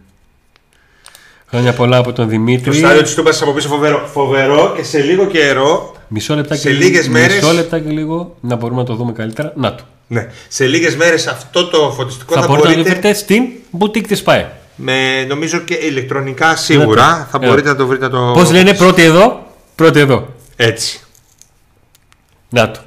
Χρόνια 1.47 1.73
πολλά 1.73 1.97
από 1.97 2.13
τον 2.13 2.25
Το 2.25 2.31
Δημήτρη. 2.31 2.73
στάδιο 2.73 3.01
της 3.01 3.13
Τούμπας 3.13 3.41
από 3.41 3.51
πίσω 3.51 3.67
φοβερό, 3.67 4.09
φοβερό 4.13 4.73
και 4.75 4.83
σε 4.83 4.99
λίγο 5.01 5.25
καιρό 5.25 5.95
Μισό 6.07 6.35
λεπτά 6.35 6.55
σε 6.55 6.61
και 6.69 6.75
λίγες 6.75 7.01
λίγο, 7.07 7.17
μέρες- 7.19 7.41
Μισό 7.41 7.53
λεπτά 7.53 7.79
και 7.79 7.89
λίγο 7.89 8.35
να 8.41 8.55
μπορούμε 8.55 8.79
να 8.81 8.85
το 8.87 8.95
δούμε 8.95 9.11
καλύτερα. 9.11 9.53
Να 9.55 9.75
το. 9.75 9.83
Ναι. 10.07 10.27
Σε 10.47 10.65
λίγες 10.65 10.95
μέρες 10.95 11.27
αυτό 11.27 11.67
το 11.67 11.91
φωτιστικό 11.91 12.33
Θα, 12.33 12.41
θα, 12.41 12.47
μπορείτε 12.47 12.67
να 12.67 12.73
το 12.73 12.79
μπορείτε. 12.81 12.99
βρείτε 12.99 13.13
στην 13.13 13.43
boutique 13.79 14.07
της 14.07 14.21
ΠαΕ. 14.23 14.51
Με, 14.75 15.23
νομίζω 15.27 15.59
και 15.59 15.73
ηλεκτρονικά 15.73 16.55
σίγουρα 16.55 17.03
Εδώ. 17.05 17.27
θα 17.31 17.37
Εδώ. 17.37 17.47
μπορείτε 17.47 17.69
να 17.69 17.75
το 17.75 17.87
βρείτε 17.87 18.09
το. 18.09 18.31
Πώς 18.33 18.51
λένε 18.51 18.73
πρώτη 18.73 19.01
εδώ, 19.01 19.45
πρώτη 19.75 19.99
εδώ. 19.99 20.27
Έτσι. 20.55 20.99
Να 22.49 22.71
το. 22.71 22.79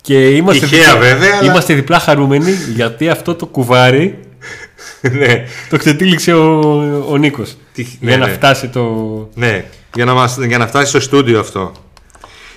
Και 0.00 0.28
είμαστε, 0.30 0.66
Τυχαία, 0.66 0.96
βέβαια, 0.96 1.36
αλλά- 1.40 1.50
είμαστε 1.50 1.74
διπλά 1.74 1.98
χαρούμενοι 1.98 2.52
γιατί 2.74 3.08
αυτό 3.08 3.34
το 3.34 3.46
κουβάρι 3.46 4.18
ναι. 5.18 5.44
το 5.70 5.76
ξετύλιξε 5.76 6.32
ο, 6.32 6.58
ο 7.08 7.16
Νίκος 7.16 7.56
Τι- 7.74 7.82
για 7.82 7.96
ναι, 8.00 8.16
να 8.16 8.26
ναι. 8.26 8.32
φτάσει 8.32 8.68
το... 8.68 8.82
ναι. 9.34 9.64
Για, 9.94 10.04
να 10.04 10.14
μας, 10.14 10.36
για 10.46 10.58
να 10.58 10.66
φτάσει 10.66 10.86
στο 10.88 11.00
στούντιο 11.00 11.40
αυτό. 11.40 11.72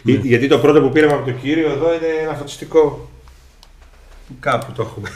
Ναι. 0.02 0.14
Ε, 0.14 0.20
Γιατί 0.22 0.48
το 0.48 0.58
πρώτο 0.58 0.82
που 0.82 0.90
πήραμε 0.92 1.14
από 1.14 1.26
τον 1.26 1.42
κύριο 1.42 1.70
εδώ 1.72 1.88
είναι 1.94 2.24
ένα 2.24 2.34
φωτιστικό. 2.34 3.10
Κάπου 4.40 4.72
το 4.72 4.82
έχουμε. 4.82 5.10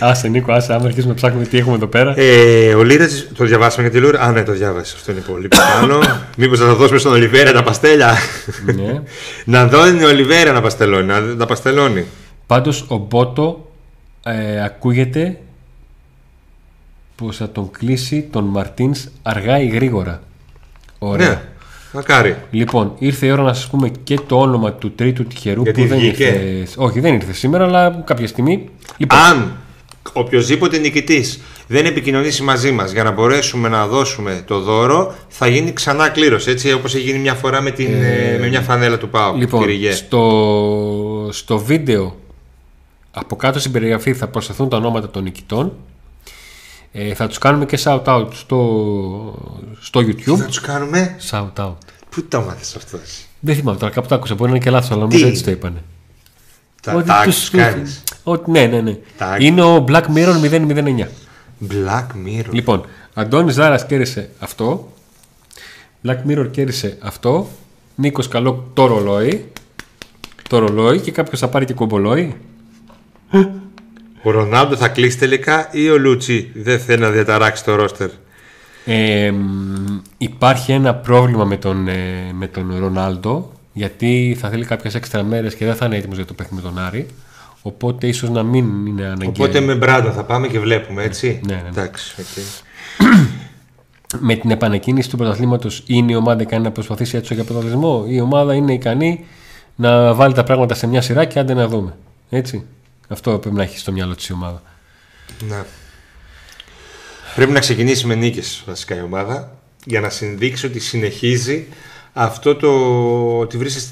Άσε 0.00 0.28
Νίκο, 0.28 0.52
άσε, 0.52 0.72
άμα 0.72 0.84
αρχίσουμε 0.84 1.12
να 1.12 1.14
ψάχνουμε 1.14 1.44
τι 1.44 1.58
έχουμε 1.58 1.74
εδώ 1.74 1.86
πέρα. 1.86 2.14
Ε, 2.16 2.74
ο 2.74 2.82
Λίρετς, 2.82 3.28
το 3.34 3.44
διαβάσαμε 3.44 3.88
για 3.88 3.98
τη 3.98 4.04
Λούρα. 4.04 4.20
Α, 4.20 4.32
ναι, 4.32 4.42
το 4.42 4.52
διάβασε. 4.52 4.94
Αυτό 4.96 5.12
είναι 5.12 5.20
πολύ 5.20 5.48
πάνω. 5.48 5.98
Μήπως 6.36 6.58
θα 6.58 6.66
τα 6.66 6.74
δώσουμε 6.74 6.98
στον 6.98 7.12
Ολιβέρα 7.12 7.52
τα 7.52 7.62
παστέλια; 7.62 8.16
ναι. 8.74 9.02
να 9.44 9.66
δώνει 9.66 10.04
ο 10.04 10.08
Ολιβέρα 10.08 10.52
να 10.52 10.60
παστελώνει. 10.60 11.06
Να 11.06 11.36
τα 11.36 11.46
παστελώνει. 11.46 12.04
Πάντως 12.46 12.84
ο 12.88 12.96
Μπότο 12.96 13.70
ε, 14.24 14.64
ακούγεται 14.64 15.38
πως 17.14 17.36
θα 17.36 17.50
τον 17.50 17.70
κλείσει 17.70 18.28
τον 18.32 18.44
Μαρτίνς 18.44 19.06
αργά 19.22 19.60
ή 19.60 19.66
γρήγορα. 19.66 20.22
Ωραία. 20.98 21.28
Ναι. 21.28 21.40
Μακάρι. 21.92 22.36
Λοιπόν, 22.50 22.92
ήρθε 22.98 23.26
η 23.26 23.30
ώρα 23.30 23.42
να 23.42 23.54
σας 23.54 23.66
πούμε 23.66 23.90
και 24.04 24.18
το 24.26 24.40
όνομα 24.40 24.72
του 24.72 24.92
τρίτου 24.92 25.24
τυχερού 25.24 25.62
Γιατί 25.62 25.82
που 25.82 25.88
δεν 25.88 25.98
βγήκε; 25.98 26.24
ήρθες. 26.24 26.74
Όχι, 26.76 27.00
δεν 27.00 27.14
ήρθε 27.14 27.32
σήμερα, 27.32 27.64
αλλά 27.64 28.02
κάποια 28.06 28.26
στιγμή. 28.26 28.68
Λοιπόν, 28.96 29.18
Αν 29.18 29.52
οποιοδήποτε 30.12 30.78
νικητής 30.78 31.40
δεν 31.66 31.86
επικοινωνήσει 31.86 32.42
μαζί 32.42 32.70
μας 32.70 32.92
για 32.92 33.02
να 33.02 33.10
μπορέσουμε 33.10 33.68
να 33.68 33.86
δώσουμε 33.86 34.42
το 34.46 34.60
δώρο, 34.60 35.14
θα 35.28 35.46
γίνει 35.46 35.72
ξανά 35.72 36.08
κλήρωση. 36.08 36.50
Έτσι 36.50 36.72
όπως 36.72 36.94
έχει 36.94 37.04
γίνει 37.04 37.18
μια 37.18 37.34
φορά 37.34 37.60
με, 37.60 37.70
την, 37.70 38.02
ε, 38.02 38.36
με 38.40 38.48
μια 38.48 38.60
φανέλα 38.60 38.98
του 38.98 39.08
Πάου. 39.08 39.36
λοιπόν 39.36 39.60
κύριε 39.60 39.76
Γε. 39.76 39.92
στο, 39.92 41.28
στο 41.32 41.58
βίντεο 41.58 42.16
από 43.10 43.36
κάτω 43.36 43.58
στην 43.58 43.72
περιγραφή 43.72 44.14
θα 44.14 44.28
προσταθούν 44.28 44.68
τα 44.68 44.76
ονόματα 44.76 45.10
των 45.10 45.22
νικητών. 45.22 45.72
Ε, 47.00 47.14
θα 47.14 47.26
τους 47.26 47.38
κάνουμε 47.38 47.64
και 47.66 47.78
shout 47.84 48.04
out 48.04 48.26
στο, 48.32 48.58
στο 49.80 50.00
YouTube. 50.00 50.36
Θα 50.36 50.44
τους 50.44 50.60
κάνουμε. 50.60 51.16
Shout 51.30 51.52
out. 51.56 51.74
Πού 52.10 52.24
το 52.28 52.40
μάθες 52.40 52.76
αυτός; 52.76 53.26
Δεν 53.40 53.54
θυμάμαι 53.54 53.78
τώρα, 53.78 53.92
κάπου 53.92 54.08
το 54.08 54.14
άκουσα. 54.14 54.34
Μπορεί 54.34 54.50
να 54.50 54.56
είναι 54.56 54.64
και 54.64 54.70
λάθος, 54.70 54.90
αλλά 54.90 55.00
νομίζω 55.00 55.24
Τι; 55.24 55.30
έτσι 55.30 55.44
το 55.44 55.50
είπανε. 55.50 55.82
Τα 56.82 56.94
Ότι 56.94 57.08
tag 57.10 57.24
τους- 57.24 57.34
τους 57.38 57.50
κάνεις. 57.50 58.02
Ότι, 58.22 58.50
ναι, 58.50 58.66
ναι, 58.66 58.80
ναι. 58.80 58.96
Tag. 59.18 59.40
Είναι 59.40 59.62
ο 59.62 59.84
Black 59.88 60.02
Mirror 60.14 60.34
009. 60.42 61.08
Black 61.68 62.06
Mirror. 62.26 62.50
Λοιπόν, 62.52 62.84
Αντώνης 63.14 63.54
Ζάρας 63.54 63.86
κέρδισε 63.86 64.30
αυτό. 64.38 64.92
Black 66.06 66.16
Mirror 66.28 66.48
κέρδισε 66.50 66.96
αυτό. 67.00 67.48
Νίκος 67.94 68.28
Καλό 68.28 68.70
το 68.74 68.86
ρολόι. 68.86 69.52
Το 70.48 70.58
ρολόι 70.58 71.00
και 71.00 71.10
κάποιος 71.10 71.40
θα 71.40 71.48
πάρει 71.48 71.64
και 71.64 71.74
κομπολόι. 71.74 72.36
Ο 74.22 74.30
Ρονάλντο 74.30 74.76
θα 74.76 74.88
κλείσει 74.88 75.18
τελικά 75.18 75.68
ή 75.70 75.90
ο 75.90 75.98
Λούτσι 75.98 76.50
δεν 76.54 76.78
θέλει 76.80 77.00
να 77.00 77.10
διαταράξει 77.10 77.64
το 77.64 77.74
ρόστερ; 77.74 78.10
Ε, 78.84 79.30
μ, 79.30 79.98
υπάρχει 80.18 80.72
ένα 80.72 80.94
πρόβλημα 80.94 81.44
με 81.44 81.56
τον, 81.56 81.88
ε, 81.88 82.30
με 82.32 82.46
τον 82.46 82.74
Ρονάλντο 82.78 83.52
γιατί 83.72 84.36
θα 84.40 84.48
θέλει 84.48 84.64
κάποιες 84.64 84.94
έξτρα 84.94 85.22
μέρες 85.22 85.54
και 85.54 85.64
δεν 85.64 85.74
θα 85.74 85.86
είναι 85.86 85.96
έτοιμος 85.96 86.16
για 86.16 86.26
το 86.26 86.34
παιχνίδι 86.34 86.64
με 86.64 86.70
τον 86.70 86.78
Άρη. 86.84 87.06
Οπότε 87.62 88.06
ίσως 88.06 88.30
να 88.30 88.42
μην 88.42 88.86
είναι 88.86 89.04
αναγκαίο. 89.04 89.28
Οπότε 89.28 89.60
με 89.60 89.74
Μπράντον 89.74 90.12
θα 90.12 90.24
πάμε 90.24 90.48
και 90.48 90.58
βλέπουμε, 90.58 91.02
έτσι; 91.02 91.40
Ναι, 91.46 91.54
ναι, 91.54 91.60
ναι. 91.62 91.68
Εντάξει, 91.68 92.14
οκ. 92.20 92.26
με 94.28 94.34
την 94.34 94.50
επανεκκίνηση 94.50 95.10
του 95.10 95.16
πρωταθλήματος 95.16 95.82
είναι 95.86 96.12
η 96.12 96.14
ομάδα 96.14 96.42
ικανή 96.42 96.62
να 96.62 96.70
προσπαθήσει 96.70 97.16
έτσι 97.16 97.34
για 97.34 97.44
πρωταθλητισμό; 97.44 98.04
Η 98.08 98.20
ομάδα 98.20 98.54
είναι 98.54 98.72
ικανή 98.72 99.24
να 99.76 100.14
βάλει 100.14 100.34
τα 100.34 100.42
πράγματα 100.42 100.74
σε 100.74 100.86
μια 100.86 101.00
σειρά 101.00 101.24
και 101.24 101.38
άντε 101.38 101.54
να 101.54 101.68
δούμε. 101.68 101.96
Έτσι. 102.30 102.64
Αυτό 103.08 103.38
πρέπει 103.38 103.56
να 103.56 103.62
έχεις 103.62 103.80
στο 103.80 103.92
μυαλό 103.92 104.14
της 104.14 104.28
η 104.28 104.32
ομάδα. 104.32 104.62
Ναι. 105.48 105.62
Πρέπει 107.34 107.52
να 107.52 107.60
ξεκινήσει 107.60 108.06
με 108.06 108.14
νίκες 108.14 108.62
βασικά 108.66 108.96
η 108.96 109.00
ομάδα 109.00 109.58
για 109.84 110.00
να 110.00 110.08
δείξει 110.10 110.66
ότι 110.66 110.78
συνεχίζει 110.80 111.66
αυτό 112.12 112.56
το 112.56 112.68
ότι 113.38 113.56
βρίσκεται 113.56 113.86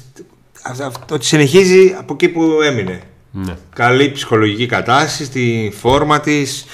αυτό- 0.63 0.83
αυτό- 0.83 1.15
ότι 1.15 1.25
συνεχίζει 1.25 1.95
από 1.97 2.13
εκεί 2.13 2.29
που 2.29 2.61
έμεινε. 2.61 3.01
Ναι. 3.31 3.55
Καλή 3.75 4.11
ψυχολογική 4.11 4.65
κατάσταση, 4.65 5.25
στη 5.25 5.73
φόρμα 5.79 6.19
της 6.19 6.65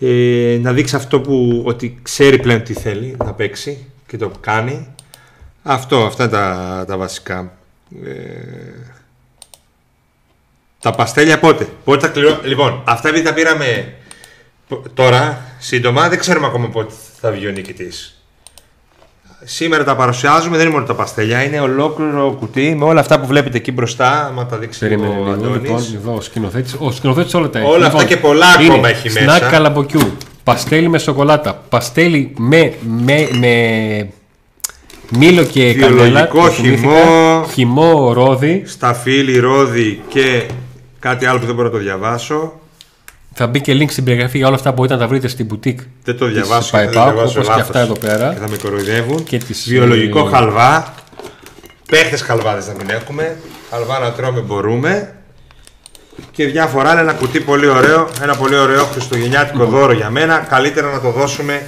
ε, 0.00 0.58
να 0.60 0.72
δείξει 0.72 0.96
αυτό 0.96 1.20
που 1.20 1.62
ότι 1.66 1.98
ξέρει 2.02 2.38
πλέον 2.38 2.62
τι 2.62 2.72
θέλει 2.72 3.16
να 3.18 3.32
παίξει 3.32 3.86
και 4.06 4.16
το 4.16 4.32
κάνει. 4.40 4.88
Αυτό, 5.62 6.04
αυτά 6.04 6.22
είναι 6.22 6.32
τα, 6.32 6.84
τα 6.88 6.96
βασικά. 6.96 7.52
Ε, 8.04 8.10
τα 10.80 10.90
παστέλια 10.90 11.38
πότε; 11.38 11.68
Πότε 11.84 12.06
θα 12.06 12.12
κληρώ... 12.12 12.38
Λοιπόν, 12.44 12.82
αυτά 12.84 13.08
επειδή 13.08 13.24
τα 13.24 13.34
πήραμε 13.34 13.94
π- 14.68 14.88
τώρα, 14.94 15.40
σύντομα, 15.58 16.08
δεν 16.08 16.18
ξέρουμε 16.18 16.46
ακόμα 16.46 16.68
πότε 16.68 16.92
θα 17.20 17.30
βγει 17.30 17.46
ο 17.46 17.50
νικητής. 17.50 18.14
Σήμερα 19.44 19.84
τα 19.84 19.96
παρουσιάζουμε, 19.96 20.56
δεν 20.56 20.66
είναι 20.66 20.74
μόνο 20.74 20.86
τα 20.86 20.94
παστέλια, 20.94 21.42
είναι 21.42 21.60
ολόκληρο 21.60 22.36
κουτί 22.38 22.74
με 22.78 22.84
όλα 22.84 23.00
αυτά 23.00 23.20
που 23.20 23.26
βλέπετε 23.26 23.56
εκεί 23.56 23.72
μπροστά. 23.72 24.26
Άμα 24.26 24.46
τα 24.46 24.56
δείξει 24.56 24.78
Περίμενε 24.78 25.14
ο 25.14 25.16
λίγο. 25.16 25.30
Αντώνης. 25.30 25.60
Λοιπόν, 25.60 25.82
εδώ 25.94 26.14
ο 26.14 26.20
σκηνοθέτη. 26.20 26.72
Ο 26.78 26.92
σκηνοθέτης 26.92 27.34
όλα 27.34 27.50
τα 27.50 27.58
έχει. 27.58 27.68
Όλα 27.68 27.86
αυτά 27.86 28.00
Λοιπόν, 28.02 28.06
και 28.06 28.16
πολλά 28.16 28.46
είναι 28.60 28.72
ακόμα 28.72 28.88
έχει 28.88 29.10
μέσα. 29.10 29.36
Σνακ 29.36 29.50
καλαμποκιού. 29.50 30.16
Παστέλι 30.44 30.88
με 30.88 30.98
σοκολάτα. 30.98 31.62
Παστέλι 31.68 32.34
με, 32.38 32.74
με, 32.80 33.28
με 33.32 34.08
μήλο 35.18 35.42
και 35.42 35.74
κανέλα. 35.74 36.02
Βιολογικό 36.02 36.44
το 36.44 36.50
θυμήθηκα. 36.50 36.88
χυμό. 36.88 37.46
Χυμό 37.52 38.12
ρόδι. 38.12 38.62
Σταφύλι, 38.66 39.38
ρόδι 39.38 40.00
και 40.08 40.44
κάτι 41.00 41.26
άλλο 41.26 41.38
που 41.38 41.46
δεν 41.46 41.54
μπορώ 41.54 41.66
να 41.66 41.74
το 41.74 41.80
διαβάσω. 41.80 42.60
Θα 43.34 43.46
μπει 43.46 43.60
και 43.60 43.72
link 43.72 43.90
στην 43.90 44.04
περιγραφή 44.04 44.36
για 44.36 44.46
όλα 44.46 44.56
αυτά 44.56 44.68
που 44.68 44.74
μπορείτε 44.74 44.94
να 44.94 45.00
τα 45.00 45.06
βρείτε 45.06 45.28
στην 45.28 45.46
boutique. 45.50 45.84
Δεν 46.04 46.18
το 46.18 46.24
της 46.24 46.34
διαβάσω. 46.34 46.76
Paipak, 46.76 46.80
δεν 46.80 46.92
το 46.92 47.02
διαβάσω 47.02 47.20
όπως 47.20 47.32
και 47.32 47.38
λάθος. 47.40 47.60
αυτά 47.60 47.80
εδώ 47.80 47.98
πέρα. 47.98 48.32
Και 48.32 48.40
θα 48.40 48.48
με 48.48 48.56
κοροϊδεύουν. 48.56 49.24
Και 49.24 49.38
τις, 49.38 49.68
Βιολογικό 49.68 50.26
ε, 50.26 50.30
χαλβά. 50.30 50.94
Παίχτες 51.90 52.22
χαλβάδες 52.22 52.66
να 52.66 52.72
μην 52.72 52.90
έχουμε. 52.90 53.36
Χαλβά 53.70 53.98
να 53.98 54.12
τρώμε 54.12 54.40
μπορούμε. 54.40 55.14
Και 56.32 56.46
διάφορα 56.46 56.90
άλλα. 56.90 57.00
Ένα 57.00 57.12
κουτί 57.12 57.40
πολύ 57.40 57.66
ωραίο. 57.66 58.08
Ένα 58.22 58.36
πολύ 58.36 58.56
ωραίο 58.56 58.84
χριστουγεννιάτικο 58.84 59.64
δώρο 59.64 59.92
για 59.92 60.10
μένα. 60.10 60.38
Καλύτερα 60.38 60.90
να 60.92 61.00
το 61.00 61.10
δώσουμε 61.10 61.62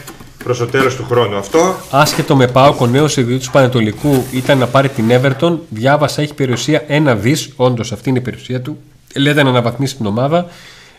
προς 0.45 0.59
το 0.59 0.67
τέλος 0.67 0.97
του 0.97 1.07
χρόνου. 1.09 1.37
Αυτό 1.37 1.77
Άσχετο 1.91 2.37
με 2.37 2.47
πάω, 2.47 2.75
ο 2.79 2.87
νέος 2.87 3.13
ιδιοκτήτης 3.17 3.47
του 3.47 3.53
Πανετολικού 3.53 4.25
ήταν 4.33 4.59
να 4.59 4.67
πάρει 4.67 4.89
την 4.89 5.05
Everton. 5.11 5.59
Διάβασα, 5.69 6.23
έχει 6.23 6.35
περιουσία 6.35 6.85
ένα 6.87 7.15
δις. 7.15 7.53
Όντως, 7.57 7.93
αυτή 7.93 8.09
είναι 8.09 8.19
η 8.19 8.23
περιουσία 8.23 8.61
του. 8.61 8.79
Λέτε 9.17 9.43
να 9.43 9.51
αναβαθμίσει 9.51 9.97
την 9.97 10.07
ομάδα. 10.07 10.47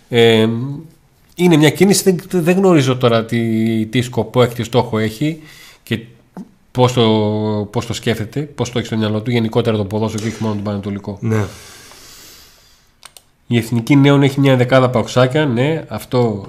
Ε, 0.09 0.47
είναι 1.35 1.57
μια 1.57 1.69
κίνηση, 1.69 2.03
δεν, 2.03 2.43
δεν 2.43 2.57
γνωρίζω 2.57 2.97
τώρα 2.97 3.25
τι, 3.25 3.85
τι 3.85 4.01
σκοπό 4.01 4.43
έχει, 4.43 4.55
τι 4.55 4.63
στόχο 4.63 4.97
έχει 4.97 5.41
και 5.83 5.99
πώς 6.71 6.93
το, 6.93 7.07
πώς 7.71 7.85
το 7.85 7.93
σκέφτεται, 7.93 8.41
πώς 8.41 8.71
το 8.71 8.77
έχει 8.77 8.87
στο 8.87 8.97
μυαλό 8.97 9.21
του, 9.21 9.31
γενικότερα 9.31 9.77
το 9.77 9.85
ποδόσφαιρο 9.85 10.23
και 10.23 10.29
όχι 10.29 10.43
μόνο 10.43 10.53
τον 10.53 10.63
Πανετολικό. 10.63 11.17
Ναι. 11.21 11.45
Η 13.47 13.57
Εθνική 13.57 13.95
Νέων 13.95 14.23
έχει 14.23 14.39
μια 14.39 14.55
δεκάδα 14.55 14.89
παουξάκια, 14.89 15.45
ναι, 15.45 15.83
αυτό 15.87 16.45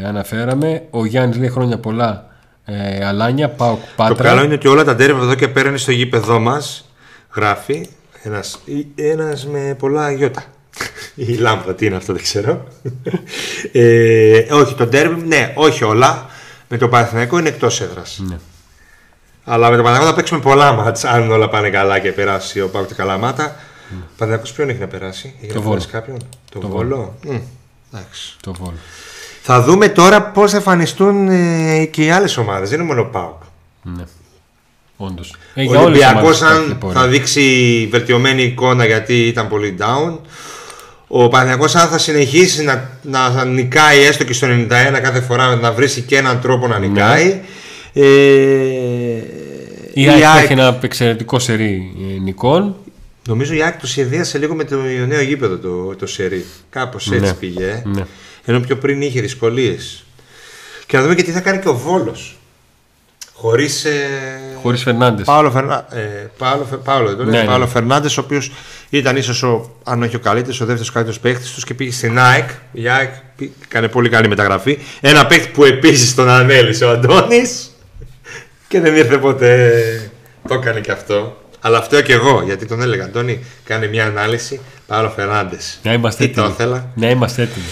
ε, 0.00 0.06
αναφέραμε. 0.06 0.82
Ο 0.90 1.04
Γιάννης 1.04 1.38
λέει 1.38 1.48
χρόνια 1.48 1.78
πολλά 1.78 2.26
ε, 2.64 3.06
Αλάνια, 3.06 3.48
Πάουκ 3.48 3.78
Πάτρα. 3.96 4.14
Το 4.14 4.22
καλό 4.22 4.44
είναι 4.44 4.54
ότι 4.54 4.68
όλα 4.68 4.84
τα 4.84 4.94
ντέρευα 4.94 5.22
εδώ 5.22 5.34
και 5.34 5.48
πέρα 5.48 5.68
είναι 5.68 5.78
στο 5.78 5.92
γήπεδό 5.92 6.38
μας. 6.38 6.90
Γράφει 7.34 7.88
ένας, 8.22 8.58
ένας 8.94 9.46
με 9.46 9.76
πολλά 9.78 10.10
γιώτα. 10.12 10.44
Η 11.14 11.34
λάμπα, 11.34 11.74
τι 11.74 11.86
είναι 11.86 11.96
αυτό, 11.96 12.12
δεν 12.12 12.22
ξέρω. 12.22 12.66
ε, 13.72 14.38
όχι, 14.52 14.74
το 14.74 14.86
ντέρβι, 14.86 15.26
ναι, 15.26 15.52
όχι 15.54 15.84
όλα. 15.84 16.26
Με 16.68 16.76
το 16.78 16.88
Παναθηναϊκό 16.88 17.38
είναι 17.38 17.48
εκτός 17.48 17.80
έδρας. 17.80 18.22
Ναι. 18.28 18.38
Αλλά 19.44 19.70
με 19.70 19.76
το 19.76 19.82
Παναθηναϊκό 19.82 20.10
θα 20.10 20.14
παίξουμε 20.14 20.40
πολλά 20.40 20.72
μάτς 20.72 21.04
αν 21.04 21.30
όλα 21.30 21.48
πάνε 21.48 21.70
καλά 21.70 21.98
και 21.98 22.12
περάσει 22.12 22.60
ο 22.60 22.68
Πάουκ 22.68 22.86
και 22.86 22.94
Καλαμάτα. 22.94 23.56
Mm. 23.56 23.94
Παναθηναϊκός 24.16 24.52
ποιον 24.52 24.68
έχει 24.68 24.78
να 24.78 24.86
περάσει, 24.86 25.34
έχει 25.42 25.52
Το 25.52 25.54
να 25.54 25.60
Βόλο. 25.60 25.74
περάσει 25.74 25.88
κάποιον; 25.92 26.16
Το, 26.50 26.58
Το 26.58 26.68
Βόλο. 26.68 27.16
Μμ, 27.24 27.36
εντάξει. 27.92 28.36
Το 28.42 28.52
Βόλο. 28.52 28.76
Θα 29.42 29.62
δούμε 29.62 29.88
τώρα 29.88 30.22
πώς 30.22 30.50
θα 30.50 30.56
εμφανιστούν 30.56 31.28
ε, 31.28 31.84
και 31.84 32.04
οι 32.04 32.10
άλλες 32.10 32.36
ομάδες. 32.36 32.68
Δεν 32.70 32.78
είναι 32.78 32.88
μόνο 32.88 33.00
ο 33.00 33.04
Πάουκ. 33.04 33.42
Ναι. 33.82 34.04
Όντως. 34.96 35.34
Ο 35.74 35.78
Ολυμπιακός, 35.78 36.42
αν 36.42 36.78
θα 36.92 37.06
δείξει 37.06 37.88
βελτιωμένη 37.90 38.42
εικόνα 38.42 38.84
γιατί 38.86 39.26
ήταν 39.26 39.48
πολύ 39.48 39.76
down. 39.80 40.18
Ο 41.08 41.28
Παναθηναϊκός 41.28 41.74
αν 41.74 41.88
θα 41.88 41.98
συνεχίσει 41.98 42.62
να, 42.64 42.90
να 43.02 43.44
νικάει 43.44 44.02
έστω 44.02 44.24
και 44.24 44.32
στο 44.32 44.46
91 44.50 44.68
κάθε 45.02 45.20
φορά 45.20 45.56
να 45.56 45.72
βρει 45.72 46.00
και 46.00 46.16
έναν 46.16 46.40
τρόπο 46.40 46.66
να 46.66 46.78
νικάει. 46.78 47.40
Ε, 47.92 48.02
Η 49.94 50.08
ΑΕΚ 50.08 50.42
έχει 50.44 50.52
ένα 50.52 50.78
εξαιρετικό 50.82 51.38
σερί 51.38 51.92
ε, 52.16 52.20
νικών. 52.20 52.76
Νομίζω 53.28 53.54
η 53.54 53.62
ΑΕΚ 53.62 53.80
το 53.80 53.86
σχεδίασε 53.86 54.38
λίγο 54.38 54.54
με 54.54 54.64
το 54.64 54.76
νέο 55.06 55.20
γήπεδο 55.20 55.56
το, 55.56 55.96
το 55.96 56.06
σερί. 56.06 56.44
Κάπως 56.70 57.06
έτσι 57.10 57.20
Ναι. 57.26 57.32
πήγε. 57.32 57.64
ε. 57.66 57.82
Ναι. 57.84 58.02
Ενώ 58.44 58.60
πιο 58.60 58.76
πριν 58.76 59.02
είχε 59.02 59.20
δυσκολίες. 59.20 60.04
Και 60.86 60.96
να 60.96 61.02
δούμε 61.02 61.14
και 61.14 61.22
τι 61.22 61.30
θα 61.30 61.40
κάνει 61.40 61.58
και 61.58 61.68
ο 61.68 61.74
Βόλος. 61.76 62.36
Χωρίς. 63.32 63.84
Ε... 63.84 63.98
Χωρίς 64.62 64.82
Φερνάντες. 64.82 65.24
Πάολο, 65.24 65.50
Φερνά... 65.50 65.86
ε, 65.90 66.26
Πάολο, 66.38 66.64
Φε- 66.70 66.78
Πάολο, 66.78 67.06
δεν 67.08 67.16
το 67.16 67.24
Ναι, 67.24 67.30
λες, 67.30 67.40
ναι. 67.40 67.46
Πάολο 67.46 67.66
Φερνάντες, 67.66 68.16
ο 68.18 68.20
οποίος 68.20 68.52
ήταν 68.90 69.16
ίσως, 69.16 69.44
αν 69.84 70.02
όχι 70.02 70.16
ο 70.16 70.18
καλύτερος, 70.18 70.60
ο 70.60 70.64
δεύτερος 70.64 70.90
καλύτερος 70.92 71.20
παίκτη 71.20 71.48
τους 71.54 71.64
και 71.64 71.74
πήγε 71.74 71.90
στην 71.92 72.18
ΑΕΚ. 72.18 72.48
Η 72.72 72.88
ΑΕΚ 72.88 73.10
πή- 73.36 73.52
έκανε 73.64 73.88
πολύ 73.88 74.08
καλή 74.08 74.28
μεταγραφή. 74.28 74.78
Ένα 75.00 75.26
παίκτη 75.26 75.48
που 75.48 75.64
επίσης 75.64 76.14
τον 76.14 76.28
ανέλησε 76.28 76.84
ο 76.84 76.90
Αντώνης 76.90 77.70
και 78.68 78.80
δεν 78.80 78.96
ήρθε 78.96 79.18
ποτέ. 79.18 80.10
Το 80.48 80.54
έκανε 80.54 80.80
και 80.80 80.90
αυτό. 80.92 81.40
Αλλά 81.60 81.78
αυτό 81.78 82.00
και 82.02 82.12
εγώ, 82.12 82.42
γιατί 82.44 82.66
τον 82.66 82.82
έλεγα. 82.82 83.04
Αντώνη, 83.04 83.44
κάνει 83.64 83.88
μια 83.88 84.04
ανάλυση. 84.06 84.60
Πάολο 84.86 85.10
Φερνάντες. 85.16 85.78
Να 85.82 85.92
είμαστε 85.92 86.26
Τι 86.26 86.32
το 86.34 86.40
έτοιμοι. 86.40 86.54
ήθελα. 86.58 86.88
Να 86.94 87.10
είμαστε 87.10 87.42
έτοιμοι. 87.42 87.64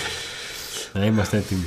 Να 0.92 1.04
είμαστε 1.04 1.36
έτοιμοι. 1.36 1.64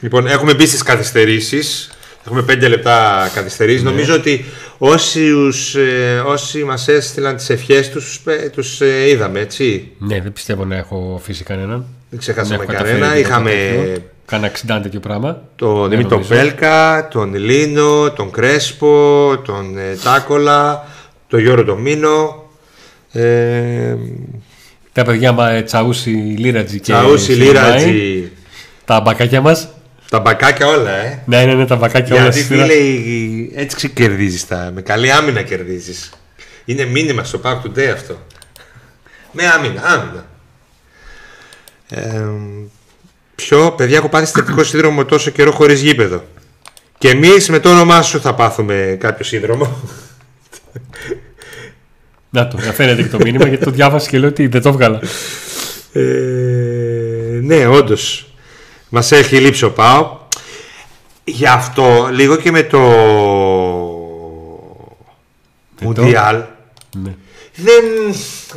Λοιπόν, 0.00 0.26
έχουμε 0.26 0.54
μπει 0.54 0.66
στις 0.66 0.82
καθυστερήσεις. 0.82 1.90
Έχουμε 2.30 2.44
5 2.48 2.68
λεπτά 2.68 3.30
καθυστερήσει. 3.34 3.82
Ναι. 3.82 3.90
Νομίζω 3.90 4.14
ότι 4.14 4.44
όσους, 4.78 5.74
ε, 5.74 6.22
όσοι 6.26 6.64
μας 6.64 6.88
έστειλαν 6.88 7.36
τις 7.36 7.50
ευχές 7.50 7.90
τους, 7.90 8.20
τους 8.52 8.80
ε, 8.80 9.08
είδαμε, 9.08 9.40
έτσι. 9.40 9.90
Ναι, 9.98 10.20
δεν 10.20 10.32
πιστεύω 10.32 10.64
να 10.64 10.76
έχω 10.76 11.14
αφήσει 11.18 11.44
κανέναν. 11.44 11.86
Δεν 12.10 12.18
ξεχάσαμε 12.18 12.54
έχω 12.54 12.72
κανένα. 12.72 12.84
καταφέρει 12.98 13.22
τίποτα 13.22 13.36
Είχαμε 13.36 13.50
τέτοιο. 13.50 14.02
κάνα 14.26 14.50
60 14.78 14.80
τέτοιο 14.82 15.00
πράγμα. 15.00 15.42
Τον 15.56 15.80
Δεν 15.80 15.88
Δημήτρη 15.88 16.08
τον 16.08 16.20
νομίζω. 16.20 16.34
Πέλκα, 16.34 17.08
τον 17.10 17.34
Λίνο, 17.34 18.10
τον 18.10 18.30
Κρέσπο, 18.30 19.30
τον 19.44 19.78
ε, 19.78 19.96
Τάκολα, 20.02 20.86
τον 21.28 21.40
Γιώργο 21.40 21.64
τον 21.64 21.80
Μίνο. 21.80 22.44
Ε, 23.12 23.94
Τα 24.92 25.04
παιδιά 25.04 25.32
μα 25.32 25.50
ε, 25.50 25.62
Τσαούσι, 25.62 26.10
Λίρατζι 26.10 26.80
και 26.80 26.92
Τσαούσι, 26.92 27.24
Σιλμάι. 27.24 27.46
Λίρατζι. 27.46 28.30
Τα 28.84 29.00
μπακάκια 29.00 29.40
μας. 29.40 29.68
Τα 30.10 30.20
μπακάκια 30.20 30.66
όλα, 30.66 30.90
ε. 30.90 31.22
Ναι, 31.26 31.44
ναι, 31.44 31.54
ναι, 31.54 31.66
τα 31.66 31.76
μπακάκια 31.76 32.14
όλα. 32.14 32.22
Γιατί 32.22 32.38
στη 32.38 32.46
σειρά. 32.46 32.62
φίλε, 32.66 32.74
η- 32.74 33.52
έτσι 33.54 33.76
ξεκερδίζεις 33.76 34.46
τα. 34.46 34.70
Με 34.74 34.80
καλή 34.82 35.12
άμυνα 35.12 35.42
κερδίζεις. 35.42 36.10
Είναι 36.64 36.84
μήνυμα 36.84 37.24
στο 37.24 37.40
Pack 37.44 37.56
Today 37.62 37.86
αυτό. 37.94 38.26
Με 39.32 39.46
άμυνα, 39.46 39.82
άμυνα. 39.84 40.26
Ε, 41.88 42.24
ποιο, 43.34 43.72
παιδιά, 43.72 43.96
έχω 43.96 44.08
πάθει 44.08 44.26
συντακτικό 44.26 44.64
σύνδρομο 44.64 45.04
τόσο 45.04 45.30
καιρό 45.30 45.50
χωρίς 45.52 45.80
γήπεδο. 45.80 46.24
Και 46.98 47.08
εμείς 47.08 47.48
με 47.48 47.58
το 47.58 47.70
όνομά 47.70 48.02
σου 48.02 48.20
θα 48.20 48.34
πάθουμε 48.34 48.96
κάποιο 49.00 49.24
σύνδρομο. 49.24 49.80
Να 52.30 52.48
το, 52.48 52.56
να 52.56 52.72
φαίνεται 52.72 53.02
και 53.02 53.08
το 53.08 53.18
μήνυμα 53.22 53.48
γιατί 53.48 53.64
το 53.64 53.70
διάβασα 53.70 54.08
και 54.08 54.18
λέω 54.18 54.28
ότι 54.28 54.46
δεν 54.46 54.62
το 54.62 54.72
βγάλα. 54.72 55.00
Ε, 55.92 56.00
ναι, 57.42 57.66
όντως. 57.66 58.32
Μας 58.88 59.12
έχει 59.12 59.36
λείψει 59.36 59.64
ο 59.64 59.70
Πάο. 59.72 60.16
Γι' 61.24 61.46
αυτό 61.46 62.08
λίγο 62.12 62.36
και 62.36 62.50
με 62.50 62.62
το. 62.62 62.78
Μουντιάλ. 65.80 66.42
Ναι. 67.02 67.14
Δεν 67.54 67.84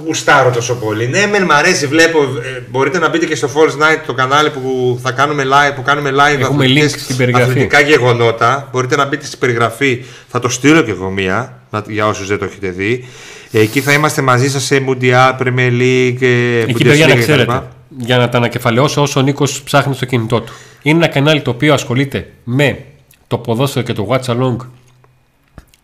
γουστάρω 0.05 0.49
τόσο 0.51 0.75
πολύ. 0.75 1.07
Ναι, 1.07 1.25
μεν 1.25 1.43
μ' 1.43 1.51
αρέσει, 1.51 1.87
βλέπω. 1.87 2.19
ε, 2.23 2.63
μπορείτε 2.69 2.99
να 2.99 3.09
μπείτε 3.09 3.25
και 3.25 3.35
στο 3.35 3.49
Falls 3.55 3.71
Night 3.81 3.99
το 4.05 4.13
κανάλι 4.13 4.49
που 4.49 4.99
θα 5.03 5.11
κάνουμε 5.11 5.43
live, 5.43 5.75
που 5.75 5.81
κάνουμε 5.81 6.09
live 6.13 6.39
Έχουμε 6.39 6.63
αθλητικές- 6.63 6.93
link 6.95 6.99
στην 6.99 7.17
περιγραφή. 7.17 7.49
αθλητικά 7.49 7.79
γεγονότα. 7.79 8.69
Μπορείτε 8.71 8.95
να 8.95 9.05
μπείτε 9.05 9.25
στην 9.25 9.39
περιγραφή. 9.39 10.03
Θα 10.27 10.39
το 10.39 10.49
στείλω 10.49 10.81
και 10.81 10.91
εγώ 10.91 11.09
μία 11.09 11.59
να- 11.69 11.83
για 11.87 12.07
όσους 12.07 12.27
δεν 12.27 12.39
το 12.39 12.45
έχετε 12.45 12.69
δει. 12.69 13.07
Εκεί 13.51 13.81
θα 13.81 13.93
είμαστε 13.93 14.21
μαζί 14.21 14.49
σας 14.49 14.63
σε 14.63 14.83
Mundial, 14.87 15.37
Premier 15.39 15.71
League, 15.81 16.21
ε, 16.21 16.59
Εκεί 16.59 16.83
παιδιά 16.83 17.07
να 17.07 17.13
Bundesliga 17.13 17.15
κτλ. 17.15 17.21
ξέρετε, 17.21 17.63
για 17.97 18.17
να 18.17 18.29
τα 18.29 18.37
ανακεφαλαιώσω 18.37 19.01
όσο 19.01 19.19
ο 19.19 19.23
Νίκος 19.23 19.63
ψάχνει 19.63 19.95
στο 19.95 20.05
κινητό 20.05 20.41
του. 20.41 20.53
Είναι 20.81 20.97
ένα 20.97 21.13
κανάλι 21.13 21.41
το 21.41 21.51
οποίο 21.51 21.73
ασχολείται 21.73 22.33
με 22.43 22.85
το 23.27 23.37
ποδόσφαιρο 23.37 23.85
και 23.85 23.93
το 23.93 24.07
watch 24.09 24.23
along 24.23 24.55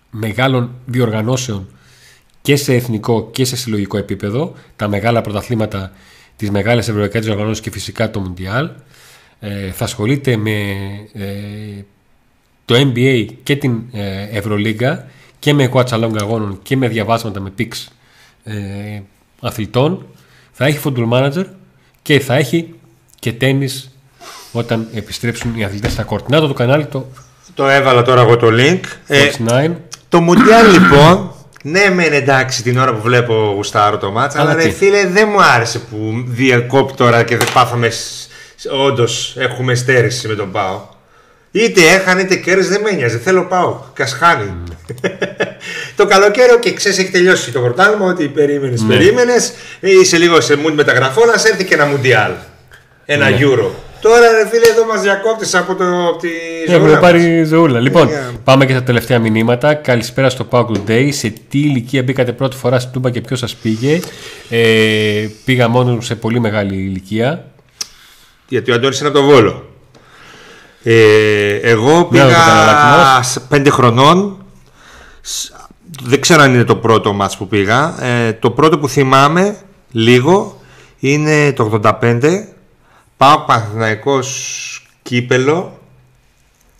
μεγάλων 0.10 0.72
διοργανώσεων 0.86 1.68
και 2.42 2.56
σε 2.56 2.74
εθνικό 2.74 3.30
και 3.32 3.46
σε 3.46 3.56
συλλογικό 3.56 3.98
επίπεδο. 3.98 4.54
Τα 4.76 4.88
μεγάλα 4.88 5.22
πρωταθλήματα, 5.22 5.92
τι 6.36 6.52
μεγάλε 6.52 6.80
ευρωπαϊκέ 6.80 7.20
διοργανώσει 7.20 7.62
και 7.62 7.72
φυσικά 7.72 8.12
το 8.12 8.34
Mundial. 8.34 8.70
Ε, 9.40 9.72
θα 9.72 9.84
ασχολείται 9.84 10.38
με 10.38 10.52
ε, 11.14 11.84
το 12.66 12.76
NBA 12.76 13.28
και 13.44 13.56
την 13.56 13.82
ε, 13.92 14.28
Ευρωλίγκα 14.32 15.08
και 15.40 15.54
με 15.54 15.70
watch 15.74 15.90
along 15.90 16.16
αγώνων 16.22 16.60
και 16.64 16.78
με 16.78 16.88
διαβάσματα 16.88 17.40
με 17.40 17.54
picks 17.60 17.88
ε, 18.44 19.02
αθλητών. 19.42 20.06
Θα 20.52 20.66
έχει 20.66 20.80
football 20.84 21.10
manager 21.10 21.46
και 22.08 22.20
θα 22.20 22.36
έχει 22.36 22.74
και 23.20 23.34
τέννις 23.34 23.92
όταν 24.52 24.88
επιστρέψουν 24.94 25.56
οι 25.56 25.64
αθλητές 25.64 25.92
στα 25.92 26.04
κόρτ. 26.04 26.30
Να 26.30 26.40
το 26.40 26.48
το 26.48 26.54
κανάλι 26.54 26.86
το 26.86 27.06
Το 27.54 27.68
έβαλα 27.68 28.02
τώρα 28.02 28.22
εγώ 28.22 28.38
το 28.38 28.48
link. 28.52 28.80
Ε, 29.08 29.30
Fox 29.30 29.52
9. 29.52 29.72
το 30.10 30.22
Μουντιάλ 30.22 30.72
λοιπόν, 30.72 31.32
ναι 31.64 31.90
μεν 31.90 32.14
εντάξει 32.14 32.64
την 32.64 32.78
ώρα 32.78 32.94
που 32.94 33.02
βλέπω 33.02 33.54
γουστάρω 33.56 33.98
το 33.98 34.12
μάτσα, 34.12 34.40
αλλά 34.40 34.52
Αλλά 34.52 34.62
ρε 34.62 34.68
τι; 34.68 34.76
φίλε 34.76 35.08
δεν 35.08 35.28
μου 35.32 35.42
άρεσε 35.42 35.80
που 35.80 36.24
διακόπτει 36.28 36.94
τώρα 36.94 37.24
και 37.24 37.38
δεν 37.38 37.48
πάθαμε, 37.54 37.92
όντως 38.86 39.36
έχουμε 39.38 39.76
στέρηση 39.76 40.28
με 40.28 40.36
τον 40.36 40.52
Πάο. 40.52 40.82
Είτε 41.52 41.82
έχανε 41.82 42.22
είτε 42.22 42.36
κέρδισε 42.36 42.70
δεν 42.70 42.82
με 42.82 42.92
νοιάζει, 42.92 43.18
θέλω 43.18 43.46
Πάο, 43.46 43.80
κασχάνει. 43.94 44.54
το 45.98 46.06
καλοκαίρι 46.06 46.60
και 46.60 46.74
ξέρεις 46.74 46.98
έχει 47.00 47.12
τελειώσει 47.12 47.52
το 47.52 47.60
πρωτάθλημα 47.60 48.06
ότι 48.06 48.28
περίμενες, 48.28 48.82
Ναι. 48.82 48.88
περίμενες, 48.96 49.52
είσαι 49.80 50.18
λίγο 50.18 50.42
σε 50.42 50.54
mood 50.66 50.74
μεταγραφών, 50.74 51.28
να 51.28 51.38
σε 51.38 51.48
έρθει 51.50 51.66
και 51.66 51.74
ένα 51.74 51.86
Μουντιάλ, 51.86 52.32
ένα 53.06 53.30
Ναι. 53.30 53.38
Euro. 53.42 53.70
Τώρα 54.02 54.20
ρε 54.32 54.48
φίλε 54.50 54.68
εδώ 54.68 54.86
μας 54.86 55.02
διακόπτεις 55.02 55.56
από, 55.56 55.76
το, 55.76 55.84
από 56.08 56.18
τη 56.18 56.28
Έχουμε 56.68 56.78
ζωούλα 56.78 56.92
μας. 56.92 57.00
πάρει 57.02 57.44
ζωούλα. 57.44 57.80
Λοιπόν, 57.80 58.08
Για. 58.08 58.32
πάμε 58.44 58.66
και 58.66 58.72
στα 58.74 58.84
τελευταία 58.84 59.20
μηνύματα. 59.20 59.74
Καλησπέρα 59.74 60.30
στο 60.30 60.48
Pack 60.50 60.66
Day. 60.88 61.10
Σε 61.12 61.34
τι 61.50 61.60
ηλικία 61.60 62.04
μπήκατε 62.04 62.32
πρώτη 62.32 62.56
φορά 62.56 62.80
στην 62.80 62.92
Τούμπα 62.92 63.10
και 63.10 63.22
ποιος 63.22 63.40
σας 63.40 63.56
πήγε; 63.56 64.00
Ε, 64.50 65.28
πήγα 65.46 65.68
μόνο 65.68 66.02
σε 66.02 66.16
πολύ 66.16 66.40
μεγάλη 66.40 66.76
ηλικία. 66.76 67.46
Γιατί 68.48 68.72
ο 68.72 68.74
Αντώνης 68.74 69.00
είναι 69.00 69.08
από 69.10 69.18
το 69.18 69.24
Βόλο. 69.24 69.70
Ε, 70.84 71.54
εγώ 71.62 71.98
Ναι, 71.98 72.06
πήγα 72.10 72.26
το 72.28 72.32
καναλάκι 72.34 73.26
σε 73.28 73.40
πέντε 73.40 73.70
χρονών. 73.70 74.46
Σ- 76.02 76.08
Δεν 76.10 76.22
ξέρω 76.22 76.42
αν 76.42 76.54
είναι 76.54 76.64
το 76.64 76.76
πρώτο 76.76 77.14
μάτς 77.14 77.38
που 77.38 77.48
πήγα. 77.48 78.04
Ε, 78.06 78.34
το 78.34 78.52
πρώτο 78.52 78.80
που 78.80 78.90
θυμάμαι 78.90 79.58
λίγο 79.92 80.62
είναι 81.00 81.54
το 81.54 81.80
85. 81.84 82.48
Πάω 83.18 83.40
Παναθηναϊκός 83.40 84.88
κύπελο. 85.02 85.80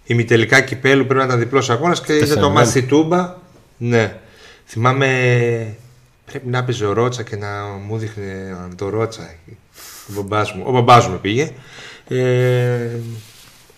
Ημιτελικά 0.06 0.62
κυπέλου 0.62 1.04
πρέπει 1.06 1.20
να 1.20 1.26
ήταν 1.26 1.40
διπλός 1.40 1.70
αγώνας 1.70 2.02
και 2.02 2.14
είδα 2.14 2.22
το 2.26 2.28
Τέσσερα 2.34 2.50
μάτς 2.50 2.70
στη 2.70 2.84
Τούμπα. 2.84 3.36
Ναι. 3.78 4.16
Θυμάμαι 4.66 5.08
πρέπει 6.26 6.48
να 6.48 6.58
έπαιζε 6.58 6.86
ο 6.86 6.94
Ρότσα 6.94 7.24
και 7.24 7.36
να 7.36 7.48
μου 7.88 7.98
δείχνε 7.98 8.58
το 8.76 8.90
Ρότσα. 8.90 9.36
Ο 10.10 10.14
μπαμπάς 10.14 10.52
μου, 10.54 10.64
ο 10.66 10.72
μπαμπάς 10.72 11.08
μου 11.08 11.20
πήγε. 11.22 11.52
Ε, 12.08 12.90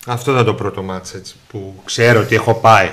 αυτό 0.06 0.32
ήταν 0.32 0.44
το 0.44 0.54
πρώτο 0.54 0.82
μάτς 0.82 1.14
έτσι, 1.14 1.34
που 1.48 1.74
ξέρω 1.84 2.20
ότι 2.20 2.34
έχω 2.34 2.54
πάει. 2.54 2.90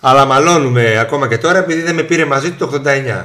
Αλλά 0.00 0.24
μαλώνουμε 0.24 0.98
ακόμα 0.98 1.28
και 1.28 1.38
τώρα 1.38 1.58
επειδή 1.58 1.80
δεν 1.82 1.94
με 1.94 2.02
πήρε 2.02 2.24
μαζί 2.24 2.50
του 2.50 2.68
το 2.68 2.82
89. 2.86 3.24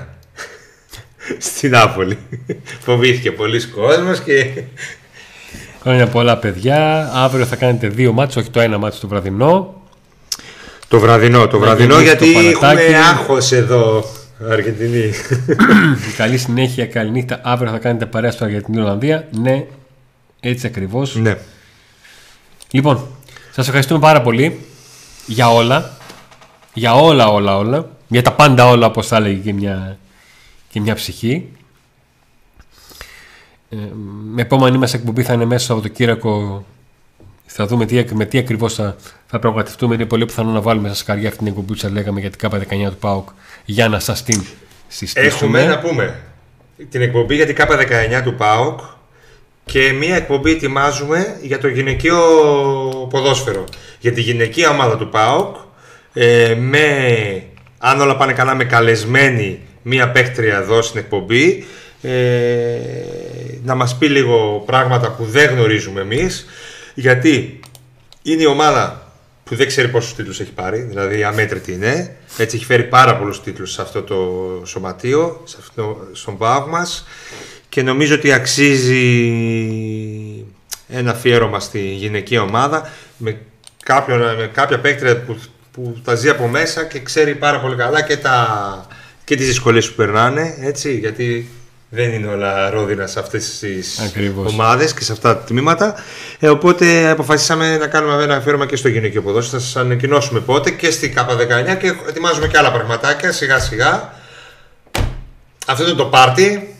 Στην 1.38 1.72
Νάπολη. 1.72 2.18
Φοβήθηκε 2.80 3.32
πολλοί 3.32 3.66
κόσμος 3.66 4.20
και 4.20 4.46
Χρόνια 5.82 6.08
πολλά, 6.08 6.38
παιδιά. 6.38 7.10
Αύριο 7.14 7.46
θα 7.46 7.56
κάνετε 7.56 7.88
δύο 7.88 8.12
μάτς, 8.12 8.36
όχι 8.36 8.50
το 8.50 8.60
ένα 8.60 8.78
μάτς 8.78 9.00
το 9.00 9.08
βραδινό. 9.08 9.82
το 10.88 11.00
βραδινό, 11.00 11.48
το 11.48 11.58
Να 11.60 11.66
βραδινό 11.66 11.94
γεμίσει 12.00 12.16
το 12.18 12.26
γιατί 12.26 12.54
παλατάκι. 12.60 12.82
έχουμε 12.82 12.98
άγχος 12.98 13.52
εδώ 13.52 14.06
Αργεντινή. 14.50 15.12
καλή 16.18 16.38
συνέχεια, 16.38 16.86
καλή 16.86 17.12
νύχτα. 17.12 17.40
Αύριο 17.44 17.72
θα 17.72 17.78
κάνετε 17.78 18.06
παρέα 18.06 18.32
στο 18.32 18.46
Αργεντινή 18.46 18.80
Ολλανδία. 18.80 19.28
Ναι, 19.32 19.66
έτσι 20.40 20.68
ακριβώς. 20.68 21.16
ναι. 21.16 21.38
Λοιπόν, 22.72 23.08
σας 23.52 23.66
ευχαριστούμε 23.66 24.00
πάρα 24.00 24.22
πολύ 24.22 24.60
για 25.26 25.50
όλα. 25.54 25.95
Για 26.76 26.94
όλα, 26.94 27.28
όλα, 27.28 27.58
όλα. 27.58 27.90
Για 28.08 28.22
τα 28.22 28.34
πάντα 28.34 28.68
όλα, 28.68 28.86
όπως 28.86 29.08
θα 29.08 29.16
έλεγε 29.16 29.40
και 29.40 29.54
μια, 29.54 29.98
και 30.70 30.80
μια 30.80 30.96
ψυχή. 30.96 31.50
Ε, 33.70 33.76
με 34.24 34.42
επόμενη 34.42 34.78
μας 34.78 34.94
εκπομπή 34.94 35.24
θα 35.24 35.34
είναι 35.34 35.46
μέσα 35.46 35.74
από 35.74 35.82
το 35.82 35.88
Κύριακο. 35.88 36.66
Θα 37.46 37.68
δούμε 37.68 37.86
τι, 37.86 38.16
με 38.16 38.26
τι 38.26 38.38
ακριβώς 38.38 38.74
θα, 38.74 38.96
θα 39.28 39.40
πραγματευτούμε. 39.40 39.96
Είναι 39.96 40.06
πολύ 40.06 40.26
πιθανό 40.26 40.52
να 40.52 40.62
βάλουμε 40.62 40.88
στα 40.88 40.98
σκαριά 40.98 41.28
αυτή 41.28 41.38
την 41.40 41.48
εκπομπή 41.48 41.68
που 41.68 41.76
σας 41.76 41.92
λέγαμε 41.92 42.20
για 42.20 42.30
την 42.30 42.40
ΚΑΠΑ 42.40 42.60
19 42.60 42.90
του 42.90 42.98
ΠΑΟΚ 43.00 43.30
για 43.66 43.88
να 43.88 44.00
σας 44.00 44.24
την 44.24 44.44
συστήσουμε. 44.88 45.60
Έχουμε 45.60 45.66
να 45.66 45.80
πούμε 45.80 46.20
την 46.90 47.02
εκπομπή 47.02 47.36
για 47.36 47.46
την 47.46 47.56
ΚΑΠΑ 47.56 47.78
19 48.20 48.22
του 48.24 48.36
ΠΑΟΚ 48.36 48.80
και 49.66 49.94
μία 49.94 50.16
εκπομπή 50.16 50.52
ετοιμάζουμε 50.52 51.40
για 51.42 51.60
το 51.60 51.68
γυναικείο 51.68 52.18
ποδόσφαιρο. 53.10 53.64
Για 54.00 54.12
τη 54.12 54.22
γυναικεία 54.22 54.70
ομάδα 54.70 54.98
του 54.98 55.10
ΠΑΟΚ 55.10 55.56
ε, 56.18 56.56
με, 56.60 57.44
αν 57.78 58.02
όλα 58.02 58.18
πάνε 58.18 58.34
καλά, 58.34 58.56
με 58.56 58.64
καλεσμένη 58.64 59.60
μία 59.82 60.12
παίκτρια 60.12 60.58
εδώ 60.58 60.82
στην 60.82 61.00
εκπομπή 61.00 61.66
ε, 62.02 62.78
να 63.64 63.76
μας 63.76 63.98
πει 63.98 64.08
λίγο 64.08 64.64
πράγματα 64.66 65.12
που 65.12 65.26
δεν 65.26 65.50
γνωρίζουμε 65.50 66.02
εμείς 66.02 66.46
γιατί 66.94 67.60
είναι 68.22 68.42
η 68.42 68.46
ομάδα 68.46 69.12
που 69.44 69.56
δεν 69.56 69.68
ξέρει 69.68 69.88
πόσους 69.88 70.16
τίτλους 70.16 70.40
έχει 70.40 70.52
πάρει, 70.52 70.82
δηλαδή 70.82 71.24
αμέτρητη 71.24 71.72
είναι. 71.72 72.16
Έτσι 72.38 72.56
έχει 72.56 72.66
φέρει 72.66 72.84
πάρα 72.84 73.18
πολλούς 73.18 73.44
τίτλους 73.44 73.72
σε 73.72 73.82
αυτό 73.82 74.02
το 74.02 74.62
σωματείο, 74.66 75.42
σε 75.44 75.58
αυτό, 75.60 76.08
στον 76.12 76.38
ΠΑΟΚ 76.38 76.68
μας 76.68 77.06
και 77.70 77.82
νομίζω 77.82 78.16
ότι 78.16 78.32
αξίζει 78.32 79.26
ένα 80.88 81.12
αφιέρωμα 81.12 81.60
στη 81.60 81.80
γυναική 81.80 82.38
ομάδα 82.38 82.90
με, 83.18 83.42
κάποιον, 83.84 84.20
με 84.20 84.50
κάποια 84.54 84.80
παίκτρια 84.80 85.22
που, 85.22 85.38
που 85.76 85.98
τα 86.04 86.16
ζει 86.16 86.30
από 86.30 86.48
μέσα 86.48 86.84
και 86.84 87.00
ξέρει 87.00 87.36
πάρα 87.36 87.60
πολύ 87.60 87.76
καλά 87.76 88.02
και, 88.02 88.18
τα, 88.18 88.88
και 89.24 89.36
τις 89.36 89.48
δυσκολίες 89.48 89.90
που 89.90 89.96
περνάνε, 89.96 90.56
έτσι, 90.60 90.98
γιατί 90.98 91.50
δεν 91.90 92.12
είναι 92.12 92.28
όλα 92.28 92.70
ρόδινα 92.70 93.08
σε 93.08 93.20
αυτές 93.20 93.60
τις 93.60 94.00
Ακριβώς. 94.00 94.54
ομάδες 94.54 94.94
και 94.94 95.04
σε 95.04 95.12
αυτά 95.12 95.36
τα 95.36 95.44
τμήματα. 95.44 95.96
Ε, 96.40 96.48
οπότε 96.48 97.10
αποφασίσαμε 97.10 97.78
να 97.78 97.88
κάνουμε 97.88 98.24
ένα 98.24 98.36
αφιέρωμα 98.36 98.66
και 98.66 98.76
στο 98.76 98.88
γυναικείο 98.88 99.22
ποδόσφαιρο. 99.22 99.60
Θα 99.60 99.66
σας 99.66 99.76
ανακοινώσουμε 99.76 100.40
πότε 100.40 100.72
και 100.72 100.92
στην 100.92 101.14
ΚΑΠΑ19 101.16 101.78
και 101.80 101.94
ετοιμάζουμε 102.08 102.48
και 102.48 102.58
άλλα 102.58 102.72
πραγματάκια 102.72 103.32
σιγά 103.32 103.60
σιγά. 103.60 104.14
Αυτό 105.68 105.84
είναι 105.84 105.98
το 105.98 106.06
πάρτι. 106.06 106.76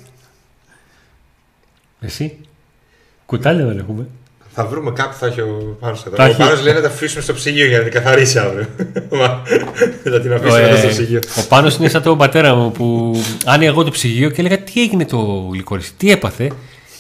Εσύ, 2.02 2.38
κουτάλια 3.26 3.66
δεν 3.66 3.78
έχουμε. 3.78 4.08
Θα 4.58 4.66
βρούμε 4.66 4.92
κάπου 4.92 5.16
θα 5.20 5.26
έχει 5.28 5.42
ο 5.42 5.78
Πάνος 5.80 6.04
εδώ. 6.06 6.16
Τα 6.16 6.24
Ο 6.24 6.28
έχει. 6.28 6.38
Πάνος 6.38 6.62
λέει 6.62 6.74
να 6.74 6.82
τα 6.82 6.88
αφήσουμε 6.88 7.22
στο 7.22 7.34
ψυγείο 7.34 7.66
για 7.66 7.78
να 7.78 7.84
την 7.84 7.94
καθαρίσει 7.94 8.40
αύριο. 8.40 8.66
Μα, 9.12 9.42
Θα 10.04 10.20
την 10.22 10.32
Ο, 10.32 10.36
αφήσουμε 10.36 10.60
ε, 10.62 10.68
εδώ 10.70 10.78
στο 10.78 10.88
ψυγείο. 10.88 11.20
ο 11.38 11.42
Πάνος 11.48 11.76
είναι 11.76 11.90
σαν 11.90 12.02
τον 12.02 12.18
πατέρα 12.18 12.56
μου 12.56 12.72
που 12.72 13.16
άνοιγα 13.46 13.70
εγώ 13.70 13.84
το 13.84 13.92
ψυγείο 13.92 14.30
και 14.30 14.42
έλεγα 14.42 14.58
τι 14.58 14.82
έγινε 14.82 15.06
το 15.06 15.18
γλυκόρις, 15.52 15.94
τι 15.98 16.12
έπαθε; 16.12 16.52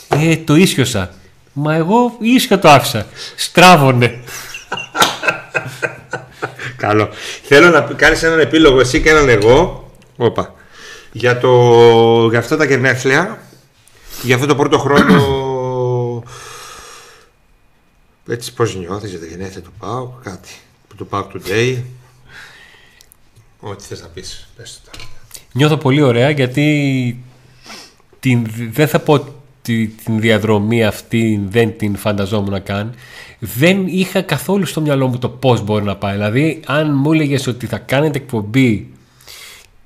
Ε, 0.09 0.35
το 0.35 0.55
ίσιοσα. 0.55 1.13
Μα 1.53 1.75
εγώ 1.75 2.15
ίσιο 2.19 2.59
το 2.59 2.69
άφησα. 2.69 3.05
Στράβωνε. 3.35 4.19
Καλό. 6.77 7.09
Θέλω 7.43 7.69
να 7.69 7.81
κάνεις 7.81 8.23
έναν 8.23 8.39
επίλογο 8.39 8.79
εσύ 8.79 9.01
και 9.01 9.09
έναν 9.09 9.29
εγώ. 9.29 9.89
Όπα. 10.17 10.53
Για, 11.11 11.37
το, 11.37 11.49
για 12.29 12.39
αυτά 12.39 12.57
τα 12.57 12.65
γενέθλια. 12.65 13.37
Για 14.21 14.35
αυτό 14.35 14.47
το 14.47 14.55
πρώτο 14.55 14.77
χρόνο. 14.77 15.13
Έτσι 18.27 18.53
πώς 18.53 18.75
νιώθεις 18.75 19.09
για 19.09 19.19
τα 19.19 19.25
γενέθλια 19.25 19.61
του 19.61 19.71
ΠΑΟΚ. 19.79 20.23
Κάτι. 20.23 20.49
Του 20.97 21.07
ΠΑΟΚ 21.07 21.31
Today. 21.33 21.77
Ό,τι 23.59 23.83
θες 23.83 24.01
να 24.01 24.07
πεις. 24.07 24.47
Πες 24.55 24.81
το 24.83 24.91
τώρα. 24.91 25.07
Νιώθω 25.51 25.77
πολύ 25.77 26.01
ωραία 26.01 26.29
γιατί 26.29 27.23
την, 28.19 28.45
δεν 28.71 28.87
θα 28.87 28.99
πω 28.99 29.13
ότι 29.13 29.87
την 30.03 30.19
διαδρομή 30.19 30.83
αυτή 30.83 31.45
δεν 31.49 31.77
την 31.77 31.95
φανταζόμουν 31.95 32.63
καν. 32.63 32.93
Δεν 33.39 33.87
είχα 33.87 34.21
καθόλου 34.21 34.65
στο 34.65 34.81
μυαλό 34.81 35.07
μου 35.07 35.17
το 35.17 35.29
πώς 35.29 35.61
μπορεί 35.61 35.83
να 35.83 35.95
πάει. 35.95 36.13
Δηλαδή 36.13 36.61
αν 36.65 36.93
μου 36.95 37.13
έλεγες 37.13 37.47
ότι 37.47 37.65
θα 37.65 37.77
κάνετε 37.77 38.17
εκπομπή 38.17 38.89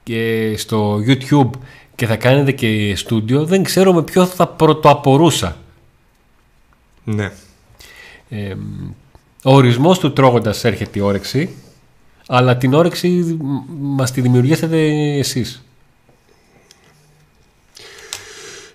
και 0.04 0.54
στο 0.58 1.00
YouTube 1.08 1.50
και 1.96 2.06
θα 2.06 2.16
κάνετε 2.16 2.52
και 2.52 2.96
στούντιο 2.96 3.46
δεν 3.46 3.64
ξέρω 3.64 3.94
με 3.94 4.04
ποιο 4.04 4.26
θα 4.26 4.48
πρωτοαπορούσα. 4.48 5.58
Ναι. 7.04 7.32
Ε, 8.30 8.54
ο 9.44 9.54
ορισμός 9.54 10.00
του 10.00 10.14
τρώγοντας 10.14 10.64
έρχεται 10.64 11.00
η 11.00 11.02
όρεξη 11.02 11.50
αλλά 12.28 12.58
την 12.58 12.74
όρεξη 12.74 13.08
μ- 13.42 13.64
μας 13.80 14.12
τη 14.12 14.22
δημιουργήσατε 14.22 14.78
εσείς. 15.18 15.64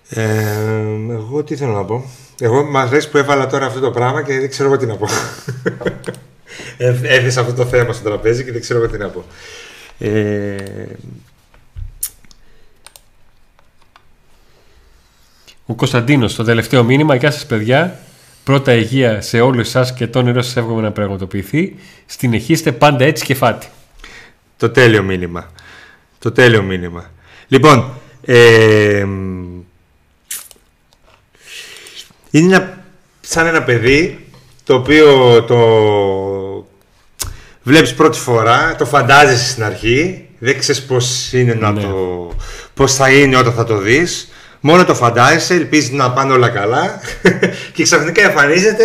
Ε, 0.09 0.55
εγώ 1.09 1.43
τι 1.43 1.55
θέλω 1.55 1.71
να 1.71 1.83
πω. 1.85 2.05
Εγώ 2.39 2.63
μ' 2.63 2.77
αρέσει 2.77 3.09
που 3.09 3.17
έβαλα 3.17 3.47
τώρα 3.47 3.65
αυτό 3.65 3.79
το 3.79 3.91
πράγμα 3.91 4.23
και 4.23 4.39
δεν 4.39 4.49
ξέρω 4.49 4.69
εγώ 4.69 4.77
τι 4.77 4.85
να 4.85 4.95
πω. 4.95 5.07
Ε, 6.77 6.99
Έθεσα 7.03 7.41
αυτό 7.41 7.53
το 7.53 7.65
θέμα 7.65 7.93
στο 7.93 8.03
τραπέζι 8.09 8.43
και 8.43 8.51
δεν 8.51 8.61
ξέρω 8.61 8.79
εγώ 8.83 8.91
τι 8.91 8.97
να 8.97 9.07
πω. 9.09 9.23
Ε, 9.99 10.85
Ο 15.65 15.73
Κωνσταντίνος, 15.75 16.31
στο 16.31 16.43
τελευταίο 16.43 16.83
μήνυμα, 16.83 17.15
γεια 17.15 17.31
σας 17.31 17.45
παιδιά, 17.45 17.99
πρώτα 18.45 18.73
υγεία 18.73 19.21
σε 19.21 19.39
όλους 19.39 19.67
εσάς 19.67 19.93
και 19.93 20.07
το 20.07 20.19
όνειρό 20.19 20.41
σας 20.41 20.55
εύχομαι 20.55 20.81
να 20.81 20.91
πραγματοποιηθεί, 20.91 21.75
συνεχίστε 22.05 22.71
πάντα 22.71 23.05
έτσι 23.05 23.25
και 23.25 23.35
φάτη. 23.35 23.67
το 24.57 24.69
τέλειο 24.69 25.03
μήνυμα. 25.03 25.51
Το 26.19 26.31
τέλειο 26.31 26.61
μήνυμα. 26.63 27.11
Λοιπόν, 27.47 27.93
ε, 28.25 29.05
είναι 32.31 32.55
ένα, 32.55 32.83
σαν 33.21 33.47
ένα 33.47 33.63
παιδί 33.63 34.27
το 34.63 34.73
οποίο 34.73 35.43
το 35.43 35.57
βλέπεις 37.63 37.93
πρώτη 37.93 38.17
φορά, 38.17 38.75
το 38.75 38.85
φαντάζεσαι 38.85 39.49
στην 39.51 39.63
αρχή, 39.63 40.27
δεν 40.39 40.59
ξέρεις 40.59 40.85
πώς, 40.85 41.33
είναι 41.33 41.53
να 41.53 41.71
Ναι. 41.71 41.81
το, 41.81 42.31
πώς 42.73 42.93
θα 42.95 43.09
είναι 43.09 43.37
όταν 43.37 43.53
θα 43.53 43.63
το 43.63 43.77
δεις. 43.77 44.29
Μόνο 44.67 44.85
το 44.85 44.95
φαντάζεσαι, 44.95 45.53
ελπίζεις 45.53 45.91
να 45.91 46.11
πάνε 46.11 46.33
όλα 46.33 46.49
καλά 46.49 46.99
και 47.73 47.83
ξαφνικά 47.83 48.21
εμφανίζεται 48.21 48.83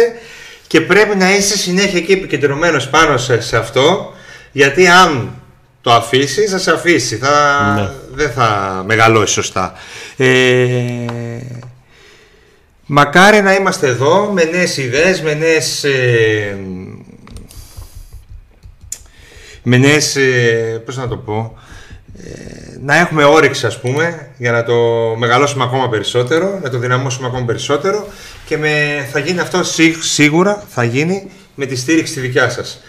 και 0.66 0.80
πρέπει 0.80 1.16
να 1.16 1.36
είσαι 1.36 1.56
συνέχεια 1.58 1.98
εκεί 1.98 2.12
επικεντρωμένος 2.12 2.88
πάνω 2.88 3.16
σε, 3.16 3.40
σε 3.40 3.56
αυτό 3.56 4.12
γιατί 4.52 4.88
αν 4.88 5.34
το 5.80 5.92
αφήσεις 5.92 6.50
θα 6.50 6.58
σε 6.58 6.70
αφήσει, 6.72 7.16
θα, 7.16 7.72
Ναι. 7.74 7.90
δεν 8.14 8.30
θα 8.30 8.82
μεγαλώσει 8.86 9.32
σωστά. 9.32 9.72
Ε, 10.16 10.26
μακάρι 12.86 13.40
να 13.40 13.54
είμαστε 13.54 13.86
εδώ 13.86 14.30
με 14.32 14.44
νέες 14.44 14.76
ιδέες, 14.76 15.22
με 15.22 15.34
νέες 15.34 15.84
ε, 15.84 16.58
με 19.62 19.76
νέες, 19.76 20.16
ε, 20.16 20.82
πώς 20.84 20.96
να 20.96 21.08
το 21.08 21.16
πω, 21.16 21.58
ε, 21.58 21.69
να 22.82 22.96
έχουμε 22.96 23.24
όρεξη 23.24 23.66
ας 23.66 23.80
πούμε 23.80 24.28
για 24.38 24.52
να 24.52 24.62
το 24.64 24.74
μεγαλώσουμε 25.16 25.64
ακόμα 25.64 25.88
περισσότερο, 25.88 26.58
να 26.62 26.70
το 26.70 26.78
δυναμώσουμε 26.78 27.26
ακόμα 27.26 27.44
περισσότερο 27.44 28.06
και 28.44 28.56
με, 28.56 29.06
θα 29.12 29.18
γίνει 29.18 29.40
αυτό 29.40 29.64
σί- 29.64 30.02
σίγουρα 30.02 30.64
θα 30.68 30.84
γίνει 30.84 31.30
με 31.54 31.66
τη 31.66 31.76
στήριξη 31.76 32.14
τη 32.14 32.20
δικιά 32.20 32.50
σας. 32.50 32.80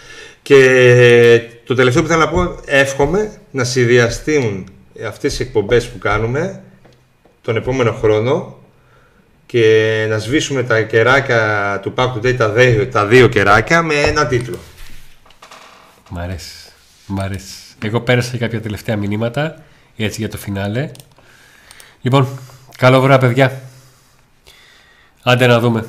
Και 0.42 1.40
το 1.66 1.74
τελευταίο 1.74 2.02
που 2.02 2.08
θέλω 2.08 2.20
να 2.20 2.28
πω, 2.28 2.60
εύχομαι 2.64 3.32
να 3.50 3.64
συνδυαστούν 3.64 4.68
αυτές 5.06 5.38
οι 5.38 5.42
εκπομπές 5.42 5.88
που 5.88 5.98
κάνουμε 5.98 6.62
τον 7.42 7.56
επόμενο 7.56 7.92
χρόνο 7.92 8.56
και 9.46 10.06
να 10.08 10.18
σβήσουμε 10.18 10.62
τα 10.62 10.82
κεράκια 10.82 11.78
του 11.82 11.94
Pack 11.96 12.12
Today, 12.12 12.36
τα 12.36 12.48
δύο, 12.48 12.86
τα 12.86 13.06
δύο 13.06 13.28
κεράκια 13.28 13.82
με 13.82 13.94
ένα 13.94 14.26
τίτλο. 14.26 14.58
Μ' 16.08 16.18
αρέσει. 16.18 16.54
Μ' 17.06 17.20
αρέσει. 17.20 17.61
Εγώ 17.82 18.00
πέρασα 18.00 18.30
και 18.30 18.38
κάποια 18.38 18.60
τελευταία 18.60 18.96
μηνύματα 18.96 19.62
έτσι 19.96 20.20
για 20.20 20.28
το 20.28 20.38
φινάλε. 20.38 20.90
Λοιπόν, 22.02 22.38
καλό 22.76 23.00
βράδυ 23.00 23.26
παιδιά. 23.26 23.60
Άντε 25.22 25.46
να 25.46 25.60
δούμε. 25.60 25.86